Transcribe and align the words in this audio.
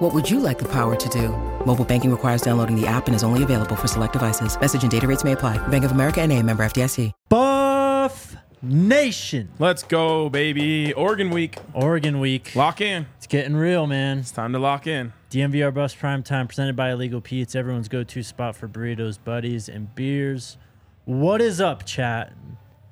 What 0.00 0.14
would 0.14 0.30
you 0.30 0.40
like 0.40 0.58
the 0.58 0.68
power 0.68 0.96
to 0.96 1.08
do? 1.10 1.28
Mobile 1.66 1.84
banking 1.84 2.10
requires 2.10 2.40
downloading 2.40 2.74
the 2.74 2.86
app 2.86 3.06
and 3.06 3.14
is 3.14 3.22
only 3.22 3.42
available 3.42 3.76
for 3.76 3.86
select 3.86 4.14
devices. 4.14 4.58
Message 4.58 4.80
and 4.80 4.90
data 4.90 5.06
rates 5.06 5.24
may 5.24 5.32
apply. 5.32 5.58
Bank 5.68 5.84
of 5.84 5.90
America 5.90 6.22
and 6.22 6.32
a 6.32 6.42
member 6.42 6.62
FDIC. 6.62 7.12
Buff 7.28 8.34
Nation. 8.62 9.50
Let's 9.58 9.82
go, 9.82 10.30
baby. 10.30 10.94
Oregon 10.94 11.28
week. 11.28 11.58
Oregon 11.74 12.18
week. 12.18 12.56
Lock 12.56 12.80
in. 12.80 13.08
It's 13.18 13.26
getting 13.26 13.54
real, 13.54 13.86
man. 13.86 14.20
It's 14.20 14.30
time 14.30 14.54
to 14.54 14.58
lock 14.58 14.86
in. 14.86 15.12
DNVR 15.30 15.74
Buffs 15.74 15.94
Prime 15.94 16.22
Time 16.22 16.48
presented 16.48 16.76
by 16.76 16.92
Illegal 16.92 17.20
Pete's, 17.20 17.54
everyone's 17.54 17.88
go 17.88 18.02
to 18.02 18.22
spot 18.22 18.56
for 18.56 18.68
burritos, 18.68 19.18
buddies, 19.22 19.68
and 19.68 19.94
beers. 19.94 20.56
What 21.04 21.42
is 21.42 21.60
up, 21.60 21.84
chat? 21.84 22.32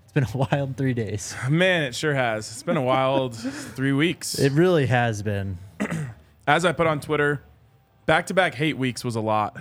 It's 0.04 0.12
been 0.12 0.24
a 0.24 0.46
wild 0.52 0.77
three 0.77 0.92
days. 0.92 1.34
Man, 1.48 1.84
it 1.84 1.94
sure 1.94 2.12
has. 2.12 2.50
It's 2.50 2.62
been 2.62 2.77
a 2.77 2.82
wild 2.82 3.34
three 3.74 3.92
weeks. 3.92 4.38
It 4.38 4.52
really 4.52 4.84
has 4.84 5.22
been. 5.22 5.56
As 6.48 6.64
I 6.64 6.72
put 6.72 6.86
on 6.86 6.98
Twitter, 6.98 7.42
back 8.06 8.26
to 8.28 8.34
back 8.34 8.54
hate 8.54 8.78
weeks 8.78 9.04
was 9.04 9.14
a 9.16 9.20
lot. 9.20 9.56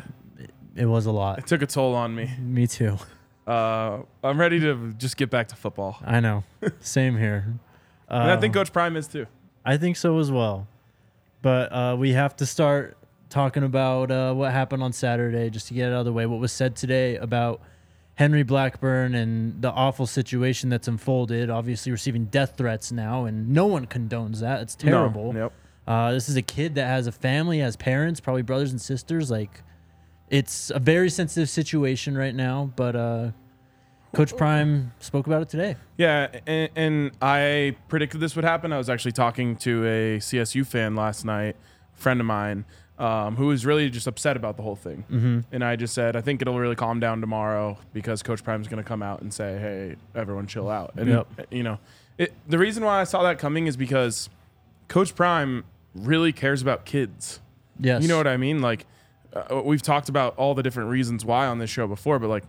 It 0.74 0.86
was 0.86 1.06
a 1.06 1.12
lot. 1.12 1.40
It 1.40 1.46
took 1.48 1.62
a 1.62 1.66
toll 1.68 1.94
on 1.94 2.16
me. 2.16 2.32
Me 2.40 2.66
too. 2.66 2.98
Uh, 3.46 4.00
I'm 4.24 4.40
ready 4.40 4.60
to 4.62 4.94
just 4.98 5.18
get 5.18 5.30
back 5.30 5.50
to 5.50 5.56
football. 5.56 6.00
I 6.06 6.22
know. 6.22 6.44
Same 6.80 7.18
here. 7.18 7.56
and 8.08 8.32
I 8.32 8.38
think 8.38 8.56
Um, 8.56 8.62
Coach 8.62 8.72
Prime 8.74 8.96
is 8.96 9.08
too. 9.08 9.26
I 9.66 9.76
think 9.76 9.98
so 9.98 10.18
as 10.20 10.32
well. 10.32 10.66
But 11.42 11.72
uh, 11.74 11.96
we 12.00 12.14
have 12.14 12.36
to 12.38 12.46
start 12.46 12.98
talking 13.30 13.64
about 13.64 14.10
uh, 14.10 14.34
what 14.34 14.54
happened 14.54 14.82
on 14.82 14.94
Saturday 14.94 15.50
just 15.50 15.68
to 15.68 15.74
get 15.74 15.90
it 15.90 15.94
out 15.94 16.00
of 16.00 16.06
the 16.06 16.14
way. 16.14 16.26
What 16.26 16.40
was 16.40 16.54
said 16.54 16.78
today 16.78 17.18
about 17.18 17.60
Henry 18.16 18.44
Blackburn 18.44 19.14
and 19.14 19.62
the 19.62 19.72
awful 19.72 20.08
situation 20.08 20.70
that's 20.70 20.88
unfolded. 20.88 21.50
Obviously, 21.50 21.92
receiving 21.92 22.26
death 22.26 22.54
threats 22.58 22.94
now, 22.94 23.26
and 23.26 23.50
no 23.50 23.66
one 23.66 23.88
condones 23.88 24.40
that. 24.40 24.62
It's 24.62 24.76
terrible. 24.76 25.34
No. 25.34 25.40
Yep. 25.44 25.54
Uh, 25.88 26.12
this 26.12 26.28
is 26.28 26.36
a 26.36 26.42
kid 26.42 26.76
that 26.76 26.88
has 26.88 27.08
a 27.08 27.12
family, 27.12 27.60
has 27.60 27.76
parents, 27.78 28.20
probably 28.20 28.42
brothers 28.42 28.72
and 28.72 28.82
sisters. 28.82 29.32
Like, 29.32 29.64
it's 30.30 30.70
a 30.70 30.80
very 30.80 31.10
sensitive 31.10 31.50
situation 31.50 32.18
right 32.18 32.36
now. 32.36 32.72
But 32.76 32.96
uh, 32.96 33.32
Coach 34.14 34.36
Prime 34.36 34.92
spoke 35.00 35.28
about 35.28 35.44
it 35.44 35.50
today. 35.50 35.78
Yeah, 35.98 36.28
and, 36.46 36.70
and 36.76 37.12
I 37.22 37.76
predicted 37.88 38.20
this 38.20 38.36
would 38.36 38.46
happen. 38.46 38.74
I 38.74 38.78
was 38.78 38.90
actually 38.90 39.14
talking 39.14 39.56
to 39.58 39.86
a 39.86 40.18
CSU 40.20 40.66
fan 40.66 40.96
last 40.96 41.24
night, 41.24 41.56
friend 41.94 42.20
of 42.20 42.26
mine, 42.26 42.66
um, 43.00 43.36
who 43.36 43.48
was 43.48 43.66
really 43.66 43.90
just 43.90 44.08
upset 44.08 44.36
about 44.36 44.58
the 44.58 44.64
whole 44.64 44.76
thing. 44.76 45.06
Mm-hmm. 45.10 45.40
And 45.52 45.64
I 45.64 45.76
just 45.78 45.94
said, 45.94 46.16
I 46.16 46.22
think 46.22 46.42
it'll 46.42 46.60
really 46.60 46.76
calm 46.76 47.00
down 47.00 47.22
tomorrow 47.22 47.78
because 47.94 48.24
Coach 48.24 48.44
Prime's 48.44 48.68
going 48.68 48.84
to 48.84 48.88
come 48.88 49.02
out 49.04 49.22
and 49.22 49.34
say, 49.34 49.58
"Hey, 49.60 49.96
everyone, 50.16 50.48
chill 50.48 50.70
out." 50.70 50.94
And 50.98 51.08
Yep. 51.10 51.48
you 51.52 51.64
know, 51.64 51.80
it, 52.18 52.34
the 52.48 52.58
reason 52.58 52.84
why 52.84 53.00
I 53.00 53.04
saw 53.04 53.24
that 53.24 53.40
coming 53.40 53.68
is 53.68 53.78
because 53.78 54.30
Coach 54.88 55.16
Prime 55.16 55.64
really 55.98 56.32
cares 56.34 56.62
about 56.62 56.86
kids. 56.86 57.40
Yes. 57.80 58.02
You 58.02 58.08
know 58.08 58.18
what 58.18 58.28
I 58.28 58.38
mean? 58.38 58.62
Like, 58.62 58.86
uh, 59.34 59.62
we've 59.64 59.82
talked 59.82 60.10
about 60.10 60.36
all 60.38 60.56
the 60.56 60.64
different 60.64 60.90
reasons 60.90 61.24
why 61.26 61.48
on 61.48 61.60
this 61.60 61.70
show 61.70 61.88
before, 61.88 62.20
but 62.20 62.28
like, 62.30 62.44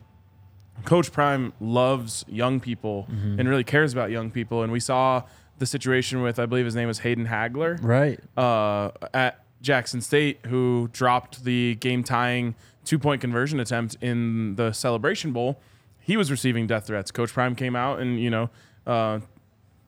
Coach 0.85 1.11
Prime 1.13 1.53
loves 1.61 2.25
young 2.29 2.61
people 2.61 3.07
Mm-hmm. 3.11 3.41
and 3.41 3.49
really 3.49 3.65
cares 3.65 3.93
about 3.93 4.11
young 4.11 4.31
people. 4.31 4.63
And 4.63 4.71
we 4.73 4.81
saw 4.81 5.23
the 5.59 5.67
situation 5.67 6.23
with, 6.23 6.39
I 6.39 6.47
believe 6.47 6.65
his 6.67 6.77
name 6.77 6.87
was 6.87 7.01
Hayden 7.01 7.27
Hagler 7.27 7.79
Right. 7.83 8.21
uh, 8.39 8.91
at 9.13 9.45
Jackson 9.61 10.01
State, 10.01 10.39
who 10.47 10.89
dropped 10.93 11.43
the 11.45 11.75
game 11.77 12.05
tying 12.05 12.55
two 12.85 12.99
point 12.99 13.21
conversion 13.21 13.59
attempt 13.59 13.97
in 14.01 14.55
the 14.55 14.71
Celebration 14.73 15.33
Bowl. 15.33 15.61
He 15.99 16.17
was 16.17 16.31
receiving 16.31 16.67
death 16.69 16.87
threats. 16.87 17.11
Coach 17.11 17.33
Prime 17.33 17.57
came 17.57 17.75
out 17.75 17.99
and, 17.99 18.21
you 18.21 18.31
know, 18.31 18.49
uh, 18.87 19.19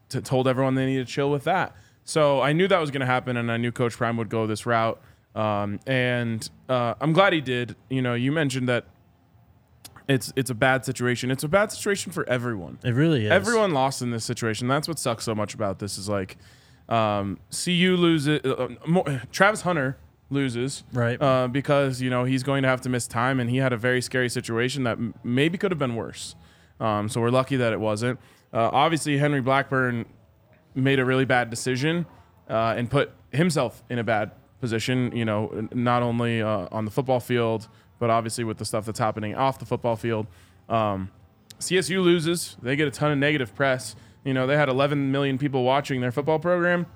t- 0.09 0.21
told 0.21 0.49
everyone 0.49 0.75
they 0.75 0.87
needed 0.87 1.07
to 1.07 1.13
chill 1.13 1.31
with 1.31 1.45
that. 1.45 1.75
So 2.05 2.41
I 2.41 2.53
knew 2.53 2.67
that 2.69 2.79
was 2.81 2.91
going 2.91 3.01
to 3.01 3.07
happen, 3.07 3.37
and 3.37 3.51
I 3.53 3.57
knew 3.57 3.71
Coach 3.73 3.97
Prime 3.97 4.17
would 4.17 4.29
go 4.29 4.47
this 4.47 4.67
route. 4.67 5.01
Um, 5.35 5.79
and 5.87 6.49
uh, 6.69 6.95
I'm 7.01 7.13
glad 7.13 7.33
he 7.33 7.41
did. 7.41 7.77
You 7.89 8.03
know, 8.03 8.15
you 8.15 8.33
mentioned 8.33 8.69
that 8.69 8.87
it's 10.09 10.33
it's 10.35 10.51
a 10.51 10.55
bad 10.55 10.85
situation. 10.85 11.31
It's 11.31 11.45
a 11.45 11.49
bad 11.49 11.71
situation 11.71 12.11
for 12.13 12.29
everyone. 12.29 12.79
It 12.83 12.95
really 12.95 13.27
is. 13.27 13.31
Everyone 13.31 13.73
lost 13.73 14.03
in 14.03 14.11
this 14.11 14.25
situation. 14.25 14.67
That's 14.67 14.89
what 14.89 14.99
sucks 14.99 15.25
so 15.25 15.35
much 15.35 15.55
about 15.55 15.79
this 15.79 15.99
is 15.99 16.09
like, 16.09 16.37
um, 16.89 17.39
CU 17.65 17.97
loses. 17.97 18.41
Uh, 18.45 18.69
more, 18.87 19.23
Travis 19.31 19.61
Hunter 19.63 19.97
loses, 20.31 20.85
Right. 20.93 21.21
Uh, 21.21 21.49
because 21.49 22.01
you 22.01 22.11
know 22.11 22.25
he's 22.25 22.43
going 22.43 22.63
to 22.63 22.69
have 22.69 22.81
to 22.83 22.89
miss 22.89 23.07
time, 23.07 23.39
and 23.39 23.49
he 23.51 23.59
had 23.59 23.73
a 23.73 23.77
very 23.77 24.01
scary 24.03 24.29
situation 24.29 24.83
that 24.85 24.93
m- 24.99 25.15
maybe 25.23 25.59
could 25.59 25.71
have 25.71 25.79
been 25.79 25.95
worse. 25.95 26.35
Um, 26.81 27.09
so 27.09 27.21
we're 27.21 27.31
lucky 27.31 27.57
that 27.57 27.73
it 27.73 27.79
wasn't. 27.81 28.19
Uh, 28.53 28.69
obviously, 28.73 29.19
Henry 29.19 29.41
Blackburn 29.41 30.07
made 30.75 30.99
a 30.99 31.05
really 31.05 31.25
bad 31.25 31.51
decision 31.51 32.07
uh, 32.49 32.75
and 32.77 32.91
put 32.91 33.13
himself 33.33 33.83
in 33.91 33.99
a 33.99 34.05
bad 34.05 34.33
position. 34.61 35.15
You 35.17 35.25
know, 35.25 35.69
not 35.73 36.03
only 36.03 36.43
uh, 36.43 36.69
on 36.71 36.85
the 36.85 36.91
football 36.91 37.21
field, 37.21 37.69
but 37.99 38.11
obviously 38.11 38.45
with 38.45 38.59
the 38.59 38.65
stuff 38.65 38.87
that's 38.87 38.99
happening 38.99 39.35
off 39.35 39.59
the 39.59 39.67
football 39.67 39.97
field. 39.97 40.27
Um, 40.69 41.11
CSU 41.59 42.03
loses. 42.03 42.57
They 42.63 42.77
get 42.77 42.89
a 42.89 42.91
ton 42.91 43.13
of 43.13 43.19
negative 43.19 43.55
press. 43.55 43.95
You 44.25 44.35
know, 44.35 44.47
they 44.47 44.57
had 44.57 44.69
11 44.69 45.13
million 45.13 45.39
people 45.39 45.63
watching 45.65 46.01
their 46.01 46.13
football 46.13 46.39
program. 46.39 46.87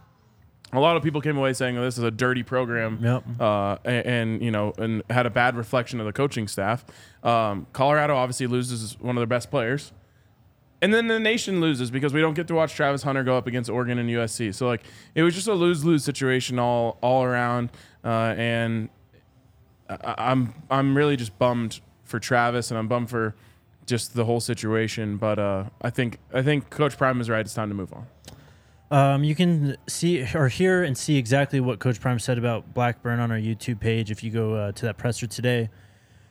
A 0.73 0.81
lot 0.81 0.97
of 0.97 1.03
people 1.03 1.21
came 1.21 1.37
away 1.37 1.53
saying, 1.53 1.79
oh, 1.79 1.85
"This 1.85 1.99
is 1.99 2.05
a 2.05 2.11
dirty 2.11 2.43
program," 2.43 2.99
Yep. 3.01 3.25
uh, 3.41 3.77
and, 3.85 4.07
and 4.07 4.43
you 4.43 4.51
know, 4.51 4.73
and 4.77 5.03
had 5.09 5.25
a 5.25 5.31
bad 5.31 5.57
reflection 5.57 6.01
of 6.01 6.07
the 6.07 6.13
coaching 6.13 6.49
staff. 6.49 6.85
Um, 7.23 7.67
Colorado 7.73 8.17
obviously 8.17 8.49
loses 8.49 8.99
one 8.99 9.17
of 9.17 9.21
their 9.21 9.27
best 9.29 9.51
players, 9.53 9.93
and 10.85 10.93
then 10.93 11.07
the 11.07 11.19
nation 11.19 11.63
loses 11.63 11.91
because 11.91 12.13
we 12.13 12.21
don't 12.21 12.35
get 12.35 12.47
to 12.49 12.55
watch 12.55 12.75
Travis 12.75 13.03
Hunter 13.03 13.25
go 13.25 13.39
up 13.39 13.47
against 13.47 13.71
Oregon 13.71 13.99
and 13.99 14.11
USC. 14.11 14.55
So 14.55 14.67
like, 14.67 14.83
it 15.15 15.23
was 15.23 15.35
just 15.35 15.47
a 15.47 15.55
lose 15.55 15.83
lose 15.83 16.05
situation 16.05 16.59
all 16.59 16.99
all 17.01 17.25
around, 17.25 17.71
uh, 18.05 18.35
and 18.37 18.91
I, 19.89 20.15
I'm 20.19 20.53
I'm 20.69 20.95
really 20.95 21.17
just 21.17 21.39
bummed 21.39 21.81
for 22.03 22.21
Travis, 22.21 22.71
and 22.71 22.77
I'm 22.77 22.87
bummed 22.87 23.09
for 23.09 23.35
just 23.87 24.15
the 24.15 24.27
whole 24.27 24.41
situation. 24.41 25.17
But 25.17 25.39
uh, 25.39 25.65
I 25.81 25.89
think 25.89 26.19
I 26.35 26.43
think 26.43 26.69
Coach 26.69 26.99
Prime 26.99 27.19
is 27.19 27.31
right. 27.31 27.41
It's 27.41 27.55
time 27.55 27.71
to 27.71 27.75
move 27.75 27.95
on. 27.95 28.07
Um, 28.91 29.25
you 29.25 29.35
can 29.35 29.79
see 29.87 30.27
or 30.35 30.49
hear 30.49 30.83
and 30.83 30.99
see 30.99 31.17
exactly 31.17 31.61
what 31.61 31.79
Coach 31.79 31.99
Prime 31.99 32.19
said 32.19 32.37
about 32.37 32.75
Blackburn 32.75 33.21
on 33.21 33.31
our 33.31 33.39
YouTube 33.39 33.81
page 33.81 34.11
if 34.11 34.23
you 34.23 34.31
go 34.31 34.53
uh, 34.53 34.73
to 34.73 34.85
that 34.85 34.99
presser 34.99 35.27
today. 35.27 35.71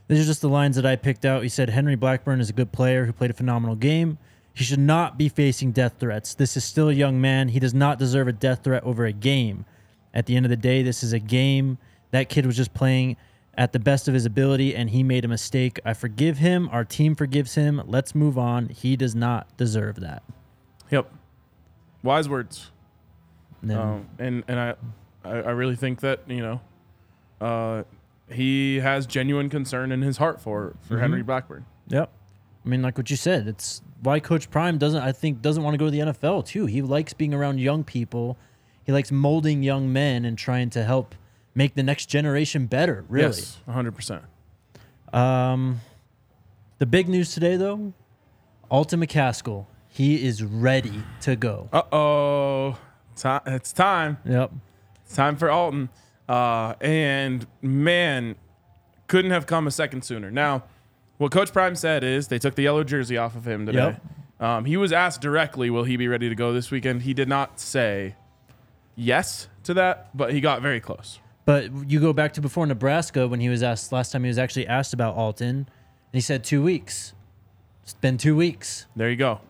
These 0.07 0.21
are 0.21 0.25
just 0.25 0.41
the 0.41 0.49
lines 0.49 0.75
that 0.75 0.85
I 0.85 0.95
picked 0.95 1.25
out. 1.25 1.41
He 1.41 1.49
said 1.49 1.71
Henry 1.71 1.95
Blackburn 1.95 2.39
is 2.39 2.51
a 2.51 2.53
good 2.53 2.71
player 2.71 3.05
who 3.05 3.13
played 3.13 3.31
a 3.31 3.33
phenomenal 3.33 3.75
game. 3.75 4.19
He 4.53 4.63
should 4.63 4.79
not 4.79 5.17
be 5.17 5.29
facing 5.29 5.71
death 5.71 5.95
threats. 5.99 6.35
This 6.35 6.55
is 6.55 6.63
still 6.63 6.89
a 6.89 6.93
young 6.93 7.19
man. 7.19 7.49
He 7.49 7.59
does 7.59 7.73
not 7.73 7.97
deserve 7.97 8.27
a 8.27 8.33
death 8.33 8.63
threat 8.63 8.83
over 8.83 9.05
a 9.05 9.13
game. 9.13 9.65
At 10.13 10.27
the 10.27 10.35
end 10.35 10.45
of 10.45 10.51
the 10.51 10.57
day, 10.57 10.83
this 10.83 11.03
is 11.03 11.11
a 11.11 11.19
game. 11.19 11.79
That 12.11 12.29
kid 12.29 12.45
was 12.45 12.55
just 12.55 12.73
playing 12.73 13.17
at 13.55 13.71
the 13.71 13.79
best 13.79 14.07
of 14.07 14.13
his 14.13 14.25
ability 14.25 14.75
and 14.75 14.91
he 14.91 15.01
made 15.01 15.25
a 15.25 15.27
mistake. 15.27 15.79
I 15.83 15.93
forgive 15.93 16.37
him. 16.37 16.69
Our 16.71 16.83
team 16.83 17.15
forgives 17.15 17.55
him. 17.55 17.81
Let's 17.85 18.13
move 18.13 18.37
on. 18.37 18.69
He 18.69 18.95
does 18.95 19.15
not 19.15 19.55
deserve 19.57 19.99
that. 20.01 20.23
Yep, 20.91 21.11
wise 22.03 22.29
words. 22.29 22.71
No. 23.63 23.81
Um, 23.81 24.09
and 24.19 24.43
and 24.47 24.59
I, 24.59 24.75
I 25.23 25.29
I 25.29 25.51
really 25.51 25.75
think 25.75 26.01
that 26.01 26.21
you 26.27 26.41
know, 26.41 26.61
uh, 27.41 27.83
he 28.29 28.79
has 28.79 29.07
genuine 29.07 29.49
concern 29.49 29.91
in 29.91 30.01
his 30.01 30.17
heart 30.17 30.39
for 30.41 30.75
for 30.81 30.99
Henry 30.99 31.23
Blackburn. 31.23 31.65
Yep. 31.87 32.11
I 32.65 32.69
mean, 32.69 32.81
like 32.81 32.97
what 32.97 33.09
you 33.09 33.15
said, 33.17 33.47
it's 33.47 33.81
why 34.03 34.19
Coach 34.19 34.51
Prime 34.51 34.77
doesn't, 34.77 35.01
I 35.01 35.11
think, 35.11 35.41
doesn't 35.41 35.63
want 35.63 35.73
to 35.73 35.77
go 35.77 35.85
to 35.85 35.91
the 35.91 35.99
NFL 35.99 36.45
too. 36.45 36.65
He 36.65 36.81
likes 36.81 37.13
being 37.13 37.33
around 37.33 37.59
young 37.59 37.83
people. 37.83 38.37
He 38.83 38.91
likes 38.91 39.11
molding 39.11 39.63
young 39.63 39.91
men 39.91 40.25
and 40.25 40.37
trying 40.37 40.69
to 40.71 40.83
help 40.83 41.15
make 41.55 41.75
the 41.75 41.83
next 41.83 42.07
generation 42.07 42.65
better. 42.65 43.05
Really. 43.07 43.27
Yes, 43.27 43.57
100. 43.65 43.95
percent 43.95 44.23
Um, 45.13 45.79
the 46.79 46.85
big 46.85 47.07
news 47.07 47.33
today, 47.33 47.55
though, 47.55 47.93
Alton 48.69 48.99
McCaskill, 48.99 49.65
he 49.87 50.25
is 50.25 50.43
ready 50.43 51.03
to 51.21 51.35
go. 51.35 51.69
Uh 51.71 51.83
oh, 51.91 52.77
it's 53.45 53.71
time. 53.71 54.17
Yep. 54.25 54.51
It's 55.05 55.15
time 55.15 55.37
for 55.37 55.49
Alton. 55.49 55.89
Uh, 56.27 56.73
and 56.81 57.45
man, 57.61 58.35
couldn't 59.07 59.31
have 59.31 59.45
come 59.45 59.67
a 59.67 59.71
second 59.71 60.01
sooner. 60.03 60.31
Now, 60.31 60.63
what 61.17 61.31
Coach 61.31 61.53
Prime 61.53 61.75
said 61.75 62.03
is 62.03 62.27
they 62.27 62.39
took 62.39 62.55
the 62.55 62.63
yellow 62.63 62.83
jersey 62.83 63.17
off 63.17 63.35
of 63.35 63.47
him 63.47 63.65
today. 63.65 63.97
Um, 64.39 64.65
he 64.65 64.77
was 64.77 64.91
asked 64.91 65.21
directly, 65.21 65.69
"Will 65.69 65.83
he 65.83 65.95
be 65.95 66.07
ready 66.07 66.27
to 66.27 66.35
go 66.35 66.53
this 66.53 66.69
weekend?" 66.71 67.03
He 67.03 67.13
did 67.13 67.29
not 67.29 67.59
say 67.59 68.15
yes 68.95 69.47
to 69.63 69.73
that, 69.75 70.15
but 70.15 70.33
he 70.33 70.41
got 70.41 70.61
very 70.61 70.79
close. 70.79 71.19
But 71.45 71.89
you 71.89 71.99
go 71.99 72.13
back 72.13 72.33
to 72.33 72.41
before 72.41 72.65
Nebraska 72.65 73.27
when 73.27 73.39
he 73.39 73.49
was 73.49 73.63
asked 73.63 73.91
last 73.91 74.11
time 74.11 74.23
he 74.23 74.27
was 74.29 74.37
actually 74.37 74.67
asked 74.67 74.93
about 74.93 75.15
Alton, 75.15 75.49
and 75.57 75.67
he 76.11 76.21
said 76.21 76.43
two 76.43 76.63
weeks. 76.63 77.13
It's 77.83 77.93
been 77.93 78.17
two 78.17 78.35
weeks. 78.35 78.85
There 78.95 79.09
you 79.09 79.17
go. 79.17 79.41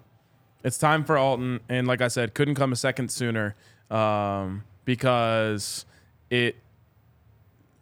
It's 0.63 0.77
time 0.77 1.03
for 1.03 1.17
Alton, 1.17 1.59
and 1.69 1.87
like 1.87 2.01
I 2.01 2.07
said, 2.07 2.33
couldn't 2.33 2.55
come 2.55 2.71
a 2.71 2.75
second 2.75 3.09
sooner 3.11 3.55
um, 3.91 4.63
because 4.85 5.85
it 6.29 6.55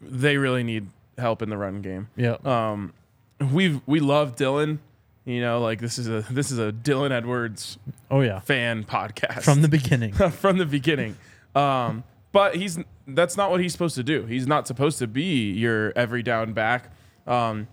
they 0.02 0.38
really 0.38 0.64
need 0.64 0.88
help 1.18 1.42
in 1.42 1.50
the 1.50 1.58
run 1.58 1.82
game. 1.82 2.10
Yeah. 2.16 2.38
Um, 2.44 2.94
we 3.42 3.82
we 3.86 4.00
love 4.00 4.36
Dylan. 4.36 4.80
You 5.26 5.42
know, 5.42 5.62
like 5.62 5.80
this 5.80 5.98
is 5.98 6.08
a 6.08 6.26
this 6.32 6.52
is 6.52 6.60
a 6.60 6.72
Dylan 6.72 7.12
Edwards 7.12 7.78
oh 8.10 8.22
yeah. 8.22 8.40
fan 8.40 8.84
podcast 8.84 9.44
From 9.44 9.62
the 9.62 9.68
beginning. 9.80 10.14
from 10.32 10.58
the 10.58 10.66
beginning. 10.66 11.16
Um, 11.56 12.04
but 12.32 12.56
he's 12.56 12.80
that's 13.08 13.38
not 13.38 13.52
what 13.52 13.60
he's 13.60 13.72
supposed 13.72 13.96
to 13.96 14.04
do. 14.04 14.26
He's 14.26 14.48
not 14.48 14.68
supposed 14.68 15.00
to 15.00 15.08
be 15.08 15.52
your 15.52 15.94
every 15.96 16.24
down 16.24 16.54
back. 16.54 16.92
Um, 17.28 17.68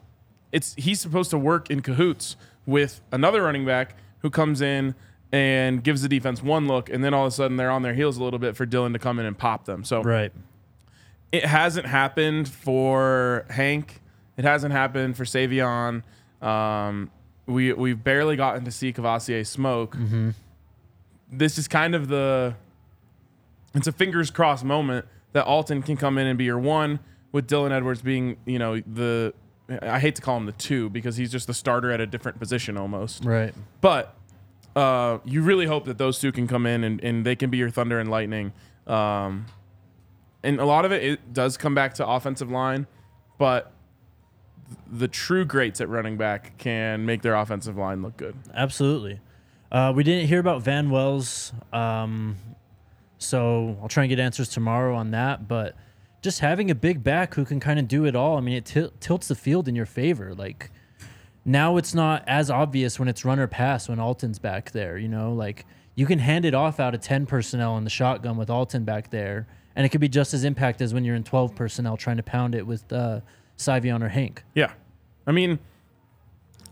it's 0.52 0.74
he's 0.74 1.00
supposed 1.00 1.30
to 1.30 1.38
work 1.38 1.70
in 1.70 1.80
cahoots 1.80 2.36
with 2.66 3.00
another 3.12 3.42
running 3.42 3.64
back 3.64 3.96
who 4.20 4.30
comes 4.30 4.60
in 4.60 4.94
and 5.32 5.84
gives 5.84 6.02
the 6.02 6.08
defense 6.08 6.42
one 6.42 6.66
look, 6.66 6.88
and 6.88 7.04
then 7.04 7.14
all 7.14 7.26
of 7.26 7.32
a 7.32 7.34
sudden 7.34 7.56
they're 7.56 7.70
on 7.70 7.82
their 7.82 7.94
heels 7.94 8.16
a 8.16 8.24
little 8.24 8.38
bit 8.38 8.56
for 8.56 8.66
Dylan 8.66 8.92
to 8.92 8.98
come 8.98 9.18
in 9.18 9.26
and 9.26 9.36
pop 9.36 9.64
them. 9.64 9.84
So 9.84 10.02
right. 10.02 10.32
it 11.32 11.44
hasn't 11.44 11.86
happened 11.86 12.48
for 12.48 13.44
Hank. 13.50 14.00
It 14.38 14.44
hasn't 14.44 14.72
happened 14.72 15.16
for 15.16 15.24
Sy'Veon. 15.24 16.02
Um, 16.40 17.10
we 17.46 17.72
we've 17.72 18.02
barely 18.02 18.36
gotten 18.36 18.64
to 18.64 18.70
see 18.70 18.92
Kavosiey 18.92 19.46
Smoke. 19.46 19.96
This 21.30 21.58
is 21.58 21.68
kind 21.68 21.94
of 21.94 22.08
the 22.08 22.54
it's 23.74 23.86
a 23.86 23.92
fingers 23.92 24.30
crossed 24.30 24.64
moment 24.64 25.06
that 25.32 25.44
Alton 25.44 25.82
can 25.82 25.96
come 25.96 26.16
in 26.16 26.26
and 26.26 26.38
be 26.38 26.44
your 26.44 26.58
one 26.58 27.00
with 27.32 27.46
Dylan 27.46 27.72
Edwards 27.72 28.00
being 28.00 28.36
you 28.46 28.58
know 28.58 28.80
the 28.80 29.34
I 29.82 29.98
hate 29.98 30.14
to 30.16 30.22
call 30.22 30.36
him 30.36 30.46
the 30.46 30.52
two 30.52 30.88
because 30.88 31.16
he's 31.16 31.30
just 31.30 31.46
the 31.46 31.54
starter 31.54 31.90
at 31.90 32.00
a 32.00 32.06
different 32.06 32.38
position 32.38 32.78
almost. 32.78 33.24
Right. 33.24 33.52
But 33.80 34.14
uh, 34.74 35.18
you 35.24 35.42
really 35.42 35.66
hope 35.66 35.84
that 35.86 35.98
those 35.98 36.18
two 36.18 36.32
can 36.32 36.46
come 36.46 36.64
in 36.64 36.84
and, 36.84 37.02
and 37.04 37.26
they 37.26 37.36
can 37.36 37.50
be 37.50 37.58
your 37.58 37.68
thunder 37.68 37.98
and 37.98 38.10
lightning. 38.10 38.52
Um, 38.86 39.46
and 40.42 40.58
a 40.58 40.64
lot 40.64 40.84
of 40.84 40.92
it, 40.92 41.02
it 41.02 41.32
does 41.34 41.56
come 41.58 41.74
back 41.74 41.94
to 41.94 42.06
offensive 42.06 42.50
line, 42.50 42.86
but 43.36 43.72
the 44.90 45.08
true 45.08 45.44
greats 45.44 45.80
at 45.80 45.88
running 45.88 46.16
back 46.16 46.56
can 46.58 47.04
make 47.04 47.22
their 47.22 47.34
offensive 47.34 47.76
line 47.76 48.02
look 48.02 48.16
good. 48.16 48.36
Absolutely. 48.54 49.20
Uh, 49.70 49.92
we 49.94 50.02
didn't 50.02 50.28
hear 50.28 50.40
about 50.40 50.62
Van 50.62 50.88
Wells, 50.88 51.52
um, 51.72 52.36
so 53.18 53.76
I'll 53.82 53.88
try 53.88 54.04
and 54.04 54.08
get 54.08 54.18
answers 54.18 54.48
tomorrow 54.48 54.96
on 54.96 55.10
that. 55.10 55.46
But 55.46 55.76
just 56.22 56.40
having 56.40 56.70
a 56.70 56.74
big 56.74 57.04
back 57.04 57.34
who 57.34 57.44
can 57.44 57.60
kind 57.60 57.78
of 57.78 57.86
do 57.86 58.06
it 58.06 58.16
all, 58.16 58.38
I 58.38 58.40
mean, 58.40 58.56
it 58.56 58.64
til- 58.64 58.92
tilts 58.98 59.28
the 59.28 59.34
field 59.34 59.68
in 59.68 59.76
your 59.76 59.86
favor. 59.86 60.34
Like 60.34 60.70
now, 61.44 61.76
it's 61.76 61.94
not 61.94 62.24
as 62.26 62.50
obvious 62.50 62.98
when 62.98 63.08
it's 63.08 63.24
run 63.24 63.38
or 63.38 63.46
pass 63.46 63.88
when 63.88 64.00
Alton's 64.00 64.38
back 64.38 64.70
there. 64.70 64.96
You 64.96 65.08
know, 65.08 65.34
like 65.34 65.66
you 65.94 66.06
can 66.06 66.18
hand 66.18 66.44
it 66.46 66.54
off 66.54 66.80
out 66.80 66.94
of 66.94 67.02
ten 67.02 67.26
personnel 67.26 67.76
in 67.76 67.84
the 67.84 67.90
shotgun 67.90 68.38
with 68.38 68.48
Alton 68.48 68.84
back 68.84 69.10
there, 69.10 69.46
and 69.76 69.84
it 69.84 69.90
could 69.90 70.00
be 70.00 70.08
just 70.08 70.32
as 70.32 70.44
impact 70.44 70.80
as 70.80 70.94
when 70.94 71.04
you're 71.04 71.16
in 71.16 71.24
twelve 71.24 71.54
personnel 71.54 71.98
trying 71.98 72.16
to 72.16 72.22
pound 72.22 72.54
it 72.54 72.66
with 72.66 72.90
uh, 72.90 73.20
Sy'Veon 73.58 74.02
or 74.02 74.08
Hank. 74.08 74.44
Yeah. 74.54 74.72
I 75.26 75.32
mean, 75.32 75.58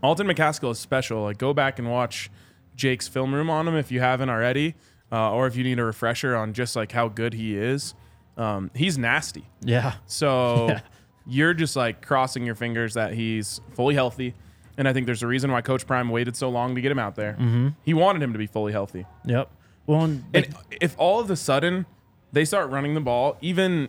Alton 0.03 0.27
McCaskill 0.27 0.71
is 0.71 0.79
special. 0.79 1.23
Like, 1.23 1.39
go 1.39 1.53
back 1.53 1.79
and 1.79 1.91
watch 1.91 2.31
Jake's 2.75 3.09
film 3.09 3.35
room 3.35 3.51
on 3.51 3.67
him 3.69 3.75
if 3.77 3.91
you 3.93 4.01
haven't 4.01 4.31
already, 4.31 4.75
uh, 5.13 5.33
or 5.33 5.47
if 5.47 5.57
you 5.57 5.65
need 5.65 5.79
a 5.79 5.85
refresher 5.85 6.35
on 6.37 6.53
just 6.53 6.77
like 6.77 6.93
how 6.93 7.09
good 7.09 7.35
he 7.35 7.57
is. 7.57 7.95
Um, 8.37 8.71
he's 8.75 8.97
nasty. 8.99 9.47
Yeah. 9.63 9.95
So 10.07 10.67
Yeah. 10.69 10.81
you're 11.27 11.55
just 11.55 11.75
like 11.77 12.05
crossing 12.07 12.45
your 12.45 12.55
fingers 12.55 12.95
that 12.95 13.15
he's 13.15 13.61
fully 13.75 13.95
healthy. 13.95 14.35
And 14.79 14.87
I 14.87 14.93
think 14.93 15.07
there's 15.07 15.23
a 15.23 15.27
reason 15.27 15.51
why 15.51 15.63
Coach 15.63 15.87
Prime 15.87 16.11
waited 16.11 16.37
so 16.37 16.51
long 16.51 16.75
to 16.75 16.81
get 16.83 16.93
him 16.93 16.99
out 16.99 17.15
there. 17.17 17.33
Mm-hmm. 17.33 17.69
He 17.83 17.95
wanted 17.95 18.23
him 18.23 18.33
to 18.35 18.39
be 18.39 18.47
fully 18.47 18.73
healthy. 18.73 19.07
Yep. 19.25 19.51
Well, 19.87 20.05
and, 20.05 20.25
And 20.35 20.55
if 20.83 20.95
all 20.99 21.19
of 21.21 21.31
a 21.31 21.37
sudden 21.37 21.87
they 22.33 22.45
start 22.45 22.71
running 22.71 22.93
the 22.95 23.01
ball 23.01 23.39
even 23.41 23.89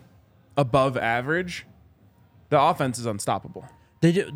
above 0.55 0.95
average, 0.95 1.65
the 2.49 2.59
offense 2.61 2.97
is 2.99 3.05
unstoppable. 3.05 3.65
They 4.01 4.11
do, 4.11 4.31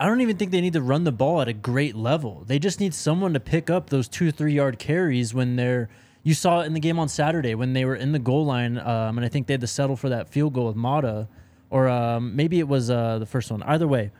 I 0.00 0.06
don't 0.06 0.20
even 0.20 0.36
think 0.36 0.50
they 0.50 0.60
need 0.60 0.72
to 0.72 0.82
run 0.82 1.04
the 1.04 1.12
ball 1.12 1.40
at 1.40 1.48
a 1.48 1.52
great 1.52 1.94
level. 1.94 2.42
They 2.46 2.58
just 2.58 2.80
need 2.80 2.94
someone 2.94 3.34
to 3.34 3.40
pick 3.40 3.70
up 3.70 3.90
those 3.90 4.08
two, 4.08 4.30
three 4.32 4.54
yard 4.54 4.78
carries 4.78 5.32
when 5.34 5.56
they're. 5.56 5.88
You 6.24 6.34
saw 6.34 6.60
it 6.60 6.66
in 6.66 6.72
the 6.74 6.80
game 6.80 6.98
on 7.00 7.08
Saturday 7.08 7.54
when 7.56 7.72
they 7.72 7.84
were 7.84 7.96
in 7.96 8.12
the 8.12 8.18
goal 8.20 8.44
line, 8.46 8.78
um, 8.78 9.18
and 9.18 9.24
I 9.24 9.28
think 9.28 9.48
they 9.48 9.54
had 9.54 9.60
to 9.60 9.66
settle 9.66 9.96
for 9.96 10.08
that 10.08 10.28
field 10.28 10.52
goal 10.54 10.68
with 10.68 10.76
Mata, 10.76 11.26
or 11.68 11.88
um, 11.88 12.36
maybe 12.36 12.60
it 12.60 12.68
was 12.68 12.90
uh, 12.90 13.18
the 13.18 13.26
first 13.26 13.50
one. 13.50 13.60
Either 13.64 13.88
way, 13.88 14.12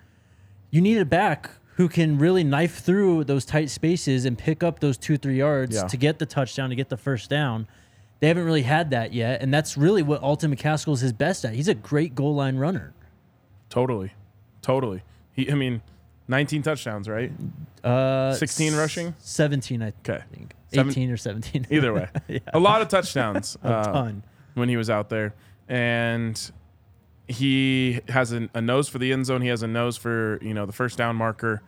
you 0.71 0.81
need 0.81 0.99
a 0.99 1.05
back 1.05 1.51
who 1.77 1.89
can 1.89 2.19
really 2.19 2.43
knife 2.45 2.81
through 2.81 3.25
those 3.25 3.45
tight 3.45 3.71
spaces 3.71 4.25
and 4.25 4.37
pick 4.37 4.63
up 4.65 4.81
those 4.81 4.99
two, 4.99 5.17
three 5.17 5.39
yards 5.39 5.77
Yeah. 5.77 5.87
to 5.87 5.97
get 5.97 6.19
the 6.19 6.27
touchdown, 6.27 6.71
to 6.71 6.77
get 6.77 6.89
the 6.89 6.97
first 6.97 7.31
down. 7.31 7.69
They 8.21 8.29
haven't 8.29 8.45
really 8.45 8.63
had 8.63 8.91
that 8.91 9.13
yet, 9.13 9.41
and 9.41 9.55
that's 9.55 9.77
really 9.77 10.03
what 10.03 10.21
Alton 10.23 10.55
McCaskill 10.55 10.93
is 10.95 11.01
his 11.01 11.13
best 11.13 11.45
at. 11.45 11.55
He's 11.55 11.69
a 11.69 11.75
great 11.75 12.15
goal 12.17 12.35
line 12.35 12.57
runner. 12.57 12.95
Totally. 13.73 14.13
Totally. 14.61 15.03
He, 15.33 15.51
I 15.51 15.55
mean, 15.55 15.81
19 16.29 16.61
touchdowns, 16.61 17.09
right? 17.09 17.33
Uh, 17.83 18.35
16 18.35 18.75
rushing? 18.77 19.15
17, 19.19 19.83
I 19.83 19.89
Okay. 20.07 20.23
think. 20.31 20.55
Seven- 20.69 20.91
18 20.91 21.11
or 21.11 21.17
17. 21.17 21.67
Either 21.71 21.95
way, 21.95 22.09
a 22.53 22.59
lot 22.59 22.83
of 22.83 22.89
touchdowns 22.89 23.57
a 23.65 23.67
uh, 23.69 23.85
ton. 23.93 24.23
when 24.53 24.69
he 24.69 24.77
was 24.77 24.91
out 24.91 25.09
there, 25.09 25.35
and 25.71 26.51
he 27.29 28.01
has 28.09 28.33
a, 28.35 28.51
a 28.53 28.61
nose 28.61 28.89
for 28.91 28.99
the 28.99 29.11
end 29.11 29.25
zone. 29.25 29.41
He 29.41 29.49
has 29.49 29.63
a 29.63 29.67
nose 29.67 29.97
for 29.97 30.39
you 30.43 30.53
know 30.53 30.67
the 30.67 30.73
first 30.73 30.99
down 30.99 31.17
marker. 31.17 31.63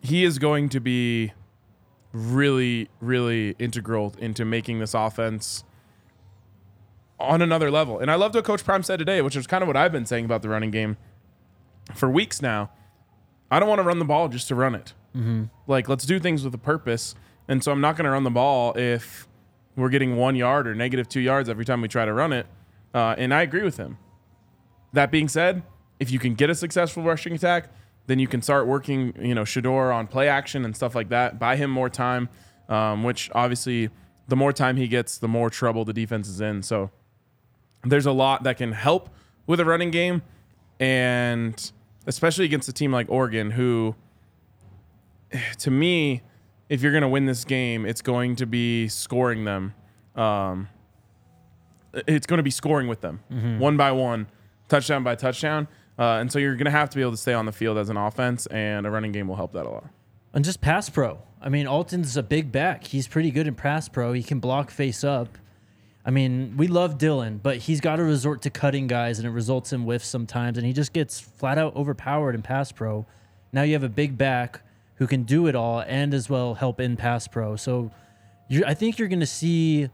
He 0.00 0.24
is 0.24 0.38
going 0.38 0.68
to 0.70 0.80
be 0.80 1.32
really, 2.12 2.88
really 3.00 3.56
integral 3.58 4.14
into 4.20 4.44
making 4.44 4.78
this 4.78 4.94
offense 4.94 5.64
on 7.20 7.42
another 7.42 7.70
level. 7.70 7.98
And 7.98 8.10
I 8.10 8.14
loved 8.14 8.34
what 8.34 8.44
Coach 8.44 8.64
Prime 8.64 8.82
said 8.82 8.98
today, 8.98 9.20
which 9.22 9.36
is 9.36 9.46
kind 9.46 9.62
of 9.62 9.66
what 9.66 9.76
I've 9.76 9.92
been 9.92 10.06
saying 10.06 10.24
about 10.24 10.42
the 10.42 10.48
running 10.48 10.70
game 10.70 10.96
for 11.94 12.08
weeks 12.08 12.40
now. 12.40 12.70
I 13.50 13.58
don't 13.58 13.68
want 13.68 13.78
to 13.78 13.82
run 13.84 13.98
the 13.98 14.04
ball 14.04 14.28
just 14.28 14.48
to 14.48 14.54
run 14.54 14.74
it. 14.74 14.92
Like, 15.66 15.88
let's 15.88 16.04
do 16.04 16.20
things 16.20 16.44
with 16.44 16.54
a 16.54 16.58
purpose. 16.58 17.14
And 17.48 17.64
so 17.64 17.72
I'm 17.72 17.80
not 17.80 17.96
going 17.96 18.04
to 18.04 18.10
run 18.10 18.24
the 18.24 18.30
ball 18.30 18.76
if 18.76 19.26
we're 19.74 19.88
getting 19.88 20.16
one 20.16 20.36
yard 20.36 20.68
or 20.68 20.74
negative 20.74 21.08
two 21.08 21.20
yards 21.20 21.48
every 21.48 21.64
time 21.64 21.80
we 21.80 21.88
try 21.88 22.04
to 22.04 22.12
run 22.12 22.32
it. 22.32 22.46
Uh, 22.94 23.14
and 23.16 23.32
I 23.32 23.42
agree 23.42 23.62
with 23.62 23.78
him. 23.78 23.98
That 24.92 25.10
being 25.10 25.28
said, 25.28 25.62
if 25.98 26.10
you 26.10 26.18
can 26.18 26.34
get 26.34 26.50
a 26.50 26.54
successful 26.54 27.02
rushing 27.02 27.32
attack, 27.32 27.70
then 28.06 28.18
you 28.18 28.26
can 28.26 28.42
start 28.42 28.66
working, 28.66 29.14
you 29.20 29.34
know, 29.34 29.42
Shedeur 29.42 29.94
on 29.94 30.06
play 30.06 30.28
action 30.28 30.64
and 30.64 30.74
stuff 30.74 30.94
like 30.94 31.08
that. 31.10 31.38
Buy 31.38 31.56
him 31.56 31.70
more 31.70 31.90
time, 31.90 32.28
um, 32.68 33.02
which 33.04 33.30
obviously 33.34 33.90
the 34.28 34.36
more 34.36 34.52
time 34.52 34.76
he 34.76 34.88
gets, 34.88 35.18
the 35.18 35.28
more 35.28 35.50
trouble 35.50 35.84
the 35.84 35.92
defense 35.92 36.28
is 36.28 36.40
in. 36.40 36.62
So 36.62 36.90
there's 37.84 38.06
a 38.06 38.12
lot 38.12 38.42
that 38.44 38.56
can 38.56 38.72
help 38.72 39.10
with 39.46 39.60
a 39.60 39.64
running 39.64 39.90
game, 39.90 40.22
and 40.80 41.72
especially 42.06 42.44
against 42.44 42.68
a 42.68 42.72
team 42.72 42.92
like 42.92 43.08
Oregon, 43.08 43.50
who, 43.52 43.94
to 45.58 45.70
me, 45.70 46.22
if 46.68 46.82
you're 46.82 46.92
going 46.92 47.02
to 47.02 47.08
win 47.08 47.26
this 47.26 47.44
game, 47.44 47.86
it's 47.86 48.02
going 48.02 48.36
to 48.36 48.46
be 48.46 48.88
scoring 48.88 49.44
them. 49.44 49.74
Um, 50.14 50.68
it's 52.06 52.26
going 52.26 52.38
to 52.38 52.42
be 52.42 52.50
scoring 52.50 52.86
with 52.86 53.00
them 53.00 53.20
one 53.58 53.76
by 53.76 53.92
one, 53.92 54.26
touchdown 54.68 55.02
by 55.02 55.14
touchdown. 55.14 55.66
Uh, 55.98 56.18
and 56.20 56.30
so 56.30 56.38
you're 56.38 56.54
going 56.54 56.66
to 56.66 56.70
have 56.70 56.90
to 56.90 56.96
be 56.96 57.02
able 57.02 57.10
to 57.10 57.16
stay 57.16 57.32
on 57.32 57.46
the 57.46 57.52
field 57.52 57.76
as 57.76 57.88
an 57.88 57.96
offense, 57.96 58.46
and 58.46 58.86
a 58.86 58.90
running 58.90 59.10
game 59.10 59.26
will 59.26 59.36
help 59.36 59.52
that 59.52 59.66
a 59.66 59.68
lot. 59.68 59.88
And 60.32 60.44
just 60.44 60.60
pass 60.60 60.88
pro. 60.88 61.18
I 61.40 61.48
mean, 61.48 61.66
Alton's 61.66 62.16
a 62.16 62.22
big 62.22 62.52
back. 62.52 62.84
He's 62.84 63.08
pretty 63.08 63.30
good 63.30 63.46
in 63.46 63.54
pass 63.54 63.88
pro. 63.88 64.12
He 64.12 64.22
can 64.22 64.38
block 64.38 64.70
face 64.70 65.02
up. 65.02 65.38
I 66.08 66.10
mean, 66.10 66.54
we 66.56 66.68
love 66.68 66.96
Dylan, 66.96 67.38
but 67.42 67.58
he's 67.58 67.82
got 67.82 67.96
to 67.96 68.02
resort 68.02 68.40
to 68.42 68.50
cutting 68.50 68.86
guys, 68.86 69.18
and 69.18 69.28
it 69.28 69.30
results 69.30 69.74
in 69.74 69.82
whiffs 69.82 70.08
sometimes, 70.08 70.56
and 70.56 70.66
he 70.66 70.72
just 70.72 70.94
gets 70.94 71.20
flat 71.20 71.58
out 71.58 71.76
overpowered 71.76 72.34
in 72.34 72.40
pass 72.40 72.72
pro. 72.72 73.04
Now 73.52 73.60
you 73.60 73.74
have 73.74 73.82
a 73.82 73.90
big 73.90 74.16
back 74.16 74.62
who 74.94 75.06
can 75.06 75.24
do 75.24 75.48
it 75.48 75.54
all 75.54 75.80
and 75.86 76.14
as 76.14 76.30
well 76.30 76.54
help 76.54 76.80
in 76.80 76.96
pass 76.96 77.28
pro. 77.28 77.56
So 77.56 77.90
I 78.66 78.72
think 78.72 78.98
you're 78.98 79.08
going 79.08 79.20
to 79.20 79.26
see 79.26 79.90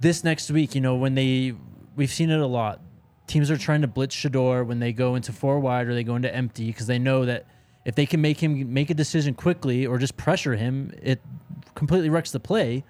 this 0.00 0.24
next 0.24 0.50
week, 0.50 0.74
you 0.74 0.80
know, 0.80 0.96
when 0.96 1.14
they, 1.14 1.52
we've 1.96 2.10
seen 2.10 2.30
it 2.30 2.40
a 2.40 2.46
lot. 2.46 2.80
Teams 3.26 3.50
are 3.50 3.58
trying 3.58 3.82
to 3.82 3.88
blitz 3.88 4.16
Shedeur 4.16 4.64
when 4.64 4.78
they 4.78 4.94
go 4.94 5.16
into 5.16 5.34
four 5.34 5.60
wide 5.60 5.86
or 5.86 5.92
they 5.92 6.02
go 6.02 6.16
into 6.16 6.34
empty 6.34 6.68
because 6.68 6.86
they 6.86 6.98
know 6.98 7.26
that 7.26 7.44
if 7.84 7.94
they 7.94 8.06
can 8.06 8.22
make 8.22 8.42
him 8.42 8.72
make 8.72 8.88
a 8.88 8.94
decision 8.94 9.34
quickly 9.34 9.84
or 9.86 9.98
just 9.98 10.16
pressure 10.16 10.56
him, 10.56 10.94
it 11.02 11.20
completely 11.74 12.08
wrecks 12.08 12.30
the 12.30 12.40
play. 12.40 12.84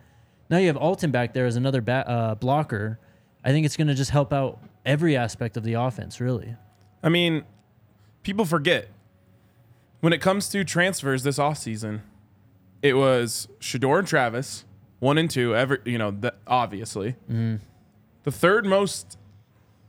Now 0.49 0.59
you 0.59 0.67
have 0.69 0.77
Alton 0.77 1.11
back 1.11 1.33
there 1.35 1.47
as 1.47 1.57
another 1.57 1.81
ba- 1.81 2.09
uh, 2.09 2.35
blocker. 2.37 2.99
I 3.45 3.51
think 3.51 3.67
it's 3.67 3.77
going 3.77 3.89
to 3.89 3.95
just 3.95 4.11
help 4.11 4.33
out 4.33 4.59
every 4.85 5.17
aspect 5.17 5.57
of 5.57 5.63
the 5.65 5.75
offense, 5.75 6.21
really. 6.21 6.55
I 7.03 7.09
mean, 7.09 7.45
people 8.23 8.45
forget 8.45 8.89
when 10.01 10.13
it 10.13 10.21
comes 10.21 10.49
to 10.51 10.65
transfers 10.65 11.23
this 11.23 11.39
offseason, 11.39 12.01
it 12.83 12.95
was 12.95 13.49
Shedeur 13.61 13.99
and 14.01 14.07
Travis, 14.09 14.65
one 15.01 15.19
and 15.19 15.31
two, 15.31 15.55
ever 15.57 15.81
you 15.85 15.99
know, 15.99 16.11
that 16.11 16.37
obviously. 16.47 17.17
The 17.29 18.31
third 18.33 18.67
most 18.67 19.19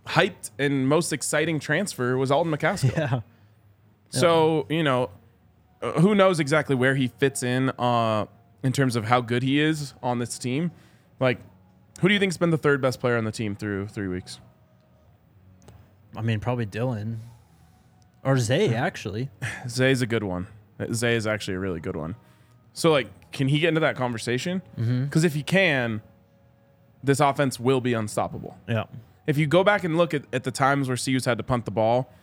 hyped 0.07 0.51
and 0.57 0.87
most 0.87 1.11
exciting 1.11 1.59
transfer 1.59 2.17
was 2.17 2.31
Alton 2.31 2.51
McCaskill. 2.51 3.21
Yeah. 4.13 4.19
So, 4.21 4.65
you 4.69 4.83
know, 4.83 5.09
uh, 5.81 5.91
who 5.99 6.15
knows 6.15 6.39
exactly 6.39 6.75
where 6.75 6.95
he 6.95 7.09
fits 7.09 7.43
in 7.43 7.71
uh, 7.77 8.25
in 8.63 8.71
terms 8.71 8.95
of 8.95 9.05
how 9.05 9.21
good 9.21 9.43
he 9.43 9.59
is 9.59 9.93
on 10.01 10.19
this 10.19 10.37
team. 10.37 10.71
Like, 11.19 11.39
who 11.99 12.07
do 12.07 12.13
you 12.13 12.19
think's 12.19 12.37
been 12.37 12.51
the 12.51 12.57
third 12.57 12.81
best 12.81 12.99
player 12.99 13.17
on 13.17 13.23
the 13.23 13.31
team 13.31 13.55
through 13.55 13.87
three 13.87 14.07
weeks? 14.07 14.39
I 16.15 16.21
mean, 16.21 16.39
probably 16.39 16.65
Dylan 16.65 17.17
or 18.23 18.37
Zay 18.37 18.73
actually. 18.73 19.29
Zay's 19.67 20.01
a 20.01 20.07
good 20.07 20.23
one. 20.23 20.47
Zay 20.93 21.15
is 21.15 21.25
actually 21.25 21.55
a 21.55 21.59
really 21.59 21.79
good 21.79 21.95
one. 21.95 22.15
So, 22.73 22.91
like, 22.91 23.31
can 23.31 23.47
he 23.47 23.59
get 23.59 23.69
into 23.69 23.79
that 23.79 23.95
conversation? 23.95 24.61
Mm-hmm. 24.77 25.05
Because 25.05 25.23
if 25.23 25.33
he 25.33 25.41
can, 25.41 26.01
this 27.03 27.19
offense 27.19 27.59
will 27.59 27.81
be 27.81 27.93
unstoppable. 27.93 28.57
Yeah. 28.67 28.83
If 29.25 29.37
you 29.37 29.47
go 29.47 29.63
back 29.63 29.83
and 29.83 29.97
look 29.97 30.13
at, 30.13 30.23
at 30.31 30.43
the 30.43 30.51
times 30.51 30.87
where 30.87 30.97
CU's 30.97 31.25
had 31.25 31.37
to 31.39 31.43
punt 31.43 31.65
the 31.65 31.71
ball, 31.71 32.13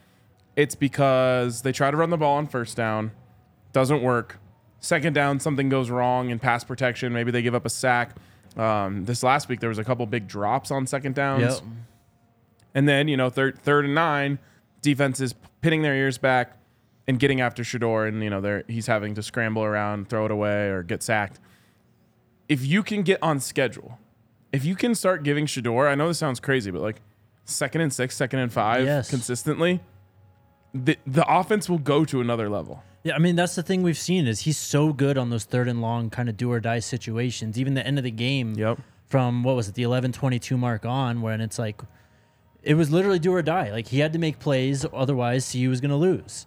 it's 0.57 0.75
because 0.75 1.63
they 1.63 1.73
try 1.73 1.91
to 1.91 1.97
run 1.97 2.11
the 2.11 2.17
ball 2.17 2.37
on 2.37 2.47
first 2.47 2.77
down, 2.77 3.11
doesn't 3.73 4.03
work. 4.03 4.39
Second 4.85 5.15
down, 5.15 5.41
something 5.41 5.71
goes 5.71 5.89
wrong 5.89 6.29
in 6.29 6.39
pass 6.39 6.63
protection. 6.63 7.11
Maybe 7.15 7.31
they 7.31 7.41
give 7.41 7.55
up 7.55 7.65
a 7.65 7.71
sack. 7.71 8.17
Um, 8.55 9.07
this 9.07 9.23
last 9.23 9.49
week, 9.49 9.61
there 9.61 9.71
was 9.71 9.79
a 9.79 9.85
couple 9.85 10.05
big 10.05 10.29
drops 10.29 10.71
on 10.71 10.87
second 10.87 11.15
downs. 11.15 11.43
Yep. 11.43 11.61
And 12.75 12.87
then, 12.87 13.09
you 13.09 13.17
know, 13.17 13.31
third 13.31 13.59
third 13.61 13.87
and 13.87 13.95
nine, 13.95 14.39
defense 14.83 15.21
is 15.21 15.35
pinning 15.63 15.81
their 15.81 15.95
ears 15.95 16.19
back 16.19 16.59
and 17.09 17.19
getting 17.19 17.41
after 17.41 17.63
Shedeur, 17.63 18.07
and 18.07 18.23
you 18.23 18.29
know, 18.29 18.43
they're 18.43 18.65
he's 18.69 18.87
having 18.87 19.15
to 19.15 19.23
scramble 19.23 19.65
around, 19.65 20.11
throw 20.11 20.27
it 20.27 20.31
away, 20.31 20.69
or 20.69 20.83
get 20.83 21.03
sacked. 21.03 21.41
If 22.47 22.67
you 22.67 22.83
can 22.83 23.05
get 23.05 23.23
on 23.23 23.41
schedule, 23.41 23.99
if 24.53 24.67
you 24.67 24.75
can 24.77 24.95
start 24.95 25.23
giving 25.23 25.47
Shedeur, 25.47 25.89
I 25.89 25.95
know 25.95 26.09
this 26.09 26.19
sounds 26.19 26.41
crazy, 26.41 26.71
but 26.71 26.83
like 26.83 27.01
second 27.47 27.81
and 27.81 27.91
six, 27.91 28.17
second 28.17 28.41
and 28.41 28.53
five 28.53 28.85
Yes. 28.85 29.09
consistently, 29.09 29.81
the 30.75 30.99
the 31.07 31.25
offense 31.27 31.71
will 31.71 31.79
go 31.79 32.05
to 32.05 32.21
another 32.21 32.51
level. 32.51 32.83
Yeah, 33.05 33.15
I 33.15 33.19
mean 33.19 33.37
that's 33.37 33.55
the 33.55 33.63
thing 33.63 33.83
we've 33.83 33.99
seen 33.99 34.27
is 34.27 34.41
he's 34.41 34.57
so 34.57 34.93
good 34.93 35.19
on 35.19 35.29
those 35.31 35.45
third 35.45 35.69
and 35.69 35.81
long 35.83 36.09
kind 36.11 36.29
of 36.29 36.37
do 36.39 36.51
or 36.51 36.59
die 36.59 36.79
situations. 36.81 37.59
Even 37.59 37.75
the 37.75 37.87
end 37.87 37.99
of 37.99 38.05
the 38.05 38.11
game, 38.11 38.55
Yep. 38.55 38.79
from 39.07 39.43
what 39.43 39.55
was 39.57 39.69
it, 39.69 39.75
the 39.75 39.83
11-22 39.83 40.59
mark 40.59 40.87
on, 40.87 41.21
when 41.21 41.41
it's 41.43 41.59
like 41.59 41.83
it 42.63 42.75
was 42.75 42.91
literally 42.91 43.19
do 43.19 43.33
or 43.35 43.43
die. 43.43 43.71
Like 43.71 43.89
he 43.89 43.99
had 43.99 44.15
to 44.15 44.19
make 44.19 44.39
plays, 44.39 44.87
otherwise 44.93 45.53
CU 45.53 45.69
was 45.69 45.83
going 45.83 45.91
to 45.91 45.97
lose. 45.97 46.47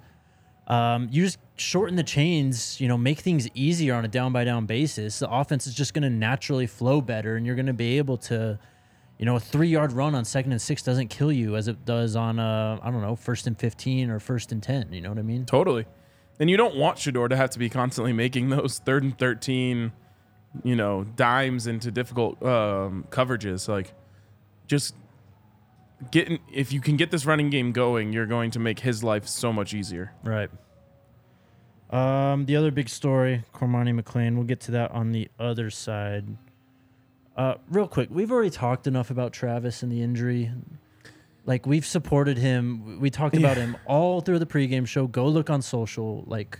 Um, 0.67 1.07
you 1.11 1.23
just 1.23 1.37
shorten 1.55 1.95
the 1.95 2.03
chains, 2.03 2.81
you 2.81 2.87
know, 2.87 2.97
make 2.97 3.19
things 3.19 3.47
easier 3.53 3.93
on 3.93 4.03
a 4.03 4.07
down 4.07 4.33
by 4.33 4.43
down 4.43 4.65
basis. 4.65 5.19
The 5.19 5.29
offense 5.29 5.65
is 5.67 5.73
just 5.75 5.93
going 5.93 6.03
to 6.03 6.09
naturally 6.09 6.65
flow 6.67 6.99
better, 7.01 7.35
and 7.37 7.45
you're 7.45 7.55
going 7.55 7.67
to 7.67 7.73
be 7.73 7.99
able 7.99 8.17
to, 8.17 8.59
you 9.19 9.25
know, 9.25 9.35
a 9.37 9.39
three 9.39 9.69
yard 9.69 9.93
run 9.93 10.13
on 10.15 10.25
second 10.25 10.51
and 10.51 10.61
six 10.61 10.81
doesn't 10.81 11.07
kill 11.09 11.31
you 11.31 11.55
as 11.55 11.67
it 11.67 11.85
does 11.85 12.15
on 12.15 12.39
uh, 12.39 12.79
I 12.81 12.89
don't 12.91 13.01
know, 13.01 13.15
first 13.15 13.45
and 13.47 13.57
fifteen 13.57 14.09
or 14.09 14.19
first 14.19 14.51
and 14.51 14.61
ten. 14.61 14.91
You 14.91 15.01
know 15.01 15.09
what 15.09 15.19
I 15.19 15.21
mean? 15.21 15.45
Totally. 15.45 15.85
And 16.39 16.49
you 16.49 16.57
don't 16.57 16.75
want 16.75 16.97
Shedeur 16.97 17.29
to 17.29 17.35
have 17.35 17.49
to 17.51 17.59
be 17.59 17.69
constantly 17.69 18.13
making 18.13 18.49
those 18.49 18.79
third 18.79 19.03
and 19.03 19.17
13, 19.17 19.91
you 20.63 20.75
know, 20.75 21.03
dimes 21.03 21.67
into 21.67 21.91
difficult 21.91 22.41
um, 22.43 23.05
coverages. 23.09 23.67
Like, 23.67 23.93
just 24.67 24.95
getting, 26.11 26.39
if 26.53 26.71
you 26.71 26.81
can 26.81 26.95
get 26.95 27.11
this 27.11 27.25
running 27.25 27.49
game 27.49 27.71
going, 27.71 28.13
you're 28.13 28.27
going 28.27 28.51
to 28.51 28.59
make 28.59 28.79
his 28.79 29.03
life 29.03 29.27
so 29.27 29.51
much 29.51 29.73
easier. 29.73 30.13
Right. 30.23 30.49
Um, 31.89 32.45
the 32.45 32.55
other 32.55 32.71
big 32.71 32.89
story, 32.89 33.43
Cormani 33.53 33.95
McLean. 33.95 34.35
We'll 34.35 34.45
get 34.45 34.59
to 34.61 34.71
that 34.71 34.91
on 34.91 35.11
the 35.11 35.29
other 35.39 35.69
side. 35.69 36.25
Uh, 37.35 37.55
real 37.69 37.87
quick, 37.87 38.09
we've 38.11 38.31
already 38.31 38.49
talked 38.49 38.87
enough 38.87 39.09
about 39.09 39.31
Travis 39.31 39.83
and 39.83 39.91
the 39.91 40.01
injury. 40.01 40.51
Like 41.47 41.65
we've 41.65 41.85
supported 41.85 42.37
him. 42.37 42.99
We 42.99 43.09
talked 43.09 43.35
about 43.35 43.57
Yeah. 43.57 43.63
him 43.67 43.77
all 43.85 44.21
through 44.21 44.37
the 44.39 44.45
pregame 44.45 44.85
show. 44.85 45.07
Go 45.07 45.27
look 45.27 45.49
on 45.49 45.63
social. 45.63 46.23
Like 46.27 46.59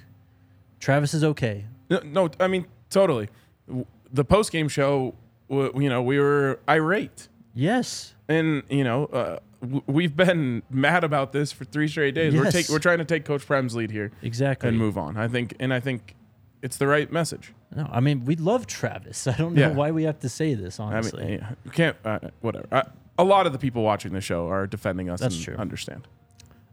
Travis 0.79 1.13
is 1.13 1.23
okay. 1.23 1.65
No, 1.91 1.99
no 2.03 2.29
I 2.39 2.47
mean, 2.47 2.65
totally. 2.89 3.29
The 3.67 4.25
postgame 4.25 4.69
show, 4.69 5.13
you 5.49 5.89
know, 5.89 6.01
we 6.01 6.17
were 6.19 6.59
irate. 6.69 7.27
Yes. 7.53 8.15
And, 8.29 8.63
you 8.69 8.83
know, 8.83 9.05
uh, 9.07 9.39
we've 9.87 10.15
been 10.15 10.63
mad 10.69 11.03
about 11.03 11.31
this 11.33 11.51
for 11.51 11.65
three 11.65 11.87
straight 11.87 12.15
days. 12.15 12.33
Yes. 12.33 12.43
We're, 12.45 12.51
take, 12.51 12.69
we're 12.69 12.79
trying 12.79 12.99
to 12.99 13.05
take 13.05 13.25
Coach 13.25 13.45
Prime's 13.45 13.75
lead 13.75 13.91
here 13.91 14.11
Exactly. 14.21 14.69
and 14.69 14.77
move 14.77 14.97
on. 14.97 15.17
I 15.17 15.27
think, 15.27 15.53
and 15.59 15.73
I 15.73 15.79
think 15.81 16.15
it's 16.61 16.77
the 16.77 16.87
right 16.87 17.11
message. 17.11 17.53
No, 17.75 17.89
I 17.91 17.99
mean 17.99 18.23
we 18.23 18.37
love 18.37 18.65
Travis. 18.67 19.27
I 19.33 19.35
don't 19.35 19.53
know 19.53 19.61
Yeah. 19.67 19.73
why 19.73 19.91
we 19.91 20.03
have 20.03 20.19
to 20.21 20.29
say 20.29 20.53
this. 20.53 20.79
I 20.79 20.85
Honestly. 20.85 21.25
mean, 21.25 21.33
yeah, 21.39 21.49
you 21.65 21.71
can't. 21.71 21.97
Uh, 22.05 22.19
whatever. 22.39 22.67
I, 22.71 22.83
a 23.17 23.23
lot 23.23 23.47
of 23.47 23.53
the 23.53 23.59
people 23.59 23.83
watching 23.83 24.13
the 24.13 24.21
show 24.21 24.47
are 24.47 24.67
defending 24.67 25.09
us. 25.09 25.19
That's 25.19 25.35
and 25.35 25.43
true. 25.43 25.55
Understand? 25.55 26.07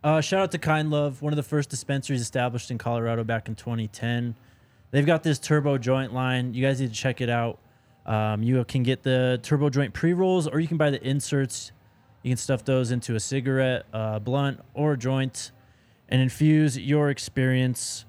Uh, 0.02 0.20
shout 0.20 0.42
out 0.42 0.50
to 0.52 0.58
Kind 0.58 0.90
Love, 0.90 1.22
one 1.22 1.32
of 1.32 1.36
the 1.38 1.42
first 1.42 1.70
dispensaries 1.70 2.20
established 2.20 2.70
in 2.70 2.76
Colorado 2.76 3.24
back 3.24 3.48
in 3.48 3.54
2010. 3.54 4.34
They've 4.90 5.06
got 5.06 5.22
this 5.22 5.38
turbo 5.38 5.78
joint 5.78 6.12
line. 6.12 6.52
You 6.52 6.62
guys 6.62 6.80
need 6.80 6.90
to 6.90 6.94
check 6.94 7.20
it 7.20 7.30
out. 7.30 7.58
Um, 8.04 8.42
you 8.42 8.62
can 8.64 8.82
get 8.82 9.02
the 9.02 9.40
turbo 9.42 9.70
joint 9.70 9.94
pre 9.94 10.12
rolls, 10.12 10.46
or 10.46 10.60
you 10.60 10.68
can 10.68 10.76
buy 10.76 10.90
the 10.90 11.02
inserts. 11.02 11.72
You 12.22 12.30
can 12.30 12.36
stuff 12.36 12.64
those 12.64 12.90
into 12.90 13.14
a 13.14 13.20
cigarette, 13.20 13.86
uh, 13.92 14.18
blunt, 14.18 14.60
or 14.74 14.92
a 14.92 14.98
joint, 14.98 15.52
and 16.08 16.20
infuse 16.20 16.78
your 16.78 17.08
experience. 17.10 18.04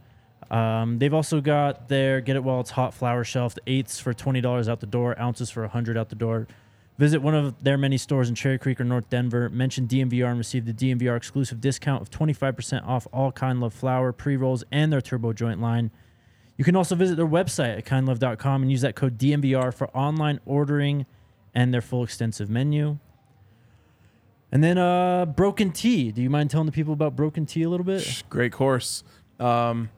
Um, 0.52 1.00
they've 1.00 1.14
also 1.14 1.42
got 1.42 1.88
their 1.88 2.22
Get 2.22 2.36
It 2.36 2.44
While 2.44 2.60
It's 2.60 2.72
Hot 2.72 2.94
flower 2.94 3.24
shelf, 3.24 3.56
the 3.56 3.62
eighths 3.68 4.00
for 4.00 4.14
twenty 4.14 4.42
dollars 4.42 4.70
out 4.70 4.80
the 4.80 4.86
door, 4.86 5.20
ounces 5.20 5.50
for 5.50 5.66
hundred 5.68 5.98
out 5.98 6.10
the 6.10 6.16
door. 6.16 6.48
Visit 6.98 7.22
one 7.22 7.36
of 7.36 7.62
their 7.64 7.78
many 7.78 7.98
stores 7.98 8.30
in 8.30 8.36
Cherry 8.36 8.58
Creek 8.58 8.80
or 8.80 8.86
North 8.86 9.10
Denver. 9.10 9.50
Mention 9.50 9.86
DNVR 9.88 10.30
and 10.30 10.38
receive 10.38 10.66
the 10.66 10.74
DNVR 10.74 11.18
exclusive 11.18 11.60
discount 11.60 12.02
of 12.02 12.10
25% 12.10 12.88
off 12.88 13.06
all 13.12 13.32
Kind 13.34 13.60
Love 13.60 13.74
flower, 13.74 14.14
pre 14.14 14.38
rolls, 14.38 14.64
and 14.72 14.94
their 14.94 15.02
turbo 15.02 15.34
joint 15.34 15.60
line. 15.60 15.92
You 16.58 16.64
can 16.64 16.76
also 16.78 16.96
visit 16.96 17.18
their 17.18 17.28
website 17.28 17.78
at 17.78 17.86
kindlove.com 17.86 18.62
and 18.62 18.72
use 18.72 18.80
that 18.82 18.96
code 18.96 19.18
DNVR 19.18 19.74
for 19.74 19.90
online 19.90 20.40
ordering 20.46 21.06
and 21.54 21.74
their 21.74 21.82
full 21.82 22.02
extensive 22.04 22.50
menu. 22.50 22.98
And 24.54 24.64
then 24.64 24.78
uh, 24.78 25.26
Broken 25.26 25.72
Tee. 25.72 26.14
Do 26.14 26.22
you 26.22 26.30
mind 26.30 26.50
telling 26.50 26.66
the 26.66 26.72
people 26.72 26.94
about 26.94 27.14
Broken 27.18 27.46
Tee 27.46 27.64
a 27.64 27.70
little 27.70 27.86
bit? 27.86 28.24
Great 28.30 28.54
course. 28.54 29.04
Um, 29.38 29.90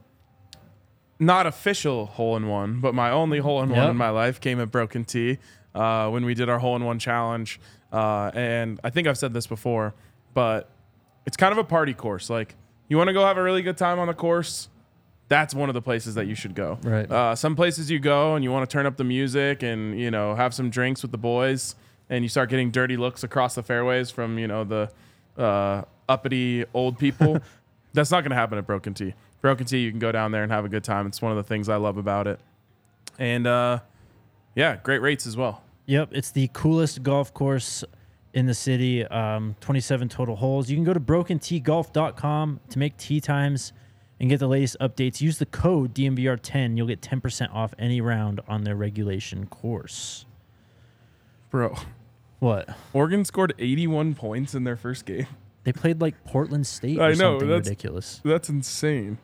not 1.19 1.45
official 1.45 2.07
hole 2.07 2.35
in 2.35 2.47
one, 2.47 2.79
but 2.81 2.95
my 2.95 3.11
only 3.11 3.37
hole 3.37 3.61
in 3.61 3.69
one 3.69 3.77
Yep. 3.79 3.89
in 3.91 3.97
my 3.97 4.09
life 4.09 4.41
came 4.41 4.59
at 4.59 4.71
Broken 4.71 5.05
Tee 5.05 5.37
uh, 5.75 6.09
when 6.09 6.25
we 6.25 6.33
did 6.33 6.50
our 6.50 6.59
hole 6.59 6.75
in 6.75 6.83
one 6.83 7.00
challenge. 7.00 7.59
Uh, 7.91 8.31
and 8.33 8.79
I 8.83 8.89
think 8.89 9.07
I've 9.07 9.17
said 9.17 9.33
this 9.33 9.47
before, 9.47 9.93
but 10.33 10.69
it's 11.25 11.38
kind 11.38 11.51
of 11.51 11.57
a 11.57 11.63
party 11.63 11.93
course. 11.93 12.29
Like 12.29 12.55
you 12.88 12.97
want 12.97 13.07
to 13.07 13.13
go 13.13 13.25
have 13.25 13.38
a 13.38 13.43
really 13.43 13.62
good 13.62 13.77
time 13.77 14.00
on 14.00 14.07
the 14.07 14.13
course. 14.13 14.69
That's 15.29 15.53
one 15.53 15.69
of 15.69 15.74
the 15.74 15.81
places 15.81 16.15
that 16.15 16.25
you 16.25 16.36
should 16.36 16.55
go. 16.55 16.79
Right. 16.83 17.09
Uh, 17.12 17.36
some 17.36 17.55
places 17.55 17.91
you 17.91 18.00
go 18.00 18.36
and 18.36 18.43
you 18.43 18.51
want 18.51 18.69
to 18.69 18.74
turn 18.74 18.86
up 18.86 18.95
the 18.95 19.03
music 19.03 19.62
and 19.62 20.00
you 20.00 20.09
know 20.09 20.36
have 20.36 20.53
some 20.53 20.69
drinks 20.69 21.01
with 21.01 21.12
the 21.12 21.17
boys, 21.17 21.75
and 22.09 22.24
you 22.24 22.29
start 22.29 22.50
getting 22.50 22.71
dirty 22.71 22.97
looks 22.97 23.24
across 23.24 23.55
the 23.55 23.63
fairways 23.63 24.09
from 24.09 24.38
you 24.39 24.47
know 24.47 24.63
the 24.63 24.89
uh, 25.38 25.83
uppity 26.07 26.65
old 26.74 26.97
people. 26.97 27.39
That's 27.93 28.12
not 28.12 28.21
going 28.21 28.29
to 28.29 28.36
happen 28.36 28.57
at 28.57 28.67
Broken 28.67 28.93
Tee. 28.93 29.13
Broken 29.41 29.65
Tee, 29.65 29.79
you 29.79 29.91
can 29.91 30.00
go 30.00 30.12
down 30.12 30.31
there 30.31 30.43
and 30.43 30.51
have 30.51 30.65
a 30.65 30.69
good 30.69 30.83
time. 30.83 31.07
It's 31.07 31.21
one 31.21 31.31
of 31.31 31.38
the 31.38 31.43
things 31.43 31.67
I 31.67 31.77
love 31.77 31.97
about 31.97 32.27
it. 32.27 32.39
And 33.17 33.47
uh, 33.47 33.79
yeah, 34.57 34.77
great 34.83 35.01
rates 35.01 35.25
as 35.27 35.37
well. 35.37 35.63
Yep, 35.85 36.09
it's 36.11 36.31
the 36.31 36.49
coolest 36.51 37.01
golf 37.03 37.33
course 37.33 37.83
in 38.33 38.45
the 38.45 38.53
city. 38.53 39.05
Um, 39.05 39.55
27 39.61 40.09
total 40.09 40.35
holes. 40.35 40.69
You 40.69 40.75
can 40.75 40.83
go 40.83 40.93
to 40.93 40.99
brokenteegolf.com 40.99 42.59
to 42.69 42.79
make 42.79 42.97
tee 42.97 43.21
times 43.21 43.71
and 44.19 44.29
get 44.29 44.39
the 44.39 44.47
latest 44.47 44.75
updates. 44.81 45.21
Use 45.21 45.37
the 45.37 45.45
code 45.45 45.93
DNVR10. 45.93 46.75
You'll 46.75 46.87
get 46.87 47.01
10% 47.01 47.53
off 47.53 47.73
any 47.79 48.01
round 48.01 48.41
on 48.47 48.63
their 48.63 48.75
regulation 48.75 49.45
course. 49.45 50.25
Bro, 51.49 51.75
What? 52.39 52.67
Oregon 52.93 53.23
scored 53.25 53.53
81 53.57 54.13
points 54.15 54.53
in 54.53 54.63
their 54.63 54.75
first 54.75 55.05
game. 55.05 55.27
They 55.63 55.71
played 55.73 56.01
like 56.01 56.23
Portland 56.25 56.67
State 56.67 56.97
or 56.99 57.03
I 57.03 57.09
know, 57.11 57.15
something 57.33 57.47
that's- 57.47 57.67
ridiculous. 57.67 58.21
That's 58.23 58.49
insane. 58.49 59.17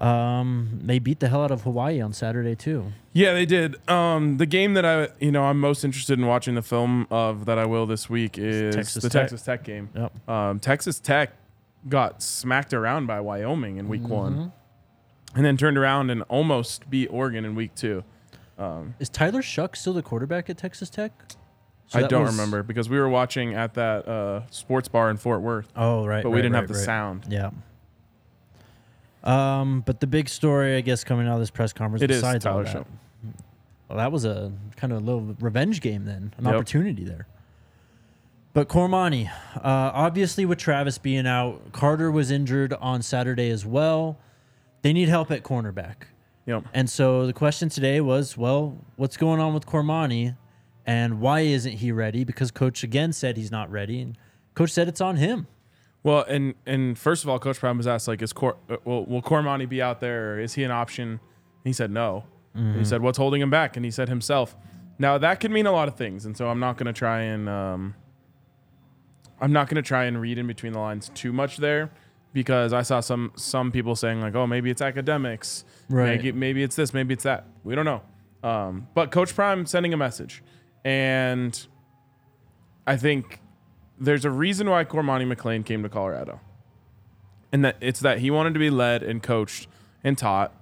Um, 0.00 0.78
they 0.82 0.98
beat 0.98 1.20
the 1.20 1.28
hell 1.28 1.42
out 1.42 1.50
of 1.50 1.62
Hawaii 1.62 2.00
on 2.00 2.12
Saturday 2.12 2.54
too. 2.54 2.92
Yeah, 3.12 3.32
they 3.32 3.46
did. 3.46 3.76
Um, 3.90 4.36
the 4.36 4.46
game 4.46 4.74
that 4.74 4.84
I, 4.84 5.08
you 5.20 5.32
know, 5.32 5.44
I'm 5.44 5.58
most 5.58 5.84
interested 5.84 6.18
in 6.18 6.26
watching 6.26 6.54
the 6.54 6.62
film 6.62 7.06
of 7.10 7.46
that 7.46 7.58
I 7.58 7.66
will 7.66 7.84
this 7.86 8.08
week 8.08 8.38
is 8.38 8.74
Texas 8.76 9.02
the 9.02 9.10
Tech. 9.10 9.22
Texas 9.22 9.42
Tech 9.42 9.64
game. 9.64 9.88
Yep. 9.94 10.28
Um, 10.28 10.60
Texas 10.60 11.00
Tech 11.00 11.32
got 11.88 12.22
smacked 12.22 12.72
around 12.72 13.06
by 13.06 13.20
Wyoming 13.20 13.76
in 13.78 13.88
week 13.88 14.02
Mm-hmm. 14.02 14.12
one, 14.12 14.52
and 15.34 15.44
then 15.44 15.56
turned 15.56 15.76
around 15.78 16.10
and 16.10 16.22
almost 16.28 16.88
beat 16.88 17.08
Oregon 17.08 17.44
in 17.44 17.54
week 17.54 17.74
two. 17.74 18.04
Is 18.98 19.08
Tyler 19.08 19.40
Shough 19.42 19.76
still 19.76 19.92
the 19.92 20.02
quarterback 20.02 20.48
at 20.50 20.58
Texas 20.58 20.90
Tech? 20.90 21.12
So 21.86 21.98
I 22.00 22.02
don't 22.02 22.22
was- 22.24 22.32
remember 22.32 22.62
because 22.62 22.88
we 22.88 22.98
were 22.98 23.08
watching 23.08 23.54
at 23.54 23.74
that 23.74 24.06
uh, 24.06 24.42
sports 24.50 24.88
bar 24.88 25.10
in 25.10 25.16
Fort 25.16 25.40
Worth, 25.40 25.68
Oh, 25.74 26.06
right. 26.06 26.22
but 26.22 26.30
we 26.30 26.36
didn't 26.38 26.52
right, 26.52 26.60
have 26.60 26.68
the 26.68 26.74
right. 26.74 26.84
sound. 26.84 27.26
Yeah. 27.28 27.50
Um, 29.24 29.82
but 29.84 30.00
the 30.00 30.06
big 30.06 30.28
story, 30.28 30.76
I 30.76 30.80
guess, 30.80 31.04
coming 31.04 31.26
out 31.26 31.34
of 31.34 31.40
this 31.40 31.50
press 31.50 31.72
conference, 31.72 32.02
It 32.02 32.10
is 32.10 32.18
besides 32.18 32.46
all 32.46 32.52
Tyler 32.52 32.64
that, 32.64 32.76
Shough. 32.76 32.86
well, 33.88 33.98
that 33.98 34.12
was 34.12 34.24
a 34.24 34.52
kind 34.76 34.92
of 34.92 35.02
a 35.02 35.04
little 35.04 35.36
revenge 35.40 35.80
game 35.80 36.04
then, 36.04 36.32
an 36.38 36.44
Yep. 36.44 36.54
opportunity 36.54 37.04
there. 37.04 37.26
But 38.54 38.68
Cormani, 38.68 39.28
uh, 39.56 39.60
obviously 39.62 40.44
with 40.46 40.58
Travis 40.58 40.98
being 40.98 41.26
out, 41.26 41.72
Carter 41.72 42.10
was 42.10 42.30
injured 42.30 42.72
on 42.74 43.02
Saturday 43.02 43.50
as 43.50 43.64
well. 43.66 44.18
they 44.82 44.92
need 44.92 45.08
help 45.08 45.28
at 45.32 45.42
cornerback. 45.42 46.06
Yep. 46.46 46.64
And 46.72 46.88
so 46.88 47.26
the 47.26 47.32
question 47.32 47.68
today 47.68 48.00
was, 48.00 48.36
well, 48.38 48.76
what's 48.94 49.16
going 49.16 49.40
on 49.40 49.52
with 49.52 49.66
Cormani 49.66 50.36
and 50.86 51.20
why 51.20 51.40
isn't 51.40 51.72
he 51.78 51.90
ready? 51.90 52.22
Because 52.22 52.52
coach 52.52 52.84
again 52.84 53.12
said 53.12 53.36
he's 53.36 53.50
not 53.50 53.68
ready 53.72 54.00
and 54.00 54.16
coach 54.54 54.70
said 54.70 54.86
it's 54.86 55.00
on 55.00 55.16
him. 55.16 55.48
Well, 56.08 56.24
and 56.26 56.54
and 56.64 56.98
first 56.98 57.22
of 57.22 57.28
all, 57.28 57.38
Coach 57.38 57.58
Prime 57.58 57.76
was 57.76 57.86
asked 57.86 58.08
like, 58.08 58.22
"Is 58.22 58.32
Cor- 58.32 58.56
uh, 58.70 58.78
will 58.84 59.04
will 59.04 59.20
Cormani 59.20 59.68
be 59.68 59.82
out 59.82 60.00
there? 60.00 60.32
Or 60.34 60.40
is 60.40 60.54
he 60.54 60.64
an 60.64 60.70
option?" 60.70 61.20
He 61.64 61.72
said 61.74 61.90
no. 61.90 62.24
He 62.76 62.84
said, 62.84 63.02
"What's 63.02 63.18
holding 63.18 63.42
him 63.42 63.50
back?" 63.50 63.76
And 63.76 63.84
he 63.84 63.90
said 63.90 64.08
himself. 64.08 64.56
Now 64.98 65.18
that 65.18 65.38
could 65.38 65.50
mean 65.50 65.66
a 65.66 65.70
lot 65.72 65.86
of 65.86 65.96
things, 65.96 66.24
and 66.24 66.34
so 66.34 66.48
I'm 66.48 66.58
not 66.58 66.78
going 66.78 66.86
to 66.86 66.94
try 66.94 67.20
and 67.20 67.46
um, 67.46 67.94
I'm 69.38 69.52
not 69.52 69.68
going 69.68 69.76
to 69.76 69.86
try 69.86 70.04
and 70.04 70.18
read 70.18 70.38
in 70.38 70.46
between 70.46 70.72
the 70.72 70.80
lines 70.80 71.10
too 71.14 71.32
much 71.32 71.58
there, 71.58 71.90
because 72.32 72.72
I 72.72 72.80
saw 72.82 73.00
some 73.00 73.32
some 73.36 73.70
people 73.70 73.94
saying 73.94 74.22
like, 74.22 74.34
"Oh, 74.34 74.46
maybe 74.46 74.70
it's 74.70 74.80
academics, 74.82 75.64
Right. 75.90 76.16
Maybe, 76.16 76.32
maybe 76.32 76.62
it's 76.62 76.74
this, 76.74 76.94
maybe 76.94 77.12
it's 77.12 77.24
that. 77.24 77.46
We 77.64 77.74
don't 77.74 77.84
know." 77.84 78.02
Um, 78.42 78.88
but 78.94 79.10
Coach 79.10 79.34
Prime 79.34 79.66
sending 79.66 79.92
a 79.92 79.98
message, 79.98 80.42
and 80.84 81.66
I 82.86 82.96
think 82.96 83.40
there's 84.00 84.24
a 84.24 84.30
reason 84.30 84.70
why 84.70 84.84
Cormani 84.84 85.26
McLean 85.26 85.62
came 85.62 85.82
to 85.82 85.88
Colorado. 85.88 86.40
And 87.50 87.64
that 87.64 87.76
it's 87.80 88.00
that 88.00 88.18
he 88.18 88.30
wanted 88.30 88.52
to 88.54 88.60
be 88.60 88.68
led 88.68 89.02
and 89.02 89.22
coached 89.22 89.68
and 90.04 90.18
taught 90.18 90.52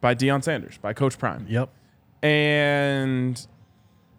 by 0.00 0.14
Deion 0.14 0.42
Sanders, 0.42 0.76
by 0.78 0.92
Coach 0.92 1.16
Prime. 1.16 1.46
Yep. 1.48 1.70
And 2.22 3.46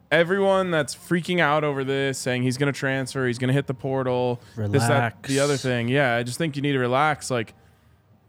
everyone 0.10 0.72
that's 0.72 0.96
freaking 0.96 1.42
out 1.42 1.66
over 1.66 1.84
this, 1.84 2.18
saying 2.18 2.44
he's 2.44 2.58
going 2.58 2.72
to 2.72 2.78
transfer, 2.78 3.28
he's 3.28 3.38
going 3.38 3.50
to 3.50 3.54
hit 3.54 3.68
the 3.68 3.74
portal, 3.74 4.40
this, 4.56 4.88
that, 4.88 5.24
the 5.24 5.42
other 5.42 5.58
thing. 5.58 5.90
Yeah, 5.90 6.16
I 6.16 6.24
just 6.24 6.38
think 6.38 6.56
you 6.56 6.62
need 6.62 6.72
to 6.72 6.80
relax. 6.80 7.30
Like, 7.30 7.54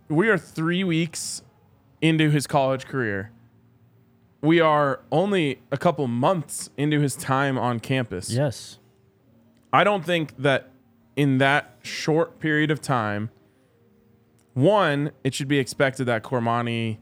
we 0.08 0.28
are 0.28 0.36
three 0.36 0.82
weeks 0.82 1.42
into 2.00 2.28
his 2.30 2.48
college 2.48 2.86
career. 2.86 3.30
We 4.42 4.58
are 4.58 5.00
only 5.12 5.60
a 5.70 5.76
couple 5.76 6.08
months 6.08 6.70
into 6.76 6.98
his 6.98 7.14
time 7.14 7.56
on 7.56 7.78
campus. 7.78 8.32
Yes. 8.32 8.79
I 9.72 9.84
don't 9.84 10.04
think 10.04 10.36
that 10.38 10.70
in 11.16 11.38
that 11.38 11.76
short 11.82 12.40
period 12.40 12.70
of 12.70 12.80
time, 12.80 13.30
one, 14.54 15.12
it 15.24 15.34
should 15.34 15.48
be 15.48 15.58
expected 15.58 16.06
that 16.06 16.22
Cormani 16.22 16.98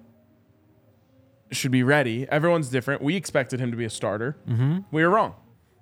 should 1.51 1.71
be 1.71 1.83
ready. 1.83 2.29
Everyone's 2.29 2.69
different. 2.69 3.03
We 3.03 3.17
expected 3.17 3.61
him 3.61 3.71
to 3.71 3.77
be 3.77 3.85
a 3.85 3.91
starter. 3.91 4.37
Mm-hmm. 4.47 4.81
We 4.91 5.03
were 5.03 5.11
wrong. 5.11 5.35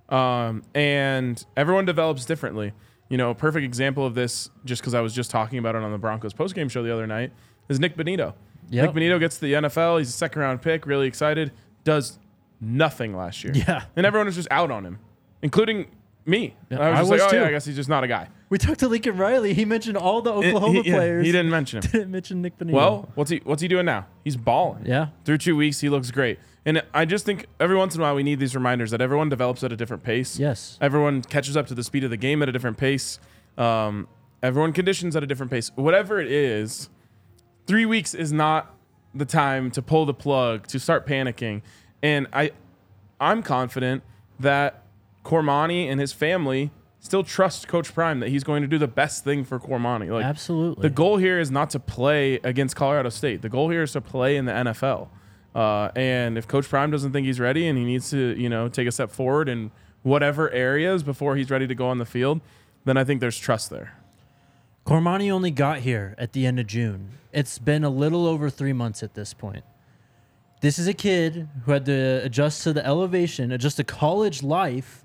Um, 0.08 0.62
and 0.74 1.44
everyone 1.56 1.84
develops 1.84 2.24
differently. 2.24 2.72
You 3.08 3.16
know, 3.16 3.30
a 3.30 3.34
perfect 3.34 3.64
example 3.64 4.06
of 4.06 4.14
this, 4.14 4.50
just 4.64 4.82
because 4.82 4.94
I 4.94 5.00
was 5.00 5.12
just 5.12 5.30
talking 5.30 5.58
about 5.58 5.74
it 5.74 5.82
on 5.82 5.92
the 5.92 5.98
Broncos 5.98 6.32
postgame 6.32 6.70
show 6.70 6.82
the 6.82 6.92
other 6.92 7.06
night, 7.06 7.32
is 7.68 7.80
Nik 7.80 7.96
Bonitto. 7.96 8.34
Yep. 8.70 8.94
Nik 8.94 9.02
Bonitto 9.02 9.20
gets 9.20 9.36
to 9.36 9.42
the 9.42 9.52
NFL. 9.54 9.98
He's 9.98 10.08
a 10.08 10.12
second 10.12 10.42
round 10.42 10.62
pick, 10.62 10.86
really 10.86 11.06
excited. 11.06 11.52
Does 11.84 12.18
nothing 12.60 13.16
last 13.16 13.44
year. 13.44 13.52
Yeah. 13.54 13.84
And 13.96 14.06
everyone 14.06 14.26
was 14.26 14.36
just 14.36 14.48
out 14.50 14.70
on 14.70 14.84
him, 14.84 14.98
including 15.42 15.86
me. 16.26 16.56
Yeah, 16.70 16.78
I 16.78 16.90
was 16.90 16.98
I 16.98 17.00
just 17.00 17.10
was 17.10 17.20
like, 17.20 17.28
oh, 17.28 17.30
too. 17.30 17.36
yeah, 17.36 17.46
I 17.46 17.50
guess 17.50 17.64
he's 17.64 17.76
just 17.76 17.88
not 17.88 18.04
a 18.04 18.08
guy. 18.08 18.28
We 18.48 18.58
talked 18.58 18.80
to 18.80 18.88
Lincoln 18.88 19.16
Riley. 19.16 19.54
He 19.54 19.64
mentioned 19.64 19.96
all 19.96 20.22
the 20.22 20.32
Oklahoma 20.32 20.82
he, 20.82 20.88
yeah, 20.88 20.94
players. 20.94 21.26
he 21.26 21.32
didn't 21.32 21.50
mention 21.50 21.82
him. 21.82 21.90
didn't 21.92 22.10
mention 22.10 22.42
Nik 22.42 22.58
Bonitto. 22.58 22.72
Well, 22.72 23.08
what's 23.14 23.30
he 23.30 23.40
what's 23.44 23.62
he 23.62 23.68
doing 23.68 23.86
now? 23.86 24.06
He's 24.24 24.36
balling. 24.36 24.86
yeah. 24.86 25.08
Through 25.24 25.38
two 25.38 25.56
weeks, 25.56 25.80
he 25.80 25.88
looks 25.88 26.10
great. 26.10 26.38
And 26.64 26.82
I 26.92 27.04
just 27.04 27.24
think 27.24 27.46
every 27.60 27.76
once 27.76 27.94
in 27.94 28.00
a 28.00 28.04
while 28.04 28.14
we 28.16 28.24
need 28.24 28.40
these 28.40 28.54
reminders 28.54 28.90
that 28.90 29.00
everyone 29.00 29.28
develops 29.28 29.62
at 29.62 29.72
a 29.72 29.76
different 29.76 30.02
pace. 30.02 30.38
Yes. 30.38 30.78
Everyone 30.80 31.22
catches 31.22 31.56
up 31.56 31.68
to 31.68 31.74
the 31.74 31.84
speed 31.84 32.02
of 32.02 32.10
the 32.10 32.16
game 32.16 32.42
at 32.42 32.48
a 32.48 32.52
different 32.52 32.76
pace. 32.76 33.20
Um, 33.56 34.08
everyone 34.42 34.72
conditions 34.72 35.14
at 35.14 35.22
a 35.22 35.26
different 35.26 35.52
pace. 35.52 35.70
Whatever 35.76 36.20
it 36.20 36.30
is, 36.30 36.88
three 37.66 37.86
weeks 37.86 38.14
is 38.14 38.32
not 38.32 38.74
the 39.14 39.24
time 39.24 39.70
to 39.72 39.82
pull 39.82 40.06
the 40.06 40.14
plug 40.14 40.66
to 40.68 40.80
start 40.80 41.06
panicking. 41.06 41.62
And 42.02 42.26
I, 42.32 42.50
I'm 43.20 43.42
confident 43.42 44.02
that 44.40 44.82
Cormani 45.26 45.90
and 45.90 46.00
his 46.00 46.12
family 46.12 46.70
still 47.00 47.24
trust 47.24 47.66
Coach 47.66 47.92
Prime 47.92 48.20
that 48.20 48.28
he's 48.28 48.44
going 48.44 48.62
to 48.62 48.68
do 48.68 48.78
the 48.78 48.86
best 48.86 49.24
thing 49.24 49.44
for 49.44 49.58
Cormani. 49.58 50.08
Like 50.08 50.24
Absolutely. 50.24 50.82
the 50.82 50.90
goal 50.90 51.16
here 51.16 51.40
is 51.40 51.50
not 51.50 51.70
to 51.70 51.80
play 51.80 52.36
against 52.44 52.76
Colorado 52.76 53.08
State. 53.08 53.42
The 53.42 53.48
goal 53.48 53.68
here 53.68 53.82
is 53.82 53.92
to 53.92 54.00
play 54.00 54.36
in 54.36 54.44
the 54.44 54.52
NFL. 54.52 55.08
Uh, 55.52 55.90
and 55.96 56.38
if 56.38 56.46
Coach 56.46 56.68
Prime 56.68 56.92
doesn't 56.92 57.12
think 57.12 57.26
he's 57.26 57.40
ready 57.40 57.66
and 57.66 57.76
he 57.76 57.84
needs 57.84 58.08
to, 58.10 58.38
you 58.38 58.48
know, 58.48 58.68
take 58.68 58.86
a 58.86 58.92
step 58.92 59.10
forward 59.10 59.48
in 59.48 59.72
whatever 60.04 60.48
areas 60.52 61.02
before 61.02 61.34
he's 61.34 61.50
ready 61.50 61.66
to 61.66 61.74
go 61.74 61.88
on 61.88 61.98
the 61.98 62.04
field, 62.04 62.40
then 62.84 62.96
I 62.96 63.02
think 63.02 63.20
there's 63.20 63.38
trust 63.38 63.68
there. 63.70 63.98
Cormani 64.86 65.32
only 65.32 65.50
got 65.50 65.80
here 65.80 66.14
at 66.18 66.34
the 66.34 66.46
end 66.46 66.60
of 66.60 66.68
June. 66.68 67.08
It's 67.32 67.58
been 67.58 67.82
a 67.82 67.90
little 67.90 68.28
over 68.28 68.48
three 68.48 68.72
months 68.72 69.02
at 69.02 69.14
this 69.14 69.34
point. 69.34 69.64
This 70.60 70.78
is 70.78 70.86
a 70.86 70.94
kid 70.94 71.48
who 71.64 71.72
had 71.72 71.84
to 71.86 72.20
adjust 72.22 72.62
to 72.62 72.72
the 72.72 72.86
elevation, 72.86 73.50
adjust 73.50 73.78
to 73.78 73.84
college 73.84 74.44
life, 74.44 75.04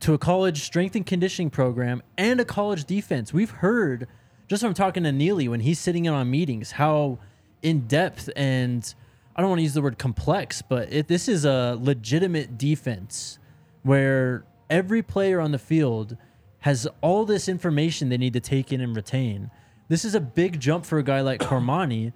to 0.00 0.14
a 0.14 0.18
college 0.18 0.62
strength 0.62 0.94
and 0.94 1.06
conditioning 1.06 1.50
program, 1.50 2.02
and 2.18 2.40
a 2.40 2.44
college 2.44 2.84
defense. 2.84 3.32
We've 3.32 3.50
heard, 3.50 4.06
just 4.48 4.62
from 4.62 4.74
talking 4.74 5.04
to 5.04 5.12
Neely 5.12 5.48
when 5.48 5.60
he's 5.60 5.78
sitting 5.78 6.04
in 6.04 6.12
on 6.12 6.30
meetings, 6.30 6.72
how 6.72 7.18
in 7.62 7.86
depth 7.86 8.30
and 8.36 8.94
I 9.34 9.42
don't 9.42 9.50
want 9.50 9.58
to 9.58 9.64
use 9.64 9.74
the 9.74 9.82
word 9.82 9.98
complex, 9.98 10.62
but 10.62 10.90
it, 10.90 11.08
this 11.08 11.28
is 11.28 11.44
a 11.44 11.78
legitimate 11.80 12.56
defense 12.56 13.38
where 13.82 14.44
every 14.70 15.02
player 15.02 15.40
on 15.40 15.52
the 15.52 15.58
field 15.58 16.16
has 16.60 16.88
all 17.00 17.24
this 17.24 17.48
information 17.48 18.08
they 18.08 18.16
need 18.16 18.32
to 18.32 18.40
take 18.40 18.72
in 18.72 18.80
and 18.80 18.96
retain. 18.96 19.50
This 19.88 20.04
is 20.04 20.14
a 20.14 20.20
big 20.20 20.58
jump 20.58 20.84
for 20.84 20.98
a 20.98 21.02
guy 21.02 21.20
like 21.20 21.40
Cormani, 21.40 22.12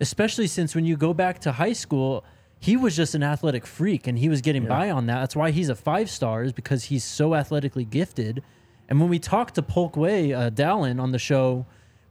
especially 0.00 0.46
since 0.46 0.74
when 0.74 0.84
you 0.84 0.96
go 0.96 1.12
back 1.12 1.40
to 1.40 1.52
high 1.52 1.72
school, 1.72 2.24
he 2.62 2.76
was 2.76 2.94
just 2.94 3.14
an 3.14 3.22
athletic 3.22 3.66
freak 3.66 4.06
and 4.06 4.18
he 4.18 4.28
was 4.28 4.42
getting 4.42 4.66
by 4.66 4.90
on 4.90 5.06
that. 5.06 5.20
That's 5.20 5.34
why 5.34 5.50
he's 5.50 5.68
a 5.70 5.74
five 5.74 6.10
star 6.10 6.42
is 6.44 6.52
because 6.52 6.84
he's 6.84 7.02
so 7.02 7.34
athletically 7.34 7.84
gifted. 7.86 8.42
And 8.88 9.00
when 9.00 9.08
we 9.08 9.18
talked 9.18 9.54
to 9.54 9.62
Polk 9.62 9.96
Way, 9.96 10.32
uh, 10.34 10.50
Dallin 10.50 11.00
on 11.00 11.10
the 11.12 11.18
show 11.18 11.64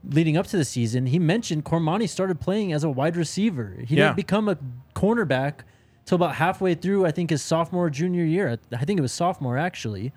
leading 0.04 0.36
up 0.38 0.48
to 0.48 0.58
the 0.58 0.66
season, 0.66 1.06
he 1.06 1.20
mentioned 1.20 1.66
Cormani 1.66 2.10
started 2.10 2.40
playing 2.40 2.74
as 2.74 2.84
a 2.84 2.90
wide 2.90 3.16
receiver. 3.16 3.76
He 3.86 3.96
Yeah. 3.96 4.06
didn't 4.06 4.16
become 4.16 4.50
a 4.50 4.58
cornerback 4.96 5.60
till 6.06 6.16
about 6.16 6.36
halfway 6.36 6.74
through, 6.74 7.06
I 7.06 7.12
think, 7.12 7.30
his 7.30 7.44
sophomore, 7.44 7.90
junior 7.92 8.24
year. 8.24 8.58
I 8.74 8.86
think 8.86 8.98
it 8.98 9.02
was 9.04 9.12
sophomore, 9.12 9.58
actually. 9.58 10.12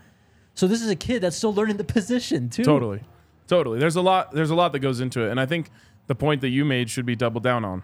So 0.55 0.66
this 0.66 0.81
is 0.81 0.88
a 0.88 0.97
kid 0.97 1.21
that's 1.23 1.37
still 1.37 1.53
learning 1.53 1.77
the 1.77 1.85
position, 1.99 2.49
too. 2.49 2.64
Totally. 2.64 3.01
Totally. 3.49 3.79
There's 3.79 3.97
a 3.97 4.01
lot 4.01 4.33
there's 4.33 4.51
a 4.51 4.55
lot 4.55 4.73
that 4.73 4.79
goes 4.79 5.01
into 5.01 5.27
it. 5.27 5.31
And 5.31 5.38
I 5.38 5.45
think 5.45 5.68
the 6.07 6.14
point 6.14 6.40
that 6.40 6.49
you 6.49 6.64
made 6.64 6.88
should 6.88 7.05
be 7.05 7.16
doubled 7.16 7.42
down 7.42 7.64
on. 7.66 7.83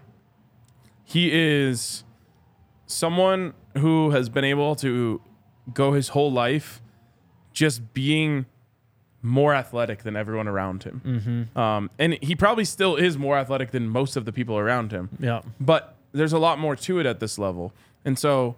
He 1.03 1.31
is 1.31 2.03
someone 2.89 3.53
who 3.77 4.09
has 4.09 4.29
been 4.29 4.43
able 4.43 4.75
to 4.75 5.21
go 5.73 5.93
his 5.93 6.09
whole 6.09 6.31
life 6.31 6.81
just 7.53 7.93
being 7.93 8.47
more 9.21 9.53
athletic 9.53 10.03
than 10.03 10.15
everyone 10.15 10.47
around 10.47 10.83
him. 10.83 11.49
Um, 11.55 11.91
and 11.99 12.17
he 12.21 12.35
probably 12.35 12.65
still 12.65 12.95
is 12.95 13.17
more 13.17 13.37
athletic 13.37 13.71
than 13.71 13.87
most 13.87 14.15
of 14.15 14.25
the 14.25 14.33
people 14.33 14.57
around 14.57 14.91
him. 14.91 15.09
Yeah. 15.19 15.41
But 15.59 15.95
there's 16.13 16.33
a 16.33 16.39
lot 16.39 16.57
more 16.57 16.75
to 16.75 16.99
it 16.99 17.05
at 17.05 17.19
this 17.19 17.37
level. 17.37 17.73
And 18.03 18.17
so 18.17 18.55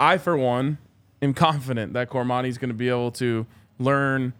I, 0.00 0.18
for 0.18 0.36
one, 0.36 0.78
am 1.22 1.34
confident 1.34 1.92
that 1.92 2.10
Cormani's 2.10 2.58
going 2.58 2.70
to 2.70 2.74
be 2.74 2.88
able 2.88 3.12
to 3.12 3.46
learn, 3.78 4.32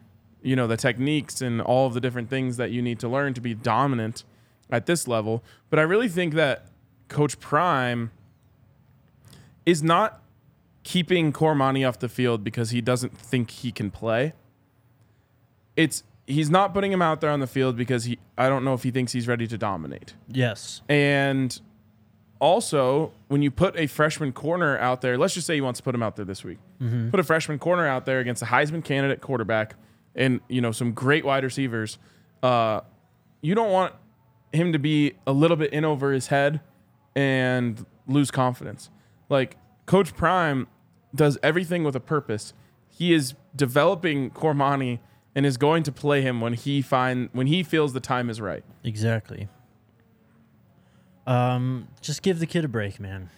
you 0.43 0.57
know, 0.57 0.67
the 0.67 0.77
techniques 0.77 1.41
and 1.41 1.61
all 1.61 1.87
of 1.87 1.95
the 1.95 2.01
different 2.01 2.29
things 2.29 2.57
that 2.57 2.73
you 2.73 2.83
need 2.83 2.99
to 3.01 3.09
learn 3.09 3.35
to 3.35 3.41
be 3.41 3.55
dominant 3.55 4.25
at 4.71 4.87
this 4.87 5.07
level. 5.07 5.45
But 5.71 5.79
I 5.79 5.83
really 5.83 6.09
think 6.09 6.35
that 6.35 6.67
Coach 7.09 7.39
Prime 7.39 8.11
is 9.66 9.83
not 9.83 10.22
keeping 10.83 11.33
Cormani 11.33 11.87
off 11.87 11.98
the 11.98 12.09
field 12.09 12.44
because 12.44 12.70
he 12.70 12.81
doesn't 12.81 13.16
think 13.16 13.50
he 13.50 13.72
can 13.72 13.90
play. 13.90 14.35
It's 15.77 16.05
he's 16.27 16.50
not 16.50 16.72
putting 16.72 16.92
him 16.92 17.03
out 17.03 17.20
there 17.20 17.31
on 17.31 17.40
the 17.40 17.46
field 17.46 17.77
because 17.77 18.05
he 18.05 18.18
I 18.38 18.48
don't 18.48 18.64
know 18.64 18.74
if 18.74 18.83
he 18.83 18.90
thinks 18.90 19.12
he's 19.12 19.27
ready 19.27 19.46
to 19.46 19.59
dominate. 19.59 20.14
Yes. 20.29 20.83
And 20.88 21.59
also, 22.38 23.12
when 23.29 23.42
you 23.42 23.50
put 23.50 23.79
a 23.79 23.87
freshman 23.87 24.33
corner 24.33 24.77
out 24.79 25.00
there, 25.00 25.16
let's 25.16 25.35
just 25.35 25.46
say 25.46 25.55
he 25.55 25.61
wants 25.61 25.81
to 25.81 25.85
put 25.85 25.94
him 25.94 26.03
out 26.03 26.16
there 26.16 26.24
this 26.24 26.44
week. 26.44 26.59
Put 27.11 27.18
a 27.18 27.24
freshman 27.24 27.59
corner 27.59 27.87
out 27.87 28.05
there 28.05 28.20
against 28.20 28.42
a 28.42 28.46
Heisman 28.46 28.85
candidate 28.85 29.20
quarterback 29.20 29.77
and 30.14 30.40
you 30.48 30.61
know 30.61 30.70
some 30.72 30.92
great 30.92 31.24
wide 31.24 31.42
receivers. 31.44 31.98
Uh, 32.42 32.81
you 33.40 33.55
don't 33.55 33.70
want 33.70 33.94
him 34.53 34.72
to 34.72 34.79
be 34.79 35.14
a 35.27 35.33
little 35.33 35.57
bit 35.57 35.72
in 35.72 35.85
over 35.85 36.12
his 36.12 36.29
head 36.29 36.61
and 37.16 37.85
lose 38.07 38.31
confidence. 38.31 38.90
Like 39.35 39.57
Coach 39.87 40.14
Prime 40.14 40.68
does 41.12 41.37
everything 41.42 41.83
with 41.83 41.97
a 41.97 42.01
purpose. 42.01 42.55
He 42.88 43.12
is 43.12 43.35
developing 43.57 44.31
Cormani 44.31 45.01
and 45.35 45.44
is 45.44 45.57
going 45.57 45.83
to 45.83 45.92
play 45.92 46.23
him 46.23 46.40
when 46.40 46.53
he 46.53 46.81
find 46.81 47.31
when 47.33 47.49
he 47.49 47.64
feels 47.64 47.92
the 47.92 48.01
time 48.01 48.31
is 48.31 48.40
right. 48.40 48.62
Exactly. 48.85 49.49
Um, 51.27 51.88
just 52.01 52.23
give 52.23 52.38
the 52.38 52.47
kid 52.47 52.64
a 52.64 52.68
break, 52.68 53.01
man. 53.01 53.31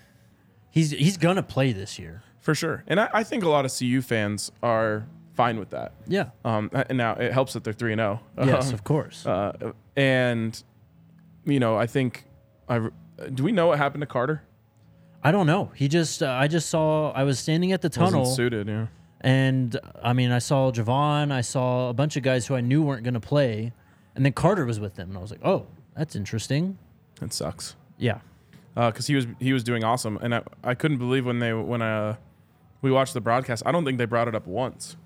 He's 0.71 0.91
he's 0.91 1.17
gonna 1.17 1.43
play 1.43 1.73
this 1.73 1.99
year. 1.99 2.23
For 2.41 2.55
sure. 2.55 2.85
And 2.87 3.01
I, 3.01 3.09
I 3.15 3.23
think 3.25 3.43
a 3.43 3.49
lot 3.49 3.65
of 3.65 3.73
CU 3.77 4.03
fans 4.03 4.53
are 4.63 5.09
fine 5.35 5.59
with 5.59 5.71
that. 5.71 5.95
Yeah. 6.07 6.29
Um, 6.45 6.71
and 6.75 6.99
now 6.99 7.15
it 7.15 7.33
helps 7.33 7.55
that 7.55 7.65
they're 7.65 7.73
3 7.73 7.95
and 7.95 7.99
0. 7.99 8.21
Yes, 8.45 8.71
of 8.71 8.85
course. 8.85 9.25
Uh, 9.25 9.73
and 9.97 10.63
you 11.47 11.59
know, 11.59 11.77
I 11.77 11.87
think 11.87 12.27
I 12.69 12.91
do 13.33 13.43
we 13.43 13.53
know 13.53 13.69
what 13.69 13.79
happened 13.79 14.03
to 14.03 14.07
Carter? 14.07 14.43
I 15.27 15.33
don't 15.33 15.49
know. 15.49 15.73
He 15.75 15.89
just 15.89 16.23
uh, 16.23 16.31
I 16.31 16.47
just 16.47 16.71
saw 16.71 17.11
I 17.11 17.25
was 17.25 17.41
standing 17.41 17.73
at 17.73 17.83
the 17.83 17.89
tunnel 17.89 18.21
Wasn't 18.21 18.37
suited, 18.37 18.69
yeah. 18.69 18.87
and 19.21 19.77
I 20.01 20.13
mean 20.13 20.31
I 20.31 20.39
saw 20.39 20.71
Javon, 20.71 21.33
I 21.33 21.41
saw 21.41 21.91
a 21.91 21.93
bunch 21.93 22.17
of 22.17 22.23
guys 22.23 22.47
who 22.47 22.55
I 22.55 22.61
knew 22.61 22.81
weren't 22.81 23.03
going 23.03 23.15
to 23.15 23.21
play, 23.21 23.73
and 24.15 24.25
then 24.25 24.33
Carter 24.33 24.65
was 24.65 24.79
with 24.79 24.95
them, 24.95 25.09
and 25.09 25.19
I 25.19 25.21
was 25.21 25.33
like, 25.33 25.45
oh, 25.45 25.67
that's 25.97 26.15
interesting. 26.15 26.79
It 27.21 27.33
sucks. 27.33 27.75
Yeah, 27.99 28.21
because 28.77 29.09
he 29.09 29.17
was 29.17 29.27
he 29.41 29.53
was 29.53 29.65
doing 29.65 29.83
awesome, 29.83 30.17
and 30.23 30.33
I, 30.33 30.43
I 30.63 30.75
couldn't 30.75 30.99
believe 30.99 31.27
when 31.27 31.41
they 31.41 31.53
when 31.53 31.83
uh 31.83 32.15
we 32.81 32.93
watched 32.93 33.13
the 33.13 33.21
broadcast. 33.21 33.65
I 33.67 33.73
don't 33.73 33.85
think 33.85 33.99
they 33.99 34.05
brought 34.05 34.29
it 34.29 34.37
up 34.37 34.47
once 34.47 34.97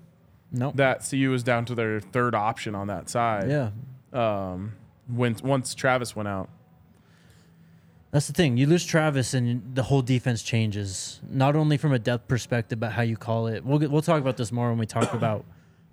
no, 0.51 0.71
that 0.75 1.03
CU 1.09 1.31
was 1.31 1.41
down 1.41 1.65
to 1.65 1.73
their 1.73 1.99
third 1.99 2.35
option 2.35 2.75
on 2.75 2.85
that 2.87 3.09
side. 3.09 3.49
yeah. 3.49 3.71
Um, 4.13 4.73
when 5.07 5.35
once 5.43 5.73
Travis 5.73 6.15
went 6.15 6.27
out, 6.27 6.47
That's 8.11 8.27
the 8.27 8.33
thing. 8.33 8.57
You 8.57 8.67
lose 8.67 8.85
Travis, 8.85 9.33
and 9.33 9.73
the 9.73 9.83
whole 9.83 10.01
defense 10.01 10.43
changes. 10.43 11.21
Not 11.29 11.55
only 11.55 11.77
from 11.77 11.93
a 11.93 11.99
depth 11.99 12.27
perspective, 12.27 12.77
but 12.79 12.91
how 12.91 13.03
you 13.03 13.15
call 13.15 13.47
it. 13.47 13.63
We'll 13.63 13.79
get, 13.79 13.89
we'll 13.89 14.01
talk 14.01 14.19
about 14.19 14.35
this 14.35 14.51
more 14.51 14.69
when 14.69 14.77
we 14.77 14.85
talk 14.85 15.13
about 15.15 15.45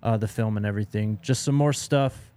uh, 0.03 0.17
the 0.17 0.27
film 0.27 0.57
and 0.57 0.65
everything. 0.65 1.17
Just 1.21 1.43
some 1.43 1.55
more 1.55 1.71
stuff 1.71 2.31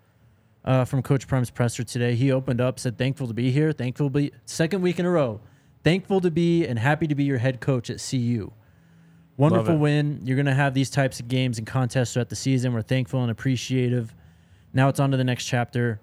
uh, 0.65 0.85
from 0.85 1.03
Coach 1.03 1.27
Prime's 1.27 1.51
presser 1.51 1.83
today. 1.83 2.15
He 2.15 2.31
opened 2.31 2.61
up, 2.61 2.79
said, 2.79 2.97
"Thankful 2.97 3.27
to 3.27 3.35
be 3.35 3.51
here. 3.51 3.73
Thankful 3.73 4.07
to 4.07 4.11
be 4.11 4.33
second 4.45 4.83
week 4.83 5.01
in 5.01 5.07
a 5.07 5.11
row. 5.11 5.41
Thankful 5.83 6.21
to 6.21 6.31
be 6.31 6.65
and 6.65 6.79
happy 6.79 7.09
to 7.09 7.17
be 7.17 7.25
your 7.25 7.39
head 7.39 7.61
coach 7.61 7.91
at 7.91 7.99
CU. 7.99 8.53
Wonderful 9.37 9.79
win. 9.79 10.21
You're 10.23 10.37
going 10.37 10.47
to 10.47 10.55
have 10.55 10.75
these 10.75 10.91
types 10.91 11.19
of 11.19 11.27
games 11.27 11.59
and 11.59 11.67
contests 11.67 12.13
throughout 12.13 12.29
the 12.29 12.37
season. 12.37 12.73
We're 12.73 12.83
thankful 12.83 13.23
and 13.23 13.33
appreciative. 13.33 14.15
Now 14.73 14.89
it's 14.89 15.01
on 15.01 15.11
to 15.11 15.17
the 15.17 15.25
next 15.25 15.47
chapter." 15.47 16.01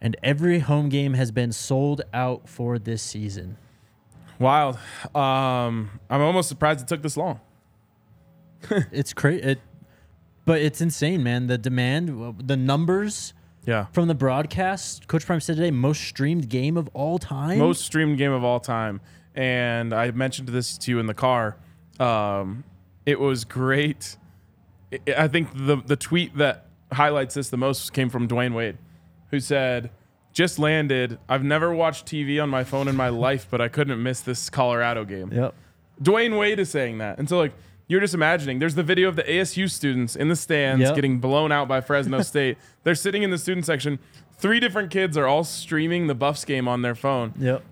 And 0.00 0.16
every 0.22 0.60
home 0.60 0.88
game 0.88 1.14
has 1.14 1.30
been 1.30 1.52
sold 1.52 2.02
out 2.14 2.48
for 2.48 2.78
this 2.78 3.02
season. 3.02 3.56
wild. 4.38 4.76
Um, 5.14 6.00
I'm 6.08 6.22
almost 6.22 6.48
surprised 6.48 6.80
it 6.80 6.88
took 6.88 7.02
this 7.02 7.16
long. 7.16 7.40
it's 8.92 9.12
crazy. 9.12 9.42
It, 9.42 9.60
but 10.46 10.60
it's 10.62 10.80
insane, 10.80 11.22
man. 11.22 11.46
The 11.46 11.58
demand, 11.58 12.46
the 12.46 12.56
numbers 12.56 13.34
Yeah, 13.66 13.86
from 13.92 14.08
the 14.08 14.14
broadcast. 14.14 15.06
Coach 15.06 15.26
Prime 15.26 15.40
said 15.40 15.56
today, 15.56 15.70
most 15.70 16.00
streamed 16.02 16.48
game 16.48 16.76
of 16.76 16.88
all 16.94 17.18
time. 17.18 17.58
most 17.58 17.82
streamed 17.84 18.16
game 18.18 18.32
of 18.32 18.42
all 18.42 18.58
time, 18.60 19.00
and 19.34 19.92
I 19.92 20.10
mentioned 20.12 20.48
this 20.48 20.76
to 20.78 20.90
you 20.90 20.98
in 20.98 21.06
the 21.06 21.14
car. 21.14 21.56
Um, 21.98 22.64
it 23.06 23.20
was 23.20 23.44
great. 23.44 24.16
I- 24.92 24.98
I 25.24 25.28
think 25.28 25.50
the 25.54 25.76
the 25.76 25.96
tweet 25.96 26.36
that 26.38 26.66
highlights 26.92 27.34
this 27.34 27.50
the 27.50 27.56
most 27.58 27.92
came 27.92 28.08
from 28.08 28.26
Dwyane 28.26 28.54
Wade, 28.54 28.78
who 29.30 29.40
said, 29.40 29.90
"Just 30.32 30.58
landed. 30.58 31.18
I've 31.28 31.44
never 31.44 31.72
watched 31.72 32.06
TV 32.06 32.42
on 32.42 32.48
my 32.48 32.64
phone 32.64 32.88
in 32.88 32.96
my 32.96 33.08
life, 33.08 33.46
but 33.50 33.60
I 33.60 33.68
couldn't 33.68 34.02
miss 34.02 34.20
this 34.20 34.50
Colorado 34.50 35.04
game." 35.04 35.32
Yep. 35.32 35.54
Dwyane 36.02 36.38
Wade 36.38 36.58
is 36.58 36.70
saying 36.70 36.98
that. 36.98 37.18
And 37.18 37.28
so 37.28 37.38
like 37.38 37.52
you're 37.88 38.00
just 38.00 38.14
imagining 38.14 38.58
there's 38.58 38.74
the 38.74 38.82
video 38.82 39.08
of 39.08 39.16
the 39.16 39.24
ASU 39.24 39.70
students 39.70 40.16
in 40.16 40.28
the 40.28 40.36
stands 40.36 40.82
Yep. 40.82 40.94
getting 40.94 41.18
blown 41.18 41.52
out 41.52 41.68
by 41.68 41.80
Fresno 41.80 42.22
State. 42.22 42.56
They're 42.84 42.94
sitting 42.94 43.22
in 43.22 43.30
the 43.30 43.38
student 43.38 43.66
section. 43.66 43.98
Three 44.38 44.60
different 44.60 44.90
kids 44.90 45.16
are 45.16 45.26
all 45.26 45.44
streaming 45.44 46.06
the 46.06 46.14
Buffs 46.14 46.44
game 46.44 46.68
on 46.68 46.82
their 46.82 46.94
phone. 46.94 47.34
Yep. 47.38 47.62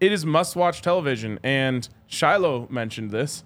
It 0.00 0.12
is 0.12 0.26
must-watch 0.26 0.82
television 0.82 1.38
and 1.42 1.88
Shilo 2.10 2.68
mentioned 2.70 3.10
this. 3.12 3.44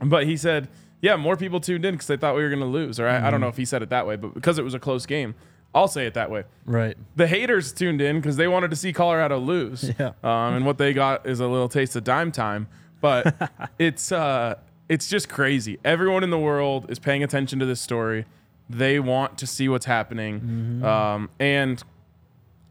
But 0.00 0.26
he 0.26 0.36
said, 0.36 0.68
"Yeah, 1.00 1.16
more 1.16 1.36
people 1.36 1.60
tuned 1.60 1.84
in 1.84 1.94
because 1.94 2.06
they 2.06 2.16
thought 2.16 2.36
we 2.36 2.42
were 2.42 2.50
going 2.50 2.60
to 2.60 2.66
lose." 2.66 3.00
Or 3.00 3.08
I, 3.08 3.16
I 3.16 3.20
don't 3.20 3.32
mm-hmm. 3.32 3.42
know 3.42 3.48
if 3.48 3.56
he 3.56 3.64
said 3.64 3.82
it 3.82 3.88
that 3.90 4.06
way, 4.06 4.16
but 4.16 4.34
because 4.34 4.58
it 4.58 4.62
was 4.62 4.74
a 4.74 4.78
close 4.78 5.06
game, 5.06 5.34
I'll 5.74 5.88
say 5.88 6.06
it 6.06 6.14
that 6.14 6.30
way 6.30 6.44
Right. 6.64 6.96
the 7.14 7.26
haters 7.26 7.72
tuned 7.72 8.00
in 8.00 8.16
because 8.16 8.36
they 8.36 8.48
wanted 8.48 8.70
to 8.70 8.76
see 8.76 8.92
Colorado 8.92 9.38
lose. 9.38 9.90
Yeah. 9.98 10.12
Um, 10.24 10.54
and 10.54 10.66
what 10.66 10.78
they 10.78 10.92
got 10.92 11.26
is 11.26 11.40
a 11.40 11.46
little 11.46 11.68
taste 11.68 11.94
of 11.96 12.04
dime 12.04 12.32
time. 12.32 12.68
But 13.00 13.50
it's 13.78 14.10
uh, 14.10 14.56
it's 14.88 15.08
just 15.08 15.28
crazy. 15.28 15.78
Everyone 15.84 16.24
in 16.24 16.30
the 16.30 16.38
world 16.38 16.90
is 16.90 16.98
paying 16.98 17.22
attention 17.22 17.58
to 17.58 17.66
this 17.66 17.80
story. 17.80 18.24
They 18.70 18.98
want 18.98 19.38
to 19.38 19.46
see 19.46 19.68
what's 19.68 19.86
happening. 19.86 20.82
Um, 20.84 21.30
and 21.38 21.82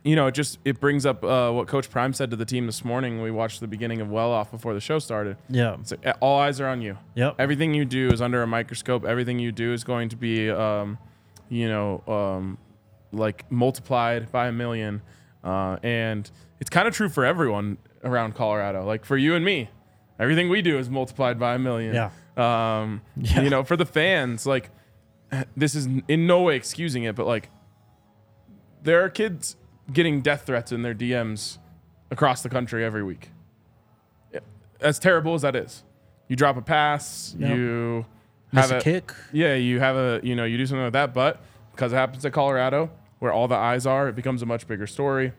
you 0.04 0.16
know, 0.16 0.28
it 0.28 0.34
just 0.34 0.58
it 0.66 0.80
brings 0.80 1.06
up 1.06 1.24
uh, 1.24 1.52
what 1.52 1.68
Coach 1.68 1.90
Prime 1.90 2.14
said 2.14 2.30
to 2.32 2.36
the 2.38 2.46
team 2.46 2.66
this 2.66 2.84
morning. 2.86 3.22
We 3.22 3.30
watched 3.32 3.60
the 3.60 3.68
beginning 3.68 4.00
of 4.02 4.10
Well 4.10 4.32
Off 4.32 4.52
before 4.52 4.74
the 4.74 4.80
show 4.82 5.00
started. 5.00 5.38
Yeah. 5.50 5.78
So 5.84 5.98
all 6.20 6.40
eyes 6.40 6.60
are 6.62 6.68
on 6.68 6.82
you. 6.82 6.98
Yep. 7.16 7.36
Everything 7.40 7.74
you 7.74 7.86
do 7.86 8.10
is 8.10 8.22
under 8.22 8.42
a 8.42 8.48
microscope. 8.48 9.06
Everything 9.06 9.38
you 9.40 9.52
do 9.52 9.74
is 9.74 9.84
going 9.84 10.10
to 10.10 10.16
be, 10.16 10.50
um, 10.50 10.98
you 11.50 11.68
know, 11.68 12.04
um, 12.08 12.58
like 13.12 13.50
multiplied 13.52 14.32
by 14.32 14.48
a 14.48 14.52
million. 14.52 15.02
Uh, 15.43 15.78
and 15.84 16.30
it's 16.60 16.70
kind 16.70 16.88
of 16.88 16.93
true 16.93 17.10
for 17.10 17.24
everyone 17.26 17.78
around 18.04 18.36
Colorado. 18.36 18.86
Like 18.86 19.06
for 19.06 19.17
you 19.17 19.36
and 19.36 19.43
me, 19.46 19.70
everything 20.20 20.50
we 20.50 20.62
do 20.62 20.78
is 20.78 20.89
multiplied 20.89 21.39
by 21.39 21.56
a 21.56 21.60
million. 21.60 21.93
Yeah. 21.96 22.10
Um, 22.38 23.02
Yeah. 23.15 23.41
You 23.41 23.50
know, 23.50 23.63
for 23.63 23.76
the 23.78 23.86
fans, 23.86 24.46
like 24.46 24.70
this 25.58 25.76
is 25.76 25.88
in 26.08 26.28
no 26.28 26.41
way 26.41 26.56
excusing 26.56 27.04
it, 27.04 27.15
but 27.15 27.26
like 27.28 27.50
there 28.84 29.04
are 29.04 29.10
kids 29.10 29.56
getting 29.91 30.22
death 30.22 30.43
threats 30.46 30.72
in 30.72 30.82
their 30.82 30.93
DMs 30.96 31.58
across 32.12 32.41
the 32.43 32.50
country 32.50 32.84
every 32.84 33.04
week. 33.04 33.32
As 34.80 35.00
terrible 35.00 35.34
as 35.34 35.41
that 35.41 35.56
is, 35.56 35.84
you 36.28 36.36
drop 36.36 36.56
a 36.56 36.62
pass, 36.62 37.36
Yep. 37.39 37.50
you 37.50 38.06
have 38.54 38.72
a 38.72 38.80
kick. 38.80 39.12
yeah, 39.34 39.56
you 39.56 39.80
have 39.80 39.96
a 39.96 40.20
you 40.22 40.36
know 40.36 40.43
you 40.46 40.56
do 40.56 40.67
something 40.67 40.84
like 40.84 40.93
that, 40.93 41.13
but 41.15 41.41
because 41.78 41.94
it 41.94 41.96
happens 41.96 42.26
at 42.26 42.34
Colorado, 42.34 42.90
where 43.20 43.32
all 43.32 43.48
the 43.48 43.56
eyes 43.56 43.86
are, 43.86 44.10
it 44.10 44.16
becomes 44.16 44.42
a 44.42 44.46
much 44.46 44.68
bigger 44.68 44.88
story. 44.88 45.32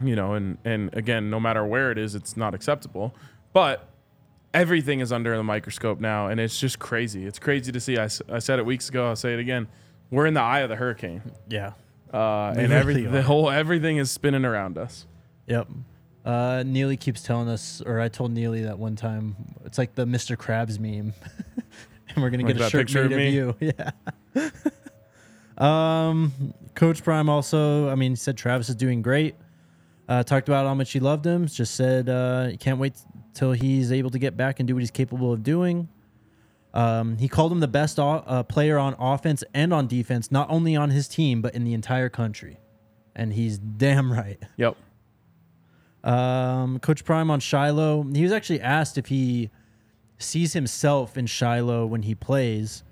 You 0.00 0.14
know, 0.14 0.34
and 0.34 0.58
and 0.64 0.94
again, 0.96 1.28
no 1.28 1.40
matter 1.40 1.66
where 1.66 1.90
it 1.90 1.98
is, 1.98 2.14
it's 2.14 2.36
not 2.36 2.54
acceptable. 2.54 3.14
But 3.52 3.88
everything 4.54 5.00
is 5.00 5.10
under 5.12 5.36
the 5.36 5.42
microscope 5.42 5.98
now, 6.00 6.28
and 6.28 6.38
it's 6.40 6.58
just 6.58 6.78
crazy. 6.78 7.26
It's 7.26 7.40
crazy 7.40 7.72
to 7.72 7.80
see. 7.80 7.98
I, 7.98 8.08
I 8.32 8.38
said 8.38 8.60
it 8.60 8.64
weeks 8.64 8.88
ago. 8.88 9.08
I'll 9.08 9.16
say 9.16 9.34
it 9.34 9.40
again. 9.40 9.66
We're 10.10 10.26
in 10.26 10.34
the 10.34 10.40
eye 10.40 10.60
of 10.60 10.68
the 10.70 10.76
hurricane, 10.76 11.20
Yeah. 11.48 11.72
uh, 12.14 12.54
and 12.56 12.72
every 12.72 13.02
the 13.02 13.22
whole 13.22 13.50
everything 13.50 13.96
is 13.98 14.10
spinning 14.10 14.44
around 14.44 14.78
us. 14.78 15.06
Yep. 15.48 15.68
Uh, 16.24 16.62
Neely 16.64 16.96
keeps 16.96 17.22
telling 17.22 17.48
us, 17.48 17.82
or 17.84 18.00
I 18.00 18.08
told 18.08 18.32
Neely 18.32 18.62
that 18.62 18.78
one 18.78 18.94
time, 18.96 19.34
it's 19.64 19.78
like 19.78 19.94
the 19.96 20.04
Mr. 20.06 20.36
Krabs 20.36 20.78
meme, 20.78 21.12
and 22.14 22.22
we're 22.22 22.30
gonna 22.30 22.44
Like 22.44 22.56
get 22.56 22.66
a 22.66 22.70
shirt 22.70 22.86
picture 22.86 23.08
made 23.08 23.36
of 23.38 23.48
of, 23.50 23.62
you. 23.62 23.72
Yeah. 24.34 24.50
um, 25.58 26.54
Coach 26.74 27.02
Prime 27.02 27.28
also, 27.28 27.88
I 27.88 27.94
mean, 27.94 28.12
he 28.12 28.16
said 28.16 28.36
Travis 28.36 28.68
is 28.68 28.76
doing 28.76 29.02
great. 29.02 29.34
Uh, 30.08 30.22
talked 30.22 30.48
about 30.48 30.66
how 30.66 30.74
much 30.74 30.90
he 30.92 31.00
loved 31.00 31.26
him. 31.26 31.46
Just 31.46 31.74
said 31.74 32.08
uh, 32.08 32.46
he 32.46 32.56
can't 32.56 32.78
wait 32.78 32.94
till 33.34 33.52
he's 33.52 33.92
able 33.92 34.10
to 34.10 34.18
get 34.18 34.36
back 34.36 34.58
and 34.58 34.66
do 34.66 34.74
what 34.74 34.80
he's 34.80 34.90
capable 34.90 35.32
of 35.32 35.42
doing. 35.42 35.88
Um, 36.72 37.18
he 37.18 37.28
called 37.28 37.52
him 37.52 37.60
the 37.60 37.68
best 37.68 37.98
o- 37.98 38.24
uh, 38.26 38.42
player 38.42 38.78
on 38.78 38.94
offense 38.98 39.44
and 39.52 39.72
on 39.72 39.86
defense, 39.86 40.30
not 40.30 40.48
only 40.50 40.76
on 40.76 40.90
his 40.90 41.08
team 41.08 41.42
but 41.42 41.54
in 41.54 41.64
the 41.64 41.74
entire 41.74 42.08
country, 42.08 42.58
and 43.14 43.32
he's 43.32 43.58
damn 43.78 44.12
right. 44.12 44.38
Yep. 44.56 44.76
Um, 46.04 46.78
Coach 46.78 47.04
Prime 47.04 47.30
on 47.30 47.40
Shilo. 47.40 48.14
He 48.16 48.22
was 48.22 48.32
actually 48.32 48.60
asked 48.60 48.96
if 48.96 49.06
he 49.06 49.50
sees 50.18 50.52
himself 50.52 51.18
in 51.18 51.26
Shilo 51.26 51.88
when 51.88 52.02
he 52.02 52.14
plays. 52.14 52.82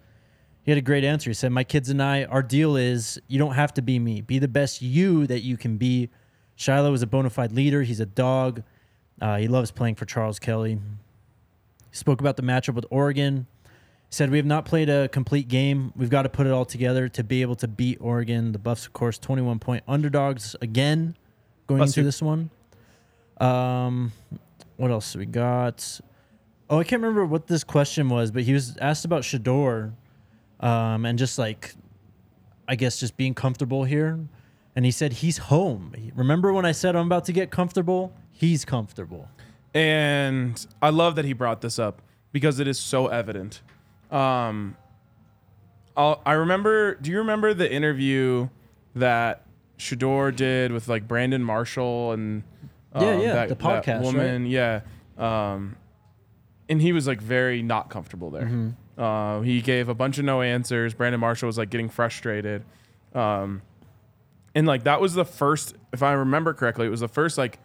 He 0.66 0.72
had 0.72 0.78
a 0.78 0.82
great 0.82 1.04
answer. 1.04 1.30
He 1.30 1.34
said, 1.34 1.52
My 1.52 1.62
kids 1.62 1.90
and 1.90 2.02
I, 2.02 2.24
our 2.24 2.42
deal 2.42 2.76
is 2.76 3.20
you 3.28 3.38
don't 3.38 3.54
have 3.54 3.72
to 3.74 3.82
be 3.82 4.00
me. 4.00 4.20
Be 4.20 4.40
the 4.40 4.48
best 4.48 4.82
you 4.82 5.24
that 5.28 5.40
you 5.42 5.56
can 5.56 5.76
be. 5.76 6.10
Shilo 6.58 6.92
is 6.92 7.02
a 7.02 7.06
bona 7.06 7.30
fide 7.30 7.52
leader. 7.52 7.82
He's 7.82 8.00
a 8.00 8.06
dog. 8.06 8.64
Uh, 9.20 9.36
he 9.36 9.46
loves 9.46 9.70
playing 9.70 9.94
for 9.94 10.06
Charles 10.06 10.40
Kelly. 10.40 10.72
He 10.72 11.96
spoke 11.96 12.20
about 12.20 12.36
the 12.36 12.42
matchup 12.42 12.74
with 12.74 12.84
Oregon. 12.90 13.46
He 13.64 13.70
said, 14.10 14.28
We 14.28 14.38
have 14.38 14.46
not 14.46 14.64
played 14.64 14.90
a 14.90 15.08
complete 15.08 15.46
game. 15.46 15.92
We've 15.94 16.10
got 16.10 16.22
to 16.22 16.28
put 16.28 16.48
it 16.48 16.52
all 16.52 16.64
together 16.64 17.08
to 17.10 17.22
be 17.22 17.42
able 17.42 17.56
to 17.56 17.68
beat 17.68 17.98
Oregon. 18.00 18.50
The 18.50 18.58
Buffs, 18.58 18.86
of 18.86 18.92
course, 18.92 19.18
21 19.18 19.60
point 19.60 19.84
underdogs 19.86 20.56
again 20.60 21.16
going 21.68 21.80
into 21.80 22.00
you. 22.00 22.04
this 22.04 22.20
one. 22.20 22.50
Um, 23.38 24.10
what 24.78 24.90
else 24.90 25.14
we 25.14 25.26
got? 25.26 26.00
Oh, 26.68 26.80
I 26.80 26.82
can't 26.84 27.00
remember 27.00 27.24
what 27.24 27.46
this 27.46 27.62
question 27.62 28.08
was, 28.08 28.32
but 28.32 28.42
he 28.42 28.52
was 28.52 28.76
asked 28.78 29.04
about 29.04 29.22
Shedeur, 29.22 29.92
um, 30.60 31.04
and 31.04 31.18
just 31.18 31.38
like, 31.38 31.74
I 32.68 32.76
guess 32.76 32.98
just 32.98 33.16
being 33.16 33.34
comfortable 33.34 33.84
here, 33.84 34.18
and 34.74 34.84
he 34.84 34.90
said 34.90 35.14
he's 35.14 35.38
home. 35.38 35.94
Remember 36.14 36.52
when 36.52 36.64
I 36.64 36.72
said 36.72 36.96
I'm 36.96 37.06
about 37.06 37.24
to 37.26 37.32
get 37.32 37.50
comfortable? 37.50 38.12
He's 38.30 38.64
comfortable. 38.64 39.28
And 39.74 40.66
I 40.80 40.90
love 40.90 41.16
that 41.16 41.24
he 41.24 41.32
brought 41.32 41.60
this 41.60 41.78
up 41.78 42.02
because 42.32 42.60
it 42.60 42.68
is 42.68 42.78
so 42.78 43.06
evident. 43.08 43.62
Um, 44.10 44.76
I'll, 45.96 46.20
I 46.26 46.32
remember. 46.32 46.94
Do 46.96 47.10
you 47.10 47.18
remember 47.18 47.54
the 47.54 47.70
interview 47.70 48.48
that 48.94 49.46
Shedeur 49.78 50.34
did 50.34 50.72
with 50.72 50.88
like 50.88 51.08
Brandon 51.08 51.42
Marshall 51.42 52.12
and 52.12 52.42
um, 52.92 53.04
Yeah, 53.04 53.18
yeah, 53.18 53.32
that, 53.34 53.48
the 53.48 53.54
that 53.54 53.84
podcast, 53.84 54.02
woman? 54.02 54.46
Yeah. 54.46 54.80
Um, 55.16 55.76
and 56.68 56.82
he 56.82 56.92
was 56.92 57.06
like 57.06 57.20
very 57.20 57.62
not 57.62 57.88
comfortable 57.90 58.30
there. 58.30 58.44
Mm-hmm. 58.44 58.70
Uh, 58.96 59.40
he 59.40 59.60
gave 59.60 59.88
a 59.88 59.94
bunch 59.94 60.18
of 60.18 60.24
no 60.24 60.42
answers. 60.42 60.94
Brandon 60.94 61.20
Marshall 61.20 61.46
was 61.46 61.58
like 61.58 61.70
getting 61.70 61.88
frustrated. 61.88 62.64
Um, 63.14 63.62
and 64.54 64.66
like 64.66 64.84
that 64.84 65.00
was 65.00 65.14
the 65.14 65.24
first, 65.24 65.74
if 65.92 66.02
I 66.02 66.12
remember 66.12 66.54
correctly, 66.54 66.86
it 66.86 66.90
was 66.90 67.00
the 67.00 67.08
first 67.08 67.36
like 67.36 67.58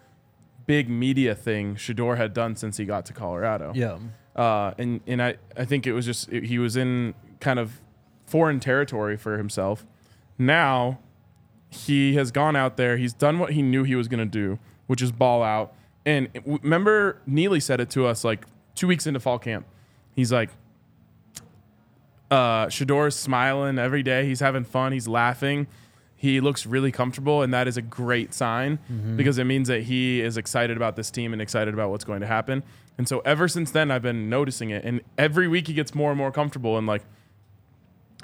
big 0.65 0.89
media 0.89 1.35
thing 1.35 1.75
Shedeur 1.75 2.17
had 2.17 2.33
done 2.33 2.55
since 2.55 2.77
he 2.77 2.85
got 2.85 3.05
to 3.07 3.13
Colorado. 3.13 3.71
Yeah. 3.73 3.97
Uh, 4.35 4.73
and 4.77 5.01
and 5.07 5.21
I 5.21 5.35
I 5.57 5.65
think 5.65 5.85
it 5.85 5.93
was 5.93 6.05
just 6.05 6.29
he 6.31 6.57
was 6.59 6.77
in 6.77 7.13
kind 7.39 7.59
of 7.59 7.81
foreign 8.25 8.59
territory 8.59 9.17
for 9.17 9.37
himself. 9.37 9.85
Now 10.37 10.99
he 11.69 12.15
has 12.15 12.31
gone 12.31 12.55
out 12.55 12.77
there. 12.77 12.97
He's 12.97 13.13
done 13.13 13.39
what 13.39 13.51
he 13.51 13.61
knew 13.61 13.83
he 13.83 13.95
was 13.95 14.07
going 14.07 14.19
to 14.19 14.25
do, 14.25 14.59
which 14.87 15.01
is 15.01 15.11
ball 15.11 15.43
out. 15.43 15.73
And 16.05 16.29
remember, 16.45 17.21
Neely 17.25 17.59
said 17.59 17.79
it 17.79 17.89
to 17.91 18.05
us 18.05 18.23
like 18.23 18.45
two 18.75 18.87
weeks 18.87 19.07
into 19.07 19.19
fall 19.19 19.39
camp. 19.39 19.65
He's 20.13 20.31
like, 20.31 20.49
uh, 22.31 22.67
Shedeur's 22.69 23.15
smiling 23.15 23.77
every 23.77 24.01
day. 24.01 24.25
He's 24.25 24.39
having 24.39 24.63
fun. 24.63 24.93
He's 24.93 25.07
laughing. 25.07 25.67
He 26.15 26.39
looks 26.39 26.65
really 26.65 26.91
comfortable, 26.91 27.41
and 27.41 27.53
that 27.53 27.67
is 27.67 27.77
a 27.77 27.81
great 27.81 28.33
sign 28.33 28.77
because 29.17 29.39
it 29.39 29.45
means 29.45 29.67
that 29.67 29.83
he 29.83 30.21
is 30.21 30.37
excited 30.37 30.77
about 30.77 30.95
this 30.95 31.09
team 31.09 31.33
and 31.33 31.41
excited 31.41 31.73
about 31.73 31.89
what's 31.89 32.05
going 32.05 32.21
to 32.21 32.27
happen. 32.27 32.63
And 32.97 33.07
so, 33.07 33.19
ever 33.25 33.47
since 33.47 33.71
then, 33.71 33.89
I've 33.89 34.03
been 34.03 34.29
noticing 34.29 34.69
it. 34.69 34.85
And 34.85 35.01
every 35.17 35.47
week, 35.47 35.67
he 35.67 35.73
gets 35.73 35.95
more 35.95 36.11
and 36.11 36.17
more 36.17 36.31
comfortable. 36.31 36.77
And 36.77 36.85
like 36.85 37.01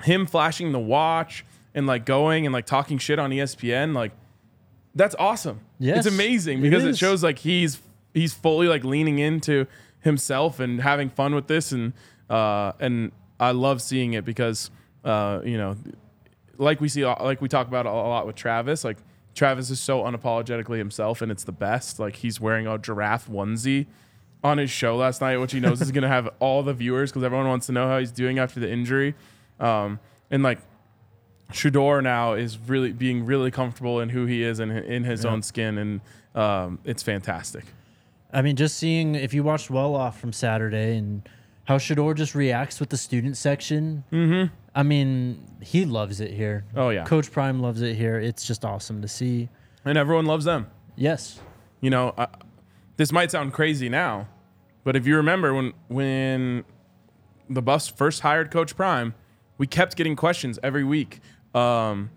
him 0.03 0.27
flashing 0.27 0.73
the 0.73 0.79
watch 0.79 1.43
and 1.73 1.87
like 1.87 2.05
going 2.05 2.45
and 2.45 2.53
like 2.53 2.67
talking 2.67 2.99
shit 2.99 3.17
on 3.17 3.31
ESPN, 3.31 3.95
like 3.95 4.11
that's 4.93 5.15
awesome. 5.17 5.61
Yes, 5.79 6.05
it's 6.05 6.13
amazing 6.13 6.59
it 6.59 6.61
because 6.61 6.83
it, 6.83 6.91
is. 6.91 6.97
shows 6.99 7.23
like 7.23 7.39
he's 7.39 7.81
he's 8.13 8.33
fully 8.33 8.67
like 8.67 8.83
leaning 8.83 9.19
into 9.19 9.65
himself 10.01 10.59
and 10.59 10.81
having 10.81 11.09
fun 11.09 11.33
with 11.33 11.47
this 11.47 11.71
and 11.71 11.93
uh 12.29 12.73
and 12.79 13.11
I 13.39 13.51
love 13.51 13.81
seeing 13.81 14.13
it 14.13 14.25
because 14.25 14.71
uh 15.03 15.41
you 15.43 15.57
know 15.57 15.75
like 16.57 16.81
we 16.81 16.89
see 16.89 17.05
like 17.05 17.41
we 17.41 17.47
talk 17.47 17.67
about 17.67 17.85
a 17.85 17.91
lot 17.91 18.25
with 18.25 18.35
Travis 18.35 18.83
like 18.83 18.97
Travis 19.35 19.69
is 19.69 19.79
so 19.79 20.01
unapologetically 20.01 20.77
himself 20.77 21.21
and 21.21 21.31
it's 21.31 21.43
the 21.43 21.51
best. 21.51 21.99
Like 21.99 22.15
he's 22.17 22.39
wearing 22.41 22.65
a 22.67 22.77
giraffe 22.77 23.27
onesie 23.27 23.85
on 24.43 24.57
his 24.57 24.69
show 24.69 24.95
last 24.95 25.21
night 25.21 25.37
which 25.37 25.51
he 25.51 25.59
knows 25.59 25.81
is 25.81 25.91
going 25.91 26.03
to 26.03 26.07
have 26.07 26.29
all 26.39 26.63
the 26.63 26.73
viewers 26.73 27.11
because 27.11 27.23
everyone 27.23 27.47
wants 27.47 27.67
to 27.67 27.71
know 27.71 27.87
how 27.87 27.99
he's 27.99 28.11
doing 28.11 28.39
after 28.39 28.59
the 28.59 28.69
injury. 28.69 29.15
Um 29.59 29.99
and 30.31 30.43
like 30.43 30.59
Shedeur 31.51 32.03
now 32.03 32.33
is 32.33 32.57
really 32.57 32.91
being 32.91 33.25
really 33.25 33.51
comfortable 33.51 33.99
in 33.99 34.09
who 34.09 34.25
he 34.25 34.43
is 34.43 34.59
and 34.59 34.71
in 34.71 35.03
his 35.03 35.25
own 35.25 35.41
skin, 35.41 35.77
and 35.77 36.01
um, 36.35 36.79
it's 36.83 37.01
fantastic. 37.01 37.63
I 38.33 38.41
mean, 38.41 38.55
just 38.55 38.77
seeing 38.77 39.15
if 39.15 39.33
you 39.33 39.43
watched 39.43 39.69
Well 39.69 39.95
Off 39.95 40.19
from 40.19 40.33
Saturday 40.33 40.97
and 40.97 41.27
how 41.67 41.77
Shedeur 41.77 42.15
just 42.15 42.33
reacts 42.33 42.79
with 42.79 42.89
the 42.89 42.97
student 42.97 43.35
section. 43.35 44.03
Mm-hmm. 44.11 44.53
I 44.73 44.83
mean, 44.83 45.43
he 45.61 45.83
loves 45.85 46.21
it 46.21 46.31
here. 46.31 46.63
Oh, 46.75 46.89
yeah. 46.89 47.03
Coach 47.03 47.29
Prime 47.31 47.59
loves 47.59 47.81
it 47.81 47.95
here. 47.95 48.17
It's 48.19 48.45
just 48.47 48.63
awesome 48.63 49.01
to 49.01 49.07
see. 49.07 49.49
And 49.83 49.97
everyone 49.97 50.25
loves 50.25 50.45
them. 50.45 50.67
Yes. 50.95 51.39
You 51.81 51.89
know, 51.89 52.13
I, 52.17 52.27
this 52.95 53.11
might 53.11 53.31
sound 53.31 53.51
crazy 53.53 53.89
now, 53.89 54.27
but 54.83 54.95
if 54.95 55.05
you 55.05 55.17
remember 55.17 55.53
when 55.53 55.73
when 55.89 56.63
the 57.49 57.61
Buffs 57.61 57.87
first 57.87 58.21
hired 58.21 58.49
Coach 58.49 58.75
Prime, 58.75 59.13
we 59.57 59.67
kept 59.67 59.95
getting 59.95 60.15
questions 60.15 60.57
every 60.63 60.83
week. 60.83 61.19
Um, 61.53 62.09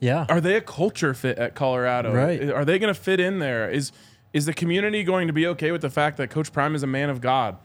Yeah. 0.00 0.26
are 0.28 0.40
they 0.40 0.56
a 0.56 0.60
culture 0.60 1.14
fit 1.14 1.38
at 1.38 1.54
Colorado? 1.54 2.12
Right. 2.12 2.50
Are 2.50 2.64
they 2.64 2.78
going 2.78 2.92
to 2.92 3.00
fit 3.00 3.20
in 3.20 3.38
there? 3.38 3.70
Is 3.70 3.92
is 4.32 4.46
the 4.46 4.52
community 4.52 5.02
going 5.04 5.28
to 5.28 5.32
be 5.32 5.46
okay 5.46 5.70
with 5.72 5.80
the 5.80 5.90
fact 5.90 6.16
that 6.18 6.28
Coach 6.28 6.52
Prime 6.52 6.74
is 6.74 6.82
a 6.82 6.86
man 6.86 7.08
of 7.08 7.20
God? 7.20 7.56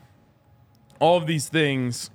All 1.02 1.18
of 1.18 1.28
these 1.28 1.50
things, 1.50 2.10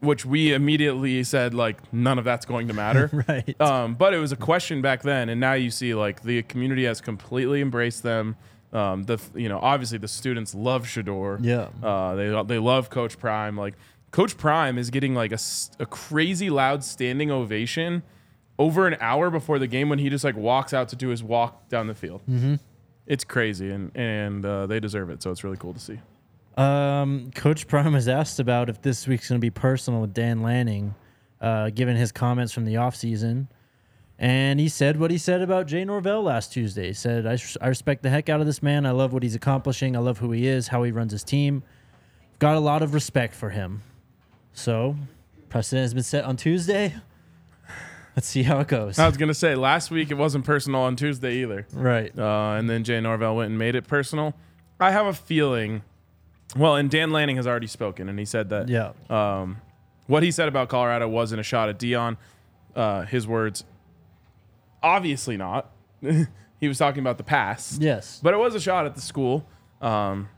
which 0.00 0.26
we 0.26 0.52
immediately 0.52 1.24
said 1.24 1.54
like 1.54 1.92
none 1.92 2.18
of 2.18 2.24
that's 2.24 2.44
going 2.44 2.68
to 2.68 2.74
matter. 2.74 3.24
right. 3.28 3.60
Um, 3.60 3.94
but 3.94 4.12
it 4.12 4.18
was 4.18 4.32
a 4.32 4.36
question 4.36 4.82
back 4.82 5.02
then, 5.02 5.28
and 5.28 5.40
now 5.40 5.54
you 5.54 5.70
see 5.70 5.94
like 5.94 6.22
the 6.22 6.42
community 6.42 6.84
has 6.84 7.00
completely 7.00 7.60
embraced 7.60 8.02
them. 8.02 8.36
Um, 8.72 9.04
the 9.04 9.18
you 9.34 9.48
know 9.48 9.60
obviously 9.60 9.98
the 9.98 10.08
students 10.08 10.54
love 10.54 10.84
Shedeur. 10.84 11.38
Yeah. 11.40 11.68
Uh, 11.82 12.14
they 12.16 12.42
they 12.46 12.58
love 12.58 12.90
Coach 12.90 13.18
Prime. 13.18 13.56
Like 13.56 13.74
Coach 14.10 14.36
Prime 14.36 14.78
is 14.78 14.90
getting 14.90 15.14
like 15.14 15.32
a, 15.32 15.38
a 15.78 15.86
crazy 15.86 16.50
loud 16.50 16.84
standing 16.84 17.30
ovation 17.30 18.02
over 18.58 18.86
an 18.86 18.96
hour 19.00 19.30
before 19.30 19.58
the 19.58 19.66
game 19.66 19.88
when 19.88 19.98
he 19.98 20.08
just 20.08 20.24
like 20.24 20.36
walks 20.36 20.72
out 20.72 20.88
to 20.90 20.96
do 20.96 21.08
his 21.08 21.22
walk 21.22 21.68
down 21.68 21.86
the 21.86 21.94
field. 21.94 22.22
Mm-hmm. 22.28 22.54
It's 23.06 23.24
crazy, 23.24 23.70
and 23.70 23.90
and 23.94 24.44
uh, 24.44 24.66
they 24.66 24.80
deserve 24.80 25.10
it. 25.10 25.22
So 25.22 25.30
it's 25.30 25.44
really 25.44 25.56
cool 25.56 25.74
to 25.74 25.80
see. 25.80 26.00
Um, 26.56 27.30
Coach 27.34 27.66
Prime 27.66 27.92
was 27.92 28.08
asked 28.08 28.38
about 28.38 28.68
if 28.68 28.80
this 28.80 29.06
week's 29.06 29.28
going 29.28 29.40
to 29.40 29.44
be 29.44 29.50
personal 29.50 30.00
with 30.00 30.14
Dan 30.14 30.42
Lanning, 30.42 30.94
uh, 31.40 31.70
given 31.70 31.96
his 31.96 32.12
comments 32.12 32.52
from 32.52 32.64
the 32.64 32.74
offseason. 32.74 33.48
And 34.18 34.60
he 34.60 34.68
said 34.68 35.00
what 35.00 35.10
he 35.10 35.18
said 35.18 35.42
about 35.42 35.66
Jay 35.66 35.84
Norvell 35.84 36.22
last 36.22 36.52
Tuesday. 36.52 36.88
He 36.88 36.92
said, 36.92 37.26
I, 37.26 37.36
I 37.60 37.68
respect 37.68 38.04
the 38.04 38.10
heck 38.10 38.28
out 38.28 38.40
of 38.40 38.46
this 38.46 38.62
man. 38.62 38.86
I 38.86 38.92
love 38.92 39.12
what 39.12 39.24
he's 39.24 39.34
accomplishing. 39.34 39.96
I 39.96 39.98
love 39.98 40.18
who 40.18 40.30
he 40.30 40.46
is, 40.46 40.68
how 40.68 40.84
he 40.84 40.92
runs 40.92 41.10
his 41.10 41.24
team. 41.24 41.64
Got 42.38 42.54
a 42.56 42.60
lot 42.60 42.82
of 42.82 42.94
respect 42.94 43.34
for 43.34 43.50
him. 43.50 43.82
So, 44.52 44.96
precedent 45.48 45.82
has 45.82 45.94
been 45.94 46.04
set 46.04 46.24
on 46.24 46.36
Tuesday. 46.36 46.94
Let's 48.14 48.28
see 48.28 48.44
how 48.44 48.60
it 48.60 48.68
goes. 48.68 49.00
I 49.00 49.08
was 49.08 49.16
gonna 49.16 49.34
say 49.34 49.56
last 49.56 49.90
week 49.90 50.12
it 50.12 50.14
wasn't 50.14 50.44
personal 50.44 50.82
on 50.82 50.94
Tuesday 50.94 51.38
either. 51.42 51.66
right. 51.72 52.16
uh, 52.16 52.54
and 52.56 52.70
then 52.70 52.84
Jay 52.84 53.00
Norvell 53.00 53.34
went 53.34 53.50
and 53.50 53.58
made 53.58 53.74
it 53.74 53.88
personal. 53.88 54.34
I 54.78 54.92
have 54.92 55.06
a 55.06 55.12
feeling. 55.12 55.82
Well, 56.56 56.76
and 56.76 56.90
Dan 56.90 57.10
Lanning 57.10 57.36
has 57.36 57.46
already 57.46 57.66
spoken, 57.66 58.08
and 58.08 58.18
he 58.18 58.24
said 58.24 58.50
that 58.50 58.68
Yeah. 58.68 58.92
um, 59.10 59.60
what 60.06 60.22
he 60.22 60.30
said 60.30 60.48
about 60.48 60.68
Colorado 60.68 61.08
wasn't 61.08 61.40
a 61.40 61.42
shot 61.44 61.68
at 61.68 61.78
Deion. 61.78 62.16
Uh, 62.76 63.02
his 63.02 63.26
words, 63.26 63.64
obviously 64.82 65.36
not. 65.36 65.70
he 66.60 66.68
was 66.68 66.78
talking 66.78 67.00
about 67.00 67.18
the 67.18 67.24
past, 67.24 67.80
yes. 67.80 68.20
but 68.22 68.34
it 68.34 68.36
was 68.36 68.54
a 68.54 68.60
shot 68.60 68.86
at 68.86 68.94
the 68.94 69.00
school. 69.00 69.46
Um, 69.80 70.28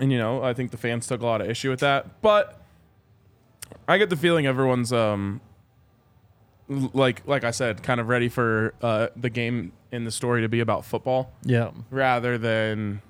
and 0.00 0.10
you 0.10 0.18
know, 0.18 0.42
I 0.42 0.54
think 0.54 0.70
the 0.70 0.76
fans 0.76 1.06
took 1.06 1.20
a 1.20 1.26
lot 1.26 1.40
of 1.40 1.48
issue 1.50 1.70
with 1.70 1.80
that. 1.80 2.22
But 2.22 2.60
I 3.88 3.98
get 3.98 4.10
the 4.10 4.16
feeling 4.16 4.46
everyone's 4.46 4.92
um, 4.92 5.40
like 6.68 7.22
like 7.26 7.44
I 7.44 7.50
said, 7.50 7.82
kind 7.82 8.00
of 8.00 8.08
ready 8.08 8.28
for 8.28 8.74
uh, 8.82 9.08
the 9.16 9.30
game 9.30 9.72
in 9.90 10.04
the 10.04 10.10
story 10.10 10.40
to 10.42 10.48
be 10.48 10.60
about 10.60 10.84
football 10.84 11.30
yeah. 11.44 11.70
rather 11.90 12.38
than 12.38 13.02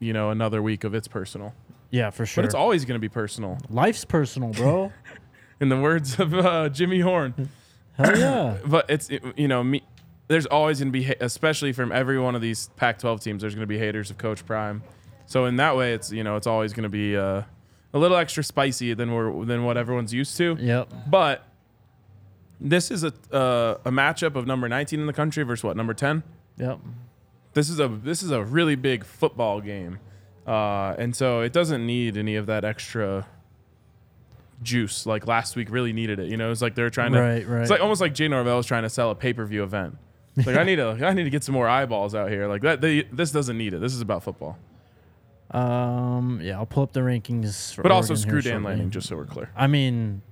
you 0.00 0.12
know 0.12 0.30
another 0.30 0.62
week 0.62 0.84
of 0.84 0.94
it's 0.94 1.08
personal. 1.08 1.54
Yeah, 1.90 2.10
for 2.10 2.26
sure. 2.26 2.42
But 2.42 2.46
it's 2.46 2.54
always 2.54 2.84
going 2.84 2.96
to 2.96 3.00
be 3.00 3.08
personal. 3.08 3.58
Life's 3.70 4.04
personal, 4.04 4.50
bro. 4.50 4.92
In 5.60 5.68
the 5.68 5.76
words 5.80 6.18
of 6.18 6.34
uh, 6.34 6.68
Jimmy 6.68 7.00
Horn. 7.00 7.48
Hell 7.96 8.18
yeah. 8.18 8.56
but 8.66 8.86
it's 8.90 9.08
it- 9.10 9.22
you 9.36 9.48
know 9.48 9.62
me. 9.62 9.82
There's 10.26 10.46
always 10.46 10.78
going 10.80 10.90
to 10.90 10.98
be, 10.98 11.14
especially 11.20 11.72
from 11.72 11.92
every 11.92 12.18
one 12.18 12.34
of 12.34 12.40
these 12.40 12.70
Pac-12 12.76 13.20
teams. 13.22 13.42
There's 13.42 13.54
going 13.54 13.62
to 13.62 13.66
be 13.68 13.78
haters 13.78 14.10
of 14.10 14.16
Coach 14.16 14.44
Prime. 14.46 14.82
So 15.26 15.44
in 15.44 15.56
that 15.56 15.76
way, 15.76 15.92
it's 15.92 16.10
you 16.10 16.24
know 16.24 16.36
it's 16.36 16.46
always 16.46 16.72
going 16.72 16.84
to 16.84 16.88
be 16.88 17.16
uh, 17.16 17.42
a 17.92 17.98
little 17.98 18.16
extra 18.16 18.42
spicy 18.42 18.94
than 18.94 19.12
we're 19.12 19.44
than 19.44 19.64
what 19.64 19.76
everyone's 19.76 20.12
used 20.12 20.36
to. 20.38 20.56
Yep. 20.58 20.92
But 21.08 21.46
this 22.60 22.90
is 22.90 23.04
a 23.04 23.12
uh, 23.32 23.78
a 23.84 23.90
matchup 23.90 24.34
of 24.34 24.46
number 24.46 24.68
19 24.68 24.98
in 24.98 25.06
the 25.06 25.12
country 25.12 25.44
versus 25.44 25.62
what 25.62 25.76
number 25.76 25.94
10. 25.94 26.22
Yep. 26.58 26.78
This 27.54 27.70
is 27.70 27.80
a 27.80 27.88
this 27.88 28.22
is 28.22 28.30
a 28.30 28.44
really 28.44 28.74
big 28.74 29.04
football 29.04 29.60
game, 29.60 30.00
uh, 30.46 30.94
and 30.98 31.14
so 31.14 31.40
it 31.40 31.52
doesn't 31.52 31.86
need 31.86 32.16
any 32.16 32.36
of 32.36 32.46
that 32.46 32.64
extra 32.64 33.26
juice 34.62 35.06
like 35.06 35.26
last 35.26 35.56
week 35.56 35.70
really 35.70 35.92
needed 35.92 36.18
it. 36.18 36.30
You 36.30 36.36
know, 36.36 36.50
it's 36.50 36.62
like 36.62 36.74
they're 36.74 36.90
trying 36.90 37.12
to. 37.12 37.20
Right, 37.20 37.46
right. 37.46 37.62
It's 37.62 37.70
like 37.70 37.80
almost 37.80 38.00
like 38.00 38.14
Jay 38.14 38.28
Norvell 38.28 38.58
is 38.58 38.66
trying 38.66 38.82
to 38.82 38.90
sell 38.90 39.10
a 39.10 39.14
pay 39.14 39.32
per 39.32 39.44
view 39.44 39.62
event. 39.62 39.96
It's 40.36 40.46
Like 40.46 40.56
I 40.56 40.64
need 40.64 40.76
to 40.76 40.98
I 41.06 41.12
need 41.12 41.24
to 41.24 41.30
get 41.30 41.44
some 41.44 41.54
more 41.54 41.68
eyeballs 41.68 42.14
out 42.14 42.28
here. 42.28 42.48
Like 42.48 42.62
that. 42.62 42.80
They, 42.80 43.02
this 43.02 43.30
doesn't 43.30 43.56
need 43.56 43.72
it. 43.72 43.80
This 43.80 43.94
is 43.94 44.00
about 44.00 44.24
football. 44.24 44.58
Um, 45.50 46.40
yeah, 46.42 46.58
I'll 46.58 46.66
pull 46.66 46.82
up 46.82 46.92
the 46.92 47.00
rankings. 47.00 47.72
For 47.72 47.82
But 47.82 47.92
also 47.92 48.14
Oregon 48.14 48.28
screw 48.28 48.42
Dan 48.42 48.52
shortly. 48.54 48.70
Lanning, 48.70 48.90
just 48.90 49.08
so 49.08 49.16
we're 49.16 49.26
clear. 49.26 49.50
I 49.54 49.68
mean, 49.68 50.22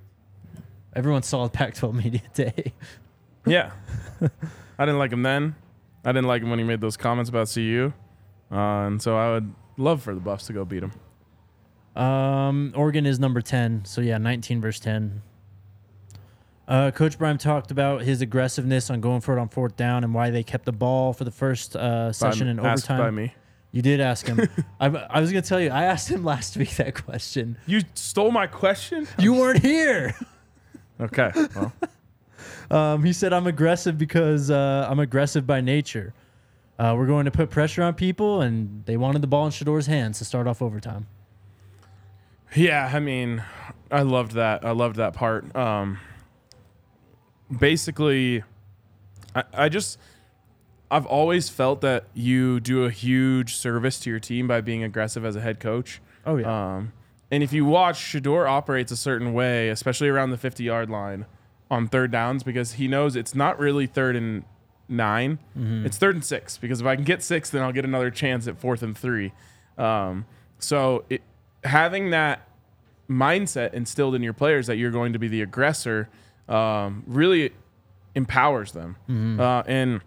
everyone 0.93 1.23
saw 1.23 1.45
the 1.45 1.49
Pac-12 1.57 1.93
media 1.93 2.21
day. 2.33 2.73
Yeah, 3.45 3.71
I 4.21 4.85
didn't 4.85 4.99
like 4.99 5.13
him 5.13 5.23
then. 5.23 5.55
I 6.05 6.11
didn't 6.11 6.27
like 6.27 6.41
him 6.41 6.49
when 6.49 6.59
he 6.59 6.65
made 6.65 6.81
those 6.81 6.97
comments 6.97 7.29
about 7.29 7.49
CU, 7.53 7.93
uh, 8.51 8.55
and 8.55 9.01
so 9.01 9.17
I 9.17 9.31
would 9.31 9.53
love 9.77 10.01
for 10.03 10.13
the 10.13 10.19
Buffs 10.19 10.47
to 10.47 10.53
go 10.53 10.65
beat 10.65 10.83
him. 10.83 10.91
Um, 11.95 12.73
Oregon 12.75 13.05
is 13.05 13.19
number 13.19 13.41
10. 13.41 13.85
So, 13.85 14.01
yeah, 14.01 14.17
19 14.17 14.61
versus 14.61 14.79
10. 14.81 15.21
Uh, 16.67 16.91
Coach 16.91 17.17
Prime 17.17 17.37
talked 17.37 17.71
about 17.71 18.01
his 18.01 18.21
aggressiveness 18.21 18.89
on 18.89 19.01
going 19.01 19.21
for 19.21 19.37
it 19.37 19.41
on 19.41 19.49
fourth 19.49 19.75
down 19.75 20.03
and 20.03 20.13
why 20.13 20.29
they 20.29 20.43
kept 20.43 20.65
the 20.65 20.71
ball 20.71 21.13
for 21.13 21.23
the 21.23 21.31
first 21.31 21.75
uh, 21.75 22.11
session 22.11 22.47
in 22.47 22.59
asked 22.59 22.89
overtime. 22.89 22.97
by 22.99 23.11
me. 23.11 23.33
You 23.71 23.81
did 23.81 23.99
ask 23.99 24.25
him. 24.27 24.39
I, 24.79 24.87
I 24.87 25.19
was 25.19 25.31
going 25.31 25.43
to 25.43 25.49
tell 25.49 25.59
you, 25.59 25.69
I 25.69 25.83
asked 25.83 26.09
him 26.09 26.23
last 26.23 26.55
week 26.57 26.75
that 26.77 27.03
question. 27.03 27.57
You 27.65 27.81
stole 27.95 28.31
my 28.31 28.47
question. 28.47 29.07
You 29.19 29.33
weren't 29.33 29.61
here. 29.61 30.15
Okay. 31.01 31.31
Well, 31.55 31.73
Um, 32.73 33.03
he 33.03 33.13
said, 33.13 33.33
I'm 33.33 33.45
aggressive 33.45 33.99
because 33.99 34.49
uh, 34.49 34.87
I'm 34.89 34.97
aggressive 34.97 35.45
by 35.45 35.61
nature. 35.61 36.13
Uh, 36.79 36.95
we're 36.97 37.05
going 37.05 37.25
to 37.25 37.31
put 37.31 37.51
pressure 37.51 37.83
on 37.83 37.93
people, 37.93 38.41
and 38.41 38.83
they 38.85 38.97
wanted 38.97 39.21
the 39.21 39.27
ball 39.27 39.45
in 39.45 39.51
Shedeur's 39.51 39.85
hands 39.85 40.17
to 40.17 40.25
start 40.25 40.47
off 40.47 40.59
overtime. 40.59 41.05
yeah. 42.55 42.89
I 42.91 42.99
mean, 42.99 43.43
I 43.91 44.01
loved 44.01 44.31
that. 44.31 44.65
I 44.65 44.71
loved 44.71 44.95
that 44.95 45.13
part. 45.13 45.55
Um, 45.55 45.99
basically, 47.59 48.43
I, 49.35 49.43
I 49.53 49.69
just 49.69 49.99
I've 50.89 51.05
always 51.05 51.49
felt 51.49 51.81
that 51.81 52.05
you 52.15 52.59
do 52.59 52.85
a 52.85 52.89
huge 52.89 53.55
service 53.55 53.99
to 53.99 54.09
your 54.09 54.19
team 54.19 54.47
by 54.47 54.61
being 54.61 54.83
aggressive 54.83 55.23
as 55.25 55.35
a 55.35 55.41
head 55.41 55.59
coach. 55.59 56.01
Oh 56.25 56.37
yeah. 56.37 56.75
Um, 56.77 56.93
and 57.29 57.43
if 57.43 57.53
you 57.53 57.65
watch, 57.65 57.99
Shador 57.99 58.47
operates 58.47 58.91
a 58.91 58.97
certain 58.97 59.33
way, 59.33 59.69
especially 59.69 60.09
around 60.09 60.31
the 60.31 60.37
50 60.37 60.63
yard 60.63 60.89
line 60.89 61.27
on 61.71 61.87
third 61.87 62.11
downs, 62.11 62.43
because 62.43 62.73
he 62.73 62.87
knows 62.87 63.15
it's 63.15 63.33
not 63.35 63.57
really 63.59 63.87
third 63.87 64.15
and 64.15 64.43
9 64.89 65.39
It's 65.85 65.97
third 65.97 66.15
and 66.15 66.23
six, 66.23 66.57
because 66.57 66.81
if 66.81 66.85
I 66.87 66.95
can 66.95 67.03
get 67.05 67.23
six, 67.23 67.49
then 67.49 67.61
I'll 67.63 67.71
get 67.71 67.85
another 67.85 68.11
chance 68.11 68.47
at 68.47 68.59
fourth 68.59 68.83
and 68.83 68.97
three. 68.97 69.31
Um, 69.77 70.25
so 70.59 71.05
it, 71.09 71.21
having 71.63 72.11
that 72.11 72.47
mindset 73.09 73.73
instilled 73.73 74.13
in 74.15 74.21
your 74.23 74.33
players 74.33 74.67
that 74.67 74.75
you're 74.77 74.91
going 74.91 75.13
to 75.13 75.19
be 75.19 75.27
the 75.27 75.41
aggressor 75.41 76.09
um, 76.47 77.03
really 77.07 77.51
empowers 78.15 78.73
them. 78.73 78.97
Uh, 79.39 79.63
and 79.65 80.01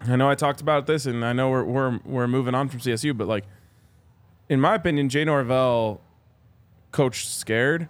I 0.00 0.16
know 0.16 0.28
I 0.30 0.34
talked 0.34 0.60
about 0.60 0.86
this, 0.86 1.06
and 1.06 1.24
I 1.24 1.32
know 1.32 1.50
we're, 1.50 1.64
we're, 1.64 2.00
we're 2.04 2.28
moving 2.28 2.54
on 2.54 2.68
from 2.68 2.80
CSU, 2.80 3.16
but 3.16 3.28
like, 3.28 3.44
in 4.48 4.60
my 4.60 4.74
opinion, 4.74 5.08
Jay 5.10 5.24
Norvell 5.24 6.00
coached 6.92 7.28
scared 7.28 7.88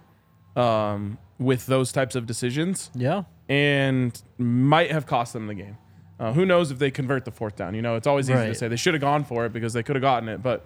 um, 0.55 1.17
with 1.39 1.65
those 1.65 1.91
types 1.91 2.15
of 2.15 2.25
decisions 2.25 2.91
yeah. 2.93 3.23
and 3.47 4.21
might 4.37 4.91
have 4.91 5.05
cost 5.05 5.33
them 5.33 5.47
the 5.47 5.53
game. 5.55 5.77
Uh, 6.19 6.33
who 6.33 6.45
knows 6.45 6.69
if 6.69 6.79
they 6.79 6.91
convert 6.91 7.23
the 7.23 7.31
fourth 7.31 7.55
down? 7.55 7.73
You 7.73 7.81
know, 7.81 7.95
it's 7.95 8.07
always 8.07 8.29
easy 8.29 8.45
to 8.47 8.53
say 8.55 8.67
they 8.67 8.75
should 8.75 8.93
have 8.93 8.99
gone 9.01 9.23
for 9.23 9.45
it 9.45 9.53
because 9.53 9.71
they 9.71 9.83
could 9.83 9.95
have 9.95 10.03
gotten 10.03 10.27
it, 10.27 10.43
but 10.43 10.65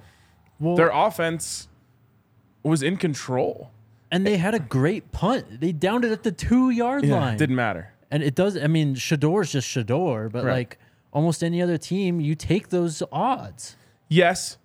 Well, 0.60 0.76
their 0.76 0.90
offense 0.90 1.68
was 2.64 2.82
in 2.82 2.98
control. 2.98 3.70
and 4.12 4.26
they 4.26 4.38
had 4.38 4.54
a 4.56 4.60
great 4.60 5.12
punt. 5.12 5.60
They 5.60 5.72
downed 5.72 6.06
it 6.06 6.12
at 6.12 6.24
the 6.24 6.32
two 6.32 6.70
yard 6.72 7.06
line. 7.06 7.38
didn't 7.38 7.56
matter. 7.56 7.94
And 8.10 8.22
it 8.24 8.36
does. 8.36 8.58
I 8.58 8.68
mean, 8.68 8.96
Shedeur's 8.96 9.52
just 9.52 9.68
Shedeur, 9.68 10.32
but 10.32 10.44
Right. 10.44 10.54
like 10.54 10.80
almost 11.12 11.44
any 11.44 11.62
other 11.62 11.78
team, 11.78 12.20
you 12.20 12.34
take 12.36 12.70
those 12.70 13.04
odds, 13.12 13.76
Yes, 14.10 14.58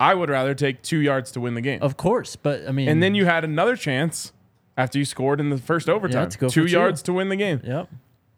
I 0.00 0.14
would 0.14 0.28
rather 0.30 0.54
take 0.54 0.82
two 0.82 0.98
yards 0.98 1.30
to 1.32 1.40
win 1.40 1.54
the 1.54 1.60
game. 1.62 1.80
of 1.82 1.96
course. 1.96 2.36
But 2.36 2.66
I 2.68 2.72
mean, 2.72 2.88
And 2.88 3.02
then 3.02 3.14
you 3.14 3.24
had 3.26 3.44
another 3.44 3.76
chance 3.76 4.32
after 4.76 4.98
you 4.98 5.04
scored 5.04 5.40
in 5.40 5.50
the 5.50 5.58
first 5.58 5.88
overtime. 5.88 6.30
for 6.30 6.48
two 6.48 6.48
two. 6.48 6.66
yards 6.66 7.02
to 7.02 7.12
win 7.12 7.28
the 7.28 7.36
game. 7.36 7.60
Yep. 7.64 7.88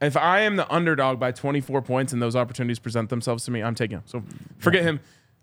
If 0.00 0.16
I 0.16 0.40
am 0.40 0.56
the 0.56 0.72
underdog 0.72 1.18
by 1.18 1.32
24 1.32 1.82
points 1.82 2.12
and 2.12 2.22
those 2.22 2.36
opportunities 2.36 2.78
present 2.78 3.10
themselves 3.10 3.44
to 3.46 3.50
me, 3.50 3.62
I'm 3.62 3.74
taking 3.74 3.98
him. 3.98 4.04
So 4.06 4.22
forget 4.58 4.84
him. 4.84 5.00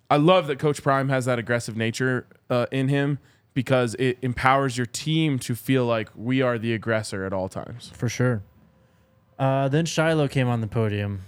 I 0.10 0.16
love 0.18 0.48
that 0.48 0.60
Coach 0.60 0.82
Prime 0.82 1.10
has 1.10 1.26
that 1.26 1.40
aggressive 1.40 1.76
nature 1.76 2.26
uh, 2.50 2.68
in 2.72 2.88
him 2.88 3.20
because 3.54 3.96
it 3.96 4.18
empowers 4.22 4.78
your 4.78 4.86
team 4.86 5.40
to 5.40 5.56
feel 5.56 5.86
like 5.86 6.10
we 6.16 6.42
are 6.42 6.58
the 6.58 6.74
aggressor 6.74 7.26
at 7.26 7.34
all 7.34 7.50
times. 7.50 7.92
for 7.94 8.08
sure. 8.08 8.44
Uh, 9.38 9.68
then 9.68 9.86
Shilo 9.86 10.30
came 10.30 10.48
on 10.48 10.62
the 10.62 10.68
podium. 10.68 11.22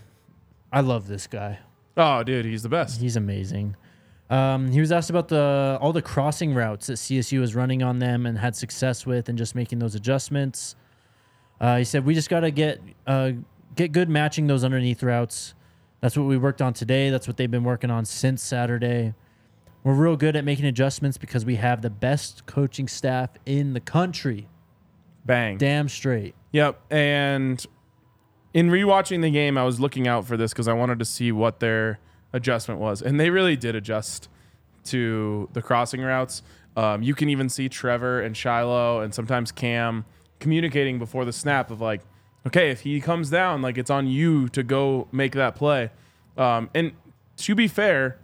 I 0.71 0.79
love 0.81 1.07
this 1.07 1.27
guy. 1.27 1.59
Oh, 1.97 2.23
dude, 2.23 2.45
he's 2.45 2.63
the 2.63 2.69
best. 2.69 3.01
He's 3.01 3.15
amazing. 3.15 3.75
Um, 4.29 4.71
he 4.71 4.81
was 4.81 4.91
asked 4.91 5.09
about 5.09 5.29
the 5.29 5.77
all 5.81 5.93
the 5.93 6.01
crossing 6.01 6.53
routes 6.53 6.87
that 6.87 6.93
CSU 6.93 7.39
was 7.39 7.55
running 7.55 7.81
on 7.81 7.99
them 7.99 8.25
and 8.25 8.37
had 8.37 8.55
success 8.55 9.05
with, 9.05 9.29
and 9.29 9.37
just 9.37 9.55
making 9.55 9.79
those 9.79 9.95
adjustments. 9.95 10.75
Uh, 11.59 11.77
he 11.77 11.83
said 11.83 12.05
we 12.05 12.13
just 12.13 12.29
got 12.29 12.41
to 12.41 12.51
get 12.51 12.81
uh, 13.05 13.31
get 13.75 13.91
good 13.91 14.09
matching 14.09 14.47
those 14.47 14.63
underneath 14.63 15.01
routes. 15.01 15.53
That's 16.01 16.17
what 16.17 16.25
we 16.25 16.37
worked 16.37 16.61
on 16.61 16.73
today. 16.73 17.09
That's 17.09 17.27
what 17.27 17.37
they've 17.37 17.49
been 17.49 17.63
working 17.63 17.89
on 17.89 18.05
since 18.05 18.43
Saturday. 18.43 19.13
We're 19.83 19.93
real 19.93 20.17
good 20.17 20.35
at 20.35 20.43
making 20.43 20.65
adjustments 20.65 21.17
because 21.17 21.45
we 21.45 21.55
have 21.55 21.81
the 21.81 21.89
best 21.89 22.45
coaching 22.45 22.87
staff 22.87 23.29
in 23.45 23.73
the 23.73 23.79
country. 23.79 24.49
Bang. 25.25 25.57
Damn 25.57 25.87
straight. 25.87 26.35
Yep. 26.51 26.81
And 26.91 27.65
in 28.53 28.69
rewatching 28.69 29.21
the 29.21 29.31
game, 29.31 29.57
I 29.57 29.63
was 29.63 29.79
looking 29.79 30.07
out 30.07 30.25
for 30.25 30.37
this 30.37 30.51
because 30.51 30.67
I 30.67 30.73
wanted 30.73 30.99
to 30.99 31.05
see 31.05 31.31
what 31.31 31.59
their 31.59 31.99
adjustment 32.33 32.79
was. 32.79 33.01
And 33.01 33.19
they 33.19 33.29
really 33.29 33.55
did 33.55 33.75
adjust 33.75 34.29
to 34.85 35.49
the 35.53 35.61
crossing 35.61 36.01
routes. 36.01 36.41
Um, 36.75 37.01
you 37.01 37.15
can 37.15 37.29
even 37.29 37.49
see 37.49 37.69
Trevor 37.69 38.21
and 38.21 38.35
Shilo 38.35 39.03
and 39.03 39.13
sometimes 39.13 39.51
Cam 39.51 40.05
communicating 40.39 40.99
before 40.99 41.25
the 41.25 41.33
snap 41.33 41.71
of 41.71 41.81
like, 41.81 42.01
okay, 42.45 42.69
if 42.69 42.81
he 42.81 43.01
comes 43.01 43.29
down, 43.29 43.61
like 43.61 43.77
it's 43.77 43.89
on 43.89 44.07
you 44.07 44.47
to 44.49 44.63
go 44.63 45.07
make 45.11 45.33
that 45.33 45.55
play. 45.55 45.89
Um, 46.37 46.69
and 46.75 46.93
to 47.37 47.55
be 47.55 47.67
fair, 47.67 48.19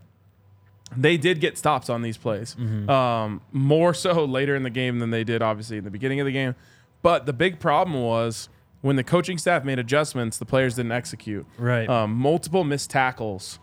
they 0.95 1.17
did 1.17 1.39
get 1.39 1.57
stops 1.57 1.89
on 1.89 2.03
these 2.03 2.17
plays. 2.17 2.55
Um, 2.89 3.41
more 3.51 3.93
so 3.93 4.25
later 4.25 4.55
in 4.55 4.63
the 4.63 4.69
game 4.69 4.99
than 4.99 5.09
they 5.09 5.23
did, 5.23 5.41
obviously, 5.41 5.77
in 5.77 5.83
the 5.83 5.91
beginning 5.91 6.19
of 6.19 6.25
the 6.25 6.31
game. 6.31 6.55
But 7.01 7.25
the 7.25 7.33
big 7.33 7.59
problem 7.59 8.01
was 8.01 8.49
when 8.81 8.95
the 8.95 9.03
coaching 9.03 9.37
staff 9.37 9.63
made 9.63 9.79
adjustments, 9.79 10.37
the 10.37 10.45
players 10.45 10.75
didn't 10.75 10.91
execute. 10.91 11.45
Right. 11.57 11.89
Um, 11.89 12.13
multiple 12.13 12.63
missed 12.63 12.89
tackles 12.91 13.59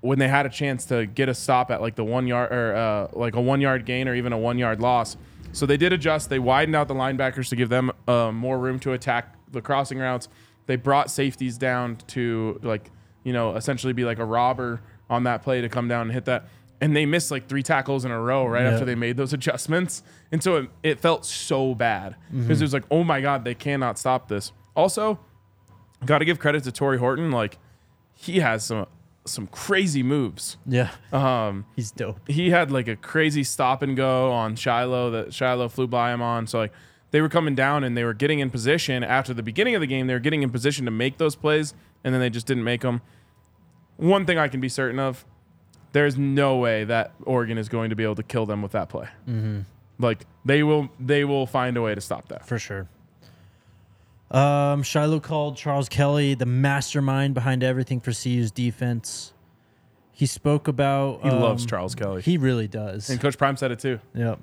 when 0.00 0.18
they 0.18 0.28
had 0.28 0.46
a 0.46 0.48
chance 0.48 0.86
to 0.86 1.06
get 1.06 1.28
a 1.28 1.34
stop 1.34 1.70
at 1.70 1.80
like 1.80 1.94
the 1.94 2.04
one 2.04 2.26
yard 2.26 2.50
or 2.52 2.74
uh, 2.74 3.08
like 3.12 3.34
a 3.36 3.40
one 3.40 3.60
yard 3.60 3.84
gain 3.84 4.08
or 4.08 4.14
even 4.14 4.32
a 4.32 4.38
one 4.38 4.58
yard 4.58 4.80
loss. 4.80 5.16
So 5.52 5.66
they 5.66 5.76
did 5.76 5.92
adjust. 5.92 6.30
They 6.30 6.38
widened 6.38 6.76
out 6.76 6.88
the 6.88 6.94
linebackers 6.94 7.48
to 7.50 7.56
give 7.56 7.68
them 7.68 7.90
uh, 8.08 8.30
more 8.32 8.58
room 8.58 8.78
to 8.80 8.92
attack 8.92 9.34
the 9.50 9.60
crossing 9.60 9.98
routes. 9.98 10.28
They 10.66 10.76
brought 10.76 11.10
safeties 11.10 11.58
down 11.58 11.96
to 12.08 12.60
like 12.62 12.90
you 13.24 13.32
know 13.32 13.56
essentially 13.56 13.92
be 13.92 14.04
like 14.04 14.18
a 14.18 14.24
robber 14.24 14.80
on 15.10 15.24
that 15.24 15.42
play 15.42 15.60
to 15.60 15.68
come 15.68 15.88
down 15.88 16.02
and 16.02 16.12
hit 16.12 16.24
that. 16.26 16.46
And 16.80 16.96
they 16.96 17.04
missed 17.04 17.30
like 17.30 17.46
three 17.46 17.62
tackles 17.62 18.06
in 18.06 18.10
a 18.10 18.18
row 18.18 18.46
right 18.46 18.62
Yeah. 18.62 18.70
after 18.70 18.86
they 18.86 18.94
made 18.94 19.16
those 19.18 19.32
adjustments. 19.38 20.02
And 20.32 20.42
so 20.42 20.56
it, 20.56 20.70
it 20.82 21.00
felt 21.00 21.26
so 21.26 21.74
bad 21.74 22.14
because 22.32 22.62
it 22.62 22.64
was 22.64 22.72
like, 22.72 22.84
oh 22.90 23.04
my 23.04 23.20
God, 23.20 23.44
they 23.44 23.54
cannot 23.54 23.98
stop 23.98 24.28
this. 24.28 24.52
Also, 24.74 25.18
got 26.06 26.18
to 26.20 26.24
give 26.24 26.38
credit 26.38 26.62
to 26.64 26.72
Tory 26.72 26.96
Horton. 26.98 27.30
Like, 27.32 27.58
he 28.14 28.38
has 28.40 28.64
some 28.64 28.86
some 29.30 29.46
crazy 29.46 30.02
moves. 30.02 30.56
Yeah. 30.66 30.90
Um, 31.12 31.64
He's 31.76 31.90
dope. 31.90 32.20
he 32.28 32.50
had 32.50 32.70
like 32.70 32.88
a 32.88 32.96
crazy 32.96 33.44
stop 33.44 33.82
and 33.82 33.96
go 33.96 34.30
on 34.32 34.56
Shilo 34.56 35.10
that 35.12 35.28
Shilo 35.28 35.70
flew 35.70 35.86
by 35.86 36.12
him 36.12 36.20
on. 36.22 36.46
So 36.46 36.58
like 36.58 36.72
they 37.10 37.20
were 37.20 37.28
coming 37.28 37.54
down 37.54 37.82
and 37.84 37.96
they 37.96 38.04
were 38.04 38.14
getting 38.14 38.38
in 38.40 38.50
position 38.50 39.02
after 39.02 39.34
the 39.34 39.42
beginning 39.42 39.74
of 39.74 39.80
the 39.80 39.86
game. 39.86 40.06
They 40.06 40.14
were 40.14 40.20
getting 40.20 40.42
in 40.42 40.50
position 40.50 40.84
to 40.84 40.90
make 40.90 41.18
those 41.18 41.34
plays, 41.34 41.74
and 42.04 42.14
then 42.14 42.20
they 42.20 42.30
just 42.30 42.46
didn't 42.46 42.64
make 42.64 42.82
them. 42.82 43.00
One 43.96 44.24
thing 44.26 44.38
I 44.38 44.48
can 44.48 44.60
be 44.60 44.68
certain 44.68 44.98
of, 44.98 45.24
there's 45.92 46.16
no 46.16 46.56
way 46.56 46.84
that 46.84 47.12
Oregon 47.24 47.58
is 47.58 47.68
going 47.68 47.90
to 47.90 47.96
be 47.96 48.04
able 48.04 48.14
to 48.14 48.22
kill 48.22 48.46
them 48.46 48.62
with 48.62 48.72
that 48.72 48.88
play. 48.88 49.08
Like 49.98 50.24
they 50.44 50.62
will, 50.62 50.88
they 50.98 51.24
will 51.24 51.46
find 51.46 51.76
a 51.76 51.82
way 51.82 51.94
to 51.94 52.00
stop 52.00 52.28
that. 52.28 52.46
For 52.46 52.58
sure. 52.58 52.88
Um, 54.30 54.82
Shilo 54.84 55.20
called 55.20 55.56
Charles 55.56 55.88
Kelly 55.88 56.34
the 56.34 56.46
mastermind 56.46 57.34
behind 57.34 57.64
everything 57.64 58.00
for 58.00 58.12
CU's 58.12 58.50
defense. 58.50 59.32
He 60.12 60.26
spoke 60.26 60.68
about. 60.68 61.22
He 61.22 61.30
loves 61.30 61.64
um, 61.64 61.68
Charles 61.68 61.94
Kelly, 61.94 62.22
He 62.22 62.36
really 62.36 62.68
does. 62.68 63.08
and 63.10 63.20
Coach 63.20 63.38
Prime 63.38 63.56
said 63.56 63.72
it 63.72 63.78
too. 63.78 63.98
Yep. 64.14 64.38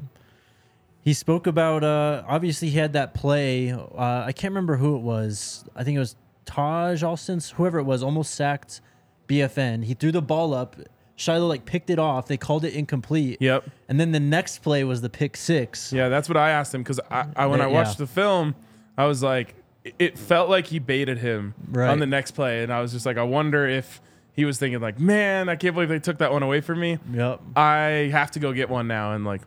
He 1.02 1.14
spoke 1.14 1.48
about. 1.48 1.84
Uh, 1.84 2.24
obviously, 2.28 2.70
he 2.70 2.78
had 2.78 2.94
that 2.94 3.14
play. 3.14 3.72
Uh, 3.72 4.24
I 4.26 4.34
can't 4.34 4.52
remember 4.52 4.76
who 4.76 4.96
it 4.96 5.02
was. 5.02 5.64
I 5.76 5.84
think 5.84 5.96
it 5.96 6.00
was 6.00 6.16
Taijh 6.46 7.08
Alston, 7.08 7.40
whoever 7.56 7.78
it 7.78 7.84
was, 7.84 8.04
almost 8.04 8.34
sacked 8.34 8.82
BFN. 9.28 9.86
He 9.86 9.94
threw 9.94 10.12
the 10.12 10.22
ball 10.22 10.54
up. 10.54 10.76
Shilo 11.18 11.48
like 11.48 11.66
picked 11.66 11.90
it 11.90 12.00
off. 12.00 12.28
They 12.28 12.38
called 12.38 12.66
it 12.66 12.74
incomplete. 12.74 13.38
Yep. 13.40 13.70
And 13.88 14.00
then 14.00 14.12
the 14.12 14.20
next 14.20 14.60
play 14.64 14.84
was 14.84 15.02
the 15.02 15.10
pick 15.10 15.38
six. 15.38 15.94
Yeah, 15.94 16.10
that's 16.10 16.28
what 16.28 16.38
I 16.38 16.52
asked 16.52 16.74
him 16.74 16.84
because 16.84 17.00
I, 17.10 17.28
I 17.36 17.46
when 17.46 17.62
I 17.62 17.68
watched 17.68 18.00
yeah. 18.00 18.06
the 18.06 18.08
film, 18.08 18.56
I 18.98 19.06
was 19.06 19.24
like, 19.24 19.56
it- 20.00 20.18
felt 20.18 20.50
like 20.50 20.68
he 20.68 20.80
baited 20.80 21.18
him 21.20 21.54
Right. 21.70 21.90
on 21.90 22.00
the 22.00 22.06
next 22.06 22.32
play, 22.32 22.64
and 22.64 22.72
I 22.72 22.82
was 22.82 22.92
just 22.92 23.06
like, 23.06 23.18
I 23.18 23.24
wonder 23.24 23.68
if 23.68 24.02
he 24.34 24.46
was 24.46 24.58
thinking 24.60 24.80
like, 24.82 25.00
man, 25.00 25.50
I 25.50 25.56
can't 25.56 25.74
believe 25.74 25.90
they 25.90 26.00
took 26.00 26.20
that 26.20 26.32
one 26.32 26.44
away 26.44 26.62
from 26.62 26.80
me. 26.80 27.00
Yep. 27.12 27.42
I 27.56 28.10
have 28.12 28.32
to 28.32 28.40
go 28.40 28.54
get 28.54 28.70
one 28.70 28.88
now, 28.88 29.14
and 29.14 29.26
like, 29.26 29.42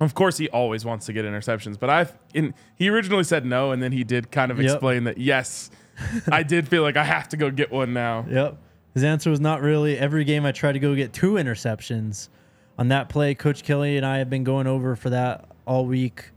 of 0.00 0.14
course, 0.14 0.36
he 0.38 0.48
always 0.48 0.84
wants 0.84 1.06
to 1.06 1.12
get 1.12 1.24
interceptions, 1.24 1.78
but 1.78 1.88
I, 1.88 2.06
in 2.34 2.54
he 2.76 2.88
originally 2.88 3.24
said 3.24 3.46
no, 3.46 3.70
and 3.72 3.82
then 3.82 3.92
he 3.92 4.02
did 4.04 4.30
kind 4.32 4.50
of 4.50 4.58
Yep. 4.60 4.64
explain 4.70 5.04
that 5.04 5.18
yes, 5.18 5.70
I 6.30 6.42
did 6.54 6.66
feel 6.68 6.82
like 6.82 6.96
I 6.96 7.04
have 7.04 7.28
to 7.30 7.36
go 7.36 7.50
get 7.50 7.70
one 7.70 7.92
now. 7.92 8.26
Yep. 8.28 8.56
His 8.94 9.04
answer 9.04 9.30
was 9.30 9.40
not 9.40 9.62
really. 9.62 9.96
Every 9.96 10.24
game 10.24 10.44
I 10.44 10.52
try 10.52 10.72
to 10.72 10.78
go 10.78 10.94
get 10.94 11.12
two 11.12 11.32
interceptions. 11.34 12.28
On 12.78 12.88
that 12.88 13.08
play, 13.08 13.34
Coach 13.34 13.62
Kelly 13.64 13.96
and 13.96 14.04
I 14.04 14.18
have 14.18 14.28
been 14.28 14.44
going 14.44 14.66
over 14.66 14.96
for 14.96 15.10
that 15.10 15.48
all 15.66 15.86
week. 15.86 16.30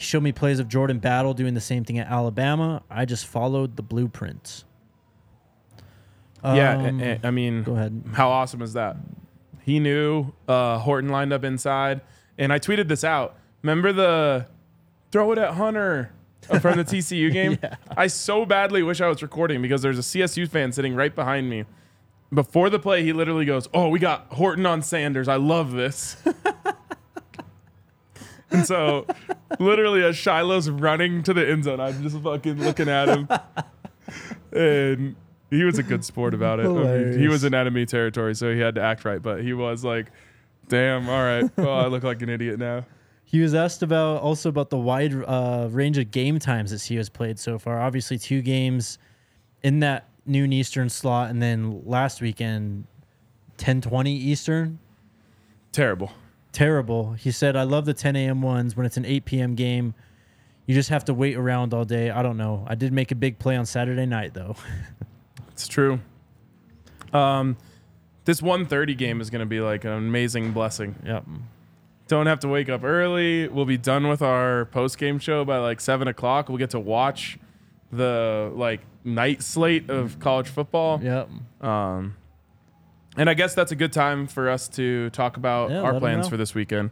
He 0.00 0.06
showed 0.06 0.22
me 0.22 0.32
plays 0.32 0.58
of 0.58 0.66
Jordan 0.66 0.98
Battle 0.98 1.34
doing 1.34 1.52
the 1.52 1.60
same 1.60 1.84
thing 1.84 1.98
at 1.98 2.06
Alabama. 2.10 2.82
I 2.90 3.04
just 3.04 3.26
followed 3.26 3.76
the 3.76 3.82
blueprints. 3.82 4.64
yeah, 6.42 6.78
Um, 6.78 7.02
I- 7.02 7.10
I- 7.10 7.20
I 7.24 7.30
mean, 7.30 7.62
go 7.64 7.74
ahead. 7.74 8.02
How 8.14 8.30
awesome 8.30 8.62
is 8.62 8.72
that? 8.72 8.96
He 9.60 9.78
knew 9.78 10.32
uh, 10.48 10.78
Horton 10.78 11.10
lined 11.10 11.34
up 11.34 11.44
inside, 11.44 12.00
and 12.38 12.50
I 12.50 12.58
tweeted 12.58 12.88
this 12.88 13.04
out. 13.04 13.36
Remember 13.60 13.92
the 13.92 14.46
throw 15.12 15.32
it 15.32 15.38
at 15.38 15.52
Hunter 15.54 16.12
from 16.62 16.78
the 16.78 16.84
TCU 16.84 17.30
game? 17.30 17.58
I 17.94 18.06
so 18.06 18.46
badly 18.46 18.82
wish 18.82 19.02
I 19.02 19.08
was 19.08 19.20
recording 19.22 19.60
because 19.60 19.82
there's 19.82 19.98
a 19.98 20.02
CSU 20.02 20.48
fan 20.48 20.72
sitting 20.72 20.94
right 20.94 21.14
behind 21.14 21.50
me. 21.50 21.66
Before 22.32 22.70
the 22.70 22.78
play, 22.78 23.02
he 23.02 23.12
literally 23.12 23.44
goes, 23.44 23.68
"Oh, 23.74 23.90
we 23.90 23.98
got 23.98 24.28
Horton 24.30 24.64
on 24.64 24.80
Sanders. 24.80 25.28
I 25.28 25.36
love 25.36 25.72
this." 25.72 26.16
and 28.50 28.66
so, 28.66 29.06
literally, 29.58 30.02
as 30.04 30.16
Shilo's 30.16 30.68
running 30.68 31.22
to 31.24 31.34
the 31.34 31.48
end 31.48 31.64
zone, 31.64 31.80
I'm 31.80 32.02
just 32.02 32.18
fucking 32.18 32.58
looking 32.62 32.88
at 32.88 33.08
him. 33.08 33.28
and 34.52 35.16
he 35.50 35.64
was 35.64 35.78
a 35.78 35.82
good 35.82 36.04
sport 36.04 36.34
about 36.34 36.60
it. 36.60 36.66
I 36.66 36.68
mean, 36.68 37.18
he 37.18 37.28
was 37.28 37.44
in 37.44 37.54
enemy 37.54 37.86
territory, 37.86 38.34
so 38.34 38.52
he 38.52 38.60
had 38.60 38.74
to 38.76 38.82
act 38.82 39.04
right. 39.04 39.20
But 39.22 39.42
he 39.42 39.52
was 39.52 39.84
like, 39.84 40.06
"Damn, 40.68 41.08
all 41.08 41.22
right. 41.22 41.50
Well, 41.56 41.74
I 41.74 41.86
look 41.86 42.02
like 42.02 42.22
an 42.22 42.28
idiot 42.28 42.58
now." 42.58 42.84
He 43.24 43.40
was 43.40 43.54
asked 43.54 43.82
about 43.82 44.22
also 44.22 44.48
about 44.48 44.70
the 44.70 44.78
wide 44.78 45.14
uh, 45.14 45.68
range 45.70 45.98
of 45.98 46.10
game 46.10 46.38
times 46.40 46.72
that 46.72 46.82
he 46.82 46.96
has 46.96 47.08
played 47.08 47.38
so 47.38 47.58
far. 47.58 47.80
Obviously, 47.80 48.18
two 48.18 48.42
games 48.42 48.98
in 49.62 49.80
that 49.80 50.08
noon 50.26 50.52
Eastern 50.52 50.88
slot, 50.88 51.30
and 51.30 51.40
then 51.40 51.82
last 51.84 52.20
weekend, 52.20 52.86
ten 53.56 53.80
twenty 53.80 54.14
Eastern. 54.14 54.78
Terrible. 55.72 56.10
Terrible. 56.52 57.12
He 57.12 57.30
said, 57.30 57.56
"I 57.56 57.62
love 57.62 57.84
the 57.84 57.94
10 57.94 58.16
a.m. 58.16 58.42
ones 58.42 58.76
when 58.76 58.86
it's 58.86 58.96
an 58.96 59.04
8 59.04 59.24
p.m. 59.24 59.54
game. 59.54 59.94
You 60.66 60.74
just 60.74 60.88
have 60.90 61.04
to 61.06 61.14
wait 61.14 61.36
around 61.36 61.74
all 61.74 61.84
day. 61.84 62.10
I 62.10 62.22
don't 62.22 62.36
know. 62.36 62.64
I 62.68 62.74
did 62.74 62.92
make 62.92 63.10
a 63.10 63.14
big 63.14 63.38
play 63.38 63.56
on 63.56 63.66
Saturday 63.66 64.06
night 64.06 64.34
though. 64.34 64.56
It's 65.52 65.68
true. 65.68 66.00
Um, 67.12 67.58
this 68.24 68.40
1:30 68.40 68.96
game 68.96 69.20
is 69.20 69.28
going 69.28 69.40
to 69.40 69.46
be 69.46 69.60
like 69.60 69.84
an 69.84 69.92
amazing 69.92 70.52
blessing. 70.52 70.94
yep. 71.04 71.24
Don't 72.08 72.26
have 72.26 72.40
to 72.40 72.48
wake 72.48 72.70
up 72.70 72.82
early. 72.82 73.46
We'll 73.46 73.66
be 73.66 73.76
done 73.76 74.08
with 74.08 74.22
our 74.22 74.64
post 74.64 74.96
game 74.96 75.18
show 75.18 75.44
by 75.44 75.58
like 75.58 75.80
seven 75.80 76.08
o'clock. 76.08 76.48
We'll 76.48 76.56
get 76.58 76.70
to 76.70 76.80
watch 76.80 77.38
the 77.92 78.50
like 78.54 78.80
night 79.04 79.42
slate 79.42 79.90
of 79.90 80.18
college 80.18 80.48
football. 80.48 80.98
Yep. 81.02 81.28
Um, 81.60 82.16
and 83.16 83.28
I 83.30 83.34
guess 83.34 83.54
that's 83.54 83.72
a 83.72 83.76
good 83.76 83.92
time 83.92 84.26
for 84.26 84.48
us 84.48 84.68
to 84.68 85.10
talk 85.10 85.36
about 85.36 85.70
Yeah, 85.70 85.76
let 85.76 85.84
our 85.84 85.94
'em 85.94 86.00
plans 86.00 86.26
know. 86.26 86.30
for 86.30 86.36
this 86.36 86.54
weekend. 86.54 86.90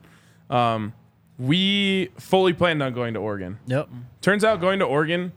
Um, 0.50 0.92
we 1.38 2.08
fully 2.18 2.52
planned 2.52 2.82
on 2.82 2.92
going 2.92 3.14
to 3.14 3.20
Oregon. 3.20 3.58
Yep. 3.66 3.88
Turns 4.20 4.44
out 4.44 4.60
going 4.60 4.80
to 4.80 4.84
Oregon, 4.84 5.32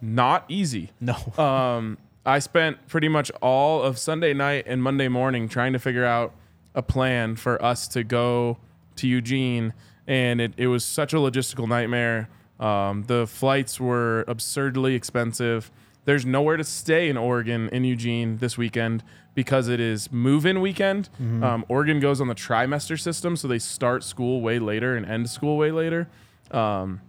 not 0.00 0.44
easy. 0.48 0.90
No. 1.00 1.14
Um, 1.38 1.98
I 2.24 2.38
spent 2.38 2.86
pretty 2.86 3.08
much 3.08 3.30
all 3.40 3.82
of 3.82 3.98
Sunday 3.98 4.34
night 4.34 4.64
and 4.66 4.82
Monday 4.82 5.08
morning 5.08 5.48
trying 5.48 5.72
to 5.72 5.78
figure 5.78 6.04
out 6.04 6.34
a 6.74 6.82
plan 6.82 7.34
for 7.34 7.60
us 7.64 7.88
to 7.88 8.04
go 8.04 8.58
to 8.96 9.08
Eugene, 9.08 9.72
and 10.06 10.40
it, 10.40 10.52
it 10.58 10.66
was 10.66 10.84
such 10.84 11.12
a 11.14 11.16
logistical 11.16 11.66
nightmare. 11.66 12.28
Um, 12.60 13.04
the 13.06 13.26
flights 13.26 13.80
were 13.80 14.24
absurdly 14.28 14.94
expensive. 14.94 15.70
There's 16.04 16.26
nowhere 16.26 16.58
to 16.58 16.64
stay 16.64 17.08
in 17.08 17.16
Oregon 17.16 17.70
in 17.70 17.84
Eugene 17.84 18.36
this 18.36 18.58
weekend 18.58 19.02
because 19.34 19.68
it 19.68 19.80
is 19.80 20.10
move-in 20.12 20.60
weekend. 20.60 21.08
Um, 21.18 21.64
Oregon 21.68 22.00
goes 22.00 22.20
on 22.20 22.28
the 22.28 22.34
trimester 22.34 22.98
system, 22.98 23.36
so 23.36 23.46
they 23.48 23.58
start 23.58 24.02
school 24.04 24.40
way 24.40 24.58
later 24.58 24.96
and 24.96 25.06
end 25.06 25.30
school 25.30 25.56
way 25.56 25.70
later, 25.70 26.08
um, 26.50 27.00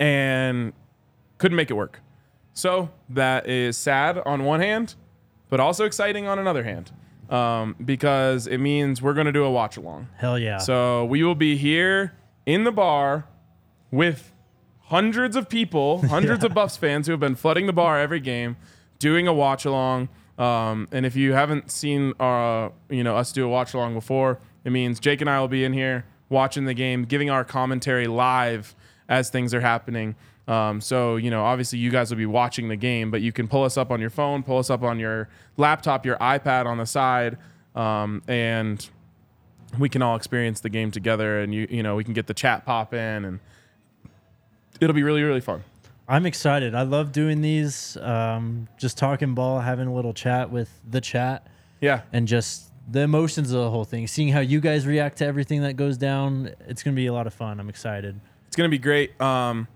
and 0.00 0.72
couldn't 1.38 1.56
make 1.56 1.70
it 1.70 1.74
work. 1.74 2.00
So 2.54 2.90
that 3.10 3.46
is 3.48 3.76
sad 3.76 4.18
on 4.24 4.44
one 4.44 4.60
hand, 4.60 4.94
but 5.50 5.60
also 5.60 5.84
exciting 5.84 6.26
on 6.26 6.38
another 6.38 6.64
hand, 6.64 6.90
um, 7.28 7.76
because 7.84 8.46
it 8.46 8.58
means 8.58 9.02
we're 9.02 9.12
going 9.14 9.26
to 9.26 9.32
do 9.32 9.44
a 9.44 9.50
watch 9.50 9.76
along. 9.76 10.08
Hell 10.16 10.38
yeah. 10.38 10.58
So 10.58 11.04
we 11.04 11.22
will 11.22 11.34
be 11.34 11.56
here 11.56 12.14
in 12.46 12.64
the 12.64 12.72
bar 12.72 13.26
with 13.90 14.32
hundreds 14.84 15.36
of 15.36 15.48
people, 15.48 16.06
hundreds 16.08 16.44
of 16.44 16.54
Buffs 16.54 16.76
fans 16.78 17.06
who 17.06 17.12
have 17.12 17.20
been 17.20 17.34
flooding 17.34 17.66
the 17.66 17.72
bar 17.74 18.00
every 18.00 18.20
game, 18.20 18.56
doing 18.98 19.26
a 19.26 19.34
watch 19.34 19.64
along. 19.66 20.08
Um, 20.38 20.88
and 20.92 21.06
if 21.06 21.16
you 21.16 21.32
haven't 21.32 21.70
seen 21.70 22.12
uh, 22.20 22.70
you 22.90 23.02
know 23.02 23.16
us 23.16 23.32
do 23.32 23.44
a 23.44 23.48
watch 23.48 23.74
along 23.74 23.94
before, 23.94 24.38
it 24.64 24.70
means 24.70 25.00
Jake 25.00 25.20
and 25.20 25.30
I 25.30 25.40
will 25.40 25.48
be 25.48 25.64
in 25.64 25.72
here 25.72 26.04
watching 26.28 26.64
the 26.64 26.74
game, 26.74 27.04
giving 27.04 27.30
our 27.30 27.44
commentary 27.44 28.06
live 28.06 28.74
as 29.08 29.30
things 29.30 29.54
are 29.54 29.60
happening. 29.60 30.14
Um, 30.48 30.80
so 30.80 31.16
you 31.16 31.30
know, 31.30 31.44
obviously 31.44 31.78
you 31.78 31.90
guys 31.90 32.10
will 32.10 32.18
be 32.18 32.26
watching 32.26 32.68
the 32.68 32.76
game, 32.76 33.10
but 33.10 33.20
you 33.20 33.32
can 33.32 33.48
pull 33.48 33.64
us 33.64 33.76
up 33.76 33.90
on 33.90 34.00
your 34.00 34.10
phone, 34.10 34.42
pull 34.42 34.58
us 34.58 34.70
up 34.70 34.82
on 34.82 34.98
your 34.98 35.28
laptop, 35.56 36.04
your 36.04 36.16
iPad 36.16 36.66
on 36.66 36.78
the 36.78 36.86
side, 36.86 37.38
um, 37.74 38.22
and 38.28 38.88
we 39.78 39.88
can 39.88 40.02
all 40.02 40.16
experience 40.16 40.60
the 40.60 40.68
game 40.68 40.90
together 40.90 41.40
and 41.40 41.54
you 41.54 41.66
you 41.70 41.82
know 41.82 41.96
we 41.96 42.04
can 42.04 42.14
get 42.14 42.26
the 42.26 42.34
chat 42.34 42.64
pop 42.64 42.94
in 42.94 43.24
and 43.24 43.40
it'll 44.80 44.94
be 44.94 45.02
really 45.02 45.22
really 45.22 45.40
fun 45.40 45.62
I'm 46.08 46.24
excited. 46.26 46.74
I 46.74 46.82
love 46.82 47.10
doing 47.12 47.40
these. 47.40 47.96
Um, 47.98 48.68
just 48.78 48.96
talking 48.96 49.34
ball, 49.34 49.60
having 49.60 49.88
a 49.88 49.94
little 49.94 50.14
chat 50.14 50.50
with 50.50 50.70
the 50.88 51.00
chat, 51.00 51.46
yeah 51.80 52.02
and 52.12 52.26
just 52.28 52.70
the 52.90 53.00
emotions 53.00 53.50
of 53.52 53.60
the 53.60 53.70
whole 53.70 53.84
thing. 53.84 54.06
Seeing 54.06 54.28
how 54.28 54.40
you 54.40 54.60
guys 54.60 54.86
react 54.86 55.18
to 55.18 55.26
everything 55.26 55.62
that 55.62 55.74
goes 55.74 55.96
down. 55.98 56.50
It's 56.68 56.82
gonna 56.82 56.94
be 56.94 57.06
a 57.06 57.12
lot 57.12 57.26
of 57.26 57.34
fun. 57.34 57.58
I'm 57.60 57.68
excited. 57.68 58.20
it's 58.46 58.54
gonna 58.56 58.68
be 58.68 58.78
great 58.78 59.20
um 59.20 59.66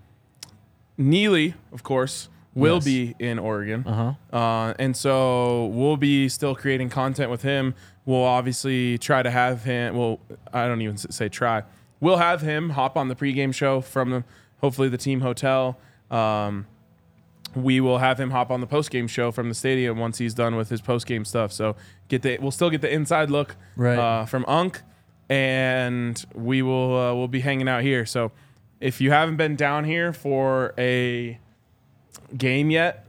neely 0.97 1.53
of 1.71 1.83
course 1.83 2.29
will 2.53 2.75
Yes. 2.75 2.85
be 2.85 3.15
in 3.19 3.39
oregon 3.39 3.83
Uh 3.87 4.15
huh. 4.31 4.37
uh, 4.37 4.73
and 4.79 4.95
so 4.95 5.67
we'll 5.67 5.97
be 5.97 6.27
still 6.29 6.53
creating 6.55 6.89
content 6.89 7.29
with 7.31 7.41
him 7.43 7.73
we'll 8.05 8.23
obviously 8.23 8.97
try 8.97 9.23
to 9.23 9.31
have 9.31 9.63
him 9.63 9.95
well 9.95 10.19
i 10.53 10.67
don't 10.67 10.81
even 10.81 10.97
say 10.97 11.29
try 11.29 11.63
we'll 11.99 12.17
have 12.17 12.41
him 12.41 12.71
hop 12.71 12.97
on 12.97 13.07
the 13.07 13.15
pregame 13.15 13.53
show 13.53 13.81
from 13.81 14.09
the 14.09 14.23
hopefully 14.59 14.89
the 14.89 14.97
team 14.97 15.21
hotel 15.21 15.77
um, 16.11 16.67
we 17.55 17.81
will 17.81 17.97
have 17.97 18.19
him 18.19 18.31
hop 18.31 18.51
on 18.51 18.61
the 18.61 18.67
post 18.67 18.91
game 18.91 19.07
show 19.07 19.31
from 19.31 19.49
the 19.49 19.55
stadium 19.55 19.97
once 19.97 20.17
he's 20.19 20.33
done 20.33 20.55
with 20.55 20.69
his 20.69 20.79
post 20.81 21.05
game 21.05 21.25
stuff. 21.25 21.51
So 21.51 21.75
get 22.07 22.21
the 22.21 22.37
we'll 22.39 22.51
still 22.51 22.69
get 22.69 22.81
the 22.81 22.93
inside 22.93 23.29
look 23.29 23.55
Right. 23.75 23.97
uh, 23.97 24.25
from 24.25 24.45
Unc, 24.47 24.81
and 25.29 26.23
we 26.33 26.61
will 26.61 26.95
uh, 26.97 27.13
we'll 27.15 27.27
be 27.27 27.39
hanging 27.41 27.67
out 27.67 27.81
here. 27.83 28.05
So 28.05 28.31
if 28.79 29.01
you 29.01 29.11
haven't 29.11 29.37
been 29.37 29.55
down 29.55 29.83
here 29.85 30.11
for 30.13 30.73
a 30.77 31.39
game 32.37 32.69
yet, 32.71 33.07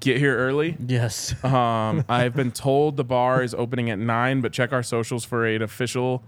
get 0.00 0.18
here 0.18 0.36
early. 0.36 0.76
Yes. 0.86 1.34
Um, 1.44 2.04
I've 2.08 2.34
been 2.34 2.50
told 2.50 2.96
the 2.96 3.04
bar 3.04 3.42
is 3.42 3.54
opening 3.54 3.90
at 3.90 3.98
nine, 3.98 4.40
but 4.40 4.52
check 4.52 4.72
our 4.72 4.82
socials 4.82 5.24
for 5.24 5.46
an 5.46 5.62
official 5.62 6.22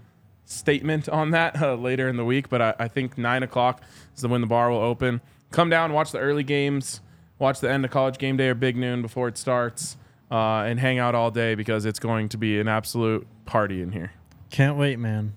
statement 0.45 1.09
on 1.09 1.31
that 1.31 1.61
uh, 1.61 1.75
later 1.75 2.07
in 2.07 2.15
the 2.15 2.23
week. 2.25 2.47
But 2.49 2.61
I, 2.61 2.73
I 2.79 2.87
think 2.87 3.17
nine 3.17 3.43
o'clock 3.43 3.81
is 4.15 4.21
the 4.21 4.27
when 4.27 4.41
the 4.41 4.47
bar 4.47 4.69
will 4.71 4.77
open. 4.79 5.19
Come 5.51 5.69
down, 5.69 5.93
watch 5.93 6.11
the 6.11 6.19
early 6.19 6.43
games, 6.43 7.01
watch 7.39 7.59
the 7.59 7.71
end 7.71 7.85
of 7.85 7.91
college 7.91 8.17
game 8.17 8.37
day 8.37 8.49
or 8.49 8.55
big 8.55 8.75
noon 8.75 9.01
before 9.01 9.27
it 9.27 9.37
starts, 9.37 9.97
uh, 10.29 10.63
and 10.65 10.79
hang 10.79 10.99
out 10.99 11.15
all 11.15 11.31
day 11.31 11.55
because 11.55 11.85
it's 11.85 11.99
going 11.99 12.29
to 12.29 12.37
be 12.37 12.59
an 12.59 12.67
absolute 12.67 13.25
party 13.45 13.81
in 13.81 13.91
here. 13.91 14.11
Can't 14.49 14.77
wait, 14.77 14.99
man. 14.99 15.33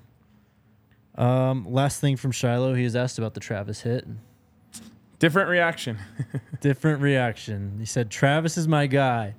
Um, 1.16 1.70
last 1.70 2.00
thing 2.00 2.16
from 2.16 2.32
Shilo, 2.32 2.76
he 2.76 2.84
was 2.84 2.96
asked 2.96 3.18
about 3.18 3.34
the 3.34 3.40
Travis 3.40 3.82
hit. 3.82 4.06
Different 5.18 5.50
reaction. 5.50 5.98
Different 6.60 7.02
reaction. 7.02 7.76
He 7.78 7.84
said, 7.84 8.10
Travis 8.10 8.56
is 8.56 8.66
my 8.66 8.86
guy. 8.86 9.34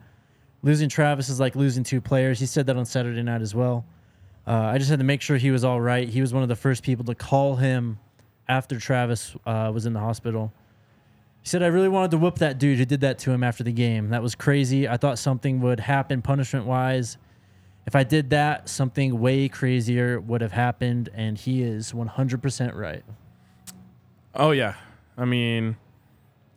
Losing 0.62 0.90
Travis 0.90 1.28
is 1.28 1.40
like 1.40 1.56
losing 1.56 1.84
two 1.84 2.00
players. 2.00 2.40
He 2.40 2.46
said 2.46 2.68
that 2.68 2.78
on 2.78 2.86
Saturday 2.86 3.24
night 3.24 3.42
as 3.42 3.56
well. 3.56 3.84
Uh, 4.46 4.52
I 4.52 4.78
just 4.78 4.90
had 4.90 5.00
to 5.00 5.06
make 5.06 5.22
sure 5.22 5.38
he 5.38 5.50
was 5.50 5.64
all 5.64 5.82
right. 5.82 6.08
He 6.08 6.22
was 6.22 6.34
one 6.34 6.44
of 6.44 6.50
the 6.50 6.56
first 6.56 6.84
people 6.84 7.04
to 7.06 7.16
call 7.16 7.56
him 7.56 7.98
after 8.48 8.80
Travis 8.80 9.36
uh, 9.46 9.72
was 9.74 9.86
in 9.86 9.94
the 9.94 10.00
hospital. 10.00 10.54
He 11.42 11.50
said, 11.50 11.64
I 11.64 11.68
really 11.68 11.90
wanted 11.90 12.12
to 12.12 12.18
whoop 12.18 12.38
that 12.40 12.60
dude 12.60 12.78
who 12.78 12.86
did 12.86 13.02
that 13.02 13.18
to 13.20 13.32
him 13.32 13.44
after 13.44 13.64
the 13.64 13.72
game. 13.72 14.10
That 14.10 14.22
was 14.22 14.36
crazy. 14.36 14.88
I 14.88 14.98
thought 14.98 15.18
something 15.18 15.60
would 15.62 15.80
happen 15.80 16.22
punishment 16.22 16.66
wise. 16.66 17.18
If 17.88 17.96
I 17.96 18.04
did 18.04 18.30
that, 18.30 18.70
something 18.70 19.20
way 19.20 19.50
crazier 19.50 20.20
would 20.20 20.42
have 20.42 20.52
happened. 20.52 21.10
And 21.16 21.38
he 21.38 21.64
is 21.64 21.94
100% 21.94 22.76
right. 22.76 23.04
Oh 24.36 24.52
yeah, 24.52 24.76
I 25.18 25.26
mean, 25.26 25.76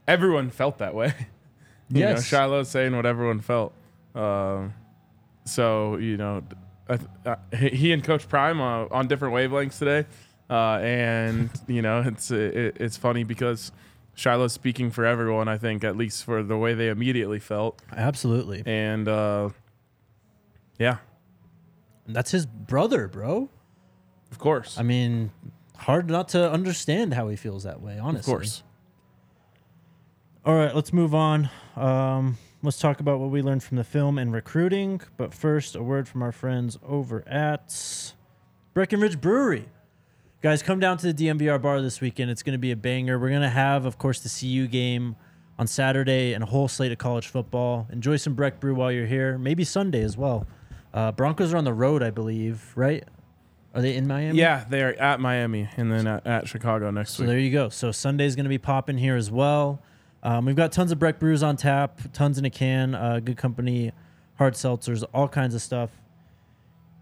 everyone 0.07 0.51
felt 0.51 0.78
that 0.78 0.95
way. 0.95 1.14
you 1.89 2.01
know, 2.03 2.11
Yes. 2.11 2.26
Shilo's 2.26 2.68
saying 2.68 2.95
what 2.95 3.07
everyone 3.07 3.41
felt. 3.41 3.72
Um, 4.14 4.74
so 5.45 5.97
you 5.97 6.16
know, 6.16 6.43
I 6.89 6.97
th- 6.99 7.09
uh, 7.26 7.37
he 7.59 7.68
he 7.70 7.93
and 7.93 8.05
Coach 8.05 8.28
Prime 8.28 8.61
uh, 8.61 8.87
on 8.93 9.09
different 9.09 9.35
wavelengths 9.35 9.78
today, 9.78 10.07
uh, 10.49 10.78
and 10.82 11.51
you 11.66 11.82
know, 11.82 12.03
it's 12.07 12.30
it, 12.30 12.76
it's 12.78 12.97
funny 12.97 13.24
because 13.24 13.72
Shilo's 14.15 14.53
speaking 14.53 14.91
for 14.91 15.05
everyone. 15.05 15.49
I 15.49 15.59
think 15.59 15.83
at 15.85 15.97
least 15.97 16.25
for 16.25 16.43
the 16.43 16.57
way 16.57 16.75
they 16.75 16.89
immediately 16.89 17.39
felt, 17.41 17.81
Absolutely. 17.97 18.62
and 18.67 19.09
uh, 19.09 19.49
yeah, 20.79 20.99
That's 22.07 22.31
his 22.31 22.47
brother, 22.47 23.09
bro. 23.09 23.49
of 24.31 24.39
course, 24.39 24.79
I 24.79 24.83
mean, 24.83 25.31
hard 25.77 26.09
not 26.11 26.29
to 26.31 26.51
understand 26.51 27.15
how 27.15 27.29
he 27.29 27.37
feels 27.37 27.65
that 27.65 27.81
way, 27.81 27.99
honestly. 27.99 28.33
of 28.33 28.39
course. 28.39 28.62
All 30.45 30.55
right, 30.55 30.75
let's 30.75 30.93
move 30.93 31.15
on. 31.15 31.49
Um, 31.75 32.37
let's 32.62 32.79
talk 32.79 33.01
about 33.01 33.19
what 33.19 33.31
we 33.31 33.41
learned 33.41 33.62
from 33.62 33.79
the 33.79 33.85
film 33.85 34.19
and 34.19 34.31
recruiting. 34.33 35.01
But 35.17 35.33
first, 35.33 35.75
a 35.75 35.83
word 35.83 36.07
from 36.07 36.23
our 36.23 36.33
friends 36.33 36.77
over 36.87 37.27
at 37.27 38.12
Breckenridge 38.75 39.21
Brewery. 39.23 39.67
Guys, 40.45 40.63
come 40.63 40.79
down 40.79 40.99
to 40.99 41.11
the 41.11 41.27
DNVR 41.27 41.63
bar 41.63 41.81
this 41.81 42.03
weekend. 42.03 42.31
It's 42.31 42.43
going 42.43 42.53
to 42.53 42.59
be 42.59 42.71
a 42.71 42.77
banger. 42.77 43.19
We're 43.19 43.31
going 43.31 43.41
to 43.41 43.49
have, 43.49 43.87
of 43.87 43.97
course, 43.97 44.21
the 44.21 44.29
CU 44.29 44.67
game 44.67 45.17
on 45.59 45.67
Saturday 45.67 46.35
and 46.35 46.45
a 46.45 46.47
whole 46.47 46.69
slate 46.69 46.93
of 46.93 46.99
college 46.99 47.29
football. 47.29 47.89
Enjoy 47.91 48.17
some 48.17 48.35
Breck 48.35 48.61
Brew 48.61 48.75
while 48.75 48.93
you're 48.93 49.07
here. 49.07 49.39
Maybe 49.39 49.65
Sunday 49.65 50.03
as 50.03 50.19
well. 50.19 50.47
Uh, 50.93 51.13
Broncos 51.13 51.55
are 51.55 51.57
on 51.57 51.65
the 51.65 51.73
road, 51.73 52.03
I 52.03 52.11
believe, 52.11 52.75
right? 52.77 53.05
Are 53.75 53.81
they 53.81 53.97
in 53.97 54.07
Miami? 54.07 54.39
Yeah, 54.39 54.67
they 54.69 54.83
are 54.83 54.93
at 54.93 55.19
Miami 55.19 55.67
and 55.79 55.91
then 55.91 56.07
at, 56.07 56.27
at 56.27 56.47
Chicago 56.47 56.91
next 56.91 57.13
So 57.13 57.23
week. 57.23 57.29
So 57.29 57.31
there 57.31 57.41
you 57.41 57.51
go. 57.51 57.71
So 57.71 57.91
Sunday's 57.91 58.37
going 58.37 58.45
to 58.45 58.51
be 58.51 58.59
popping 58.59 58.99
here 58.99 59.17
as 59.17 59.31
well. 59.31 59.81
Um, 60.23 60.45
we've 60.45 60.57
got 60.57 60.73
tons 60.73 60.93
of 60.93 60.99
Breck 60.99 61.19
brews 61.19 61.43
on 61.43 61.57
tap, 61.57 62.03
tons 62.13 62.37
in 62.37 62.45
a 62.45 62.51
can, 62.51 62.95
uh, 62.95 63.21
good 63.21 63.39
company, 63.39 63.93
hard 64.35 64.53
seltzers, 64.53 65.05
all 65.15 65.27
kinds 65.27 65.55
of 65.55 65.63
stuff. 65.63 65.89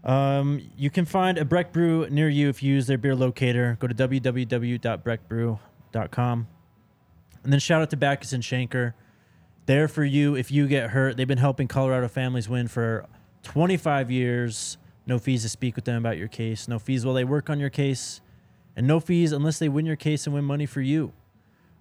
Um, 0.03 0.61
you 0.77 0.89
can 0.89 1.05
find 1.05 1.37
a 1.37 1.45
Breck 1.45 1.71
brew 1.71 2.09
near 2.09 2.27
you 2.27 2.49
if 2.49 2.61
you 2.61 2.73
use 2.73 2.87
their 2.87 2.97
beer 2.97 3.15
locator. 3.15 3.77
Go 3.79 3.87
to 3.87 3.95
www.breckbrew.com. 3.95 6.47
And 7.43 7.53
then 7.53 7.59
shout 7.59 7.81
out 7.81 7.89
to 7.91 7.97
Bachus 7.97 8.33
and 8.33 8.43
Schanker. 8.43 8.93
There 9.65 9.87
for 9.87 10.03
you 10.03 10.35
if 10.35 10.51
you 10.51 10.67
get 10.67 10.89
hurt. 10.89 11.15
They've 11.15 11.27
been 11.27 11.37
helping 11.37 11.67
Colorado 11.67 12.09
families 12.09 12.49
win 12.49 12.67
for 12.67 13.05
25 13.43 14.11
years. 14.11 14.77
No 15.05 15.19
fees 15.19 15.43
to 15.43 15.49
speak 15.49 15.75
with 15.75 15.85
them 15.85 15.97
about 15.97 16.17
your 16.17 16.27
case. 16.27 16.67
No 16.67 16.79
fees 16.79 17.05
while 17.05 17.15
they 17.15 17.23
work 17.23 17.49
on 17.49 17.59
your 17.59 17.69
case. 17.69 18.19
And 18.75 18.87
no 18.87 18.99
fees 18.99 19.31
unless 19.31 19.59
they 19.59 19.69
win 19.69 19.85
your 19.85 19.95
case 19.95 20.25
and 20.25 20.33
win 20.33 20.43
money 20.43 20.65
for 20.65 20.81
you. 20.81 21.13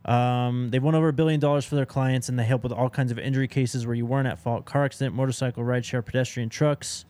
Um, 0.05 0.71
they've 0.71 0.83
won 0.83 0.95
over 0.95 1.09
a 1.09 1.13
billion 1.13 1.41
dollars 1.41 1.65
for 1.65 1.77
their 1.77 1.87
clients 1.87 2.29
and 2.29 2.39
they 2.39 2.45
help 2.45 2.65
with 2.65 2.73
all 2.73 2.91
kinds 2.91 3.13
of 3.13 3.19
injury 3.19 3.47
cases 3.47 3.87
where 3.87 3.95
you 3.95 4.05
weren't 4.05 4.27
at 4.27 4.39
fault 4.39 4.65
car 4.65 4.85
accident, 4.85 5.15
motorcycle, 5.15 5.63
rideshare, 5.63 6.05
pedestrian, 6.05 6.49
trucks. 6.49 7.05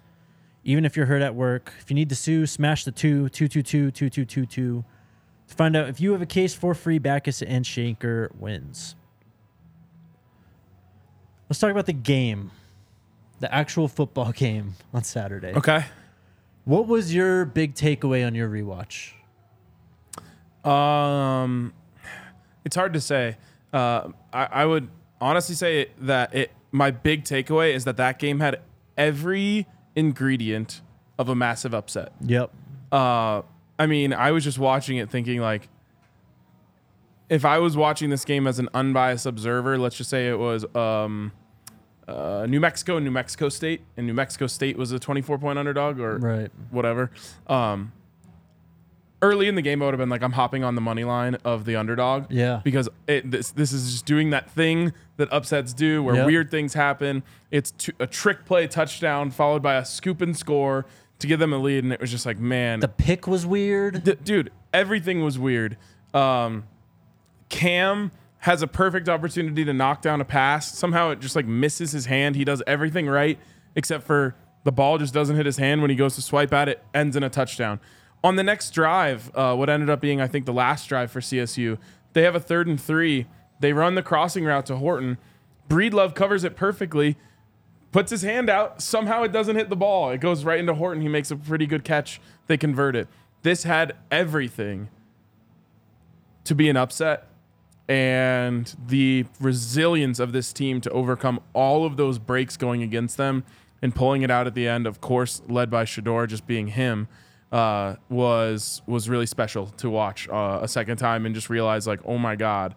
Even 0.65 0.85
if 0.85 0.97
you're 0.97 1.07
hurt 1.07 1.23
at 1.23 1.35
work, 1.35 1.73
if 1.81 1.91
you 1.91 1.95
need 1.95 2.09
to 2.09 2.15
sue, 2.15 2.47
smash 2.47 2.85
the 2.85 2.93
two, 2.93 3.29
222 3.31 3.91
2222 3.91 4.85
to 5.49 5.55
find 5.55 5.77
out 5.77 5.89
if 5.89 6.01
you 6.01 6.13
have 6.13 6.23
a 6.23 6.27
case 6.27 6.55
for 6.55 6.75
free. 6.75 6.99
Bachus 6.99 7.45
and 7.47 7.65
Schanker 7.65 8.35
wins. 8.37 8.95
Let's 11.49 11.61
talk 11.61 11.71
about 11.71 11.87
the 11.87 11.93
game, 11.93 12.51
the 13.41 13.53
actual 13.53 13.89
football 13.89 14.33
game 14.37 14.75
on 14.95 15.05
Saturday. 15.05 15.53
Okay. 15.55 15.85
What 16.65 16.87
was 16.87 17.13
your 17.15 17.45
big 17.45 17.75
takeaway 17.75 18.25
on 18.27 18.35
your 18.35 18.49
rewatch? 18.49 19.13
Um, 20.65 21.73
it's 22.65 22.77
hard 22.77 22.93
to 22.93 23.01
say. 23.01 23.37
Uh, 23.73 24.11
I, 24.33 24.45
I 24.45 24.67
would 24.67 24.89
honestly 25.21 25.55
say 25.55 25.89
that 26.01 26.35
it. 26.35 26.53
My 26.75 26.91
big 26.91 27.25
takeaway 27.25 27.75
is 27.75 27.85
that 27.85 27.99
that 27.99 28.19
game 28.19 28.41
had 28.41 28.61
every 28.97 29.67
ingredient 29.97 30.81
of 31.19 31.29
a 31.29 31.35
massive 31.35 31.75
upset. 31.75 32.13
Yep. 32.25 32.51
Uh, 32.91 33.43
I 33.79 33.87
mean, 33.87 34.13
I 34.13 34.31
was 34.33 34.45
just 34.45 34.59
watching 34.59 34.97
it 34.99 35.11
thinking 35.11 35.41
like, 35.41 35.69
if 37.29 37.45
I 37.45 37.59
was 37.59 37.77
watching 37.77 38.11
this 38.11 38.25
game 38.25 38.47
as 38.47 38.59
an 38.59 38.69
unbiased 38.75 39.25
observer, 39.27 39.79
let's 39.79 39.97
just 39.97 40.11
say 40.11 40.29
it 40.29 40.39
was 40.39 40.65
um, 40.77 41.33
uh, 42.07 42.47
New 42.49 42.61
Mexico 42.61 42.97
and 42.97 43.05
New 43.05 43.11
Mexico 43.11 43.49
State, 43.49 43.83
and 43.97 44.07
New 44.07 44.13
Mexico 44.15 44.47
State 44.47 44.77
was 44.77 44.93
a 44.93 44.99
24 44.99 45.39
point 45.39 45.59
underdog 45.59 45.99
or 45.99 46.19
Right. 46.19 46.51
whatever. 46.71 47.11
Um, 47.47 47.93
early 49.23 49.49
in 49.49 49.55
the 49.55 49.63
game, 49.63 49.81
I 49.81 49.87
would 49.87 49.95
have 49.95 49.99
been 49.99 50.09
like, 50.09 50.23
I'm 50.23 50.33
hopping 50.33 50.65
on 50.65 50.75
the 50.75 50.81
money 50.81 51.05
line 51.05 51.37
of 51.45 51.65
the 51.65 51.77
underdog. 51.77 52.27
Yeah. 52.31 52.61
Because 52.65 52.89
it, 53.07 53.31
this 53.31 53.51
this 53.53 53.73
is 53.73 53.93
just 53.93 54.07
doing 54.07 54.31
that 54.31 54.51
thing 54.51 54.93
that 55.17 55.33
upsets 55.33 55.73
do, 55.73 56.03
where 56.03 56.17
Yep. 56.17 56.27
weird 56.27 56.51
things 56.51 56.75
happen. 56.75 57.23
It's 57.51 57.71
t- 57.71 57.93
a 58.01 58.07
trick 58.07 58.45
play 58.45 58.67
touchdown 58.67 59.31
followed 59.31 59.63
by 59.63 59.75
a 59.77 59.85
scoop 59.85 60.21
and 60.21 60.37
score 60.37 60.85
to 61.21 61.27
give 61.27 61.39
them 61.39 61.53
a 61.53 61.59
lead, 61.59 61.85
and 61.85 61.93
it 61.93 62.01
was 62.01 62.11
just 62.11 62.27
like, 62.27 62.39
man, 62.39 62.81
The 62.81 62.89
pick 62.89 63.27
was 63.29 63.47
weird. 63.47 64.03
D- 64.05 64.17
dude, 64.25 64.51
everything 64.73 65.23
was 65.23 65.39
weird. 65.39 65.77
Um, 66.13 66.65
Cam 67.49 68.11
has 68.39 68.61
a 68.63 68.67
perfect 68.67 69.09
opportunity 69.09 69.65
to 69.65 69.73
knock 69.73 70.03
down 70.03 70.21
a 70.21 70.25
pass. 70.25 70.77
Somehow 70.77 71.11
it 71.11 71.21
just 71.21 71.37
like 71.37 71.47
misses 71.47 71.93
his 71.93 72.07
hand. 72.07 72.35
He 72.35 72.45
does 72.45 72.63
everything 72.67 73.07
right 73.07 73.39
except 73.77 74.05
for 74.05 74.35
the 74.65 74.73
ball 74.73 74.99
just 74.99 75.15
doesn't 75.15 75.37
hit 75.37 75.47
his 75.47 75.57
hand 75.59 75.81
when 75.81 75.91
he 75.91 75.97
goes 75.97 76.15
to 76.17 76.23
swipe 76.23 76.53
at 76.53 76.69
it. 76.69 76.83
Ends 76.93 77.15
in 77.17 77.23
a 77.23 77.31
touchdown. 77.31 77.79
On 78.25 78.37
the 78.37 78.43
next 78.43 78.71
drive, 78.71 79.31
uh, 79.35 79.55
what 79.55 79.69
ended 79.69 79.91
up 79.91 80.01
being 80.01 80.21
I 80.21 80.29
think 80.29 80.47
the 80.47 80.53
last 80.53 80.89
drive 80.89 81.11
for 81.11 81.21
CSU, 81.21 81.79
they 82.13 82.23
have 82.23 82.35
a 82.35 82.41
third 82.41 82.69
and 82.69 82.81
three. 82.81 83.27
They 83.61 83.73
run 83.73 83.95
the 83.95 84.03
crossing 84.03 84.45
route 84.45 84.67
to 84.67 84.77
Horton. 84.77 85.19
Breedlove 85.69 86.15
covers 86.15 86.45
it 86.45 86.57
perfectly 86.57 87.17
puts 87.93 88.11
his 88.11 88.23
hand 88.23 88.51
out. 88.51 88.83
Somehow 88.83 89.23
it 89.23 89.31
doesn't 89.31 89.55
hit 89.55 89.69
the 89.69 89.77
ball. 89.77 90.11
It 90.11 90.21
goes 90.21 90.45
right 90.45 90.59
into 90.59 90.75
Horton. 90.75 91.03
He 91.03 91.09
makes 91.09 91.31
a 91.31 91.37
pretty 91.37 91.67
good 91.67 91.85
catch. 91.85 92.21
They 92.49 92.57
convert 92.57 92.97
it. 92.97 93.07
This 93.43 93.63
had 93.63 93.95
everything 94.11 94.89
to 96.45 96.55
be 96.55 96.69
an 96.69 96.77
upset. 96.77 97.29
And 97.89 98.75
the 98.87 99.27
resilience 99.39 100.19
of 100.19 100.33
this 100.33 100.53
team 100.53 100.81
to 100.81 100.91
overcome 100.91 101.41
all 101.53 101.85
of 101.85 101.97
those 101.97 102.19
breaks 102.19 102.57
going 102.57 102.83
against 102.83 103.17
them 103.17 103.45
and 103.83 103.95
pulling 103.95 104.23
it 104.23 104.31
out 104.31 104.47
at 104.47 104.55
the 104.55 104.67
end, 104.67 104.87
of 104.87 105.01
course, 105.01 105.43
led 105.49 105.69
by 105.69 105.85
Shedeur 105.85 106.27
just 106.27 106.47
being 106.47 106.69
him, 106.69 107.09
uh, 107.53 107.97
was 108.09 108.83
was 108.87 109.09
really 109.09 109.27
special 109.27 109.67
to 109.67 109.91
watch 109.91 110.29
uh, 110.29 110.61
a 110.63 110.69
second 110.69 110.97
time 110.97 111.27
and 111.27 111.35
just 111.35 111.51
realize 111.51 111.87
like, 111.87 112.01
oh 112.05 112.19
my 112.19 112.35
god, 112.35 112.75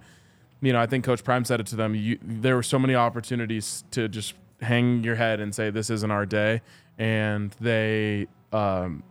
you 0.62 0.74
know, 0.74 0.80
I 0.80 0.86
think 0.86 1.06
Coach 1.06 1.24
Prime 1.24 1.46
said 1.46 1.60
it 1.60 1.68
to 1.68 1.76
them. 1.76 1.96
You, 1.96 2.20
there 2.22 2.56
were 2.56 2.64
so 2.64 2.78
many 2.78 2.94
opportunities 2.94 3.86
to 3.92 4.08
just 4.10 4.34
hang 4.62 5.04
your 5.04 5.16
head 5.16 5.40
and 5.40 5.56
say 5.56 5.70
this 5.70 5.90
isn't 5.90 6.12
our 6.12 6.26
day, 6.26 6.62
and 6.98 7.52
they 7.62 8.28
um, 8.52 9.04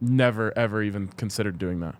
never 0.00 0.56
ever 0.56 0.82
even 0.82 1.08
considered 1.08 1.58
doing 1.58 1.80
that. 1.80 1.96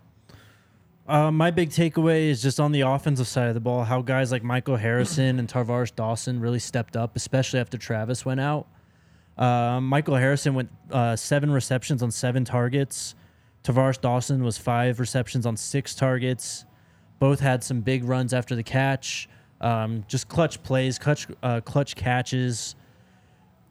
Uh, 1.07 1.29
my 1.29 1.51
big 1.51 1.69
takeaway 1.69 2.29
is 2.29 2.41
just 2.41 2.59
on 2.59 2.71
the 2.71 2.81
offensive 2.81 3.27
side 3.27 3.49
of 3.49 3.53
the 3.53 3.59
ball, 3.59 3.83
how 3.83 4.01
guys 4.01 4.31
like 4.31 4.43
Michael 4.43 4.77
Harrison 4.77 5.39
and 5.39 5.47
Tar'Varish 5.47 5.93
Dawson 5.95 6.39
really 6.39 6.59
stepped 6.59 6.95
up, 6.95 7.15
especially 7.15 7.59
after 7.59 7.77
Travis 7.77 8.25
went 8.25 8.39
out. 8.39 8.67
Uh, 9.37 9.79
Michael 9.81 10.15
Harrison 10.15 10.53
went 10.53 10.69
uh, 10.91 11.15
seven 11.15 11.51
receptions 11.51 12.03
on 12.03 12.11
seven 12.11 12.45
targets. 12.45 13.15
Tar'Varish 13.63 14.01
Dawson 14.01 14.43
was 14.43 14.57
five 14.57 14.99
receptions 14.99 15.45
on 15.45 15.55
six 15.57 15.95
targets. 15.95 16.65
Both 17.19 17.39
had 17.39 17.63
some 17.63 17.81
big 17.81 18.03
runs 18.03 18.33
after 18.33 18.55
the 18.55 18.63
catch. 18.63 19.29
Um, 19.61 20.03
just 20.07 20.27
clutch 20.27 20.61
plays, 20.63 20.97
clutch, 20.97 21.27
uh, 21.43 21.61
clutch 21.61 21.95
catches. 21.95 22.75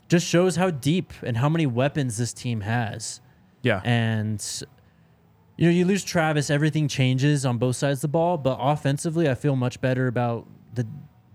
Just 0.09 0.27
shows 0.27 0.57
how 0.57 0.71
deep 0.71 1.13
and 1.23 1.37
how 1.37 1.49
many 1.49 1.67
weapons 1.67 2.17
this 2.17 2.33
team 2.33 2.61
has. 2.61 3.21
Yeah, 3.63 3.83
And 3.85 4.43
you 5.57 5.67
know, 5.67 5.73
you 5.73 5.85
lose 5.85 6.03
Travis, 6.03 6.49
everything 6.49 6.89
changes 6.89 7.45
on 7.45 7.59
both 7.59 7.77
sides 7.77 7.99
of 7.99 8.03
the 8.03 8.09
ball. 8.09 8.39
But 8.39 8.57
offensively, 8.59 9.29
I 9.29 9.35
feel 9.35 9.57
much 9.57 9.81
better 9.83 10.07
about 10.07 10.47
the 10.73 10.87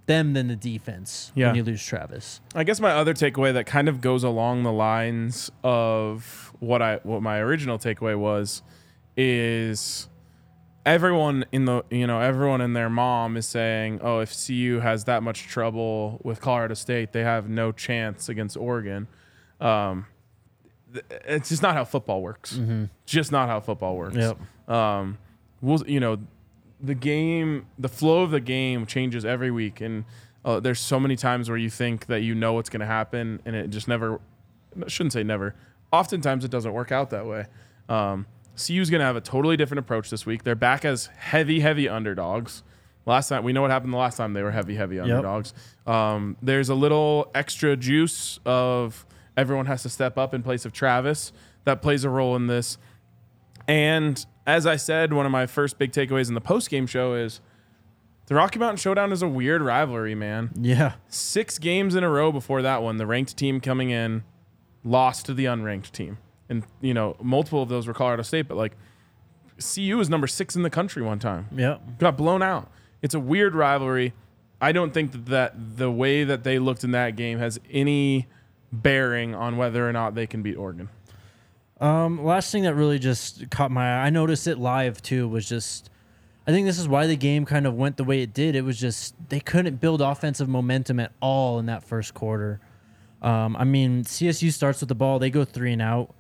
them 0.08 0.34
than 0.34 0.48
the 0.48 0.56
defense 0.56 1.32
Yeah. 1.36 1.48
when 1.48 1.56
you 1.56 1.64
lose 1.64 1.84
Travis. 1.84 2.40
I 2.54 2.64
guess 2.64 2.80
my 2.80 2.92
other 2.92 3.14
takeaway 3.14 3.54
that 3.54 3.66
kind 3.66 3.90
of 3.90 4.02
goes 4.02 4.24
along 4.24 4.64
the 4.64 4.72
lines 4.72 5.52
of 5.64 6.54
what 6.60 6.82
I 6.82 7.00
what 7.04 7.22
my 7.22 7.40
original 7.40 7.78
takeaway 7.80 8.18
was 8.18 8.62
is 9.18 10.08
everyone 10.86 11.46
in 11.52 11.66
the 11.66 11.84
you 11.90 12.06
know 12.08 12.20
everyone 12.22 12.62
and 12.62 12.76
their 12.76 12.90
mom 12.90 13.38
is 13.38 13.48
saying, 13.48 14.00
"Oh, 14.02 14.20
if 14.20 14.32
CU 14.36 14.80
has 14.82 15.06
that 15.06 15.24
much 15.24 15.48
trouble 15.48 16.20
with 16.24 16.42
Colorado 16.42 16.74
State, 16.76 17.12
they 17.12 17.24
have 17.24 17.50
no 17.50 17.72
chance 17.72 18.30
against 18.30 18.56
Oregon." 18.58 19.08
Um, 19.60 20.06
it's 21.26 21.50
just 21.50 21.62
not 21.62 21.74
how 21.76 21.84
football 21.86 22.22
works. 22.22 22.60
Just 23.06 23.32
not 23.32 23.50
how 23.50 23.60
football 23.60 23.96
works. 23.98 24.16
Yep. 24.16 24.70
Um, 24.70 25.18
we'll 25.62 25.84
you 25.88 26.00
know 26.00 26.18
the 26.82 26.96
game, 26.96 27.68
the 27.80 27.90
flow 27.90 28.24
of 28.24 28.32
the 28.32 28.40
game 28.40 28.86
changes 28.86 29.26
every 29.26 29.52
week, 29.52 29.82
and 29.82 30.06
uh, 30.44 30.60
there's 30.60 30.80
so 30.80 31.00
many 31.00 31.16
times 31.16 31.50
where 31.50 31.58
you 31.58 31.70
think 31.70 32.06
that 32.08 32.22
you 32.22 32.36
know 32.36 32.54
what's 32.54 32.70
going 32.70 32.82
to 32.82 32.86
happen, 32.86 33.42
and 33.46 33.56
it 33.56 33.70
just 33.70 33.88
never. 33.88 34.20
I 34.84 34.88
shouldn't 34.88 35.14
say 35.14 35.24
never. 35.24 35.56
Oftentimes, 35.92 36.44
it 36.44 36.52
doesn't 36.52 36.74
work 36.74 36.92
out 36.92 37.10
that 37.12 37.26
way. 37.26 37.46
Um, 37.88 38.26
CU's 38.56 38.90
going 38.90 39.00
to 39.00 39.06
have 39.06 39.16
a 39.16 39.22
totally 39.22 39.58
different 39.58 39.80
approach 39.80 40.10
this 40.10 40.26
week. 40.26 40.44
They're 40.44 40.56
back 40.56 40.86
as 40.86 41.08
heavy, 41.18 41.60
heavy 41.62 41.88
underdogs. 41.90 42.64
Last 43.06 43.30
time, 43.30 43.44
we 43.44 43.54
know 43.54 43.62
what 43.62 43.72
happened 43.72 43.94
the 43.94 43.98
last 43.98 44.18
time 44.18 44.34
they 44.34 44.42
were 44.42 44.52
heavy, 44.52 44.76
heavy 44.76 45.00
underdogs. 45.00 45.54
Um, 45.86 46.38
there's 46.42 46.70
a 46.70 46.76
little 46.76 47.30
extra 47.36 47.78
juice 47.78 48.40
of 48.46 49.06
everyone 49.38 49.68
has 49.68 49.84
to 49.84 49.90
step 49.90 50.18
up 50.18 50.34
in 50.34 50.42
place 50.42 50.66
of 50.66 50.74
Travis 50.74 51.32
that 51.66 51.82
plays 51.82 52.04
a 52.04 52.10
role 52.10 52.36
in 52.36 52.48
this. 52.48 52.78
And 53.68 54.24
as 54.46 54.66
I 54.66 54.76
said, 54.76 55.14
one 55.14 55.26
of 55.26 55.32
my 55.32 55.46
first 55.46 55.78
big 55.78 55.92
takeaways 55.92 56.28
in 56.28 56.34
the 56.34 56.42
post 56.42 56.70
game 56.70 56.88
show 56.88 57.16
is 57.16 57.42
the 58.28 58.36
Rocky 58.36 58.60
Mountain 58.60 58.78
Showdown 58.78 59.12
is 59.12 59.22
a 59.22 59.28
weird 59.28 59.62
rivalry, 59.62 60.16
man. 60.16 60.52
Yeah. 60.60 60.94
Six 61.08 61.60
games 61.60 61.96
in 61.96 62.04
a 62.04 62.10
row 62.10 62.32
before 62.32 62.62
that 62.62 62.82
one, 62.82 62.98
the 62.98 63.06
ranked 63.06 63.38
team 63.38 63.60
coming 63.60 63.92
in 63.92 64.24
lost 64.84 65.26
to 65.28 65.34
the 65.34 65.46
unranked 65.46 65.92
team. 65.92 66.18
And, 66.50 66.64
you 66.82 66.94
know, 66.94 67.16
multiple 67.22 67.64
of 67.64 67.70
those 67.70 67.88
were 67.88 67.94
Colorado 67.94 68.24
State, 68.24 68.48
but 68.48 68.56
like 68.56 68.74
CU 69.60 69.98
was 69.98 70.10
number 70.10 70.28
six 70.28 70.56
in 70.56 70.64
the 70.64 70.70
country 70.70 71.02
one 71.02 71.20
time. 71.20 71.48
Yeah. 71.56 71.78
Got 72.00 72.18
blown 72.18 72.42
out. 72.42 72.72
It's 73.02 73.16
a 73.16 73.20
weird 73.20 73.56
rivalry. 73.56 74.14
I 74.62 74.72
don't 74.72 74.94
think 74.94 75.12
that, 75.12 75.26
that 75.28 75.78
the 75.78 75.92
way 75.92 76.24
that 76.24 76.44
they 76.44 76.60
looked 76.60 76.84
in 76.84 76.92
that 76.92 77.16
game 77.16 77.40
has 77.40 77.60
any 77.72 78.28
bearing 78.72 79.36
on 79.36 79.58
whether 79.58 79.88
or 79.88 79.92
not 79.92 80.16
they 80.16 80.28
can 80.28 80.42
beat 80.42 80.56
Oregon. 80.56 80.90
Um, 81.82 82.24
last 82.24 82.52
thing 82.52 82.64
that 82.64 82.76
really 82.76 83.00
just 83.00 83.50
caught 83.50 83.72
my 83.72 83.84
eye, 83.84 84.06
I 84.06 84.10
noticed 84.10 84.48
it 84.48 84.58
live 84.58 85.02
too, 85.02 85.28
was 85.28 85.48
just 85.48 85.90
I 86.48 86.52
think 86.52 86.68
this 86.68 86.78
is 86.78 86.88
why 86.88 87.08
the 87.08 87.16
game 87.16 87.46
kind 87.46 87.66
of 87.66 87.74
went 87.74 87.98
the 87.98 88.04
way 88.04 88.22
it 88.22 88.34
did. 88.34 88.56
It 88.56 88.62
was 88.64 88.80
just 88.80 89.16
they 89.30 89.40
couldn't 89.40 89.82
build 89.82 90.02
offensive 90.02 90.48
momentum 90.48 91.00
at 91.00 91.12
all 91.20 91.60
in 91.60 91.66
that 91.66 91.84
first 91.84 92.14
quarter. 92.14 92.60
Um, 93.22 93.56
I 93.56 93.64
mean, 93.64 94.04
CSU 94.04 94.52
starts 94.54 94.80
with 94.80 94.90
the 94.90 94.96
ball, 94.96 95.20
they 95.20 95.30
go 95.30 95.44
three 95.44 95.74
and 95.74 95.82
out. 95.82 96.14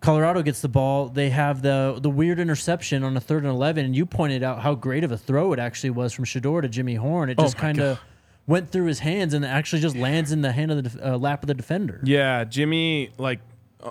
Colorado 0.00 0.42
gets 0.42 0.60
the 0.60 0.68
ball. 0.68 1.08
They 1.08 1.30
have 1.30 1.62
the 1.62 1.98
the 2.00 2.10
weird 2.10 2.38
interception 2.38 3.02
on 3.02 3.16
a 3.16 3.20
third 3.20 3.42
and 3.42 3.50
eleven, 3.50 3.84
and 3.86 3.96
you 3.96 4.04
pointed 4.04 4.42
out 4.42 4.60
how 4.60 4.74
great 4.74 5.02
of 5.04 5.10
a 5.10 5.16
throw 5.16 5.52
it 5.52 5.58
actually 5.58 5.90
was 5.90 6.12
from 6.12 6.26
Shedeur 6.26 6.62
to 6.62 6.68
Jimmy 6.68 6.94
Horn. 6.94 7.30
It 7.30 7.38
Oh 7.38 7.42
just 7.42 7.56
my 7.56 7.60
kind 7.62 7.80
of 7.80 8.00
went 8.46 8.70
through 8.70 8.86
his 8.86 9.00
hands 9.00 9.34
and 9.34 9.44
actually 9.44 9.80
just 9.80 9.96
lands 9.96 10.30
in 10.32 10.42
the 10.42 10.52
hand 10.52 10.70
of 10.70 10.92
the 10.92 11.14
uh, 11.14 11.18
lap 11.18 11.42
of 11.42 11.48
the 11.48 11.54
defender. 11.54 12.00
Yeah, 12.04 12.44
Jimmy 12.44 13.10
like 13.18 13.40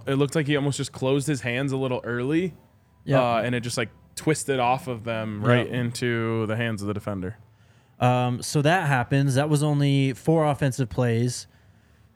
it 0.08 0.16
looked 0.16 0.36
like 0.36 0.48
he 0.48 0.56
almost 0.56 0.78
just 0.78 0.91
closed 0.91 1.28
his 1.28 1.41
hands 1.41 1.72
a 1.72 1.78
little 1.78 2.02
early. 2.04 2.54
Yeah. 3.04 3.22
Uh, 3.22 3.41
and 3.41 3.54
it 3.56 3.62
just 3.62 3.78
like 3.78 3.89
twisted 4.16 4.60
off 4.60 4.88
of 4.88 5.04
them 5.04 5.43
right 5.43 5.68
Yeah. 5.70 5.78
into 5.82 6.46
the 6.48 6.56
hands 6.56 6.82
of 6.82 6.88
the 6.88 6.93
defender. 6.93 7.38
Um, 8.00 8.41
so 8.41 8.62
that 8.62 8.88
happens. 8.88 9.36
That 9.36 9.50
was 9.50 9.64
only 9.64 10.14
four 10.14 10.46
offensive 10.46 10.89
plays. 10.89 11.48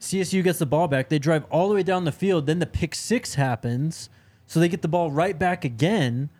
CSU 0.00 0.42
gets 0.42 0.58
the 0.58 0.66
ball 0.66 0.88
back. 0.88 1.08
They 1.08 1.18
drive 1.18 1.44
all 1.50 1.68
the 1.68 1.74
way 1.74 1.82
down 1.82 2.04
the 2.04 2.12
field. 2.12 2.46
Then 2.46 2.58
the 2.58 2.66
pick 2.66 2.94
six 2.94 3.34
happens. 3.34 4.08
So 4.46 4.58
they 4.60 4.68
get 4.68 4.82
the 4.82 4.88
ball 4.88 5.10
right 5.10 5.38
back 5.38 5.64
again. 5.64 6.30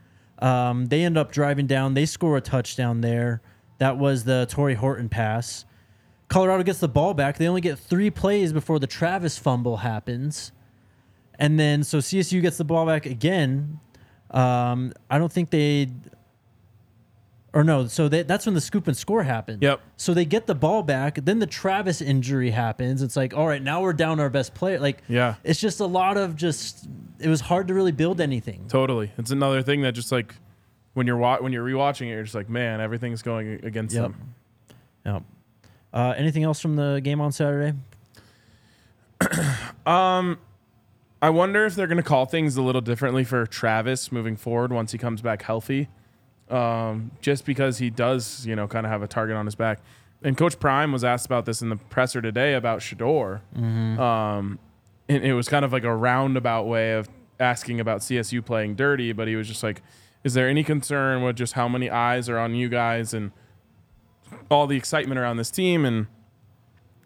Um, 0.40 0.86
they 0.86 1.02
end 1.04 1.16
up 1.18 1.30
driving 1.30 1.66
down. 1.66 1.94
They 1.94 2.06
score 2.06 2.36
a 2.36 2.40
touchdown 2.40 3.02
there. 3.02 3.42
That 3.78 3.98
was 3.98 4.24
the 4.24 4.46
Tory 4.50 4.74
Horton 4.74 5.08
pass. 5.08 5.64
Colorado 6.28 6.62
gets 6.62 6.78
the 6.80 6.88
ball 6.88 7.12
back. 7.14 7.36
They 7.38 7.46
only 7.48 7.60
get 7.60 7.78
three 7.78 8.10
plays 8.10 8.52
before 8.52 8.78
the 8.78 8.86
Travis 8.86 9.38
fumble 9.38 9.78
happens. 9.78 10.52
And 11.40 11.58
then 11.58 11.82
so 11.82 11.98
CSU 11.98 12.40
gets 12.42 12.58
the 12.58 12.64
ball 12.64 12.86
back 12.86 13.06
again. 13.06 13.80
Um, 14.30 14.92
I 15.10 15.18
don't 15.18 15.32
think 15.32 15.50
they 15.50 15.88
or 17.52 17.64
no, 17.64 17.88
so 17.88 18.08
they, 18.08 18.22
that's 18.22 18.46
when 18.46 18.54
the 18.54 18.60
scoop 18.60 18.86
and 18.86 18.96
score 18.96 19.24
happened. 19.24 19.60
Yep. 19.60 19.80
So 19.96 20.14
they 20.14 20.24
get 20.24 20.46
the 20.46 20.54
ball 20.54 20.84
back. 20.84 21.16
Then 21.24 21.40
the 21.40 21.48
Travis 21.48 22.00
injury 22.00 22.50
happens. 22.50 23.02
It's 23.02 23.16
like, 23.16 23.34
all 23.34 23.48
right, 23.48 23.60
now 23.60 23.82
we're 23.82 23.92
down 23.92 24.20
our 24.20 24.30
best 24.30 24.54
player. 24.54 24.78
Like, 24.78 25.02
Yeah. 25.08 25.34
it's 25.42 25.58
just 25.58 25.80
a 25.80 25.86
lot 25.86 26.16
of 26.16 26.36
just. 26.36 26.86
It 27.18 27.26
was 27.28 27.40
hard 27.40 27.66
to 27.66 27.74
really 27.74 27.90
build 27.90 28.20
anything. 28.20 28.66
Totally. 28.68 29.10
It's 29.18 29.32
another 29.32 29.62
thing 29.62 29.82
that 29.82 29.92
just 29.94 30.12
like 30.12 30.36
when 30.94 31.08
you're 31.08 31.16
wa- 31.16 31.38
when 31.40 31.52
you're 31.52 31.66
rewatching 31.66 32.02
it, 32.06 32.10
you're 32.10 32.22
just 32.22 32.36
like, 32.36 32.48
man, 32.48 32.80
everything's 32.80 33.22
going 33.22 33.64
against 33.64 33.94
Yep. 33.96 34.02
them. 34.04 34.34
Yep. 35.06 35.22
Uh, 35.92 36.14
anything 36.16 36.44
else 36.44 36.60
from 36.60 36.76
the 36.76 37.00
game 37.02 37.20
on 37.20 37.32
Saturday? 37.32 37.76
I 41.22 41.30
wonder 41.30 41.66
if 41.66 41.74
they're 41.74 41.86
going 41.86 41.96
to 41.98 42.02
call 42.02 42.24
things 42.26 42.56
a 42.56 42.62
little 42.62 42.80
differently 42.80 43.24
for 43.24 43.46
Travis 43.46 44.10
moving 44.10 44.36
forward 44.36 44.72
once 44.72 44.92
he 44.92 44.98
comes 44.98 45.20
back 45.20 45.42
healthy. 45.42 45.88
Um, 46.48 47.12
just 47.20 47.44
because 47.44 47.78
he 47.78 47.90
does, 47.90 48.44
you 48.46 48.56
know, 48.56 48.66
kind 48.66 48.84
of 48.84 48.90
have 48.90 49.02
a 49.02 49.06
target 49.06 49.36
on 49.36 49.44
his 49.46 49.54
back. 49.54 49.80
And 50.22 50.36
Coach 50.36 50.58
Prime 50.58 50.92
was 50.92 51.04
asked 51.04 51.26
about 51.26 51.46
this 51.46 51.62
in 51.62 51.68
the 51.68 51.76
presser 51.76 52.20
today 52.20 52.54
about 52.54 52.80
Shedeur. 52.80 53.40
Um, 54.00 54.58
and 55.08 55.24
it 55.24 55.34
was 55.34 55.48
kind 55.48 55.64
of 55.64 55.72
like 55.72 55.84
a 55.84 55.94
roundabout 55.94 56.64
way 56.64 56.92
of 56.92 57.08
asking 57.38 57.80
about 57.80 58.00
CSU 58.00 58.44
playing 58.44 58.74
dirty, 58.74 59.12
but 59.12 59.28
he 59.28 59.36
was 59.36 59.46
just 59.46 59.62
like, 59.62 59.82
is 60.24 60.34
there 60.34 60.48
any 60.48 60.62
concern 60.64 61.22
with 61.22 61.36
just 61.36 61.52
how 61.54 61.68
many 61.68 61.88
eyes 61.88 62.28
are 62.28 62.38
on 62.38 62.54
you 62.54 62.68
guys 62.68 63.14
and 63.14 63.30
all 64.50 64.66
the 64.66 64.76
excitement 64.76 65.18
around 65.18 65.36
this 65.36 65.50
team 65.50 65.84
and 65.84 66.06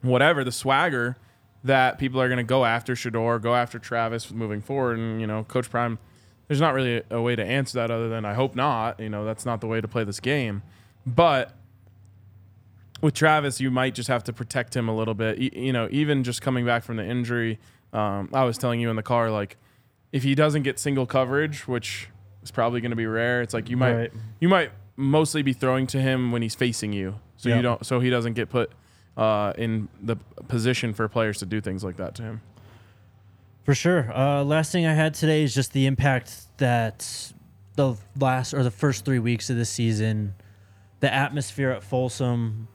whatever, 0.02 0.42
the 0.42 0.52
swagger 0.52 1.16
that 1.64 1.98
people 1.98 2.20
are 2.20 2.28
going 2.28 2.36
to 2.38 2.42
go 2.44 2.64
after 2.64 2.94
Shedeur, 2.94 3.40
go 3.40 3.54
after 3.54 3.78
Travis 3.78 4.30
moving 4.30 4.60
forward. 4.60 4.98
And, 4.98 5.20
you 5.20 5.26
know, 5.26 5.44
Coach 5.44 5.70
Prime, 5.70 5.98
there's 6.46 6.60
not 6.60 6.74
really 6.74 6.98
a, 6.98 7.16
a 7.16 7.22
way 7.22 7.34
to 7.34 7.44
answer 7.44 7.78
that 7.78 7.90
other 7.90 8.08
than 8.08 8.24
I 8.24 8.34
hope 8.34 8.54
not. 8.54 9.00
You 9.00 9.08
know, 9.08 9.24
that's 9.24 9.46
not 9.46 9.60
the 9.62 9.66
way 9.66 9.80
to 9.80 9.88
play 9.88 10.04
this 10.04 10.20
game. 10.20 10.62
But 11.06 11.54
with 13.00 13.14
Travis, 13.14 13.60
you 13.60 13.70
might 13.70 13.94
just 13.94 14.08
have 14.08 14.24
to 14.24 14.32
protect 14.32 14.74
him 14.76 14.88
a 14.88 14.94
little 14.96 15.14
bit. 15.14 15.38
Y- 15.38 15.50
You 15.52 15.72
know, 15.72 15.88
even 15.90 16.22
just 16.24 16.42
coming 16.42 16.64
back 16.64 16.84
from 16.84 16.96
the 16.96 17.04
injury, 17.04 17.58
um, 17.92 18.28
I 18.32 18.44
was 18.44 18.58
telling 18.58 18.80
you 18.80 18.90
in 18.90 18.96
the 18.96 19.02
car, 19.02 19.30
like, 19.30 19.56
if 20.12 20.22
he 20.22 20.34
doesn't 20.34 20.62
get 20.62 20.78
single 20.78 21.06
coverage, 21.06 21.66
which 21.66 22.08
is 22.42 22.50
probably 22.50 22.80
going 22.80 22.90
to 22.90 22.96
be 22.96 23.06
rare, 23.06 23.42
it's 23.42 23.52
like 23.54 23.68
you 23.68 23.76
might 23.76 23.94
Right. 23.94 24.12
you 24.38 24.48
might 24.48 24.70
mostly 24.96 25.42
be 25.42 25.52
throwing 25.52 25.86
to 25.88 26.00
him 26.00 26.30
when 26.30 26.40
he's 26.42 26.54
facing 26.54 26.92
you, 26.92 27.16
so 27.36 27.48
Yeah. 27.48 27.56
you 27.56 27.62
don't 27.62 27.84
so 27.84 27.98
he 28.00 28.10
doesn't 28.10 28.34
get 28.34 28.48
put 28.48 28.70
uh, 29.16 29.52
in 29.56 29.88
the 30.02 30.16
position 30.48 30.92
for 30.94 31.08
players 31.08 31.38
to 31.38 31.46
do 31.46 31.60
things 31.60 31.84
like 31.84 31.96
that 31.96 32.14
to 32.16 32.22
him. 32.22 32.40
For 33.64 33.74
sure. 33.74 34.12
Uh, 34.14 34.44
last 34.44 34.72
thing 34.72 34.86
I 34.86 34.94
had 34.94 35.14
today 35.14 35.42
is 35.42 35.54
just 35.54 35.72
the 35.72 35.86
impact 35.86 36.58
that 36.58 37.32
the 37.76 37.96
last 38.18 38.52
or 38.52 38.62
the 38.62 38.70
first 38.70 39.04
three 39.04 39.18
weeks 39.18 39.48
of 39.50 39.56
the 39.56 39.64
season, 39.64 40.34
the 41.00 41.12
atmosphere 41.12 41.70
at 41.70 41.82
Folsom, 41.82 42.68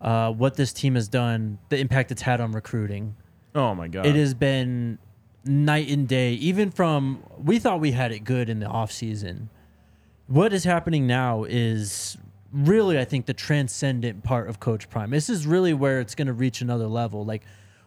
uh, 0.00 0.30
what 0.32 0.54
this 0.54 0.72
team 0.72 0.94
has 0.94 1.08
done, 1.08 1.58
the 1.70 1.78
impact 1.78 2.12
it's 2.12 2.22
had 2.22 2.40
on 2.40 2.52
recruiting. 2.52 3.16
Oh 3.54 3.74
my 3.74 3.88
god! 3.88 4.06
it 4.06 4.14
has 4.14 4.34
been 4.34 4.98
night 5.44 5.88
and 5.88 6.06
day 6.06 6.32
even 6.34 6.70
from 6.70 7.22
we 7.38 7.58
thought 7.58 7.80
we 7.80 7.92
had 7.92 8.12
it 8.12 8.20
good 8.20 8.50
in 8.50 8.60
the 8.60 8.66
off 8.66 8.92
season 8.92 9.48
what 10.26 10.52
is 10.52 10.64
happening 10.64 11.06
now 11.06 11.44
is 11.44 12.18
really 12.52 12.98
i 12.98 13.04
think 13.04 13.26
the 13.26 13.34
transcendent 13.34 14.24
part 14.24 14.48
of 14.48 14.58
coach 14.60 14.88
prime 14.88 15.10
this 15.10 15.28
is 15.28 15.46
really 15.46 15.74
where 15.74 16.00
it's 16.00 16.14
going 16.14 16.26
to 16.26 16.32
reach 16.32 16.60
another 16.60 16.86
level 16.86 17.24
like 17.24 17.42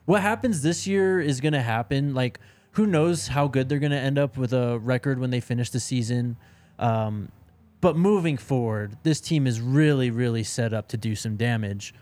what 0.05 0.21
happens 0.21 0.61
this 0.61 0.85
year 0.85 1.19
is 1.19 1.41
going 1.41 1.53
to 1.53 1.61
happen 1.61 2.13
like 2.13 2.39
who 2.71 2.85
knows 2.85 3.27
how 3.29 3.47
good 3.47 3.67
they're 3.69 3.79
going 3.79 3.91
to 3.91 3.97
end 3.99 4.17
up 4.17 4.37
with 4.37 4.53
a 4.53 4.77
record 4.79 5.19
when 5.19 5.29
they 5.31 5.39
finish 5.39 5.69
the 5.71 5.79
season 5.79 6.37
um, 6.79 7.29
but 7.81 7.95
moving 7.97 8.37
forward 8.37 8.97
this 9.03 9.19
team 9.19 9.47
is 9.47 9.59
really 9.59 10.11
really 10.11 10.43
set 10.43 10.73
up 10.73 10.87
to 10.87 10.97
do 10.97 11.15
some 11.15 11.35
damage 11.37 11.93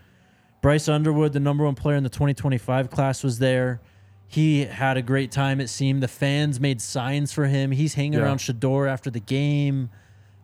Bryce 0.62 0.90
Underwood, 0.90 1.32
the 1.32 1.40
number 1.40 1.64
one 1.64 1.74
player 1.74 1.96
in 1.96 2.02
the 2.02 2.10
2025 2.10 2.90
class, 2.90 3.24
was 3.24 3.38
there. 3.38 3.80
He 4.28 4.66
had 4.66 4.98
a 4.98 5.02
great 5.02 5.32
time, 5.32 5.58
it 5.58 5.68
seemed. 5.68 6.02
The 6.02 6.08
fans 6.08 6.60
made 6.60 6.82
signs 6.82 7.32
for 7.32 7.46
him. 7.46 7.70
He's 7.70 7.94
hanging 7.94 8.12
Yeah. 8.12 8.24
around 8.26 8.40
Shedeur 8.40 8.86
after 8.86 9.08
the 9.08 9.20
game. 9.20 9.88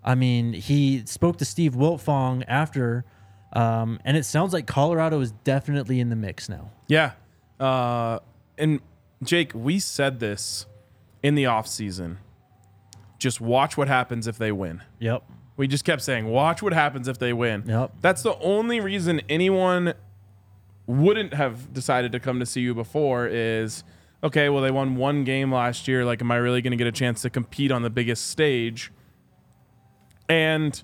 I 0.07 0.15
mean, 0.15 0.53
he 0.53 1.03
spoke 1.05 1.39
to 1.39 1.45
Steve 1.45 1.75
Wiltfong 1.75 2.45
after, 2.47 3.05
um, 3.53 3.99
and 4.05 4.17
it 4.17 4.25
sounds 4.25 4.53
like 4.53 4.67
Colorado 4.67 5.21
is 5.21 5.33
definitely 5.33 5.99
in 5.99 6.09
the 6.11 6.17
mix 6.17 6.49
now. 6.49 6.71
Yeah. 6.87 7.13
Uh, 7.59 8.21
and 8.57 8.81
Jake, 9.23 9.51
we 9.53 9.81
said 9.81 10.21
this 10.21 10.67
in 11.25 11.35
the 11.35 11.45
offseason. 11.45 12.19
Just 13.19 13.41
watch 13.41 13.77
what 13.77 13.89
happens 13.89 14.29
if 14.29 14.39
they 14.39 14.53
win. 14.53 14.83
Yep. 15.01 15.25
We 15.57 15.67
just 15.67 15.85
kept 15.85 16.03
saying, 16.03 16.27
watch 16.27 16.63
what 16.63 16.73
happens 16.73 17.09
if 17.09 17.19
they 17.19 17.33
win. 17.33 17.65
Yep. 17.67 17.95
That's 18.01 18.23
the 18.23 18.39
only 18.39 18.79
reason 18.79 19.23
anyone 19.29 19.95
wouldn't 20.87 21.35
have 21.35 21.73
decided 21.73 22.13
to 22.13 22.21
come 22.21 22.39
to 22.39 22.47
CU 22.47 22.75
before 22.75 23.27
is 23.27 23.83
okay, 24.23 24.49
well, 24.49 24.63
they 24.63 24.71
won 24.71 24.97
one 24.97 25.25
game 25.25 25.53
last 25.53 25.89
year. 25.89 26.05
Like, 26.05 26.21
am 26.21 26.31
I 26.31 26.37
really 26.37 26.63
going 26.63 26.71
to 26.73 26.77
get 26.77 26.87
a 26.87 26.93
chance 26.93 27.23
to 27.23 27.31
compete 27.31 27.73
on 27.73 27.83
the 27.83 27.91
biggest 27.91 28.29
stage? 28.29 28.93
And, 30.29 30.83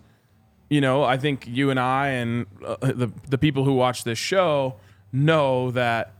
you 0.68 0.80
know, 0.80 1.02
I 1.02 1.16
think 1.16 1.46
you 1.46 1.70
and 1.70 1.80
I 1.80 2.08
and 2.08 2.46
uh, 2.64 2.76
the, 2.80 3.10
the 3.28 3.38
people 3.38 3.64
who 3.64 3.72
watch 3.72 4.04
this 4.04 4.18
show 4.18 4.76
know 5.12 5.70
that, 5.72 6.12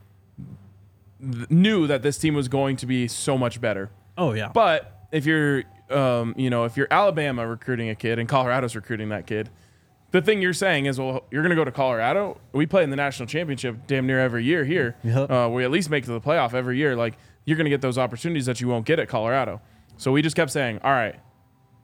th- 1.20 1.50
knew 1.50 1.86
that 1.86 2.02
this 2.02 2.18
team 2.18 2.34
was 2.34 2.48
going 2.48 2.76
to 2.76 2.86
be 2.86 3.08
so 3.08 3.38
much 3.38 3.60
better. 3.60 3.90
Oh, 4.18 4.32
yeah. 4.32 4.50
But 4.52 5.06
if 5.12 5.24
you're, 5.24 5.64
um, 5.90 6.34
you 6.36 6.50
know, 6.50 6.64
if 6.64 6.76
you're 6.76 6.88
Alabama 6.90 7.46
recruiting 7.46 7.88
a 7.88 7.94
kid 7.94 8.18
and 8.18 8.28
Colorado's 8.28 8.74
recruiting 8.74 9.08
that 9.10 9.26
kid, 9.26 9.50
the 10.10 10.20
thing 10.20 10.42
you're 10.42 10.52
saying 10.52 10.84
is, 10.86 10.98
well, 10.98 11.24
you're 11.30 11.42
going 11.42 11.50
to 11.50 11.56
go 11.56 11.64
to 11.64 11.72
Colorado. 11.72 12.38
We 12.52 12.66
play 12.66 12.82
in 12.82 12.90
the 12.90 12.96
national 12.96 13.26
championship 13.26 13.86
damn 13.86 14.06
near 14.06 14.20
every 14.20 14.44
year 14.44 14.64
here. 14.64 14.94
Yep. 15.04 15.30
Uh, 15.30 15.48
we 15.50 15.64
at 15.64 15.70
least 15.70 15.88
make 15.88 16.04
it 16.04 16.06
to 16.08 16.12
the 16.12 16.20
playoff 16.20 16.52
every 16.52 16.76
year. 16.76 16.94
Like 16.96 17.14
you're 17.46 17.56
going 17.56 17.64
to 17.64 17.70
get 17.70 17.80
those 17.80 17.96
opportunities 17.96 18.44
that 18.44 18.60
you 18.60 18.68
won't 18.68 18.84
get 18.84 18.98
at 18.98 19.08
Colorado. 19.08 19.62
So 19.96 20.12
we 20.12 20.20
just 20.20 20.36
kept 20.36 20.50
saying, 20.50 20.80
all 20.84 20.92
right, 20.92 21.14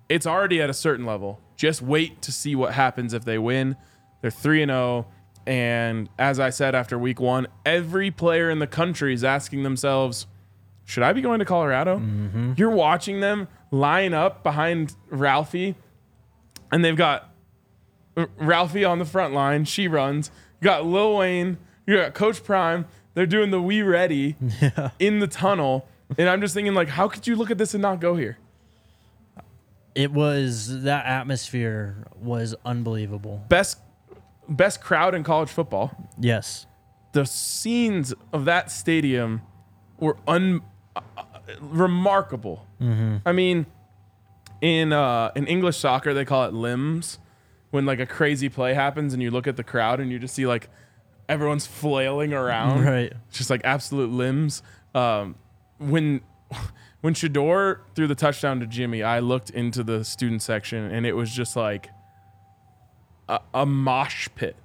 it's 0.09 0.27
already 0.27 0.61
at 0.61 0.71
a 0.71 0.75
certain 0.75 1.05
level. 1.05 1.41
Just 1.57 1.83
wait 1.83 2.23
to 2.23 2.33
see 2.33 2.55
what 2.55 2.75
happens 2.75 3.13
if 3.13 3.25
they 3.25 3.39
win. 3.39 3.77
They're 4.21 4.31
three 4.31 4.63
and 4.63 4.71
zero. 4.71 5.07
And 5.47 6.09
as 6.19 6.39
I 6.39 6.51
said 6.51 6.75
after 6.75 6.99
week 6.99 7.21
one, 7.21 7.47
every 7.65 8.11
player 8.11 8.51
in 8.51 8.59
the 8.59 8.67
country 8.67 9.15
is 9.15 9.25
asking 9.25 9.63
themselves, 9.63 10.27
should 10.85 11.03
I 11.03 11.13
be 11.13 11.21
going 11.21 11.39
to 11.39 11.45
Colorado? 11.45 11.99
Mm-hmm. 11.99 12.55
You're 12.57 12.71
watching 12.71 13.21
them 13.21 13.49
line 13.71 14.15
up 14.15 14.43
behind 14.43 14.95
Ralphie, 15.11 15.75
and 16.73 16.85
they've 16.85 16.97
got 16.97 17.31
Ralphie 18.39 18.85
on 18.85 18.99
the 18.99 19.05
front 19.05 19.35
line. 19.35 19.65
She 19.65 19.89
runs. 19.89 20.31
You 20.61 20.67
got 20.67 20.87
Lil 20.87 21.17
Wayne. 21.17 21.59
You 21.87 21.97
got 21.97 22.15
Coach 22.15 22.43
Prime. 22.43 22.87
They're 23.15 23.27
doing 23.27 23.51
the 23.51 23.61
we 23.61 23.83
ready 23.83 24.37
in 24.99 25.19
the 25.19 25.27
tunnel. 25.27 25.87
And 26.17 26.29
I'm 26.29 26.41
just 26.41 26.55
thinking, 26.55 26.75
like, 26.75 26.89
how 26.89 27.09
could 27.09 27.27
you 27.27 27.37
look 27.37 27.51
at 27.51 27.59
this 27.59 27.75
and 27.75 27.83
not 27.83 28.01
go 28.01 28.17
here? 28.17 28.39
It 29.99 30.13
was 30.13 30.83
that 30.85 31.07
atmosphere 31.07 32.07
was 32.21 32.55
unbelievable. 32.65 33.43
Best 33.49 33.81
best 34.49 34.81
crowd 34.81 35.13
in 35.13 35.25
college 35.25 35.49
football. 35.49 35.91
Yes. 36.17 36.67
The 37.15 37.27
scenes 37.27 38.15
of 38.33 38.45
that 38.45 38.71
stadium 38.71 39.43
were 39.99 40.17
un 40.29 40.61
uh, 40.95 41.01
remarkable. 41.61 42.65
I 43.27 43.33
mean, 43.33 43.67
in 44.61 44.93
uh, 44.93 45.33
in 45.35 45.49
English 45.49 45.79
soccer 45.79 46.15
they 46.15 46.25
call 46.25 46.45
it 46.45 46.55
limbs 46.55 47.19
when 47.71 47.85
like 47.85 47.99
a 47.99 48.07
crazy 48.07 48.49
play 48.49 48.75
happens 48.75 49.13
and 49.13 49.21
you 49.21 49.33
look 49.33 49.49
at 49.49 49.57
the 49.57 49.65
crowd 49.65 49.99
and 49.99 50.13
you 50.13 50.21
just 50.21 50.37
see 50.37 50.47
like 50.47 50.71
everyone's 51.29 51.67
flailing 51.67 52.33
around. 52.33 52.85
Right. 52.85 53.13
Just 53.33 53.51
like 53.51 53.63
absolute 53.65 54.11
limbs. 54.11 54.63
Um, 54.95 55.35
when 55.79 56.21
when 57.01 57.15
Shedeur 57.15 57.81
threw 57.95 58.07
the 58.07 58.15
touchdown 58.15 58.61
to 58.61 58.67
Jimmy, 58.67 59.03
I 59.03 59.21
looked 59.21 59.51
into 59.51 59.85
the 59.85 60.05
student 60.05 60.43
section 60.43 60.91
and 60.91 61.07
it 61.07 61.13
was 61.13 61.31
just 61.31 61.55
like 61.57 61.91
a, 63.29 63.41
a 63.55 63.67
mosh 63.67 64.29
pit. 64.35 64.57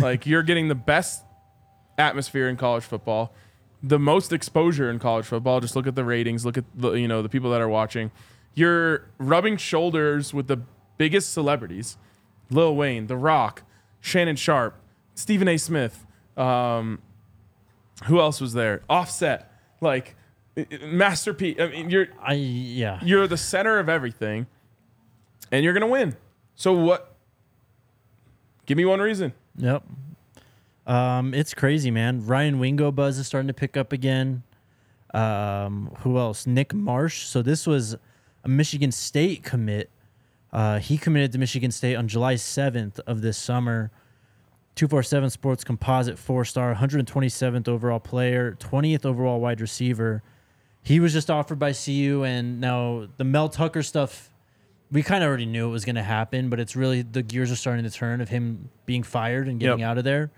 like 0.00 0.26
you're 0.26 0.42
getting 0.42 0.68
the 0.68 0.74
best 0.74 1.24
atmosphere 1.96 2.48
in 2.48 2.56
college 2.56 2.82
football, 2.82 3.32
the 3.82 3.98
most 3.98 4.32
exposure 4.32 4.90
in 4.90 4.98
college 4.98 5.26
football. 5.26 5.60
Just 5.60 5.76
look 5.76 5.86
at 5.86 5.94
the 5.94 6.04
ratings, 6.04 6.44
look 6.44 6.58
at 6.58 6.64
the 6.74 6.92
you 6.92 7.06
know 7.06 7.22
the 7.22 7.28
people 7.28 7.50
that 7.50 7.60
are 7.60 7.68
watching. 7.68 8.10
You're 8.54 9.08
rubbing 9.18 9.56
shoulders 9.56 10.34
with 10.34 10.48
the 10.48 10.60
biggest 10.98 11.32
celebrities, 11.32 11.96
Lil 12.50 12.74
Wayne, 12.74 13.06
The 13.06 13.16
Rock, 13.16 13.62
Shannon 14.00 14.36
Sharpe, 14.36 14.74
Stephen 15.14 15.46
A. 15.46 15.56
Smith. 15.56 16.04
Um, 16.36 17.00
who 18.06 18.18
else 18.18 18.40
was 18.40 18.54
there? 18.54 18.82
Offset, 18.88 19.52
like 19.80 20.16
i- 20.56 20.66
i- 20.70 20.86
Master 20.86 21.32
P. 21.34 21.56
I 21.60 21.68
mean, 21.68 21.90
you're 21.90 22.08
I 22.20 22.34
yeah. 22.34 22.98
you're 23.02 23.26
the 23.26 23.36
center 23.36 23.78
of 23.78 23.88
everything, 23.88 24.46
and 25.50 25.64
you're 25.64 25.72
gonna 25.72 25.86
win. 25.86 26.16
So 26.54 26.72
what? 26.72 27.14
Give 28.66 28.76
me 28.76 28.84
one 28.84 29.00
reason. 29.00 29.32
Yep. 29.56 29.82
Um, 30.86 31.34
it's 31.34 31.54
crazy, 31.54 31.90
man. 31.90 32.24
Ryan 32.26 32.58
Wingo 32.58 32.90
buzz 32.90 33.18
is 33.18 33.26
starting 33.26 33.48
to 33.48 33.54
pick 33.54 33.76
up 33.76 33.92
again. 33.92 34.42
Um, 35.12 35.90
who 36.00 36.18
else? 36.18 36.46
Nick 36.46 36.72
Marsh. 36.72 37.24
So 37.24 37.42
this 37.42 37.66
was 37.66 37.96
a 38.44 38.48
Michigan 38.48 38.92
State 38.92 39.42
commit. 39.42 39.90
Uh, 40.52 40.78
he 40.78 40.98
committed 40.98 41.32
to 41.32 41.38
Michigan 41.38 41.70
State 41.70 41.94
on 41.96 42.08
July 42.08 42.34
7th 42.34 42.98
of 43.06 43.20
this 43.22 43.36
summer. 43.38 43.90
247 44.76 45.30
Sports 45.30 45.64
Composite 45.64 46.18
four 46.18 46.44
star, 46.44 46.74
127th 46.74 47.68
overall 47.68 48.00
player, 48.00 48.56
20th 48.60 49.04
overall 49.04 49.40
wide 49.40 49.60
receiver. 49.60 50.22
He 50.82 50.98
was 51.00 51.12
just 51.12 51.30
offered 51.30 51.58
by 51.58 51.72
CU, 51.72 52.22
and 52.24 52.60
now 52.60 53.06
the 53.16 53.24
Mel 53.24 53.48
Tucker 53.48 53.82
stuff 53.82 54.28
we 54.92 55.04
kind 55.04 55.22
of 55.22 55.28
already 55.28 55.46
knew 55.46 55.68
it 55.68 55.70
was 55.72 55.84
going 55.84 55.94
to 55.94 56.02
happen, 56.02 56.48
but 56.50 56.58
it's 56.58 56.74
really 56.74 57.02
the 57.02 57.22
gears 57.22 57.52
are 57.52 57.56
starting 57.56 57.84
to 57.84 57.90
turn 57.90 58.20
of 58.20 58.28
him 58.28 58.70
being 58.86 59.04
fired 59.04 59.46
and 59.46 59.60
getting 59.60 59.78
Yep. 59.80 59.88
out 59.88 59.98
of 59.98 60.04
there. 60.04 60.32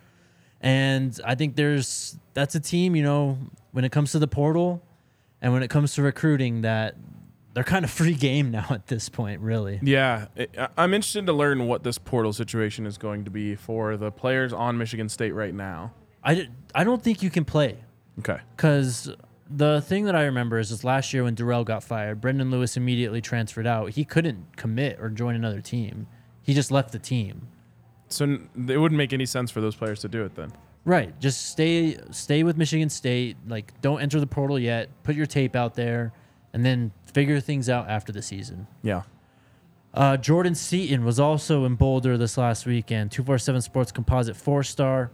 And 0.61 1.19
I 1.25 1.35
think 1.37 1.57
there's 1.57 2.19
that's 2.35 2.55
a 2.55 2.61
team, 2.61 2.95
you 2.95 3.03
know, 3.03 3.39
when 3.73 3.85
it 3.85 3.93
comes 3.93 4.13
to 4.13 4.19
the 4.19 4.27
portal 4.29 4.83
and 5.41 5.53
when 5.55 5.63
it 5.63 5.71
comes 5.71 5.95
to 5.95 6.03
recruiting 6.03 6.61
that 6.63 6.97
they're 7.55 7.65
kind 7.65 7.85
of 7.85 7.91
free 7.91 8.15
game 8.15 8.51
now 8.51 8.67
at 8.71 8.87
this 8.89 9.09
point, 9.09 9.41
really. 9.41 9.79
Yeah, 9.83 10.27
I'm 10.77 10.93
interested 10.95 11.27
to 11.27 11.33
learn 11.33 11.67
what 11.67 11.83
this 11.83 11.97
portal 11.99 12.33
situation 12.35 12.87
is 12.87 12.99
going 12.99 13.25
to 13.25 13.31
be 13.31 13.55
for 13.55 13.97
the 13.97 14.11
players 14.11 14.53
on 14.53 14.77
Michigan 14.79 15.09
State 15.09 15.33
right 15.33 15.55
now. 15.55 15.93
I, 16.23 16.49
I 16.75 16.85
don't 16.85 17.03
think 17.03 17.23
you 17.23 17.31
can 17.31 17.45
play 17.47 17.79
Okay. 18.21 18.39
because 18.57 19.11
the 19.55 19.81
thing 19.83 20.05
that 20.05 20.15
I 20.17 20.25
remember 20.25 20.59
is 20.59 20.71
this 20.71 20.85
last 20.85 21.13
year 21.13 21.25
when 21.25 21.35
Dorrell 21.37 21.65
got 21.65 21.83
fired, 21.83 22.21
Brendon 22.21 22.51
Lewis 22.51 22.77
immediately 22.77 23.21
transferred 23.21 23.67
out. 23.67 23.91
He 23.91 24.05
couldn't 24.05 24.57
commit 24.57 24.99
or 25.01 25.09
join 25.11 25.35
another 25.35 25.61
team. 25.61 26.07
He 26.43 26.55
just 26.55 26.71
left 26.71 26.93
the 26.93 26.99
team. 26.99 27.49
So 28.09 28.25
n- 28.25 28.49
it 28.69 28.79
wouldn't 28.79 28.97
make 28.99 29.13
any 29.13 29.27
sense 29.27 29.51
for 29.51 29.61
those 29.61 29.77
players 29.77 30.01
to 30.01 30.09
do 30.09 30.25
it 30.25 30.35
then. 30.35 30.53
Right. 30.85 31.19
Just 31.21 31.51
stay 31.51 31.97
stay 32.11 32.43
with 32.43 32.57
Michigan 32.57 32.89
State. 32.91 33.37
Like 33.47 33.81
don't 33.81 34.01
enter 34.01 34.19
the 34.19 34.27
portal 34.27 34.59
yet. 34.59 34.89
Put 35.05 35.15
your 35.15 35.27
tape 35.27 35.55
out 35.55 35.75
there 35.75 36.13
and 36.53 36.65
then 36.67 36.93
figure 37.13 37.41
things 37.41 37.69
out 37.69 37.89
after 37.89 38.13
the 38.13 38.23
season. 38.23 38.67
Yeah. 38.83 39.03
Uh, 39.95 40.17
Jordan 40.17 40.55
Seaton 40.55 41.05
was 41.05 41.21
also 41.21 41.65
in 41.65 41.75
Boulder 41.77 42.17
this 42.17 42.37
last 42.39 42.67
weekend. 42.67 43.13
247 43.13 43.61
Sports 43.63 43.93
Composite 43.93 44.37
four 44.37 44.63
star, 44.63 45.11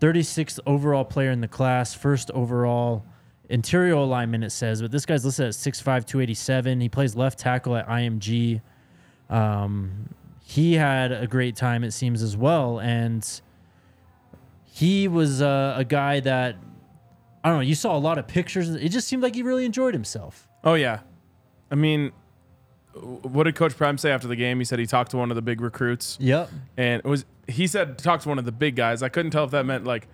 36th 0.00 0.60
overall 0.66 1.04
player 1.04 1.30
in 1.30 1.40
the 1.40 1.48
class, 1.48 1.94
first 1.94 2.30
overall 2.32 3.04
interior 3.50 3.94
alignment, 3.94 4.44
it 4.44 4.50
says. 4.50 4.80
But 4.82 4.90
this 4.90 5.04
guy's 5.04 5.24
listed 5.24 5.46
at 5.46 5.52
6'5, 5.52 6.06
287. 6.06 6.80
He 6.80 6.88
plays 6.88 7.14
left 7.16 7.38
tackle 7.38 7.76
at 7.76 7.86
IMG. 7.88 8.60
Um, 9.28 10.14
he 10.42 10.74
had 10.74 11.12
a 11.12 11.26
great 11.26 11.56
time, 11.56 11.84
it 11.84 11.92
seems, 11.92 12.22
as 12.22 12.36
well. 12.36 12.80
And 12.80 13.26
he 14.64 15.08
was 15.08 15.42
uh, 15.42 15.74
a 15.76 15.84
guy 15.84 16.20
that, 16.20 16.56
I 17.44 17.48
don't 17.48 17.58
know, 17.58 17.62
you 17.62 17.74
saw 17.74 17.96
a 17.96 17.98
lot 17.98 18.18
of 18.18 18.26
pictures. 18.26 18.68
It 18.70 18.88
just 18.90 19.08
seemed 19.08 19.22
like 19.22 19.34
he 19.34 19.42
really 19.42 19.64
enjoyed 19.64 19.94
himself. 19.94 20.48
Oh 20.64 20.74
yeah. 20.74 21.00
I 21.70 21.74
mean, 21.74 22.12
what 22.92 23.44
did 23.44 23.54
Coach 23.54 23.76
Prime 23.76 23.98
say 23.98 24.10
after 24.10 24.26
the 24.28 24.36
game? 24.36 24.58
He 24.58 24.64
said 24.64 24.78
he 24.78 24.86
talked 24.86 25.12
to 25.12 25.16
one 25.16 25.30
of 25.30 25.36
the 25.36 25.42
big 25.42 25.60
recruits, 25.60 26.18
Yep. 26.20 26.50
and 26.76 26.98
it 27.04 27.08
was 27.08 27.24
he 27.46 27.66
said 27.66 27.98
talk 27.98 28.20
to 28.22 28.28
one 28.28 28.38
of 28.38 28.44
the 28.44 28.52
big 28.52 28.74
guys. 28.76 29.02
I 29.02 29.08
couldn't 29.08 29.30
tell 29.30 29.44
if 29.44 29.52
that 29.52 29.64
meant 29.64 29.84
like 29.84 30.08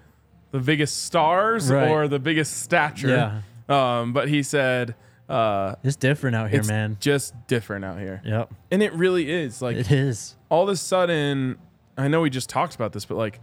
the 0.58 0.64
biggest 0.64 1.04
stars 1.04 1.70
Right. 1.70 1.88
or 1.90 2.08
the 2.08 2.18
biggest 2.18 2.62
stature. 2.62 3.42
Um, 3.68 4.12
but 4.12 4.28
he 4.28 4.42
said 4.42 4.94
uh, 5.28 5.74
It's 5.82 5.96
different 5.96 6.36
out 6.36 6.50
here, 6.50 6.60
it's 6.60 6.68
man. 6.68 6.96
just 7.00 7.34
different 7.48 7.84
out 7.84 7.98
here, 7.98 8.22
Yep. 8.24 8.52
and 8.70 8.82
it 8.82 8.92
really 8.94 9.28
is. 9.30 9.60
Like 9.60 9.76
It 9.76 9.90
is. 9.90 10.36
all 10.48 10.62
of 10.64 10.68
a 10.68 10.76
sudden, 10.76 11.58
I 11.98 12.06
know 12.08 12.20
we 12.20 12.30
just 12.30 12.48
talked 12.48 12.74
about 12.76 12.92
this, 12.92 13.04
but 13.04 13.16
like 13.16 13.40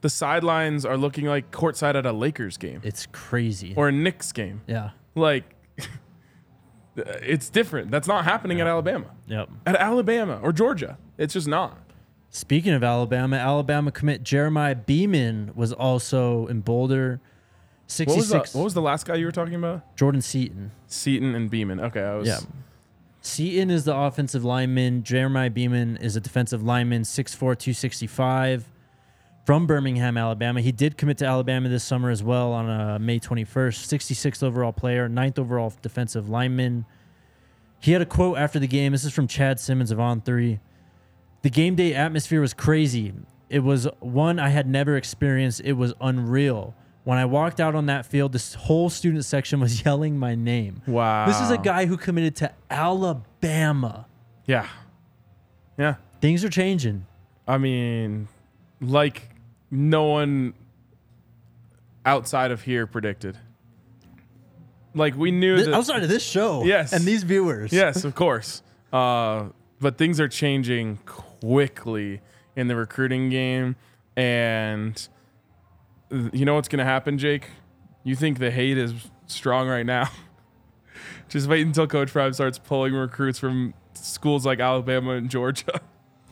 the 0.00 0.08
sidelines 0.10 0.84
are 0.86 0.96
looking 0.96 1.26
like 1.26 1.50
courtside 1.50 1.94
at 1.96 2.06
a 2.06 2.12
Lakers 2.12 2.56
game 2.56 2.80
It's 2.84 3.06
crazy. 3.10 3.74
or 3.76 3.88
a 3.88 3.92
Knicks 3.92 4.30
game. 4.32 4.60
yeah. 4.68 4.90
Like 5.16 5.44
it's 6.96 7.50
different. 7.50 7.90
That's 7.90 8.06
not 8.06 8.24
happening 8.24 8.60
at 8.60 8.66
Alabama. 8.66 9.06
Yep. 9.26 9.48
At 9.66 9.76
Alabama 9.76 10.38
or 10.42 10.52
Georgia, 10.52 10.98
it's 11.18 11.34
just 11.34 11.48
not. 11.48 11.78
Speaking 12.34 12.72
of 12.72 12.82
Alabama, 12.82 13.36
Alabama 13.36 13.92
commit 13.92 14.24
Jeremiah 14.24 14.74
Beeman 14.74 15.52
was 15.54 15.72
also 15.72 16.48
in 16.48 16.62
Boulder. 16.62 17.20
What 17.96 18.08
was, 18.08 18.16
the, 18.16 18.22
66. 18.22 18.54
what 18.56 18.64
was 18.64 18.74
the 18.74 18.82
last 18.82 19.06
guy 19.06 19.14
you 19.14 19.26
were 19.26 19.30
talking 19.30 19.54
about? 19.54 19.96
Jordan 19.96 20.20
Seaton. 20.20 20.72
Seaton 20.88 21.36
and 21.36 21.48
Beeman. 21.48 21.78
Okay, 21.78 22.02
I 22.02 22.16
was. 22.16 22.26
Yeah. 22.26 22.40
Seaton 23.20 23.70
is 23.70 23.84
the 23.84 23.94
offensive 23.96 24.44
lineman. 24.44 25.04
Jeremiah 25.04 25.48
Beeman 25.48 25.98
is 25.98 26.16
a 26.16 26.20
defensive 26.20 26.60
lineman, 26.60 27.02
6'4, 27.02 27.38
265 27.38 28.68
from 29.46 29.68
Birmingham, 29.68 30.16
Alabama. 30.16 30.60
He 30.60 30.72
did 30.72 30.98
commit 30.98 31.18
to 31.18 31.26
Alabama 31.26 31.68
this 31.68 31.84
summer 31.84 32.10
as 32.10 32.24
well 32.24 32.52
on 32.52 32.68
uh, 32.68 32.98
May 32.98 33.20
21st. 33.20 33.46
66th 33.46 34.42
overall 34.42 34.72
player, 34.72 35.08
9th 35.08 35.38
overall 35.38 35.72
defensive 35.82 36.28
lineman. 36.28 36.84
He 37.78 37.92
had 37.92 38.02
a 38.02 38.06
quote 38.06 38.38
after 38.38 38.58
the 38.58 38.66
game. 38.66 38.90
This 38.90 39.04
is 39.04 39.12
from 39.12 39.28
Chad 39.28 39.60
Simmons 39.60 39.92
of 39.92 40.00
On 40.00 40.20
Three. 40.20 40.58
The 41.44 41.50
game 41.50 41.74
day 41.74 41.92
atmosphere 41.94 42.40
was 42.40 42.54
crazy. 42.54 43.12
It 43.50 43.58
was 43.58 43.86
one 44.00 44.38
I 44.38 44.48
had 44.48 44.66
never 44.66 44.96
experienced. 44.96 45.60
It 45.62 45.74
was 45.74 45.92
unreal. 46.00 46.74
When 47.04 47.18
I 47.18 47.26
walked 47.26 47.60
out 47.60 47.74
on 47.74 47.84
that 47.86 48.06
field, 48.06 48.32
this 48.32 48.54
whole 48.54 48.88
student 48.88 49.26
section 49.26 49.60
was 49.60 49.84
yelling 49.84 50.18
my 50.18 50.34
name. 50.34 50.80
Wow. 50.86 51.26
This 51.26 51.38
is 51.42 51.50
a 51.50 51.58
guy 51.58 51.84
who 51.84 51.98
committed 51.98 52.34
to 52.36 52.50
Alabama. 52.70 54.06
Yeah. 54.46 54.66
Yeah. 55.76 55.96
Things 56.22 56.44
are 56.46 56.48
changing. 56.48 57.04
I 57.46 57.58
mean, 57.58 58.28
like 58.80 59.28
no 59.70 60.04
one 60.04 60.54
outside 62.06 62.52
of 62.52 62.62
here 62.62 62.86
predicted. 62.86 63.36
Like 64.94 65.14
we 65.14 65.30
knew 65.30 65.56
Th- 65.56 65.66
that. 65.66 65.74
outside 65.74 66.02
of 66.02 66.08
this 66.08 66.22
show, 66.24 66.64
Yes. 66.64 66.94
and 66.94 67.04
these 67.04 67.22
viewers, 67.22 67.70
yes, 67.70 68.04
of 68.04 68.14
course. 68.24 68.62
Uh, 68.90 69.48
but 69.80 69.98
things 69.98 70.20
are 70.20 70.28
changing 70.28 71.00
quickly 71.44 72.20
in 72.56 72.68
the 72.68 72.76
recruiting 72.76 73.28
game, 73.28 73.76
and 74.16 75.08
you 76.32 76.44
know 76.44 76.54
what's 76.54 76.68
going 76.68 76.78
to 76.78 76.84
happen, 76.84 77.18
Jake? 77.18 77.50
You 78.02 78.14
think 78.14 78.38
the 78.38 78.50
hate 78.50 78.78
is 78.78 78.94
strong 79.26 79.68
right 79.68 79.86
now? 79.86 80.10
Just 81.28 81.48
wait 81.48 81.66
until 81.66 81.86
Coach 81.86 82.12
Prime 82.12 82.32
starts 82.32 82.58
pulling 82.58 82.94
recruits 82.94 83.38
from 83.38 83.74
schools 83.94 84.46
like 84.46 84.60
Alabama 84.60 85.12
and 85.12 85.30
Georgia. 85.30 85.80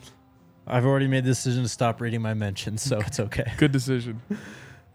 I've 0.67 0.87
already 0.87 1.09
made 1.09 1.25
the 1.25 1.31
decision 1.31 1.65
to 1.65 1.69
stop 1.69 2.01
reading 2.01 2.23
my 2.23 2.35
mentions, 2.35 2.83
so 2.83 3.01
it's 3.01 3.19
okay. 3.29 3.53
Good 3.57 3.73
decision. 3.73 4.23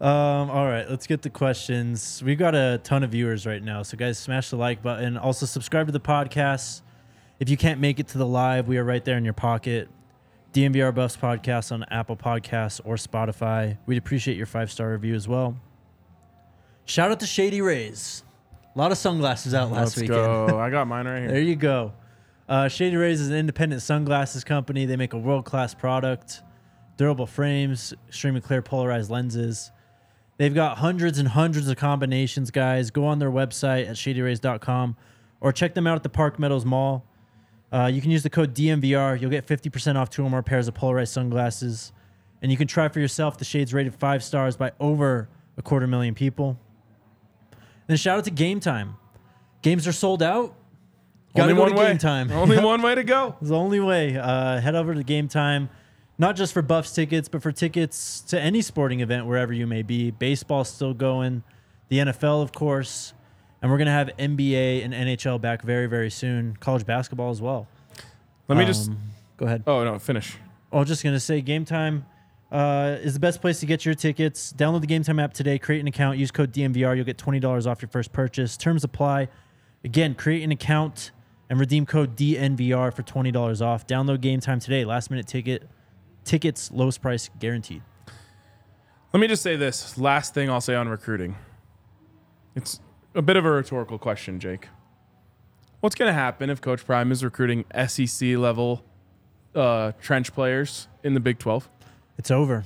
Um, 0.00 0.50
all 0.50 0.66
right, 0.66 0.88
let's 0.88 1.06
get 1.06 1.22
the 1.22 1.30
questions. 1.30 2.22
We've 2.24 2.38
got 2.38 2.54
a 2.54 2.80
ton 2.82 3.02
of 3.02 3.10
viewers 3.10 3.46
right 3.46 3.62
now, 3.62 3.82
so 3.82 3.96
guys, 3.96 4.18
smash 4.18 4.50
the 4.50 4.56
like 4.56 4.82
button. 4.82 5.16
Also, 5.16 5.44
subscribe 5.44 5.86
to 5.86 5.92
the 5.92 6.00
podcast. 6.00 6.82
If 7.38 7.48
you 7.50 7.56
can't 7.56 7.80
make 7.80 8.00
it 8.00 8.08
to 8.08 8.18
the 8.18 8.26
live, 8.26 8.66
we 8.66 8.78
are 8.78 8.84
right 8.84 9.04
there 9.04 9.16
in 9.16 9.24
your 9.24 9.34
pocket. 9.34 9.88
DNVR 10.58 10.92
Buffs 10.92 11.16
podcast 11.16 11.70
on 11.70 11.84
Apple 11.84 12.16
Podcasts 12.16 12.80
or 12.84 12.96
Spotify. 12.96 13.78
We'd 13.86 13.96
appreciate 13.98 14.36
your 14.36 14.46
five 14.46 14.72
star 14.72 14.90
review 14.90 15.14
as 15.14 15.28
well. 15.28 15.56
Shout 16.84 17.12
out 17.12 17.20
to 17.20 17.26
Shady 17.26 17.60
Rays. 17.60 18.24
A 18.74 18.78
lot 18.78 18.90
of 18.90 18.98
sunglasses 18.98 19.54
out 19.54 19.70
last 19.70 19.96
Let's 19.96 19.96
weekend. 19.98 20.16
go. 20.48 20.58
I 20.58 20.68
got 20.70 20.88
mine 20.88 21.06
right 21.06 21.18
here. 21.20 21.28
There 21.28 21.40
you 21.40 21.54
go. 21.54 21.92
Uh, 22.48 22.66
Shady 22.66 22.96
Rays 22.96 23.20
is 23.20 23.28
an 23.28 23.36
independent 23.36 23.82
sunglasses 23.82 24.42
company. 24.42 24.84
They 24.84 24.96
make 24.96 25.12
a 25.12 25.18
world 25.18 25.44
class 25.44 25.74
product, 25.74 26.42
durable 26.96 27.26
frames, 27.26 27.94
extremely 28.08 28.40
clear 28.40 28.60
polarized 28.60 29.10
lenses. 29.12 29.70
They've 30.38 30.54
got 30.54 30.78
hundreds 30.78 31.20
and 31.20 31.28
hundreds 31.28 31.68
of 31.68 31.76
combinations, 31.76 32.50
guys. 32.50 32.90
Go 32.90 33.06
on 33.06 33.20
their 33.20 33.30
website 33.30 33.88
at 33.88 33.94
shadyrays.com 33.94 34.96
or 35.40 35.52
check 35.52 35.74
them 35.74 35.86
out 35.86 35.94
at 35.94 36.02
the 36.02 36.08
Park 36.08 36.40
Meadows 36.40 36.64
Mall. 36.64 37.04
Uh, 37.72 37.86
you 37.92 38.00
can 38.00 38.10
use 38.10 38.22
the 38.22 38.30
code 38.30 38.54
DNVR. 38.54 39.20
You'll 39.20 39.30
get 39.30 39.46
50% 39.46 39.96
off 39.96 40.08
two 40.10 40.24
or 40.24 40.30
more 40.30 40.42
pairs 40.42 40.68
of 40.68 40.74
polarized 40.74 41.12
sunglasses. 41.12 41.92
And 42.40 42.50
you 42.50 42.56
can 42.56 42.66
try 42.66 42.88
for 42.88 43.00
yourself. 43.00 43.36
The 43.36 43.44
shade's 43.44 43.74
rated 43.74 43.94
five 43.94 44.22
stars 44.24 44.56
by 44.56 44.72
over 44.80 45.28
a 45.56 45.62
quarter 45.62 45.86
million 45.86 46.14
people. 46.14 46.58
Then 47.86 47.96
shout 47.96 48.18
out 48.18 48.24
to 48.24 48.30
Game 48.30 48.60
Time. 48.60 48.96
games 49.62 49.86
are 49.86 49.92
sold 49.92 50.22
out. 50.22 50.54
Only 51.34 51.54
go 51.54 51.60
one 51.60 51.70
to 51.70 51.76
way. 51.76 51.86
game 51.88 51.98
time. 51.98 52.30
Only 52.32 52.58
one 52.64 52.82
way 52.82 52.94
to 52.94 53.04
go. 53.04 53.36
It's 53.40 53.50
the 53.50 53.56
only 53.56 53.80
way. 53.80 54.16
Uh, 54.16 54.60
head 54.60 54.74
over 54.74 54.94
to 54.94 55.04
game 55.04 55.28
time, 55.28 55.68
not 56.16 56.34
just 56.36 56.52
for 56.52 56.62
Buffs 56.62 56.92
tickets, 56.92 57.28
but 57.28 57.42
for 57.42 57.52
tickets 57.52 58.20
to 58.22 58.40
any 58.40 58.60
sporting 58.62 59.00
event 59.00 59.26
wherever 59.26 59.52
you 59.52 59.66
may 59.66 59.82
be. 59.82 60.10
Baseball's 60.10 60.68
still 60.68 60.94
going, 60.94 61.44
the 61.88 61.98
NFL, 61.98 62.42
of 62.42 62.52
course, 62.52 63.12
and 63.60 63.70
we're 63.70 63.78
gonna 63.78 63.90
have 63.90 64.10
NBA 64.18 64.84
and 64.84 64.92
NHL 64.92 65.40
back 65.40 65.62
very, 65.62 65.86
very 65.86 66.10
soon. 66.10 66.56
College 66.60 66.86
basketball 66.86 67.30
as 67.30 67.40
well. 67.40 67.66
Let 68.48 68.58
me 68.58 68.64
just. 68.64 68.90
Um, 68.90 68.98
go 69.36 69.46
ahead. 69.46 69.62
Oh 69.66 69.84
no, 69.84 69.98
finish. 69.98 70.36
I 70.72 70.76
was 70.76 70.88
just 70.88 71.02
gonna 71.02 71.20
say, 71.20 71.40
Game 71.40 71.64
Time 71.64 72.06
uh, 72.50 72.96
is 73.00 73.14
the 73.14 73.20
best 73.20 73.40
place 73.40 73.60
to 73.60 73.66
get 73.66 73.84
your 73.84 73.94
tickets. 73.94 74.52
Download 74.52 74.80
the 74.80 74.86
Game 74.86 75.02
Time 75.02 75.18
app 75.18 75.34
today. 75.34 75.58
Create 75.58 75.80
an 75.80 75.86
account. 75.86 76.18
Use 76.18 76.30
code 76.30 76.52
DNVR. 76.52 76.96
You'll 76.96 77.04
get 77.04 77.18
twenty 77.18 77.40
dollars 77.40 77.66
off 77.66 77.82
your 77.82 77.90
first 77.90 78.12
purchase. 78.12 78.56
Terms 78.56 78.84
apply. 78.84 79.28
Again, 79.84 80.14
create 80.14 80.42
an 80.42 80.50
account 80.50 81.12
and 81.50 81.60
redeem 81.60 81.86
code 81.86 82.16
DNVR 82.16 82.92
for 82.92 83.02
twenty 83.02 83.30
dollars 83.30 83.60
off. 83.62 83.86
Download 83.86 84.20
Game 84.20 84.40
Time 84.40 84.60
today. 84.60 84.84
Last 84.84 85.10
minute 85.10 85.26
ticket 85.26 85.68
tickets, 86.24 86.70
lowest 86.70 87.00
price 87.02 87.30
guaranteed. 87.38 87.82
Let 89.12 89.20
me 89.20 89.26
just 89.26 89.42
say 89.42 89.56
this 89.56 89.96
last 89.98 90.34
thing 90.34 90.50
I'll 90.50 90.60
say 90.60 90.74
on 90.74 90.88
recruiting. 90.88 91.34
It's 92.54 92.80
a 93.18 93.22
bit 93.22 93.36
of 93.36 93.44
a 93.44 93.50
rhetorical 93.50 93.98
question, 93.98 94.38
Jake. 94.38 94.68
What's 95.80 95.96
going 95.96 96.08
to 96.08 96.14
happen 96.14 96.50
if 96.50 96.60
Coach 96.60 96.86
Prime 96.86 97.10
is 97.10 97.24
recruiting 97.24 97.64
SEC 97.88 98.36
level 98.36 98.84
uh, 99.56 99.92
trench 100.00 100.32
players 100.32 100.86
in 101.02 101.14
the 101.14 101.20
Big 101.20 101.40
12? 101.40 101.68
It's 102.16 102.30
over. 102.30 102.62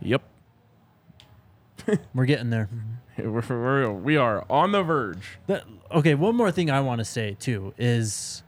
Yep. 0.00 0.22
We're 2.14 2.24
getting 2.24 2.48
there. 2.48 2.70
We're, 3.18 3.42
we're, 3.48 3.92
we 3.92 4.16
are 4.16 4.44
on 4.50 4.72
the 4.72 4.82
verge. 4.82 5.38
That, 5.46 5.62
okay, 5.92 6.16
one 6.16 6.34
more 6.34 6.50
thing 6.50 6.68
I 6.68 6.80
want 6.80 6.98
to 6.98 7.04
say 7.04 7.36
too 7.38 7.72
is 7.78 8.42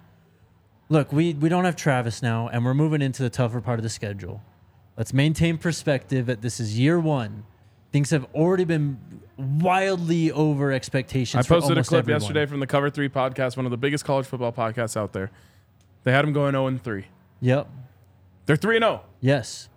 look, 0.89 1.12
we, 1.12 1.35
we 1.35 1.49
don't 1.49 1.64
have 1.64 1.77
Travis 1.77 2.21
now, 2.21 2.49
and 2.49 2.64
we're 2.64 2.75
moving 2.75 3.01
into 3.01 3.23
the 3.23 3.31
tougher 3.31 3.61
part 3.61 3.79
of 3.79 3.85
the 3.85 3.89
schedule. 3.89 4.43
Let's 4.97 5.12
maintain 5.12 5.57
perspective 5.57 6.27
that 6.27 6.43
this 6.43 6.59
is 6.59 6.77
year 6.77 6.99
one. 6.99 7.45
Things 7.97 8.11
have 8.11 8.26
already 8.34 8.64
been 8.64 8.99
wildly 9.38 10.30
over 10.30 10.70
expectations. 10.70 11.47
I 11.47 11.49
posted 11.49 11.78
a 11.78 11.82
clip 11.82 12.01
everyone. 12.01 12.20
yesterday 12.20 12.44
from 12.44 12.61
the 12.61 12.66
Cover 12.66 12.90
3 12.90 13.09
podcast, 13.09 13.57
one 13.57 13.64
of 13.64 13.70
the 13.70 13.78
biggest 13.78 14.05
college 14.05 14.26
football 14.26 14.53
podcasts 14.53 14.99
out 14.99 15.14
there. 15.14 15.30
They 16.05 16.12
had 16.12 16.26
them 16.26 16.34
going 16.34 16.53
0 16.53 16.66
and 16.66 16.84
3. 16.84 17.07
Yep. 17.40 17.70
They're 18.44 18.57
3 18.57 18.76
and 18.76 18.82
0. 18.82 19.01
Yes. 19.22 19.70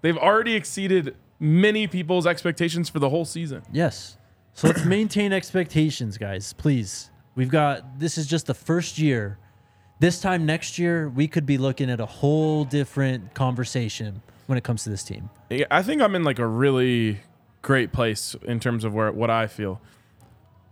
They've 0.00 0.16
already 0.16 0.54
exceeded 0.54 1.16
many 1.40 1.88
people's 1.88 2.24
expectations 2.24 2.88
for 2.88 3.00
the 3.00 3.10
whole 3.10 3.24
season. 3.24 3.64
Yes. 3.72 4.16
So 4.54 4.68
let's 4.68 4.84
maintain 4.96 5.32
expectations, 5.32 6.18
guys. 6.18 6.52
Please. 6.52 7.10
We've 7.34 7.50
got 7.50 7.98
this 7.98 8.16
is 8.16 8.28
just 8.28 8.46
the 8.46 8.54
first 8.54 8.96
year. 8.96 9.38
This 9.98 10.20
time 10.20 10.46
next 10.46 10.78
year, 10.78 11.08
we 11.08 11.26
could 11.26 11.46
be 11.46 11.58
looking 11.58 11.90
at 11.90 11.98
a 11.98 12.06
whole 12.06 12.64
different 12.64 13.34
conversation 13.34 14.22
when 14.46 14.56
it 14.56 14.62
comes 14.62 14.84
to 14.84 14.90
this 14.90 15.02
team. 15.02 15.30
Yeah, 15.50 15.66
I 15.68 15.82
think 15.82 16.00
I'm 16.00 16.14
in 16.14 16.22
like 16.22 16.38
a 16.38 16.46
really 16.46 17.18
great 17.66 17.92
place 17.92 18.36
in 18.44 18.60
terms 18.60 18.84
of 18.84 18.94
where 18.94 19.10
what 19.10 19.28
I 19.28 19.48
feel. 19.48 19.80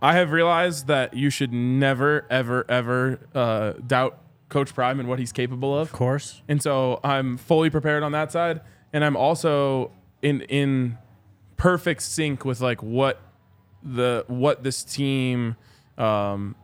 I 0.01 0.13
have 0.13 0.31
realized 0.31 0.87
that 0.87 1.13
you 1.13 1.29
should 1.29 1.51
never, 1.51 2.25
ever, 2.29 2.65
ever 2.69 3.19
uh, 3.35 3.73
doubt 3.85 4.17
Coach 4.47 4.73
Prime 4.73 4.99
and 5.01 5.09
what 5.09 5.19
he's 5.19 5.33
capable 5.33 5.77
of, 5.77 5.89
Of 5.89 5.93
course. 5.93 6.41
and 6.47 6.61
so 6.61 7.01
I'm 7.03 7.35
fully 7.37 7.69
prepared 7.69 8.01
on 8.01 8.13
that 8.13 8.31
side, 8.31 8.61
and 8.93 9.03
I'm 9.03 9.17
also 9.17 9.91
in 10.21 10.41
in 10.41 10.97
perfect 11.57 12.01
sync 12.01 12.45
with 12.45 12.61
like 12.61 12.81
what 12.81 13.19
the 13.83 14.23
what 14.27 14.63
this 14.63 14.83
team 14.83 15.57
um, 15.97 16.55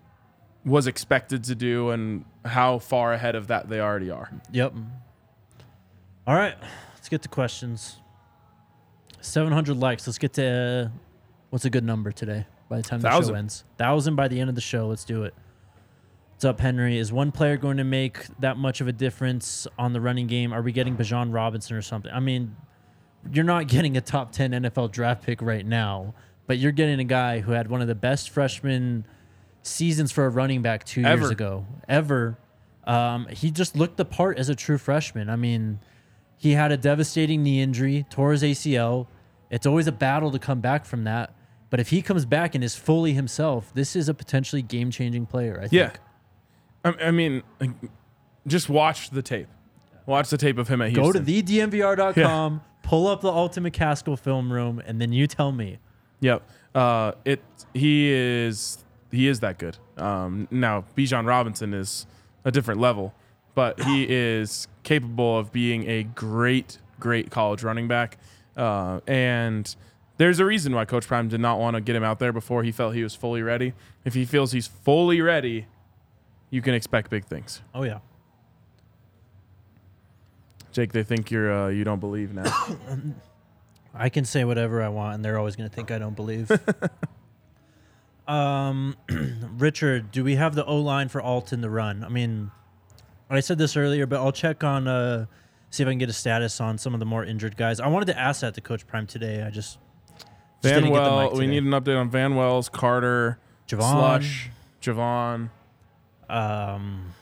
was 0.64 0.88
expected 0.88 1.44
to 1.46 1.56
do 1.56 1.90
and 1.90 2.24
how 2.46 2.80
far 2.80 3.12
ahead 3.12 3.36
of 3.36 3.48
that 3.48 3.68
they 3.68 3.82
already 3.82 4.10
are. 4.12 4.30
Yep. 4.52 4.74
All 6.26 6.36
right, 6.36 6.56
let's 6.96 7.10
get 7.10 7.22
to 7.24 7.30
questions. 7.30 7.98
700 9.22 9.78
likes. 9.78 10.08
Let's 10.08 10.18
get 10.18 10.34
to 10.34 10.92
uh, 10.94 10.98
what's 11.50 11.66
a 11.66 11.70
good 11.70 11.84
number 11.84 12.12
today 12.12 12.46
by 12.70 12.78
the 12.78 12.84
time 12.84 13.02
the 13.02 13.10
show 13.10 13.16
Thousand. 13.16 13.36
ends. 13.36 13.64
Thousand 13.78 14.16
by 14.16 14.28
the 14.28 14.40
end 14.40 14.50
of 14.50 14.56
the 14.56 14.62
show. 14.62 14.88
Let's 14.88 15.06
do 15.06 15.24
it. 15.24 15.34
What's 16.34 16.46
up, 16.46 16.60
Henry? 16.60 16.98
Is 16.98 17.14
one 17.14 17.32
player 17.32 17.56
going 17.56 17.78
to 17.78 17.84
make 17.84 18.26
that 18.40 18.58
much 18.58 18.82
of 18.82 18.88
a 18.88 18.92
difference 18.92 19.68
on 19.78 19.94
the 19.94 20.02
running 20.02 20.28
game? 20.28 20.54
Are 20.54 20.62
we 20.62 20.72
getting 20.72 20.98
Bijan 20.98 21.34
Robinson 21.34 21.76
or 21.78 21.82
something? 21.84 22.12
I 22.12 22.20
mean, 22.20 22.56
you're 23.32 23.46
not 23.46 23.68
getting 23.68 23.96
a 23.96 24.02
top 24.02 24.32
10 24.32 24.52
NFL 24.52 24.92
draft 24.92 25.24
pick 25.24 25.42
right 25.42 25.66
now, 25.66 26.16
but 26.48 26.58
you're 26.58 26.72
getting 26.72 27.00
a 27.00 27.04
guy 27.04 27.42
who 27.42 27.52
had 27.52 27.70
one 27.70 27.82
of 27.82 27.88
the 27.88 27.96
best 27.96 28.32
freshman 28.32 29.06
seasons 29.62 30.12
for 30.12 30.26
a 30.26 30.30
running 30.30 30.64
back 30.64 30.84
two 30.84 31.02
years 31.02 31.30
ago. 31.30 31.68
Ever. 31.88 32.38
Um, 32.86 33.28
he 33.28 33.52
just 33.52 33.76
looked 33.76 33.98
the 33.98 34.06
part 34.06 34.40
as 34.40 34.50
a 34.50 34.56
true 34.56 34.80
freshman. 34.80 35.30
I 35.30 35.36
mean, 35.36 35.80
he 36.42 36.54
had 36.54 36.72
a 36.72 36.78
devastating 36.78 37.44
knee 37.44 37.62
injury, 37.62 38.04
tore 38.10 38.32
his 38.32 38.42
ACL. 38.42 39.06
It's 39.52 39.68
always 39.68 39.86
a 39.86 39.92
battle 39.92 40.32
to 40.32 40.40
come 40.40 40.60
back 40.60 40.86
from 40.86 41.04
that. 41.04 41.36
But 41.70 41.80
if 41.80 41.90
he 41.90 42.02
comes 42.02 42.26
back 42.26 42.56
and 42.56 42.64
is 42.64 42.76
fully 42.76 43.14
himself, 43.14 43.72
this 43.76 43.96
is 43.96 44.10
a 44.10 44.14
potentially 44.16 44.64
game 44.64 44.90
changing 44.90 45.28
player, 45.28 45.60
I 45.62 45.68
think. 45.68 45.74
Yeah. 45.74 45.92
I, 46.84 47.10
I 47.10 47.12
mean, 47.12 47.44
just 48.48 48.70
watch 48.70 49.12
the 49.12 49.22
tape. 49.22 49.50
Watch 50.08 50.32
the 50.32 50.38
tape 50.38 50.58
of 50.58 50.68
him 50.68 50.82
at 50.82 50.90
Houston. 50.90 51.04
Go 51.04 51.12
to 51.12 51.20
thednvr.com, 51.20 52.62
pull 52.82 53.06
up 53.08 53.22
the 53.22 53.32
Ultimate 53.32 53.74
Casco 53.74 54.16
film 54.16 54.52
room, 54.52 54.82
and 54.84 55.00
then 55.00 55.14
you 55.14 55.28
tell 55.28 55.52
me. 55.52 55.78
Yep. 56.22 56.42
Uh, 56.74 57.12
it. 57.24 57.44
He 57.76 58.10
is. 58.10 58.84
He 59.12 59.28
is 59.28 59.42
that 59.42 59.60
good. 59.60 59.78
Um, 59.96 60.48
now, 60.50 60.86
Bijan 60.98 61.28
Robinson 61.28 61.76
is 61.76 62.08
a 62.44 62.50
different 62.50 62.80
level, 62.80 63.14
but 63.54 63.82
he 63.84 64.06
is 64.10 64.68
capable 64.84 65.38
of 65.38 65.52
being 65.52 65.90
a 65.90 66.04
great, 66.04 66.78
great 67.00 67.30
college 67.30 67.64
running 67.64 67.88
back. 67.88 68.18
Uh, 68.56 69.00
and 69.08 69.76
there's 70.18 70.40
a 70.40 70.46
reason 70.46 70.74
why 70.74 70.86
Coach 70.86 71.08
Prime 71.08 71.28
did 71.28 71.40
not 71.40 71.60
want 71.60 71.76
to 71.76 71.82
get 71.82 71.96
him 71.96 72.04
out 72.04 72.20
there 72.20 72.32
before 72.34 72.64
he 72.64 72.72
felt 72.72 72.94
he 72.94 73.04
was 73.04 73.16
fully 73.16 73.42
ready. 73.42 73.74
If 74.06 74.14
he 74.14 74.26
feels 74.26 74.52
he's 74.52 74.68
fully 74.68 75.22
ready, 75.22 75.68
you 76.50 76.62
can 76.62 76.74
expect 76.74 77.10
big 77.10 77.26
things. 77.26 77.62
Oh, 77.74 77.84
yeah. 77.84 78.00
Jake, 80.72 80.94
they 80.94 81.04
think 81.04 81.32
you're 81.32 81.52
uh, 81.52 81.68
you 81.68 81.84
don't 81.84 82.00
believe 82.00 82.34
now. 82.34 82.68
I 83.94 84.08
can 84.08 84.24
say 84.24 84.46
whatever 84.46 84.82
I 84.82 84.88
want, 84.88 85.16
and 85.16 85.26
they're 85.26 85.38
always 85.38 85.58
going 85.58 85.70
to 85.70 85.76
think 85.76 85.92
I 85.92 86.00
don't 86.00 86.16
believe. 86.16 86.50
um, 88.28 88.96
Richard, 89.58 90.12
do 90.12 90.24
we 90.24 90.36
have 90.36 90.56
the 90.56 90.64
O 90.66 90.78
line 90.78 91.10
for 91.10 91.22
Alt 91.22 91.52
in 91.52 91.60
the 91.60 91.70
run? 91.70 92.06
I 92.06 92.10
mean, 92.10 92.52
I 93.38 93.40
said 93.40 93.58
this 93.58 93.78
earlier, 93.78 94.06
but 94.06 94.18
I'll 94.20 94.32
check 94.32 94.64
on 94.64 94.88
uh, 94.88 95.26
see 95.70 95.84
if 95.84 95.88
I 95.88 95.92
can 95.92 96.00
get 96.00 96.10
a 96.10 96.14
status 96.14 96.60
on 96.60 96.78
some 96.78 96.94
of 96.94 97.00
the 97.00 97.06
more 97.06 97.24
injured 97.24 97.56
guys. 97.58 97.80
I 97.80 97.88
wanted 97.88 98.06
to 98.08 98.20
ask 98.20 98.42
that 98.42 98.54
to 98.56 98.62
Coach 98.62 98.86
Prime 98.88 99.08
today. 99.08 99.42
I 99.44 99.50
just, 99.50 99.78
just 100.18 100.28
Van 100.64 100.76
didn't 100.84 100.94
get 100.94 101.04
the 101.04 101.10
Well, 101.10 101.24
mic 101.24 101.32
we 101.34 101.40
today. 101.40 101.50
need 101.52 101.64
an 101.64 101.72
update 101.72 102.00
on 102.00 102.10
Van 102.10 102.36
Wells, 102.36 102.68
Carter, 102.70 103.40
Javon. 103.68 103.92
Slush, 103.92 104.50
Javon. 104.82 105.50
Um, 106.30 107.14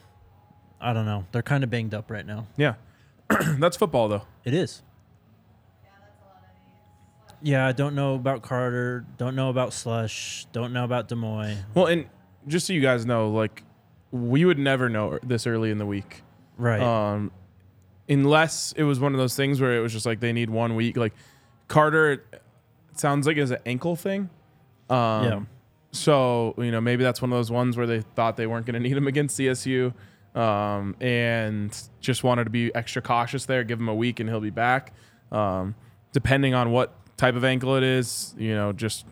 I 0.82 0.94
don't 0.94 1.06
know. 1.06 1.26
They're 1.32 1.42
kind 1.44 1.64
of 1.64 1.70
banged 1.70 1.94
up 1.94 2.10
right 2.10 2.26
now. 2.26 2.48
Yeah, 2.58 2.76
that's 3.60 3.78
football 3.78 4.08
though. 4.08 4.24
It 4.46 4.54
is. 4.54 4.82
Yeah, 7.42 7.66
I 7.66 7.72
don't 7.72 7.96
know 7.96 8.16
about 8.16 8.42
Carter. 8.42 9.06
Don't 9.18 9.36
know 9.36 9.50
about 9.50 9.72
Slush. 9.74 10.46
Don't 10.52 10.74
know 10.74 10.84
about 10.84 11.08
Demoy. 11.08 11.56
Well, 11.74 11.86
and 11.86 12.06
just 12.48 12.68
so 12.68 12.74
you 12.74 12.82
guys 12.82 13.06
know, 13.06 13.30
like 13.30 13.64
we 14.12 14.46
would 14.46 14.60
never 14.60 14.90
know 14.90 15.20
this 15.24 15.46
early 15.48 15.72
in 15.72 15.78
the 15.78 15.86
week, 15.86 16.22
Right. 16.58 16.82
um, 16.82 17.32
unless 18.08 18.74
it 18.76 18.84
was 18.84 19.00
one 19.00 19.14
of 19.14 19.20
those 19.20 19.36
things 19.36 19.62
where 19.62 19.76
it 19.78 19.80
was 19.82 19.94
just 19.94 20.06
like 20.06 20.20
they 20.20 20.34
need 20.34 20.50
one 20.50 20.76
week. 20.76 20.98
Like 20.98 21.14
Carter, 21.68 22.12
it 22.14 22.42
sounds 22.96 23.28
like 23.28 23.38
it's 23.38 23.52
an 23.52 23.60
ankle 23.66 23.96
thing. 23.96 24.30
Um, 24.90 25.24
Yeah. 25.26 25.40
So 25.92 26.54
you 26.58 26.72
know 26.72 26.82
maybe 26.82 27.04
that's 27.04 27.22
one 27.22 27.32
of 27.32 27.38
those 27.38 27.50
ones 27.52 27.76
where 27.78 27.88
they 27.88 28.02
thought 28.02 28.38
they 28.38 28.48
weren't 28.48 28.66
going 28.66 28.74
to 28.82 28.88
need 28.88 28.96
him 28.98 29.08
against 29.08 29.40
CSU, 29.40 29.94
um, 30.36 30.96
and 31.02 31.76
just 32.00 32.24
wanted 32.24 32.44
to 32.46 32.50
be 32.52 32.74
extra 32.76 33.02
cautious 33.02 33.46
there. 33.46 33.64
Give 33.64 33.80
him 33.80 33.90
a 33.90 33.96
week 33.96 34.20
and 34.20 34.30
he'll 34.30 34.40
be 34.40 34.50
back. 34.52 34.94
Um, 35.32 35.76
depending 36.12 36.54
on 36.56 36.72
what 36.72 36.94
type 37.18 37.36
of 37.36 37.44
ankle 37.44 37.76
it 37.76 37.84
is, 37.84 38.34
you 38.38 38.56
know, 38.56 38.72
just 38.72 39.06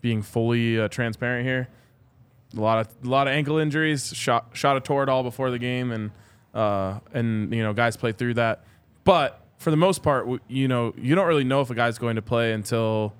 being 0.00 0.22
fully 0.22 0.78
uh, 0.80 0.88
transparent 0.88 1.46
here 1.46 1.68
a 2.56 2.60
lot 2.60 2.78
of 2.78 2.88
a 3.04 3.08
lot 3.08 3.26
of 3.28 3.32
ankle 3.34 3.58
injuries. 3.58 4.14
Shot 4.14 4.50
shot 4.52 4.76
a 4.76 4.80
Toradol 4.80 5.22
before 5.22 5.50
the 5.50 5.58
game, 5.58 5.90
and 5.92 6.10
uh, 6.54 7.00
and 7.12 7.52
you 7.54 7.62
know 7.62 7.72
guys 7.72 7.96
play 7.96 8.12
through 8.12 8.34
that. 8.34 8.64
But 9.04 9.40
for 9.58 9.70
the 9.70 9.76
most 9.76 10.02
part, 10.02 10.26
you 10.48 10.68
know 10.68 10.94
you 10.96 11.14
don't 11.14 11.26
really 11.26 11.44
know 11.44 11.60
if 11.60 11.70
a 11.70 11.74
guy's 11.74 11.98
going 11.98 12.16
to 12.16 12.22
play 12.22 12.52
until 12.52 13.14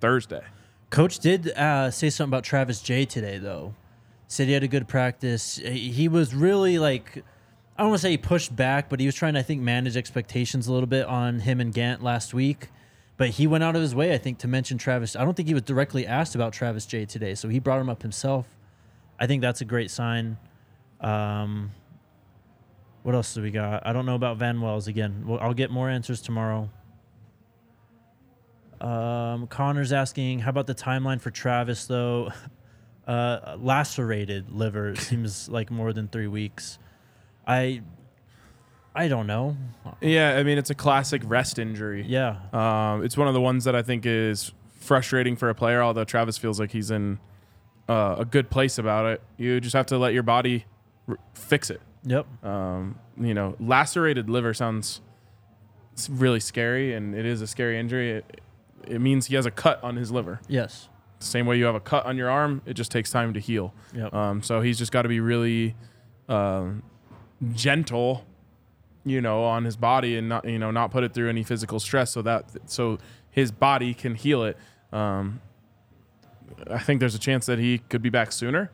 Thursday. 0.00 0.42
Coach 0.90 1.18
did 1.20 1.48
uh, 1.52 1.90
say 1.90 2.10
something 2.10 2.30
about 2.30 2.44
Travis 2.44 2.80
Jay 2.82 3.04
today, 3.04 3.38
though. 3.38 3.74
Said 4.26 4.46
he 4.48 4.52
had 4.54 4.62
a 4.62 4.68
good 4.68 4.88
practice. 4.88 5.56
He 5.56 5.90
he 5.90 6.08
was 6.08 6.34
really 6.34 6.78
like, 6.78 7.24
I 7.76 7.82
don't 7.82 7.90
want 7.90 8.00
to 8.00 8.02
say 8.02 8.10
he 8.12 8.18
pushed 8.18 8.54
back, 8.54 8.88
but 8.88 9.00
he 9.00 9.06
was 9.06 9.14
trying 9.14 9.34
to, 9.34 9.40
I 9.40 9.42
think, 9.42 9.60
manage 9.62 9.96
expectations 9.96 10.66
a 10.68 10.72
little 10.72 10.86
bit 10.88 11.06
on 11.06 11.40
him 11.40 11.60
and 11.60 11.72
Gant 11.72 12.02
last 12.02 12.32
week. 12.34 12.68
but 13.16 13.28
he 13.30 13.46
went 13.46 13.62
out 13.62 13.76
of 13.76 13.82
his 13.82 13.94
way, 13.94 14.14
I 14.14 14.18
think, 14.18 14.38
to 14.38 14.48
mention 14.48 14.78
Travis. 14.78 15.14
I 15.14 15.24
don't 15.24 15.34
think 15.36 15.46
he 15.46 15.52
was 15.52 15.64
directly 15.64 16.06
asked 16.06 16.34
about 16.34 16.54
Travis 16.54 16.86
Jay 16.86 17.04
today, 17.04 17.34
so 17.34 17.48
he 17.48 17.58
brought 17.58 17.78
him 17.80 17.90
up 17.90 18.00
himself. 18.00 18.46
I 19.20 19.26
think 19.26 19.42
that's 19.42 19.60
a 19.60 19.64
great 19.64 19.90
sign. 19.90 20.38
Um, 21.00 21.70
what 23.02 23.14
else 23.14 23.34
do 23.34 23.42
we 23.42 23.50
got? 23.50 23.86
I 23.86 23.92
don't 23.92 24.06
know 24.06 24.14
about 24.14 24.38
Van 24.38 24.60
Wells 24.60 24.88
again. 24.88 25.24
Well, 25.26 25.38
I'll 25.40 25.54
get 25.54 25.70
more 25.70 25.88
answers 25.88 26.20
tomorrow. 26.20 26.70
Um, 28.80 29.46
Connor's 29.48 29.92
asking, 29.92 30.38
how 30.40 30.50
about 30.50 30.66
the 30.66 30.74
timeline 30.74 31.20
for 31.20 31.30
Travis 31.30 31.86
though? 31.86 32.30
Uh, 33.08 33.56
lacerated 33.58 34.52
liver 34.52 34.94
seems 34.96 35.48
like 35.48 35.68
more 35.68 35.92
than 35.92 36.06
three 36.06 36.28
weeks. 36.28 36.78
I, 37.44 37.82
I 38.94 39.08
don't 39.08 39.26
know. 39.26 39.56
Yeah, 40.00 40.36
I 40.36 40.44
mean 40.44 40.58
it's 40.58 40.70
a 40.70 40.76
classic 40.76 41.20
rest 41.24 41.58
injury. 41.58 42.04
Yeah, 42.06 42.36
Um, 42.52 43.02
it's 43.02 43.16
one 43.16 43.26
of 43.26 43.34
the 43.34 43.40
ones 43.40 43.64
that 43.64 43.74
I 43.74 43.82
think 43.82 44.06
is 44.06 44.52
frustrating 44.78 45.34
for 45.34 45.48
a 45.48 45.56
player. 45.56 45.82
Although 45.82 46.04
Travis 46.04 46.38
feels 46.38 46.60
like 46.60 46.70
he's 46.70 46.92
in 46.92 47.18
uh, 47.90 48.16
a 48.20 48.24
good 48.24 48.50
place 48.50 48.78
about 48.78 49.06
it. 49.06 49.20
You 49.36 49.60
just 49.60 49.74
have 49.74 49.86
to 49.86 49.98
let 49.98 50.14
your 50.14 50.22
body 50.22 50.64
r- 51.08 51.18
fix 51.34 51.70
it. 51.70 51.80
yep. 52.04 52.24
Um, 52.44 52.98
you 53.20 53.34
know, 53.34 53.56
lacerated 53.58 54.30
liver 54.30 54.54
sounds 54.54 55.00
really 56.08 56.40
scary, 56.40 56.94
and 56.94 57.14
it 57.14 57.26
is 57.26 57.42
a 57.42 57.46
scary 57.46 57.78
injury. 57.78 58.12
It, 58.12 58.40
it 58.86 59.00
means 59.00 59.26
he 59.26 59.34
has 59.34 59.44
a 59.44 59.50
cut 59.50 59.82
on 59.82 59.96
his 59.96 60.10
liver. 60.10 60.40
Yes. 60.48 60.88
Same 61.18 61.46
way 61.46 61.58
you 61.58 61.64
have 61.64 61.74
a 61.74 61.80
cut 61.80 62.06
on 62.06 62.16
your 62.16 62.30
arm, 62.30 62.62
it 62.64 62.74
just 62.74 62.90
takes 62.90 63.10
time 63.10 63.34
to 63.34 63.40
heal. 63.40 63.74
Yep. 63.94 64.14
Um, 64.14 64.42
so 64.42 64.60
he's 64.62 64.78
just 64.78 64.92
got 64.92 65.02
to 65.02 65.08
be 65.08 65.20
really 65.20 65.74
um, 66.28 66.82
gentle, 67.52 68.24
you 69.04 69.20
know, 69.20 69.44
on 69.44 69.64
his 69.64 69.76
body 69.76 70.16
and 70.16 70.28
not, 70.28 70.44
you 70.48 70.58
know, 70.58 70.70
not 70.70 70.90
put 70.90 71.04
it 71.04 71.12
through 71.12 71.28
any 71.28 71.42
physical 71.42 71.80
stress, 71.80 72.12
so 72.12 72.22
that 72.22 72.44
so 72.66 72.98
his 73.30 73.50
body 73.50 73.92
can 73.94 74.14
heal 74.14 74.44
it. 74.44 74.56
Um, 74.92 75.40
I 76.70 76.78
think 76.78 77.00
there's 77.00 77.14
a 77.14 77.18
chance 77.18 77.46
that 77.46 77.58
he 77.58 77.78
could 77.78 78.02
be 78.02 78.10
back 78.10 78.32
sooner. 78.32 78.70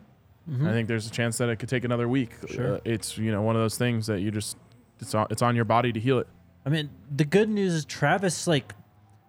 I 0.49 0.71
think 0.71 0.87
there's 0.87 1.05
a 1.05 1.11
chance 1.11 1.37
that 1.39 1.49
it 1.49 1.57
could 1.57 1.67
take 1.67 1.83
another 1.83 2.07
week. 2.07 2.31
Sure. 2.49 2.75
Uh, 2.75 2.79
it's 2.85 3.17
you 3.17 3.33
know 3.33 3.41
one 3.41 3.57
of 3.57 3.61
those 3.61 3.77
things 3.77 4.07
that 4.07 4.21
you 4.21 4.31
just 4.31 4.55
it's 5.01 5.13
on 5.13 5.27
it's 5.29 5.41
on 5.41 5.57
your 5.57 5.65
body 5.65 5.91
to 5.91 5.99
heal 5.99 6.19
it. 6.19 6.27
I 6.65 6.69
mean, 6.69 6.89
the 7.13 7.25
good 7.25 7.49
news 7.49 7.73
is 7.73 7.83
Travis, 7.85 8.47
like, 8.47 8.73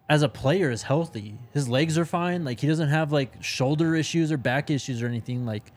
as 0.09 0.23
a 0.23 0.29
player, 0.29 0.71
is 0.71 0.83
healthy. 0.85 1.37
His 1.53 1.69
legs 1.69 1.99
are 1.99 2.05
fine. 2.05 2.45
Like, 2.45 2.61
he 2.61 2.69
doesn't 2.69 2.89
have 2.89 3.11
like 3.11 3.43
shoulder 3.43 3.97
issues 3.97 4.31
or 4.31 4.37
back 4.37 4.71
issues 4.71 5.03
or 5.03 5.07
anything. 5.07 5.45
Like, 5.45 5.73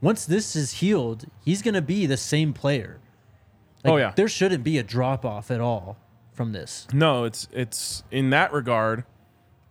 once 0.00 0.26
this 0.26 0.54
is 0.54 0.74
healed, 0.74 1.24
he's 1.44 1.60
gonna 1.60 1.82
be 1.82 2.06
the 2.06 2.16
same 2.16 2.52
player. 2.52 3.00
Like, 3.82 3.92
Oh, 3.92 3.96
yeah. 3.96 4.12
there 4.14 4.28
shouldn't 4.28 4.62
be 4.62 4.78
a 4.78 4.82
drop 4.84 5.24
off 5.24 5.50
at 5.50 5.60
all 5.60 5.96
from 6.32 6.52
this. 6.52 6.86
No, 6.92 7.24
it's 7.24 7.48
it's 7.52 8.04
in 8.12 8.30
that 8.30 8.52
regard, 8.52 9.02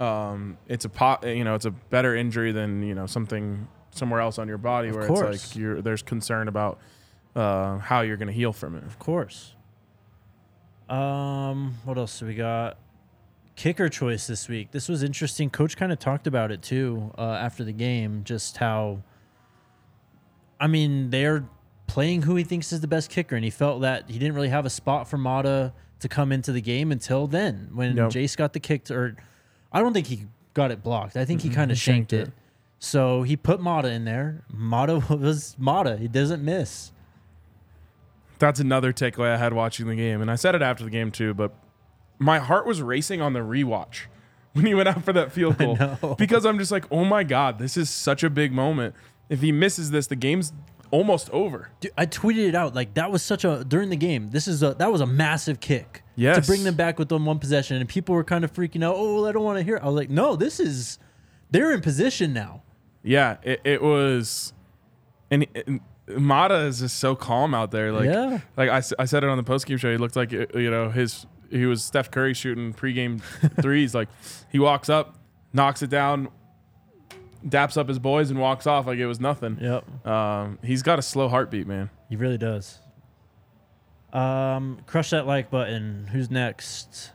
um, 0.04 0.58
it's 0.68 0.86
a 0.86 0.89
pot. 0.89 1.26
You 1.26 1.43
know, 1.43 1.56
it's 1.56 1.66
a 1.66 1.72
better 1.72 2.16
injury 2.16 2.51
than 2.51 2.84
you 2.84 2.95
know 2.95 3.06
something 3.06 3.68
somewhere 3.91 4.20
else 4.20 4.38
on 4.39 4.47
your 4.47 4.58
body 4.58 4.91
where 4.91 5.08
it's 5.08 5.22
like 5.22 5.56
you're 5.56 5.82
there's 5.82 6.01
concern 6.01 6.47
about 6.47 6.80
uh, 7.36 7.78
how 7.78 8.01
you're 8.01 8.18
going 8.18 8.28
to 8.28 8.34
heal 8.34 8.54
from 8.54 8.76
it. 8.76 8.84
Of 8.84 8.99
course. 8.99 9.56
Um, 10.89 11.76
what 11.86 11.97
else 11.97 12.20
do 12.20 12.26
we 12.26 12.36
got? 12.36 12.78
Kicker 13.56 13.88
choice 13.88 14.28
this 14.28 14.49
week. 14.49 14.72
This 14.72 14.89
was 14.89 15.04
interesting. 15.04 15.49
Coach 15.49 15.78
kind 15.78 15.91
of 15.91 15.99
talked 15.99 16.28
about 16.28 16.51
it 16.51 16.62
too 16.62 17.12
uh, 17.18 17.22
after 17.22 17.64
the 17.64 17.72
game, 17.72 18.24
just 18.24 18.58
how. 18.58 19.04
I 20.60 20.68
mean, 20.68 21.10
they're 21.10 21.45
playing 21.88 22.24
who 22.24 22.36
he 22.36 22.43
thinks 22.43 22.72
is 22.74 22.82
the 22.82 22.88
best 22.88 23.10
kicker, 23.10 23.36
and 23.36 23.43
he 23.43 23.51
felt 23.51 23.82
that 23.82 24.10
he 24.10 24.18
didn't 24.18 24.36
really 24.36 24.49
have 24.49 24.66
a 24.66 24.70
spot 24.70 25.08
for 25.08 25.18
Mata 25.18 25.74
to 25.99 26.10
come 26.10 26.32
into 26.32 26.51
the 26.51 26.62
game 26.62 26.91
until 26.91 27.28
then 27.28 27.70
when 27.74 27.95
Yep. 27.95 28.10
Jace 28.10 28.36
got 28.36 28.54
the 28.54 28.60
kick. 28.60 28.86
To, 28.86 28.95
or 28.95 29.16
I 29.74 29.80
don't 29.80 29.93
think 29.93 30.07
he 30.07 30.26
got 30.53 30.71
it 30.71 30.84
blocked. 30.84 31.17
I 31.17 31.26
think 31.26 31.41
he 31.41 31.49
kind 31.49 31.71
of 31.71 31.78
Mm-hmm. 31.78 31.82
shanked 31.82 32.11
shanked, 32.11 32.30
it. 32.30 32.32
it. 32.32 32.34
So 32.80 33.24
he 33.24 33.36
put 33.36 33.59
Mata 33.61 33.89
in 33.89 34.05
there. 34.05 34.43
Mata 34.51 34.99
was 35.09 35.55
Mata. 35.57 35.97
He 35.97 36.07
doesn't 36.07 36.43
miss. 36.43 36.91
That's 38.39 38.59
another 38.59 38.91
takeaway 38.91 39.30
I 39.34 39.38
had 39.38 39.53
watching 39.53 39.88
the 39.88 39.95
game, 39.95 40.21
and 40.21 40.30
I 40.30 40.36
said 40.36 40.53
it 40.55 40.61
after 40.61 40.84
the 40.84 40.89
game 40.89 41.11
too. 41.11 41.34
But 41.34 41.53
my 42.19 42.39
heart 42.39 42.65
was 42.65 42.82
racing 42.82 43.21
on 43.21 43.34
the 43.34 43.39
rewatch 43.39 44.01
when 44.53 44.65
he 44.65 44.74
went 44.74 44.89
out 44.89 45.03
for 45.03 45.13
that 45.13 45.32
field 45.32 45.57
goal 45.59 45.76
know. 45.78 46.15
because 46.17 46.45
I'm 46.45 46.57
just 46.59 46.71
like, 46.71 46.86
oh 46.91 47.05
my 47.05 47.24
god, 47.24 47.57
this 47.59 47.78
is 47.78 47.89
such 47.89 48.24
a 48.24 48.30
big 48.30 48.51
moment. 48.51 48.95
If 49.30 49.41
he 49.41 49.51
misses 49.51 49.91
this, 49.91 50.07
the 50.07 50.15
game's 50.17 50.51
almost 50.91 51.30
over. 51.30 51.69
Dude, 51.80 51.91
I 51.97 52.05
tweeted 52.05 52.49
it 52.49 52.55
out 52.55 52.76
like 52.76 52.93
that 52.95 53.11
was 53.11 53.24
such 53.24 53.45
a 53.45 53.63
during 53.63 53.89
the 53.89 53.95
game. 53.95 54.30
This 54.32 54.47
is 54.47 54.61
a 54.61 54.74
that 54.76 54.91
was 54.91 54.99
a 55.01 55.07
massive 55.07 55.59
kick. 55.59 56.03
Yes. 56.16 56.45
To 56.45 56.51
bring 56.51 56.64
them 56.64 56.76
back 56.76 56.99
with 56.99 57.09
them 57.09 57.26
one 57.26 57.39
possession, 57.39 57.78
and 57.78 57.89
people 57.89 58.14
were 58.14 58.24
kind 58.24 58.43
of 58.43 58.53
freaking 58.53 58.84
out. 58.84 58.95
Oh, 58.95 59.16
well, 59.16 59.26
I 59.26 59.32
don't 59.32 59.43
want 59.43 59.57
to 59.57 59.64
hear. 59.64 59.78
It. 59.78 59.84
I 59.84 59.88
was 59.88 59.95
like, 59.95 60.09
no, 60.11 60.36
this 60.36 60.59
is 60.59 60.99
they're 61.49 61.72
in 61.72 61.82
position 61.82 62.34
now. 62.34 62.61
Yeah, 63.03 63.38
it, 63.43 63.61
it 63.64 63.82
was, 63.82 64.53
and, 65.32 65.45
and 65.68 65.82
Mata 66.07 66.55
is 66.66 66.80
just 66.80 66.99
so 66.99 67.16
calm 67.16 67.53
out 67.55 67.72
there. 67.72 67.91
Like, 67.91 68.05
Yeah. 68.05 68.39
like 68.55 68.70
I, 68.70 68.82
I 68.99 69.05
said 69.05 69.24
it 69.24 69.30
on 69.30 69.38
the 69.38 69.43
post 69.43 69.66
game 69.66 69.78
show. 69.78 69.91
He 69.91 69.97
looked 69.97 70.16
like 70.16 70.32
you 70.32 70.70
know 70.72 70.89
his 70.91 71.26
he 71.49 71.66
was 71.66 71.84
Steph 71.84 72.11
Curry 72.11 72.34
shooting 72.34 72.74
pregame 72.74 73.22
threes. 73.61 73.93
Like 73.95 74.07
he 74.51 74.59
walks 74.59 74.89
up, 74.89 75.16
knocks 75.51 75.82
it 75.82 75.89
down, 75.89 76.30
daps 77.47 77.76
up 77.78 77.88
his 77.88 77.99
boys, 77.99 78.30
and 78.30 78.39
walks 78.39 78.68
off 78.68 78.86
like 78.88 78.99
it 78.99 79.07
was 79.07 79.20
nothing. 79.20 79.57
Yep, 79.59 80.07
Um, 80.07 80.59
he's 80.64 80.82
got 80.84 80.99
a 80.99 81.01
slow 81.01 81.28
heartbeat, 81.28 81.68
man. 81.68 81.89
he 82.09 82.16
really 82.16 82.38
does. 82.38 82.80
Um, 84.14 84.80
crush 84.86 85.09
that 85.09 85.26
like 85.28 85.49
button. 85.49 86.07
Who's 86.11 86.30
next? 86.30 87.11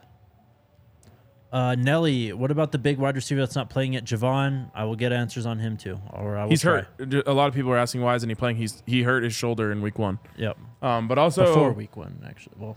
Uh, 1.52 1.74
Nelly. 1.76 2.32
What 2.32 2.50
about 2.50 2.72
the 2.72 2.78
big 2.78 2.98
wide 2.98 3.14
receiver 3.14 3.40
that's 3.40 3.54
not 3.54 3.70
playing 3.70 3.94
yet, 3.94 4.04
Javon? 4.04 4.70
I 4.74 4.84
will 4.84 4.96
get 4.96 5.12
answers 5.12 5.46
on 5.46 5.58
him 5.60 5.76
too, 5.78 5.98
or 6.12 6.36
I 6.36 6.42
will 6.42 6.50
He's 6.50 6.60
try. 6.62 6.82
hurt. 6.98 7.26
A 7.26 7.32
lot 7.32 7.48
of 7.48 7.54
people 7.54 7.70
are 7.70 7.78
asking 7.78 8.02
why 8.02 8.14
isn't 8.16 8.28
he 8.28 8.34
playing. 8.34 8.56
He's 8.56 8.82
he 8.84 9.02
hurt 9.02 9.22
his 9.22 9.32
shoulder 9.34 9.72
in 9.72 9.80
week 9.80 9.98
one. 9.98 10.18
Yep, 10.36 10.58
Um, 10.82 11.08
but 11.08 11.16
also 11.18 11.46
before 11.46 11.72
week 11.72 11.96
one 11.96 12.22
actually. 12.26 12.56
Well, 12.58 12.76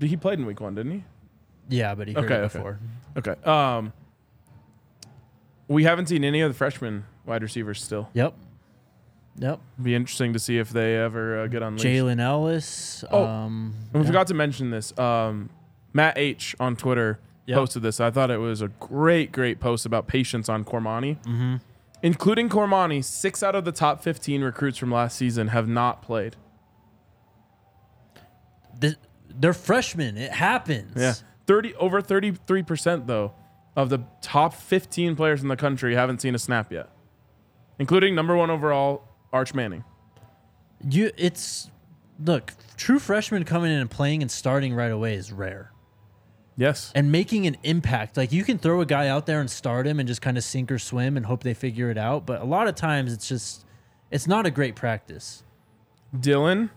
he 0.00 0.16
played 0.16 0.38
in 0.38 0.44
week 0.46 0.60
one, 0.60 0.74
didn't 0.74 0.92
he? 0.92 1.04
yeah, 1.70 1.94
but 1.94 2.08
he 2.08 2.14
heard 2.14 2.24
Okay, 2.24 2.34
it 2.34 2.38
okay. 2.38 2.58
before. 2.58 2.78
Okay. 3.16 3.34
Um, 3.44 3.92
we 5.68 5.84
haven't 5.84 6.06
seen 6.06 6.24
any 6.24 6.40
of 6.40 6.50
the 6.50 6.56
freshman 6.56 7.04
wide 7.24 7.42
receivers 7.42 7.82
still. 7.82 8.08
Yep, 8.14 8.34
yep. 9.38 9.60
Be 9.82 9.94
interesting 9.94 10.32
to 10.32 10.38
see 10.38 10.58
if 10.58 10.70
they 10.70 10.96
ever 10.96 11.40
uh, 11.42 11.46
get 11.46 11.62
unleashed. 11.62 11.84
Jalen 11.86 12.20
Ellis. 12.20 13.04
Oh, 13.10 13.24
um, 13.24 13.74
we 13.92 14.00
yeah. 14.00 14.06
forgot 14.06 14.26
to 14.28 14.34
mention 14.34 14.70
this. 14.70 14.96
Um, 14.98 15.50
Matt 15.92 16.18
H 16.18 16.54
on 16.60 16.76
Twitter 16.76 17.20
Yep. 17.48 17.56
posted 17.56 17.82
this. 17.82 17.98
I 17.98 18.10
thought 18.10 18.30
it 18.30 18.36
was 18.36 18.60
a 18.60 18.68
great, 18.68 19.32
great 19.32 19.58
post 19.58 19.86
about 19.86 20.06
patience 20.06 20.50
on 20.50 20.66
Cormani. 20.66 21.16
Mm-hmm. 21.22 21.56
Including 22.02 22.50
Cormani, 22.50 23.02
six 23.02 23.42
out 23.42 23.54
of 23.54 23.64
the 23.64 23.72
top 23.72 24.02
15 24.02 24.42
recruits 24.42 24.76
from 24.76 24.92
last 24.92 25.16
season 25.16 25.48
have 25.48 25.66
not 25.66 26.02
played. 26.02 26.36
The, 28.78 28.96
they're 29.30 29.54
freshmen. 29.54 30.18
It 30.18 30.32
happens. 30.32 30.92
Yeah. 30.94 31.14
30 31.46 31.74
over 31.76 32.02
33% 32.02 33.06
though 33.06 33.32
of 33.74 33.88
the 33.88 34.00
top 34.20 34.52
15 34.52 35.16
players 35.16 35.40
in 35.40 35.48
the 35.48 35.56
country 35.56 35.94
haven't 35.94 36.20
seen 36.20 36.34
a 36.34 36.38
snap 36.38 36.70
yet. 36.70 36.90
Including 37.78 38.14
number 38.14 38.36
1 38.36 38.50
overall 38.50 39.07
Arch 39.32 39.54
Manning. 39.54 39.84
You. 40.88 41.10
It's 41.16 41.70
look. 42.24 42.52
True 42.76 42.98
freshmen 42.98 43.44
coming 43.44 43.72
in 43.72 43.78
and 43.78 43.90
playing 43.90 44.22
and 44.22 44.30
starting 44.30 44.74
right 44.74 44.92
away 44.92 45.14
is 45.14 45.32
rare. 45.32 45.72
Yes. 46.56 46.90
And 46.94 47.12
making 47.12 47.46
an 47.46 47.56
impact. 47.62 48.16
Like 48.16 48.32
you 48.32 48.42
can 48.42 48.58
throw 48.58 48.80
a 48.80 48.86
guy 48.86 49.06
out 49.08 49.26
there 49.26 49.40
and 49.40 49.48
start 49.48 49.86
him 49.86 50.00
and 50.00 50.08
just 50.08 50.20
kind 50.20 50.36
of 50.36 50.42
sink 50.42 50.72
or 50.72 50.78
swim 50.78 51.16
and 51.16 51.24
hope 51.24 51.44
they 51.44 51.54
figure 51.54 51.88
it 51.90 51.96
out. 51.96 52.26
But 52.26 52.42
a 52.42 52.44
lot 52.44 52.66
of 52.66 52.74
times 52.74 53.12
it's 53.12 53.28
just 53.28 53.64
it's 54.10 54.26
not 54.26 54.44
a 54.44 54.50
great 54.50 54.74
practice. 54.74 55.44
Dylan. 56.14 56.70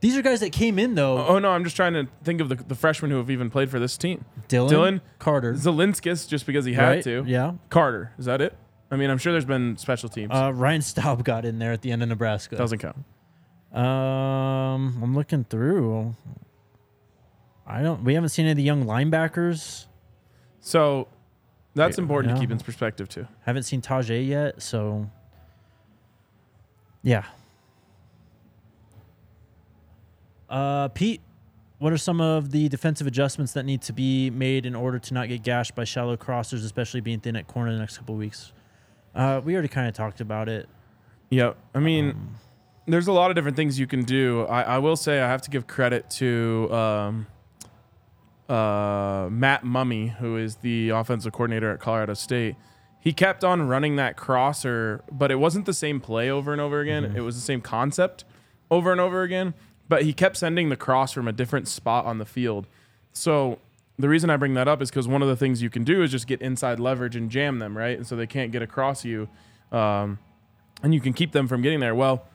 These 0.00 0.16
are 0.16 0.22
guys 0.22 0.40
that 0.40 0.52
came 0.52 0.78
in 0.78 0.94
though. 0.94 1.26
Oh 1.26 1.38
no, 1.40 1.50
I'm 1.50 1.64
just 1.64 1.76
trying 1.76 1.92
to 1.94 2.06
think 2.22 2.40
of 2.40 2.48
the, 2.48 2.54
the 2.54 2.74
freshmen 2.76 3.10
who 3.10 3.18
have 3.18 3.28
even 3.30 3.50
played 3.50 3.70
for 3.70 3.78
this 3.78 3.98
team. 3.98 4.24
Dylan, 4.48 4.70
Dylan 4.70 5.00
Carter, 5.18 5.54
Zelinskis, 5.54 6.28
just 6.28 6.46
because 6.46 6.64
he 6.64 6.72
had 6.72 6.88
right? 6.88 7.04
to. 7.04 7.24
Yeah. 7.26 7.54
Carter, 7.68 8.12
is 8.18 8.24
that 8.24 8.40
it? 8.40 8.56
I 8.90 8.96
mean, 8.96 9.08
I'm 9.10 9.18
sure 9.18 9.32
there's 9.32 9.44
been 9.44 9.76
special 9.76 10.08
teams. 10.08 10.30
Uh, 10.32 10.52
Ryan 10.54 10.82
Staub 10.82 11.24
got 11.24 11.44
in 11.44 11.58
there 11.58 11.72
at 11.72 11.82
the 11.82 11.92
end 11.92 12.02
of 12.02 12.08
Nebraska. 12.08 12.56
Doesn't 12.56 12.78
count. 12.78 12.96
Um, 13.72 15.00
I'm 15.02 15.14
looking 15.14 15.44
through. 15.44 16.16
I 17.66 17.82
don't. 17.82 18.02
We 18.02 18.14
haven't 18.14 18.30
seen 18.30 18.46
any 18.46 18.50
of 18.52 18.56
the 18.56 18.64
young 18.64 18.84
linebackers. 18.84 19.86
So 20.58 21.06
that's 21.74 21.98
Yeah. 21.98 22.02
important 22.02 22.34
to 22.34 22.40
keep 22.40 22.50
in 22.50 22.58
perspective 22.58 23.08
too. 23.08 23.28
Haven't 23.46 23.62
seen 23.62 23.80
Tajay 23.80 24.26
yet. 24.26 24.60
So, 24.60 25.08
yeah. 27.02 27.24
Uh, 30.48 30.88
Pete, 30.88 31.20
what 31.78 31.92
are 31.92 31.96
some 31.98 32.20
of 32.20 32.50
the 32.50 32.68
defensive 32.68 33.06
adjustments 33.06 33.52
that 33.52 33.64
need 33.64 33.82
to 33.82 33.92
be 33.92 34.30
made 34.30 34.66
in 34.66 34.74
order 34.74 34.98
to 34.98 35.14
not 35.14 35.28
get 35.28 35.44
gashed 35.44 35.76
by 35.76 35.84
shallow 35.84 36.16
crossers, 36.16 36.64
especially 36.64 37.00
being 37.00 37.20
thin 37.20 37.36
at 37.36 37.46
corner 37.46 37.72
the 37.72 37.78
next 37.78 37.98
couple 37.98 38.16
weeks? 38.16 38.52
Uh, 39.14 39.40
we 39.44 39.54
already 39.54 39.68
kind 39.68 39.88
of 39.88 39.94
talked 39.94 40.20
about 40.20 40.48
it. 40.48 40.68
Yeah, 41.30 41.52
I 41.74 41.78
mean, 41.78 42.10
Um, 42.10 42.34
there's 42.86 43.06
a 43.06 43.12
lot 43.12 43.30
of 43.30 43.34
different 43.36 43.56
things 43.56 43.78
you 43.78 43.86
can 43.86 44.02
do. 44.04 44.42
I, 44.46 44.62
I 44.62 44.78
will 44.78 44.96
say 44.96 45.20
I 45.20 45.28
have 45.28 45.42
to 45.42 45.50
give 45.50 45.66
credit 45.66 46.10
to 46.10 46.68
um, 46.72 47.26
uh, 48.48 49.28
Matt 49.30 49.64
Mumme, 49.64 50.10
who 50.16 50.36
is 50.36 50.56
the 50.56 50.88
offensive 50.90 51.32
coordinator 51.32 51.70
at 51.72 51.80
Colorado 51.80 52.14
State, 52.14 52.56
he 52.98 53.12
kept 53.12 53.44
on 53.44 53.62
running 53.62 53.96
that 53.96 54.16
crosser, 54.16 55.02
but 55.10 55.30
it 55.30 55.36
wasn't 55.36 55.66
the 55.66 55.72
same 55.72 56.00
play 56.00 56.28
over 56.28 56.52
and 56.52 56.60
over 56.60 56.80
again. 56.80 57.14
It 57.16 57.20
was 57.20 57.34
the 57.34 57.40
same 57.40 57.60
concept 57.62 58.24
over 58.70 58.92
and 58.92 59.00
over 59.00 59.22
again, 59.22 59.54
but 59.88 60.02
he 60.02 60.12
kept 60.12 60.36
sending 60.36 60.68
the 60.68 60.76
cross 60.76 61.12
from 61.12 61.26
a 61.26 61.32
different 61.32 61.66
spot 61.66 62.04
on 62.04 62.18
the 62.18 62.26
field. 62.26 62.66
So 63.12 63.58
the 64.00 64.08
reason 64.08 64.30
I 64.30 64.36
bring 64.36 64.54
that 64.54 64.68
up 64.68 64.82
is 64.82 64.90
because 64.90 65.06
one 65.08 65.22
of 65.22 65.28
the 65.28 65.36
things 65.36 65.62
you 65.62 65.70
can 65.70 65.84
do 65.84 66.02
is 66.02 66.10
just 66.10 66.26
get 66.26 66.40
inside 66.42 66.78
leverage 66.80 67.16
and 67.16 67.30
jam 67.30 67.58
them, 67.58 67.76
right? 67.76 67.96
And 67.96 68.06
so 68.06 68.16
they 68.16 68.26
can't 68.26 68.52
get 68.52 68.62
across 68.62 69.04
you, 69.04 69.28
um, 69.72 70.18
and 70.82 70.92
you 70.94 71.00
can 71.00 71.12
keep 71.12 71.32
them 71.32 71.46
from 71.48 71.62
getting 71.62 71.80
there. 71.80 71.94
Well, 71.94 72.26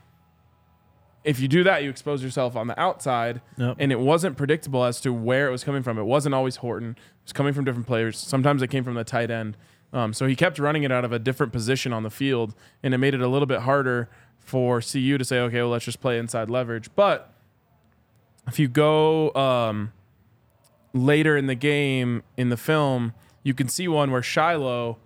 if 1.23 1.39
you 1.39 1.47
do 1.47 1.63
that, 1.63 1.83
you 1.83 1.89
expose 1.89 2.21
yourself 2.23 2.55
on 2.55 2.67
the 2.67 2.79
outside, 2.79 3.41
Yep. 3.57 3.77
and 3.79 3.91
it 3.91 3.99
wasn't 3.99 4.37
predictable 4.37 4.83
as 4.83 5.01
to 5.01 5.11
where 5.11 5.47
it 5.47 5.51
was 5.51 5.63
coming 5.63 5.81
from. 5.81 5.97
It 5.97 6.03
wasn't 6.03 6.35
always 6.35 6.57
Horton; 6.57 6.91
it 6.91 6.97
was 7.25 7.33
coming 7.33 7.53
from 7.53 7.65
different 7.65 7.87
players. 7.87 8.17
Sometimes 8.17 8.61
it 8.61 8.67
came 8.67 8.83
from 8.83 8.93
the 8.93 9.03
tight 9.03 9.31
end. 9.31 9.57
Um, 9.93 10.13
so 10.13 10.27
he 10.27 10.35
kept 10.35 10.59
running 10.59 10.83
it 10.83 10.91
out 10.91 11.05
of 11.05 11.11
a 11.13 11.19
different 11.19 11.53
position 11.53 11.93
on 11.93 12.03
the 12.03 12.09
field, 12.09 12.53
and 12.83 12.93
it 12.93 12.97
made 12.97 13.13
it 13.13 13.21
a 13.21 13.27
little 13.27 13.45
bit 13.45 13.61
harder 13.61 14.09
for 14.39 14.81
CU 14.81 15.17
to 15.17 15.25
say, 15.25 15.39
okay, 15.39 15.61
well, 15.61 15.69
let's 15.69 15.85
just 15.85 16.01
play 16.01 16.19
inside 16.19 16.49
leverage. 16.49 16.89
But 16.95 17.33
if 18.47 18.59
you 18.59 18.67
go 18.67 19.33
um, 19.33 19.91
later 20.95 21.37
in 21.37 21.45
the 21.45 21.55
game 21.55 22.23
in 22.37 22.49
the 22.49 22.57
film, 22.57 23.13
you 23.43 23.53
can 23.53 23.67
see 23.67 23.87
one 23.87 24.09
where 24.09 24.21
Shilo 24.21 24.97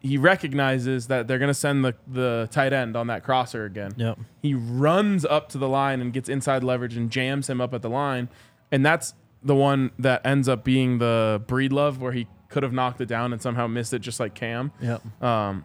he 0.00 0.16
recognizes 0.16 1.08
that 1.08 1.26
they're 1.26 1.40
going 1.40 1.48
to 1.48 1.54
send 1.54 1.84
the, 1.84 1.94
the 2.06 2.48
tight 2.52 2.72
end 2.72 2.96
on 2.96 3.08
that 3.08 3.24
crosser 3.24 3.64
again. 3.64 3.92
Yep. 3.96 4.18
He 4.40 4.54
runs 4.54 5.24
up 5.24 5.48
to 5.50 5.58
the 5.58 5.68
line 5.68 6.00
and 6.00 6.12
gets 6.12 6.28
inside 6.28 6.62
leverage 6.62 6.96
and 6.96 7.10
jams 7.10 7.50
him 7.50 7.60
up 7.60 7.74
at 7.74 7.82
the 7.82 7.90
line. 7.90 8.28
And 8.70 8.86
that's 8.86 9.14
the 9.42 9.56
one 9.56 9.90
that 9.98 10.24
ends 10.24 10.48
up 10.48 10.62
being 10.62 10.98
the 10.98 11.42
Breedlove 11.46 11.98
where 11.98 12.12
he 12.12 12.28
could 12.48 12.62
have 12.62 12.72
knocked 12.72 13.00
it 13.00 13.06
down 13.06 13.32
and 13.32 13.42
somehow 13.42 13.66
missed 13.66 13.92
it 13.92 13.98
just 13.98 14.20
like 14.20 14.34
Cam. 14.34 14.70
Yep. 14.80 15.22
Um, 15.22 15.64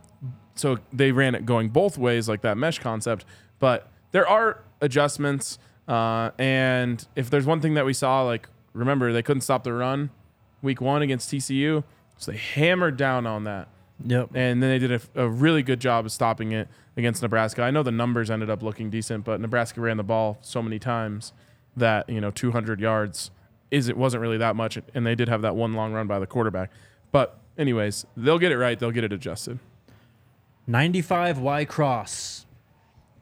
so 0.56 0.80
they 0.92 1.12
ran 1.12 1.36
it 1.36 1.46
going 1.46 1.70
both 1.70 1.98
ways, 1.98 2.28
like 2.28 2.42
that 2.42 2.58
mesh 2.58 2.80
concept. 2.80 3.24
But 3.60 3.88
there 4.12 4.28
are 4.28 4.64
adjustments. 4.82 5.60
Uh, 5.88 6.32
and 6.40 7.06
if 7.16 7.30
there's 7.30 7.46
one 7.46 7.62
thing 7.62 7.76
that 7.76 7.86
we 7.86 7.94
saw, 7.94 8.24
like, 8.24 8.50
remember, 8.74 9.12
they 9.14 9.24
couldn't 9.24 9.42
stop 9.42 9.64
the 9.64 9.74
run 9.74 10.10
week 10.62 10.82
one 10.82 11.02
against 11.02 11.32
TCU. 11.32 11.84
So 12.18 12.32
they 12.32 12.38
hammered 12.38 12.98
down 12.98 13.26
on 13.26 13.46
that. 13.46 13.68
Yep. 14.06 14.32
And 14.34 14.62
then 14.62 14.70
they 14.70 14.80
did 14.80 14.92
a, 14.92 15.24
a 15.24 15.28
really 15.30 15.64
good 15.64 15.80
job 15.80 16.06
of 16.06 16.12
stopping 16.12 16.52
it 16.52 16.68
against 16.98 17.22
Nebraska. 17.22 17.64
I 17.64 17.72
know 17.72 17.84
the 17.84 17.92
numbers 17.92 18.30
ended 18.30 18.50
up 18.50 18.62
looking 18.64 18.90
decent, 18.90 19.26
but 19.26 19.40
Nebraska 19.40 19.82
ran 19.82 19.98
the 19.98 20.04
ball 20.04 20.38
so 20.42 20.62
many 20.62 20.80
times 20.80 21.34
that, 21.76 22.10
you 22.10 22.22
know, 22.22 22.32
200 22.32 22.80
yards 22.80 23.32
is 23.70 23.88
it 23.90 23.98
wasn't 23.98 24.22
really 24.22 24.38
that 24.38 24.56
much. 24.56 24.78
And 24.94 25.06
they 25.06 25.16
did 25.16 25.30
have 25.30 25.42
that 25.44 25.56
one 25.56 25.74
long 25.74 25.94
run 25.94 26.08
by 26.08 26.20
the 26.20 26.28
quarterback. 26.28 26.72
But, 27.12 27.40
anyways, 27.58 28.06
they'll 28.18 28.40
get 28.40 28.52
it 28.52 28.58
right. 28.58 28.78
They'll 28.78 28.92
get 28.92 29.04
it 29.04 29.14
adjusted. 29.14 29.60
95 30.68 31.40
Y 31.40 31.66
cross. 31.66 32.46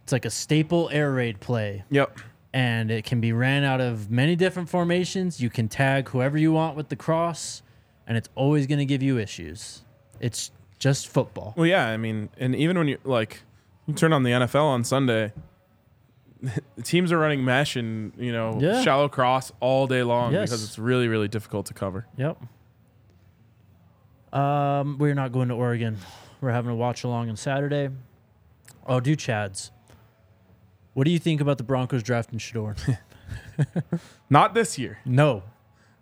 It's 0.03 0.11
like 0.11 0.25
a 0.25 0.29
staple 0.29 0.89
air 0.91 1.11
raid 1.11 1.39
play, 1.39 1.83
Yep. 1.91 2.19
And 2.53 2.89
it 2.91 3.05
can 3.05 3.21
be 3.21 3.31
ran 3.33 3.63
out 3.63 3.81
of 3.81 4.09
many 4.09 4.35
different 4.35 4.69
formations. 4.69 5.39
You 5.41 5.49
can 5.49 5.67
tag 5.67 6.09
whoever 6.09 6.37
you 6.37 6.51
want 6.51 6.75
with 6.75 6.89
the 6.89 6.95
cross, 6.95 7.61
and 8.07 8.17
it's 8.17 8.29
always 8.35 8.67
going 8.67 8.79
to 8.79 8.85
give 8.85 9.03
you 9.03 9.17
issues. 9.17 9.83
It's 10.19 10.51
just 10.79 11.07
football. 11.07 11.53
Well, 11.57 11.65
yeah, 11.67 11.87
I 11.87 11.97
mean, 11.97 12.29
and 12.37 12.55
even 12.55 12.77
when 12.77 12.87
you 12.87 12.97
like, 13.03 13.41
you 13.85 13.93
turn 13.93 14.13
on 14.13 14.23
the 14.23 14.31
NFL 14.31 14.63
on 14.63 14.83
Sunday, 14.83 15.33
teams 16.83 17.11
are 17.11 17.17
running 17.19 17.43
mesh 17.43 17.75
and 17.75 18.13
you 18.17 18.31
know 18.31 18.57
Yeah. 18.61 18.81
shallow 18.81 19.09
cross 19.09 19.51
all 19.59 19.87
day 19.87 20.03
long 20.03 20.31
Yes. 20.33 20.49
because 20.49 20.63
it's 20.63 20.79
really 20.79 21.07
really 21.09 21.27
difficult 21.27 21.65
to 21.67 21.73
cover. 21.73 22.07
Yep. 22.17 22.41
Um, 24.31 24.97
we're 24.99 25.15
not 25.15 25.31
going 25.31 25.49
to 25.49 25.55
Oregon. 25.55 25.97
We're 26.41 26.51
having 26.51 26.71
a 26.71 26.75
watch 26.75 27.03
along 27.03 27.29
on 27.29 27.35
Saturday. 27.35 27.89
Oh, 28.85 28.99
do 28.99 29.15
Chads. 29.15 29.71
What 30.99 31.05
do 31.05 31.11
you 31.11 31.19
think 31.19 31.39
about 31.39 31.57
the 31.57 31.63
Broncos 31.63 32.03
drafting 32.03 32.39
Shedeur? 32.39 32.75
Not 34.29 34.53
this 34.53 34.77
year. 34.77 34.99
no. 35.05 35.43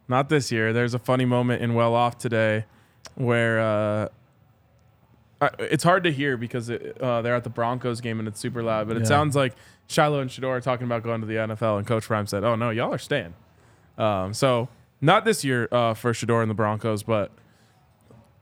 Not 0.08 0.28
this 0.30 0.52
year. 0.52 0.74
There's 0.74 0.96
a 0.96 1.00
funny 1.00 1.26
moment 1.26 1.62
in 1.62 1.76
Well 1.76 1.94
Off 1.94 2.18
today 2.18 2.66
where 3.14 3.60
uh, 3.60 4.08
I, 5.40 5.50
it's 5.60 5.84
hard 5.84 6.04
to 6.06 6.12
hear 6.12 6.36
because 6.36 6.70
it, 6.70 7.00
uh, 7.00 7.22
they're 7.22 7.36
at 7.36 7.44
the 7.44 7.52
Broncos 7.52 8.02
game 8.02 8.18
and 8.18 8.28
it's 8.28 8.40
super 8.40 8.64
loud. 8.64 8.88
But 8.88 8.98
it 8.98 9.02
Yeah. 9.02 9.06
sounds 9.06 9.36
like 9.36 9.54
Shilo 9.88 10.20
and 10.20 10.32
Shedeur 10.32 10.48
are 10.50 10.62
talking 10.62 10.86
about 10.88 11.04
going 11.04 11.22
to 11.22 11.28
the 11.28 11.36
NFL, 11.36 11.78
and 11.78 11.86
Coach 11.86 12.06
Prime 12.06 12.26
said, 12.26 12.44
"Oh 12.44 12.56
no, 12.56 12.72
y'all 12.72 12.92
are 12.92 12.98
staying." 12.98 13.36
Um, 14.00 14.34
so 14.34 14.68
not 15.00 15.26
this 15.26 15.44
year 15.46 15.68
uh, 15.72 15.94
for 15.94 16.12
Shedeur 16.12 16.42
and 16.42 16.50
the 16.50 16.56
Broncos, 16.56 17.04
but 17.04 17.30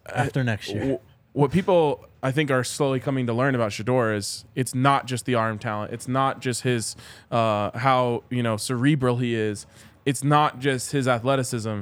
After 0.05 0.41
next 0.41 0.69
year. 0.69 0.79
w- 0.79 0.99
what 1.33 1.51
people 1.51 2.05
I 2.25 2.31
think 2.31 2.49
are 2.49 2.63
slowly 2.63 2.99
coming 2.99 3.27
to 3.27 3.33
learn 3.33 3.53
about 3.53 3.69
Shedeur 3.69 4.15
is 4.15 4.45
it's 4.55 4.73
not 4.73 5.05
just 5.05 5.25
the 5.25 5.35
arm 5.35 5.59
talent. 5.59 5.93
It's 5.93 6.07
not 6.07 6.41
just 6.41 6.63
his 6.63 6.95
uh, 7.29 7.77
how 7.77 8.23
you 8.31 8.41
know 8.41 8.57
cerebral 8.57 9.17
he 9.17 9.35
is. 9.35 9.67
It's 10.07 10.23
not 10.23 10.57
just 10.57 10.91
his 10.91 11.07
athleticism. 11.07 11.81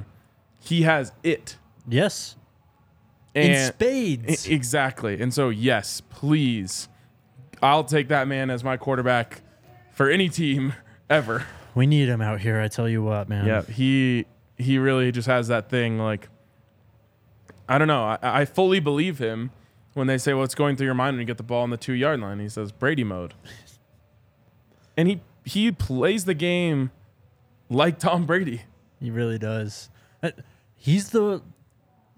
He 0.59 0.81
has 0.81 1.13
it. 1.23 1.57
Yes. 1.87 2.35
In 3.33 3.51
And 3.51 3.73
spades. 3.73 4.45
I- 4.45 4.51
exactly. 4.51 5.21
And 5.21 5.33
so 5.33 5.47
yes, 5.47 6.01
please, 6.09 6.89
I'll 7.61 7.85
take 7.85 8.09
that 8.09 8.27
man 8.27 8.49
as 8.49 8.65
my 8.65 8.75
quarterback 8.75 9.43
for 9.93 10.09
any 10.09 10.27
team 10.27 10.73
ever. 11.09 11.45
we 11.73 11.87
need 11.87 12.09
him 12.09 12.21
out 12.21 12.41
here, 12.41 12.59
I 12.59 12.67
tell 12.67 12.89
you 12.89 13.01
what, 13.01 13.29
man. 13.29 13.45
Yeah, 13.47 13.61
he 13.61 14.25
he 14.57 14.77
really 14.77 15.09
just 15.13 15.27
has 15.29 15.47
that 15.47 15.69
thing. 15.69 15.99
Like, 15.99 16.27
I 17.69 17.77
don't 17.77 17.87
know. 17.87 18.03
I, 18.03 18.17
I 18.21 18.43
fully 18.45 18.81
believe 18.81 19.19
him 19.19 19.51
when 19.93 20.07
they 20.07 20.17
say 20.17 20.33
what's 20.33 20.55
going 20.55 20.75
through 20.75 20.85
your 20.85 20.95
mind 20.95 21.15
when 21.15 21.21
you 21.21 21.25
get 21.25 21.37
the 21.37 21.43
ball 21.43 21.63
on 21.63 21.69
the 21.69 21.77
two 21.77 21.93
yard 21.93 22.19
line. 22.19 22.39
He 22.39 22.49
says 22.49 22.71
Brady 22.71 23.03
mode, 23.03 23.33
and 24.97 25.07
he 25.07 25.21
he 25.45 25.71
plays 25.71 26.25
the 26.25 26.33
game 26.33 26.91
like 27.69 27.99
Tom 27.99 28.25
Brady. 28.25 28.63
He 28.99 29.09
really 29.11 29.37
does. 29.37 29.89
Uh, 30.21 30.31
He's 30.83 31.11
the 31.11 31.41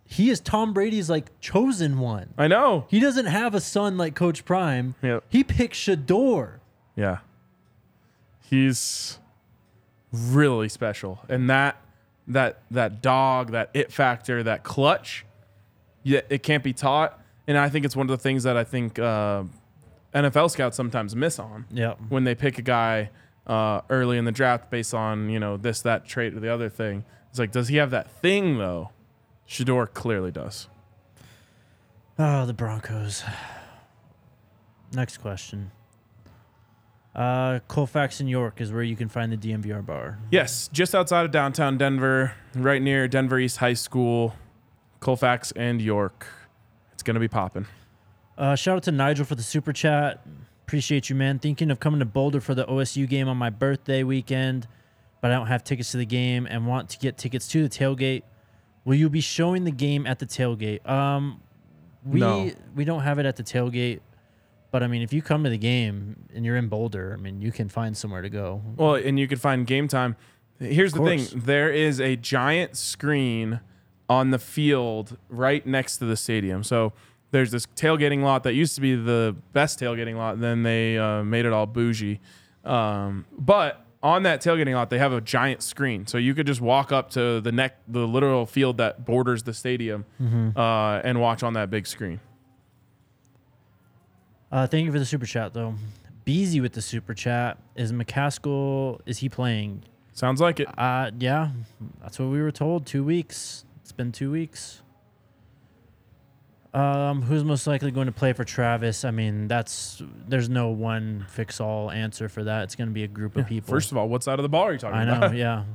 he 0.08 0.32
is 0.32 0.40
Tom 0.40 0.74
Brady's 0.74 1.08
like 1.08 1.40
chosen 1.40 2.00
one. 2.00 2.34
I 2.36 2.48
know. 2.48 2.86
He 2.90 3.00
doesn't 3.00 3.28
have 3.28 3.54
a 3.54 3.60
son 3.62 3.96
like 3.96 4.16
Coach 4.16 4.44
Prime. 4.44 4.96
Yep. 5.04 5.24
He 5.30 5.44
picked 5.44 5.76
Shedeur. 5.76 6.60
Yeah, 6.96 7.20
he's 8.42 9.20
really 10.12 10.68
special, 10.68 11.20
and 11.30 11.48
that 11.48 11.80
that 12.28 12.64
that 12.72 13.04
dog, 13.04 13.52
that 13.52 13.70
it 13.76 13.92
factor, 13.92 14.42
that 14.42 14.64
clutch, 14.64 15.28
yeah, 16.02 16.22
it 16.30 16.42
can't 16.42 16.64
be 16.64 16.74
taught. 16.74 17.22
And 17.48 17.58
I 17.58 17.70
think 17.70 17.86
it's 17.86 17.96
one 17.96 18.06
of 18.06 18.12
the 18.12 18.22
things 18.22 18.44
that 18.44 18.58
I 18.58 18.64
think 18.64 18.98
uh, 18.98 19.44
NFL 20.14 20.50
scouts 20.52 20.76
sometimes 20.78 21.16
miss 21.16 21.38
on 21.40 21.66
Yep. 21.72 22.00
when 22.10 22.24
they 22.24 22.34
pick 22.36 22.58
a 22.58 22.62
guy 22.64 23.10
uh, 23.46 23.82
early 23.90 24.18
in 24.18 24.26
the 24.26 24.32
draft 24.32 24.72
based 24.72 24.94
on 24.94 25.30
you 25.30 25.40
know 25.40 25.56
this, 25.58 25.82
that 25.82 26.06
trait, 26.08 26.34
or 26.34 26.40
the 26.40 26.52
other 26.52 26.70
thing. 26.70 27.06
It's 27.30 27.38
like, 27.40 27.52
does 27.52 27.68
he 27.68 27.78
have 27.78 27.92
that 27.92 28.10
thing 28.10 28.58
though? 28.58 28.90
Shedeur 29.48 29.94
clearly 29.94 30.32
does. 30.32 30.68
Oh, 32.18 32.46
the 32.46 32.54
Broncos. 32.54 33.24
Next 34.94 35.18
question. 35.18 35.72
Uh, 37.14 37.60
Colfax 37.68 38.20
in 38.20 38.28
York 38.28 38.60
is 38.60 38.74
where 38.74 38.84
you 38.84 38.96
can 38.96 39.08
find 39.08 39.32
the 39.32 39.38
DNVR 39.38 39.86
bar. 39.86 40.20
Yes, 40.32 40.68
just 40.74 40.94
outside 40.94 41.26
of 41.26 41.32
downtown 41.32 41.78
Denver, 41.78 42.34
right 42.56 42.82
near 42.82 43.08
Denver 43.08 43.40
East 43.40 43.58
High 43.58 43.74
School, 43.74 44.36
Colfax 45.00 45.52
and 45.54 45.82
York. 45.82 46.28
It's 47.06 47.08
gonna 47.08 47.20
be 47.20 47.28
popping. 47.28 47.68
Uh, 48.36 48.56
shout 48.56 48.78
out 48.78 48.82
to 48.84 48.92
Nigel 48.92 49.26
for 49.26 49.36
the 49.36 49.44
super 49.44 49.72
chat. 49.72 50.26
Appreciate 50.66 51.08
you, 51.08 51.16
man. 51.16 51.38
Thinking 51.38 51.70
of 51.70 51.80
coming 51.80 52.00
to 52.00 52.06
Boulder 52.06 52.42
for 52.42 52.56
the 52.56 52.66
OSU 52.66 53.08
game 53.08 53.28
on 53.28 53.38
my 53.38 53.52
birthday 53.52 54.02
weekend, 54.02 54.68
but 55.22 55.30
I 55.30 55.36
don't 55.36 55.46
have 55.46 55.64
tickets 55.64 55.92
to 55.92 55.98
the 55.98 56.06
game 56.08 56.48
and 56.50 56.66
want 56.66 56.90
to 56.90 56.98
get 56.98 57.16
tickets 57.16 57.48
to 57.50 57.62
the 57.62 57.70
tailgate. 57.70 58.24
Will 58.86 58.96
you 58.96 59.08
be 59.08 59.22
showing 59.22 59.66
the 59.66 59.72
game 59.72 60.08
at 60.08 60.18
the 60.18 60.26
tailgate? 60.26 60.84
Um, 60.90 61.42
we 62.04 62.22
No. 62.22 62.50
we 62.74 62.86
don't 62.86 63.02
have 63.04 63.20
it 63.20 63.28
at 63.28 63.36
the 63.36 63.44
tailgate, 63.44 64.00
but 64.72 64.82
I 64.82 64.88
mean, 64.88 65.04
if 65.04 65.14
you 65.14 65.22
come 65.22 65.44
to 65.44 65.52
the 65.52 65.60
game 65.60 66.16
and 66.34 66.44
you're 66.44 66.58
in 66.58 66.70
Boulder, 66.70 67.16
I 67.16 67.22
mean, 67.22 67.40
you 67.40 67.52
can 67.52 67.70
find 67.70 67.96
somewhere 67.96 68.24
to 68.24 68.32
go. 68.32 68.64
Well, 68.78 68.96
and 68.96 69.20
you 69.20 69.28
can 69.28 69.38
find 69.38 69.68
game 69.68 69.88
time. 69.88 70.16
Here's 70.58 70.94
the 70.94 71.04
thing: 71.04 71.28
there 71.36 71.70
is 71.72 72.02
a 72.02 72.16
giant 72.16 72.76
screen 72.76 73.60
on 74.10 74.32
the 74.32 74.40
field 74.40 75.18
right 75.30 75.66
next 75.66 75.98
to 75.98 76.06
the 76.06 76.16
stadium. 76.16 76.64
So 76.64 76.94
there's 77.32 77.52
this 77.52 77.66
tailgating 77.76 78.24
lot 78.24 78.44
that 78.44 78.54
used 78.54 78.76
to 78.76 78.82
be 78.82 78.96
the 78.96 79.36
best 79.54 79.80
tailgating 79.80 80.16
lot. 80.16 80.40
Then 80.40 80.64
they 80.64 80.98
uh, 80.98 81.24
made 81.24 81.46
it 81.46 81.54
all 81.54 81.66
bougie. 81.66 82.20
Um, 82.64 83.26
but 83.38 83.86
on 84.02 84.24
that 84.24 84.42
tailgating 84.42 84.76
lot, 84.76 84.90
they 84.90 85.00
have 85.00 85.14
a 85.14 85.22
giant 85.22 85.64
screen, 85.64 86.06
so 86.06 86.20
you 86.20 86.36
could 86.36 86.46
just 86.46 86.62
walk 86.62 86.92
up 86.92 87.10
to 87.12 87.42
the 87.42 87.52
neck, 87.52 87.78
the 87.88 88.08
literal 88.08 88.46
field 88.46 88.78
that 88.78 89.04
borders 89.04 89.44
the 89.44 89.54
stadium, 89.54 90.06
uh, 90.56 91.02
and 91.04 91.20
watch 91.20 91.42
on 91.42 91.54
that 91.54 91.72
big 91.72 91.88
screen. 91.88 92.20
Uh, 94.52 94.68
thank 94.68 94.86
you 94.86 94.92
for 94.92 95.00
the 95.00 95.06
super 95.06 95.26
chat, 95.26 95.54
though. 95.54 95.74
Beezy 96.24 96.62
with 96.62 96.74
the 96.74 96.82
super 96.82 97.14
chat. 97.14 97.58
Is 97.76 97.92
McCaskill, 97.92 99.00
is 99.06 99.18
he 99.20 99.30
playing? 99.30 99.84
Sounds 100.14 100.40
like 100.40 100.60
it. 100.60 100.68
Uh, 100.78 101.12
yeah, 101.20 101.50
that's 102.02 102.20
what 102.20 102.30
we 102.30 102.42
were 102.42 102.52
told. 102.52 102.86
Two 102.86 103.04
weeks. 103.04 103.66
It's 103.86 103.92
been 103.92 104.12
two 104.12 104.32
weeks. 104.32 104.82
Um, 106.74 107.22
who's 107.22 107.44
most 107.44 107.68
likely 107.68 107.92
going 107.92 108.08
to 108.08 108.12
play 108.12 108.34
for 108.34 108.44
Travis? 108.44 109.06
I 109.06 109.12
mean, 109.12 109.48
that's 109.48 110.02
there's 110.28 110.50
no 110.50 110.70
one 110.70 111.28
fix 111.30 111.62
all 111.62 111.92
answer 111.92 112.28
for 112.28 112.44
that. 112.46 112.64
It's 112.64 112.74
going 112.76 112.88
to 112.90 112.94
be 112.96 113.04
a 113.04 113.08
group 113.08 113.36
of 113.36 113.46
people. 113.46 113.70
First 113.72 113.92
of 113.92 113.98
all, 114.00 114.10
what 114.10 114.24
side 114.24 114.40
of 114.40 114.44
the 114.44 114.50
ball 114.50 114.64
are 114.64 114.74
you 114.74 114.80
talking 114.80 114.98
I 114.98 115.06
know, 115.06 115.18
about? 115.18 115.36
yeah. 115.36 115.66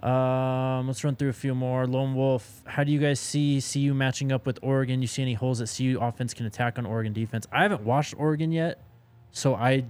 um, 0.80 0.86
let's 0.86 1.04
run 1.04 1.14
through 1.14 1.28
a 1.28 1.34
few 1.34 1.54
more. 1.54 1.86
Lone 1.86 2.14
Wolf, 2.14 2.62
how 2.64 2.84
do 2.84 2.90
you 2.90 3.00
guys 3.00 3.20
see 3.20 3.60
CU 3.60 3.92
matching 3.92 4.32
up 4.32 4.46
with 4.46 4.58
Oregon? 4.62 5.02
You 5.02 5.08
see 5.08 5.20
any 5.20 5.34
holes 5.34 5.58
that 5.58 5.70
CU 5.76 5.98
offense 6.00 6.32
can 6.32 6.46
attack 6.46 6.78
on 6.78 6.86
Oregon 6.86 7.12
defense? 7.12 7.46
I 7.52 7.64
haven't 7.64 7.82
watched 7.82 8.14
Oregon 8.16 8.50
yet, 8.50 8.80
so 9.30 9.54
I 9.54 9.84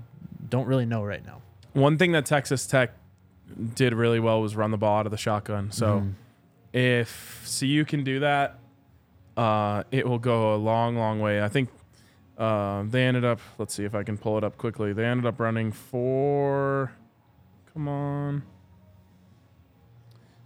don't 0.48 0.66
really 0.66 0.84
know 0.84 1.04
right 1.04 1.24
now. 1.24 1.42
One 1.74 1.96
thing 1.96 2.10
that 2.10 2.26
Texas 2.26 2.66
Tech 2.66 2.90
did 3.76 3.94
really 3.94 4.18
well 4.18 4.42
was 4.42 4.56
run 4.56 4.72
the 4.72 4.76
ball 4.76 4.98
out 4.98 5.06
of 5.06 5.12
the 5.12 5.16
shotgun. 5.16 5.70
So 5.70 6.00
Mhm. 6.00 6.12
If 6.76 7.48
CU 7.58 7.86
can 7.86 8.04
do 8.04 8.20
that, 8.20 8.58
uh, 9.34 9.84
it 9.90 10.06
will 10.06 10.18
go 10.18 10.54
a 10.54 10.58
long, 10.58 10.94
long 10.94 11.20
way. 11.20 11.42
I 11.42 11.48
think 11.48 11.70
uh, 12.36 12.84
they 12.86 13.06
ended 13.06 13.24
up. 13.24 13.40
Let's 13.56 13.72
see 13.74 13.84
if 13.84 13.94
I 13.94 14.02
can 14.02 14.18
pull 14.18 14.36
it 14.36 14.44
up 14.44 14.58
quickly. 14.58 14.92
They 14.92 15.06
ended 15.06 15.24
up 15.24 15.40
running 15.40 15.72
for. 15.72 16.92
Come 17.72 17.88
on. 17.88 18.42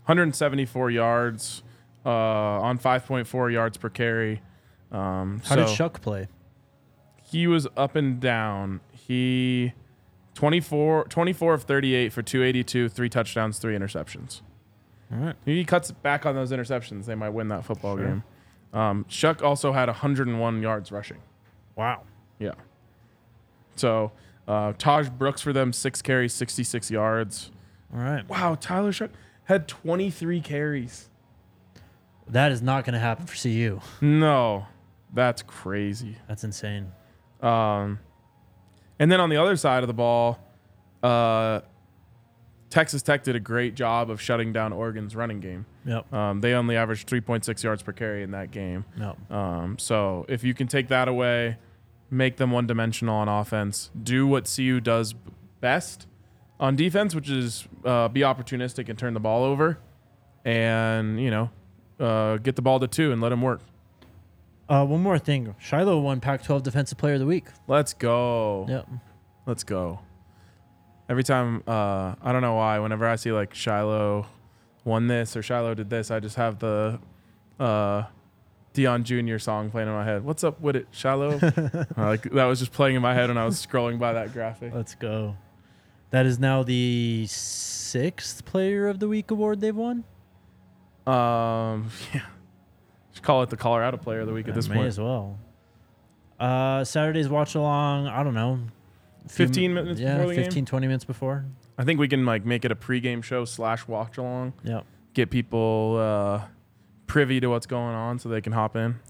174 0.05 0.93
yards 0.93 1.65
uh, 2.07 2.11
on 2.11 2.79
5.4 2.79 3.53
yards 3.53 3.77
per 3.77 3.89
carry. 3.89 4.41
Um, 4.93 5.43
How 5.45 5.57
so 5.57 5.57
did 5.57 5.67
Shough 5.67 6.01
play? 6.01 6.29
he 7.25 7.49
was 7.49 7.67
up 7.77 7.97
and 7.97 8.21
down. 8.21 8.81
He 8.93 9.73
24, 10.35 11.07
24 11.07 11.55
of 11.55 11.63
38 11.65 12.13
for 12.13 12.23
282, 12.23 12.89
three 12.89 13.09
touchdowns, 13.09 13.59
three 13.59 13.77
interceptions. 13.77 14.43
All 15.13 15.19
right. 15.19 15.37
He 15.45 15.65
cuts 15.65 15.91
back 15.91 16.25
on 16.27 16.35
those 16.35 16.53
interceptions. 16.53 17.07
They 17.07 17.15
might 17.15 17.31
win 17.31 17.49
that 17.49 17.65
football 17.65 17.97
Sure. 17.97 18.07
game. 18.07 18.23
Um, 18.73 19.05
Shough 19.09 19.43
also 19.43 19.73
had 19.73 19.89
101 19.89 20.63
yards 20.63 20.93
rushing. 20.93 21.19
Wow. 21.75 22.03
Yeah. 22.39 22.53
So 23.77 24.13
uh, 24.47 24.73
Tahj 24.75 25.17
Brooks 25.17 25.41
for 25.41 25.53
them, 25.53 25.73
six 25.73 26.01
carries, 26.03 26.33
66 26.35 26.91
yards. 26.91 27.51
All 27.93 28.01
right. 28.01 28.29
Wow, 28.29 28.55
Tyler 28.55 28.93
Shough 28.93 29.11
had 29.45 29.67
23 29.67 30.41
carries. 30.41 31.09
That 32.29 32.53
is 32.53 32.63
not 32.63 32.85
going 32.85 32.95
to 32.95 33.01
happen 33.01 33.27
for 33.27 33.35
CU. 33.37 33.81
No, 34.01 34.67
that's 35.13 35.43
crazy. 35.43 36.17
That's 36.29 36.45
insane. 36.45 36.93
Um, 37.43 37.99
and 39.01 39.11
then 39.11 39.19
on 39.21 39.31
the 39.31 39.37
other 39.39 39.57
side 39.57 39.83
of 39.83 39.89
the 39.89 39.95
ball, 39.95 40.39
uh, 41.03 41.63
Texas 42.71 43.03
Tech 43.03 43.25
did 43.25 43.35
a 43.35 43.41
great 43.41 43.75
job 43.75 44.11
of 44.11 44.21
shutting 44.21 44.53
down 44.53 44.73
Oregon's 44.73 45.17
running 45.17 45.41
game. 45.41 45.67
Yep. 45.85 46.13
Um, 46.13 46.41
they 46.41 46.55
only 46.55 46.77
averaged 46.77 47.09
3.6 47.09 47.63
yards 47.63 47.83
per 47.83 47.93
carry 47.93 48.23
in 48.23 48.31
that 48.31 48.53
game. 48.53 48.85
Yep. 48.97 49.31
Um, 49.31 49.79
so 49.79 50.25
if 50.29 50.45
you 50.45 50.55
can 50.55 50.69
take 50.69 50.87
that 50.89 51.09
away, 51.09 51.59
make 52.11 52.37
them 52.37 52.53
one 52.53 52.69
dimensional 52.69 53.17
on 53.17 53.29
offense, 53.29 53.91
do 54.01 54.27
what 54.27 54.51
CU 54.55 54.81
does 54.81 55.15
best 55.61 56.07
on 56.61 56.77
defense, 56.77 57.13
which 57.15 57.29
is 57.29 57.67
uh, 57.85 58.07
be 58.09 58.21
opportunistic 58.21 58.89
and 58.89 58.97
turn 58.97 59.15
the 59.15 59.21
ball 59.21 59.43
over, 59.43 59.79
and 60.45 61.21
you 61.21 61.31
know, 61.31 61.51
uh, 61.99 62.37
get 62.37 62.55
the 62.55 62.63
ball 62.63 62.79
to 62.79 62.87
two 62.87 63.11
and 63.11 63.21
let 63.21 63.31
them 63.31 63.43
work. 63.43 63.61
Uh, 64.69 64.85
one 64.87 65.03
more 65.03 65.19
thing. 65.19 65.57
Shilo 65.61 66.01
won 66.01 66.21
Pac-12 66.21 66.63
Defensive 66.63 66.97
Player 66.97 67.15
of 67.15 67.21
the 67.21 67.27
Week. 67.27 67.47
Let's 67.67 67.93
go. 67.93 68.67
Yep. 68.69 68.89
Let's 69.45 69.65
go. 69.65 69.99
Every 71.11 71.25
time, 71.25 71.65
uh, 71.67 72.15
I 72.23 72.31
don't 72.31 72.41
know 72.41 72.55
why. 72.55 72.79
Whenever 72.79 73.05
I 73.05 73.17
see 73.17 73.33
like 73.33 73.53
Shilo 73.53 74.27
won 74.85 75.09
this 75.09 75.37
or 75.37 75.43
Shilo 75.43 75.75
did 75.75 75.91
this, 75.91 76.09
I 76.09 76.21
just 76.21 76.37
have 76.37 76.61
the 76.61 77.01
uh, 77.59 78.05
Deion 78.75 79.03
Jr. 79.03 79.39
song 79.39 79.73
playing 79.73 79.89
in 79.89 79.95
my 79.95 80.05
head. 80.05 80.23
What's 80.23 80.45
up 80.45 80.61
with 80.61 80.77
it, 80.77 80.87
Shilo? 80.93 81.41
Uh, 81.99 82.07
like 82.07 82.23
that 82.23 82.45
was 82.45 82.61
just 82.61 82.73
playing 82.73 82.95
in 82.95 83.03
my 83.03 83.13
head 83.13 83.29
when 83.29 83.37
I 83.37 83.45
was 83.45 83.65
scrolling 83.67 83.99
by 83.99 84.13
that 84.13 84.33
graphic. 84.33 84.73
Let's 84.73 84.95
go. 84.95 85.37
That 86.11 86.27
is 86.27 86.39
now 86.39 86.63
the 86.63 87.27
sixth 87.29 88.45
Player 88.45 88.87
of 88.87 89.01
the 89.01 89.09
Week 89.09 89.33
award 89.33 89.61
they've 89.61 89.75
won. 89.75 90.05
Um, 91.09 91.91
yeah, 92.15 92.27
just 93.11 93.25
call 93.25 93.43
it 93.43 93.51
the 93.51 93.57
Colorado 93.57 93.97
Player 93.97 94.21
of 94.21 94.29
the 94.29 94.33
Week 94.33 94.47
at 94.47 94.53
I 94.53 94.55
this 94.55 94.69
may 94.69 94.77
point. 94.77 94.87
as 94.87 95.01
well. 95.01 95.41
Uh, 96.39 96.85
Saturday's 96.85 97.29
watch 97.29 97.57
along. 97.57 98.07
I 98.07 98.23
don't 98.23 98.35
know. 98.35 98.61
Few 99.29 99.47
15 99.47 99.75
minutes 99.75 100.01
yeah, 100.01 100.17
before 100.17 100.29
the 100.29 100.35
game? 100.35 100.45
15, 100.45 100.67
20 100.67 100.87
minutes 100.87 101.05
before. 101.05 101.45
I 101.79 101.85
think 101.85 102.01
we 102.01 102.09
can 102.09 102.27
like 102.27 102.45
make 102.45 102.65
it 102.65 102.73
a 102.73 102.77
pregame 102.77 103.23
show 103.23 103.45
slash 103.45 103.87
watch 103.89 104.19
along. 104.19 104.55
Yep. 104.65 104.85
Get 105.15 105.31
people 105.31 105.97
uh, 105.99 106.47
privy 107.07 107.41
to 107.41 107.49
what's 107.49 107.67
going 107.67 107.95
on 107.95 108.19
so 108.19 108.29
they 108.29 108.41
can 108.41 108.53
hop 108.53 108.77
in. 108.77 109.01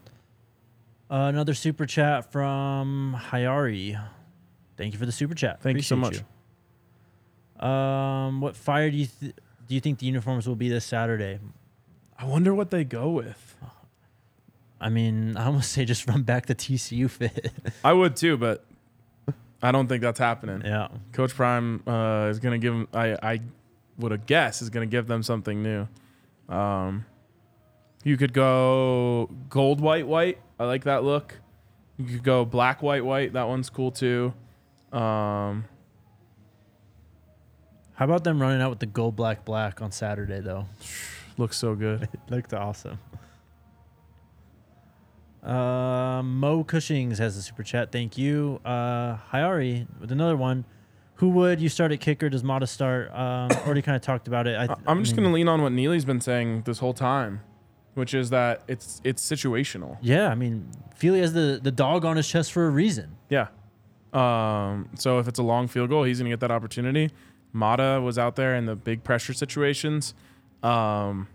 Uh, 1.10 1.26
another 1.28 1.54
super 1.54 1.86
chat 1.86 2.30
from 2.30 3.16
Hayari. 3.30 4.00
Thank 4.76 4.92
you 4.92 4.98
for 4.98 5.06
the 5.06 5.12
super 5.12 5.34
chat. 5.34 5.60
Thank 5.60 5.76
you 5.76 5.82
so 5.82 5.96
much. 5.96 6.22
you. 7.60 7.66
Um, 7.66 8.40
what 8.40 8.56
fire 8.56 8.90
do 8.90 8.96
you 8.96 9.06
th- 9.06 9.34
do 9.66 9.74
you 9.74 9.80
think 9.80 9.98
the 9.98 10.06
uniforms 10.06 10.48
will 10.48 10.56
be 10.56 10.68
this 10.68 10.84
Saturday? 10.84 11.38
I 12.18 12.24
wonder 12.24 12.54
what 12.54 12.70
they 12.70 12.84
go 12.84 13.10
with. 13.10 13.56
I 14.80 14.88
mean, 14.88 15.36
I 15.38 15.46
almost 15.46 15.72
say 15.72 15.84
just 15.84 16.08
run 16.08 16.22
back 16.22 16.46
the 16.46 16.54
TCU 16.54 17.10
fit. 17.10 17.52
I 17.84 17.92
would 17.92 18.16
too, 18.16 18.36
but 18.36 18.64
I 19.62 19.72
don't 19.72 19.86
think 19.88 20.02
that's 20.02 20.18
happening. 20.18 20.62
yeah. 20.64 20.88
Coach 21.12 21.34
Prime 21.34 21.82
uh, 21.86 22.28
is 22.30 22.38
going 22.38 22.58
to 22.58 22.64
give 22.64 22.72
them, 22.72 22.88
I, 22.94 23.16
I 23.22 23.40
would 23.98 24.12
have 24.12 24.26
guessed, 24.26 24.62
is 24.62 24.70
going 24.70 24.88
to 24.88 24.90
give 24.90 25.06
them 25.06 25.22
something 25.22 25.62
new. 25.62 25.86
Um, 26.48 27.04
you 28.02 28.16
could 28.16 28.32
go 28.32 29.28
gold, 29.50 29.80
white, 29.80 30.06
white. 30.06 30.38
I 30.58 30.64
like 30.64 30.84
that 30.84 31.04
look. 31.04 31.38
You 31.98 32.06
could 32.06 32.22
go 32.24 32.44
black, 32.46 32.82
white, 32.82 33.04
white. 33.04 33.34
That 33.34 33.46
one's 33.48 33.68
cool 33.68 33.90
too. 33.90 34.32
Um, 34.92 35.66
How 37.94 38.06
about 38.06 38.24
them 38.24 38.40
running 38.40 38.62
out 38.62 38.70
with 38.70 38.80
the 38.80 38.86
gold, 38.86 39.14
black, 39.16 39.44
black 39.44 39.82
on 39.82 39.92
Saturday 39.92 40.40
though? 40.40 40.66
looks 41.36 41.58
so 41.58 41.74
good. 41.74 42.02
It 42.12 42.20
looked 42.30 42.54
awesome. 42.54 42.98
Uh, 45.42 46.22
Mo 46.22 46.64
Cushings 46.64 47.18
has 47.18 47.36
a 47.36 47.42
super 47.42 47.62
chat. 47.62 47.92
Thank 47.92 48.18
you. 48.18 48.60
Uh, 48.64 49.16
Hayari 49.32 49.86
with 50.00 50.12
another 50.12 50.36
one. 50.36 50.64
Who 51.16 51.28
would 51.30 51.60
you 51.60 51.68
start 51.68 51.92
at 51.92 52.00
kicker? 52.00 52.28
Does 52.28 52.42
Mata 52.44 52.66
start? 52.66 53.10
Um, 53.12 53.50
already 53.66 53.82
kind 53.82 53.96
of 53.96 54.02
talked 54.02 54.28
about 54.28 54.46
it. 54.46 54.56
I, 54.58 54.72
I- 54.72 54.76
I'm 54.86 55.02
just 55.04 55.16
going 55.16 55.26
to 55.28 55.32
lean 55.34 55.48
on 55.48 55.62
what 55.62 55.72
Neely's 55.72 56.04
been 56.04 56.20
saying 56.20 56.62
this 56.66 56.78
whole 56.78 56.94
time, 56.94 57.40
which 57.94 58.14
is 58.14 58.30
that 58.30 58.62
it's 58.68 59.00
it's 59.04 59.26
situational. 59.28 59.98
Yeah, 60.00 60.28
I 60.28 60.34
mean, 60.34 60.68
Feely 60.94 61.20
has 61.20 61.32
the, 61.32 61.58
the 61.62 61.72
dog 61.72 62.04
on 62.04 62.16
his 62.16 62.28
chest 62.28 62.52
for 62.52 62.66
a 62.66 62.70
reason. 62.70 63.16
Yeah. 63.28 63.48
Um, 64.12 64.88
so 64.96 65.18
if 65.20 65.28
it's 65.28 65.38
a 65.38 65.42
long 65.42 65.68
field 65.68 65.88
goal, 65.90 66.04
he's 66.04 66.18
going 66.18 66.28
to 66.28 66.32
get 66.32 66.40
that 66.40 66.50
opportunity. 66.50 67.10
Mata 67.52 68.00
was 68.02 68.18
out 68.18 68.36
there 68.36 68.54
in 68.56 68.66
the 68.66 68.76
big 68.76 69.04
pressure 69.04 69.32
situations. 69.32 70.14
Um, 70.62 71.28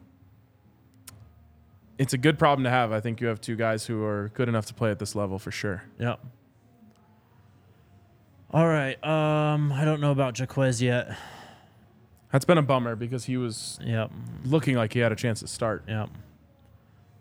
it's 1.98 2.14
a 2.14 2.18
good 2.18 2.38
problem 2.38 2.64
to 2.66 2.70
have. 2.70 2.92
I 2.92 3.00
think 3.00 3.22
you 3.22 3.28
have 3.28 3.40
two 3.42 3.56
guys 3.56 3.86
who 3.86 4.04
are 4.04 4.30
good 4.34 4.50
enough 4.50 4.66
to 4.68 4.74
play 4.74 4.92
at 4.92 5.00
this 5.00 5.16
level 5.16 5.40
for 5.40 5.52
sure. 5.52 5.84
Yep. 6.00 6.20
All 8.52 8.68
right. 8.68 9.02
Um, 9.04 9.72
I 9.72 9.84
don't 9.86 10.00
know 10.02 10.12
about 10.12 10.38
Jaquez 10.40 10.82
yet. 10.82 11.16
That's 12.32 12.46
been 12.46 12.58
a 12.58 12.62
bummer 12.64 12.96
because 12.96 13.26
he 13.26 13.38
was 13.38 13.80
Yep. 13.84 14.12
looking 14.46 14.76
like 14.76 14.94
he 14.94 15.00
had 15.00 15.12
a 15.12 15.16
chance 15.16 15.40
to 15.42 15.48
start. 15.48 15.84
Yep. 15.88 16.10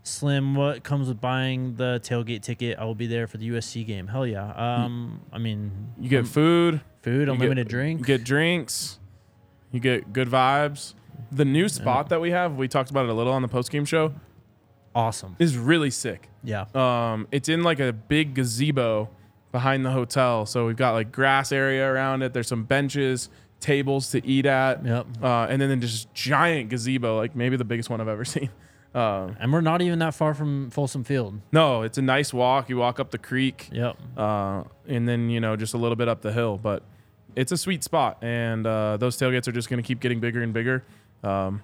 Slim, 0.02 0.54
what 0.54 0.82
comes 0.84 1.08
with 1.08 1.20
buying 1.20 1.76
the 1.76 1.98
tailgate 2.04 2.42
ticket? 2.42 2.78
I 2.78 2.84
will 2.84 2.94
be 2.94 3.06
there 3.06 3.26
for 3.26 3.38
the 3.38 3.48
USC 3.48 3.84
game. 3.86 4.08
Hell 4.08 4.26
yeah. 4.26 4.50
Um, 4.52 5.20
I 5.32 5.38
mean, 5.38 5.70
You 5.98 6.10
get 6.10 6.26
food, 6.26 6.82
food, 7.02 7.28
unlimited 7.28 7.68
get, 7.68 7.70
drink. 7.70 8.00
you 8.00 8.04
get 8.06 8.22
drinks, 8.22 8.98
you 9.72 9.80
get 9.80 10.12
good 10.12 10.28
vibes. 10.28 10.94
The 11.32 11.46
new 11.46 11.68
spot 11.70 12.10
that 12.10 12.20
we 12.20 12.32
have, 12.32 12.56
we 12.56 12.68
talked 12.68 12.90
about 12.90 13.06
it 13.06 13.10
a 13.10 13.14
little 13.14 13.32
on 13.32 13.40
the 13.40 13.48
post 13.48 13.70
game 13.70 13.86
show, 13.86 14.12
awesome. 14.94 15.36
is 15.38 15.56
really 15.58 15.90
sick. 15.90 16.28
Yeah. 16.42 16.64
Um, 16.74 17.26
it's 17.32 17.48
in 17.48 17.62
like 17.62 17.80
a 17.80 17.92
big 17.92 18.34
gazebo 18.34 19.08
behind 19.52 19.84
the 19.86 19.90
hotel. 19.90 20.46
So 20.46 20.66
we've 20.66 20.76
got 20.76 20.92
like 20.92 21.12
grass 21.12 21.52
area 21.52 21.86
around 21.90 22.22
it. 22.22 22.32
There's 22.32 22.48
some 22.48 22.64
benches, 22.64 23.28
tables 23.60 24.10
to 24.10 24.26
eat 24.26 24.46
at, 24.46 24.84
Yep. 24.84 25.06
uh, 25.22 25.46
and 25.48 25.60
then 25.60 25.68
then 25.68 25.80
just 25.80 26.12
giant 26.12 26.70
gazebo, 26.70 27.16
like 27.16 27.34
maybe 27.36 27.56
the 27.56 27.64
biggest 27.64 27.88
one 27.88 28.00
I've 28.00 28.08
ever 28.08 28.24
seen. 28.36 28.50
Um, 28.94 29.36
And 29.40 29.52
we're 29.52 29.60
not 29.60 29.80
even 29.82 29.98
that 30.00 30.14
far 30.14 30.34
from 30.34 30.70
Folsom 30.70 31.02
Field. 31.04 31.40
no, 31.52 31.82
it's 31.82 31.98
a 31.98 32.02
nice 32.02 32.32
walk. 32.34 32.68
You 32.68 32.76
walk 32.76 33.00
up 33.00 33.10
the 33.10 33.18
creek, 33.18 33.68
Yep. 33.72 33.96
uh, 34.16 34.64
and 34.86 35.08
then 35.08 35.30
you 35.30 35.40
know 35.40 35.56
just 35.56 35.74
a 35.74 35.78
little 35.78 35.96
bit 35.96 36.08
up 36.08 36.20
the 36.22 36.32
hill, 36.32 36.58
but 36.62 36.82
it's 37.36 37.50
a 37.52 37.56
sweet 37.56 37.82
spot. 37.82 38.18
And 38.22 38.66
uh, 38.66 38.96
those 38.98 39.16
tailgates 39.16 39.48
are 39.48 39.52
just 39.52 39.68
going 39.68 39.82
to 39.82 39.86
keep 39.86 39.98
getting 40.00 40.20
bigger 40.20 40.42
and 40.42 40.52
bigger. 40.52 40.84
Um, 41.24 41.62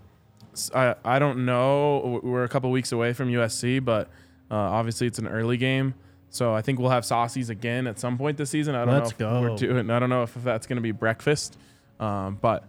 I 0.74 0.94
I 1.04 1.18
don't 1.18 1.44
know. 1.44 2.20
We're 2.22 2.44
a 2.44 2.48
couple 2.48 2.70
weeks 2.70 2.92
away 2.92 3.12
from 3.12 3.28
USC, 3.28 3.84
but 3.84 4.08
uh, 4.50 4.54
obviously 4.56 5.06
it's 5.06 5.18
an 5.18 5.28
early 5.28 5.56
game. 5.56 5.94
So 6.30 6.54
I 6.54 6.62
think 6.62 6.78
we'll 6.78 6.90
have 6.90 7.02
saucies 7.04 7.50
again 7.50 7.86
at 7.86 7.98
some 7.98 8.16
point 8.16 8.36
this 8.36 8.50
season. 8.50 8.74
I 8.74 8.84
don't 8.84 8.94
Let's 8.94 9.18
know 9.18 9.36
if 9.44 9.50
we're 9.50 9.56
doing. 9.56 9.90
I 9.90 9.98
don't 9.98 10.10
know 10.10 10.22
if 10.22 10.34
that's 10.34 10.66
going 10.66 10.76
to 10.76 10.82
be 10.82 10.92
breakfast, 10.92 11.56
um, 11.98 12.38
but 12.40 12.64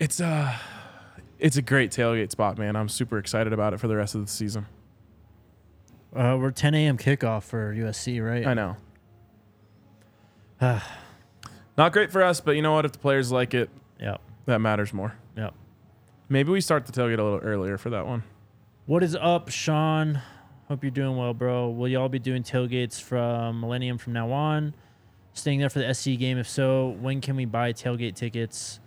It's 0.00 0.18
a 0.20 0.58
it's 1.38 1.56
a 1.56 1.62
great 1.62 1.90
tailgate 1.90 2.30
spot, 2.30 2.56
man. 2.58 2.74
I'm 2.76 2.88
super 2.88 3.18
excited 3.18 3.52
about 3.52 3.74
it 3.74 3.80
for 3.80 3.88
the 3.88 3.96
rest 3.96 4.14
of 4.14 4.22
the 4.24 4.30
season. 4.30 4.66
Uh, 6.14 6.36
we're 6.40 6.50
10 6.50 6.74
a.m. 6.74 6.96
kickoff 6.98 7.42
for 7.42 7.74
USC, 7.74 8.24
right? 8.24 8.46
I 8.46 8.54
know. 8.54 8.76
Not 11.76 11.92
great 11.92 12.12
for 12.12 12.22
us, 12.22 12.40
but 12.40 12.52
you 12.52 12.62
know 12.62 12.72
what? 12.74 12.84
If 12.84 12.92
the 12.92 12.98
players 12.98 13.32
like 13.32 13.54
it, 13.54 13.70
Yep. 13.98 14.20
that 14.46 14.58
matters 14.60 14.92
more. 14.92 15.14
Yep. 15.36 15.54
Maybe 16.32 16.50
we 16.50 16.62
start 16.62 16.86
the 16.86 16.92
tailgate 16.92 17.18
a 17.18 17.22
little 17.22 17.40
earlier 17.40 17.76
for 17.76 17.90
that 17.90 18.06
one. 18.06 18.22
What 18.86 19.02
is 19.02 19.14
up, 19.14 19.50
Sean? 19.50 20.18
Hope 20.66 20.82
you're 20.82 20.90
doing 20.90 21.14
well, 21.14 21.34
bro. 21.34 21.68
Will 21.68 21.88
y'all 21.88 22.08
be 22.08 22.18
doing 22.18 22.42
tailgates 22.42 22.98
from 22.98 23.60
Millennium 23.60 23.98
from 23.98 24.14
now 24.14 24.32
on? 24.32 24.72
Staying 25.34 25.60
there 25.60 25.68
for 25.68 25.80
the 25.80 25.92
SC 25.92 26.18
game? 26.18 26.38
If 26.38 26.48
so, 26.48 26.96
when 27.02 27.20
can 27.20 27.36
we 27.36 27.44
buy 27.44 27.74
tailgate 27.74 28.14
tickets? 28.14 28.80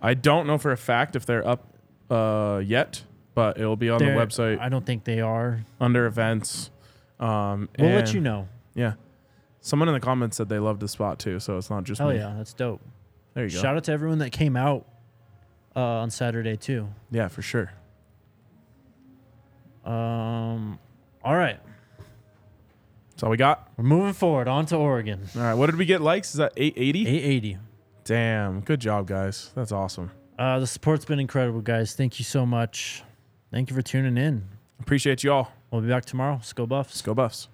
I 0.00 0.14
don't 0.14 0.46
know 0.46 0.56
for 0.56 0.72
a 0.72 0.76
fact 0.78 1.16
if 1.16 1.26
they're 1.26 1.46
up 1.46 1.66
uh, 2.10 2.62
yet, 2.64 3.02
but 3.34 3.58
it'll 3.60 3.76
be 3.76 3.90
on 3.90 3.98
They're- 3.98 4.14
the 4.14 4.18
website 4.26 4.58
I 4.58 4.70
don't 4.70 4.86
think 4.86 5.04
they 5.04 5.20
are. 5.20 5.60
under 5.78 6.06
events. 6.06 6.70
Um, 7.20 7.68
We'll 7.78 7.90
let 7.90 7.98
and- 8.06 8.14
you 8.14 8.20
know. 8.22 8.48
Yeah. 8.74 8.94
Someone 9.60 9.88
in 9.88 9.94
the 9.94 10.00
comments 10.00 10.38
said 10.38 10.48
they 10.48 10.58
loved 10.60 10.80
the 10.80 10.88
spot 10.88 11.18
too, 11.18 11.40
so 11.40 11.58
it's 11.58 11.68
not 11.68 11.84
just 11.84 11.98
Hell 12.00 12.08
me. 12.08 12.16
yeah, 12.16 12.32
that's 12.38 12.54
dope. 12.54 12.80
There 13.34 13.44
you 13.44 13.50
go. 13.50 13.60
Shout 13.60 13.76
out 13.76 13.84
to 13.84 13.92
everyone 13.92 14.16
that 14.20 14.32
came 14.32 14.56
out 14.56 14.86
uh, 15.76 15.80
on 15.80 16.10
Saturday 16.10 16.56
too. 16.56 16.88
Yeah, 17.10 17.28
for 17.28 17.42
sure. 17.42 17.70
Um, 19.84 20.78
all 21.24 21.36
right, 21.36 21.60
That's 23.10 23.22
all 23.22 23.30
we 23.30 23.36
got. 23.36 23.70
we're 23.76 23.84
moving 23.84 24.14
forward 24.14 24.48
on 24.48 24.66
to 24.66 24.76
Oregon. 24.76 25.20
All 25.36 25.42
right. 25.42 25.54
What 25.54 25.66
did 25.66 25.76
we 25.76 25.84
get 25.84 26.00
likes? 26.00 26.30
Is 26.30 26.38
that 26.38 26.52
880? 26.56 27.06
880. 27.06 27.58
Damn. 28.04 28.60
Good 28.62 28.80
job, 28.80 29.06
guys. 29.06 29.50
That's 29.54 29.70
awesome. 29.70 30.10
Uh, 30.38 30.58
the 30.58 30.66
support's 30.66 31.04
been 31.04 31.20
incredible, 31.20 31.60
guys. 31.60 31.94
Thank 31.94 32.18
you 32.18 32.24
so 32.24 32.44
much. 32.44 33.04
Thank 33.52 33.70
you 33.70 33.76
for 33.76 33.82
tuning 33.82 34.16
in. 34.18 34.44
Appreciate 34.80 35.22
you 35.22 35.32
all. 35.32 35.52
We'll 35.70 35.82
be 35.82 35.88
back 35.88 36.04
tomorrow. 36.04 36.34
Let's 36.34 36.52
go 36.52 36.66
Buffs. 36.66 36.90
Let's 36.90 37.02
go 37.02 37.14
Buffs. 37.14 37.48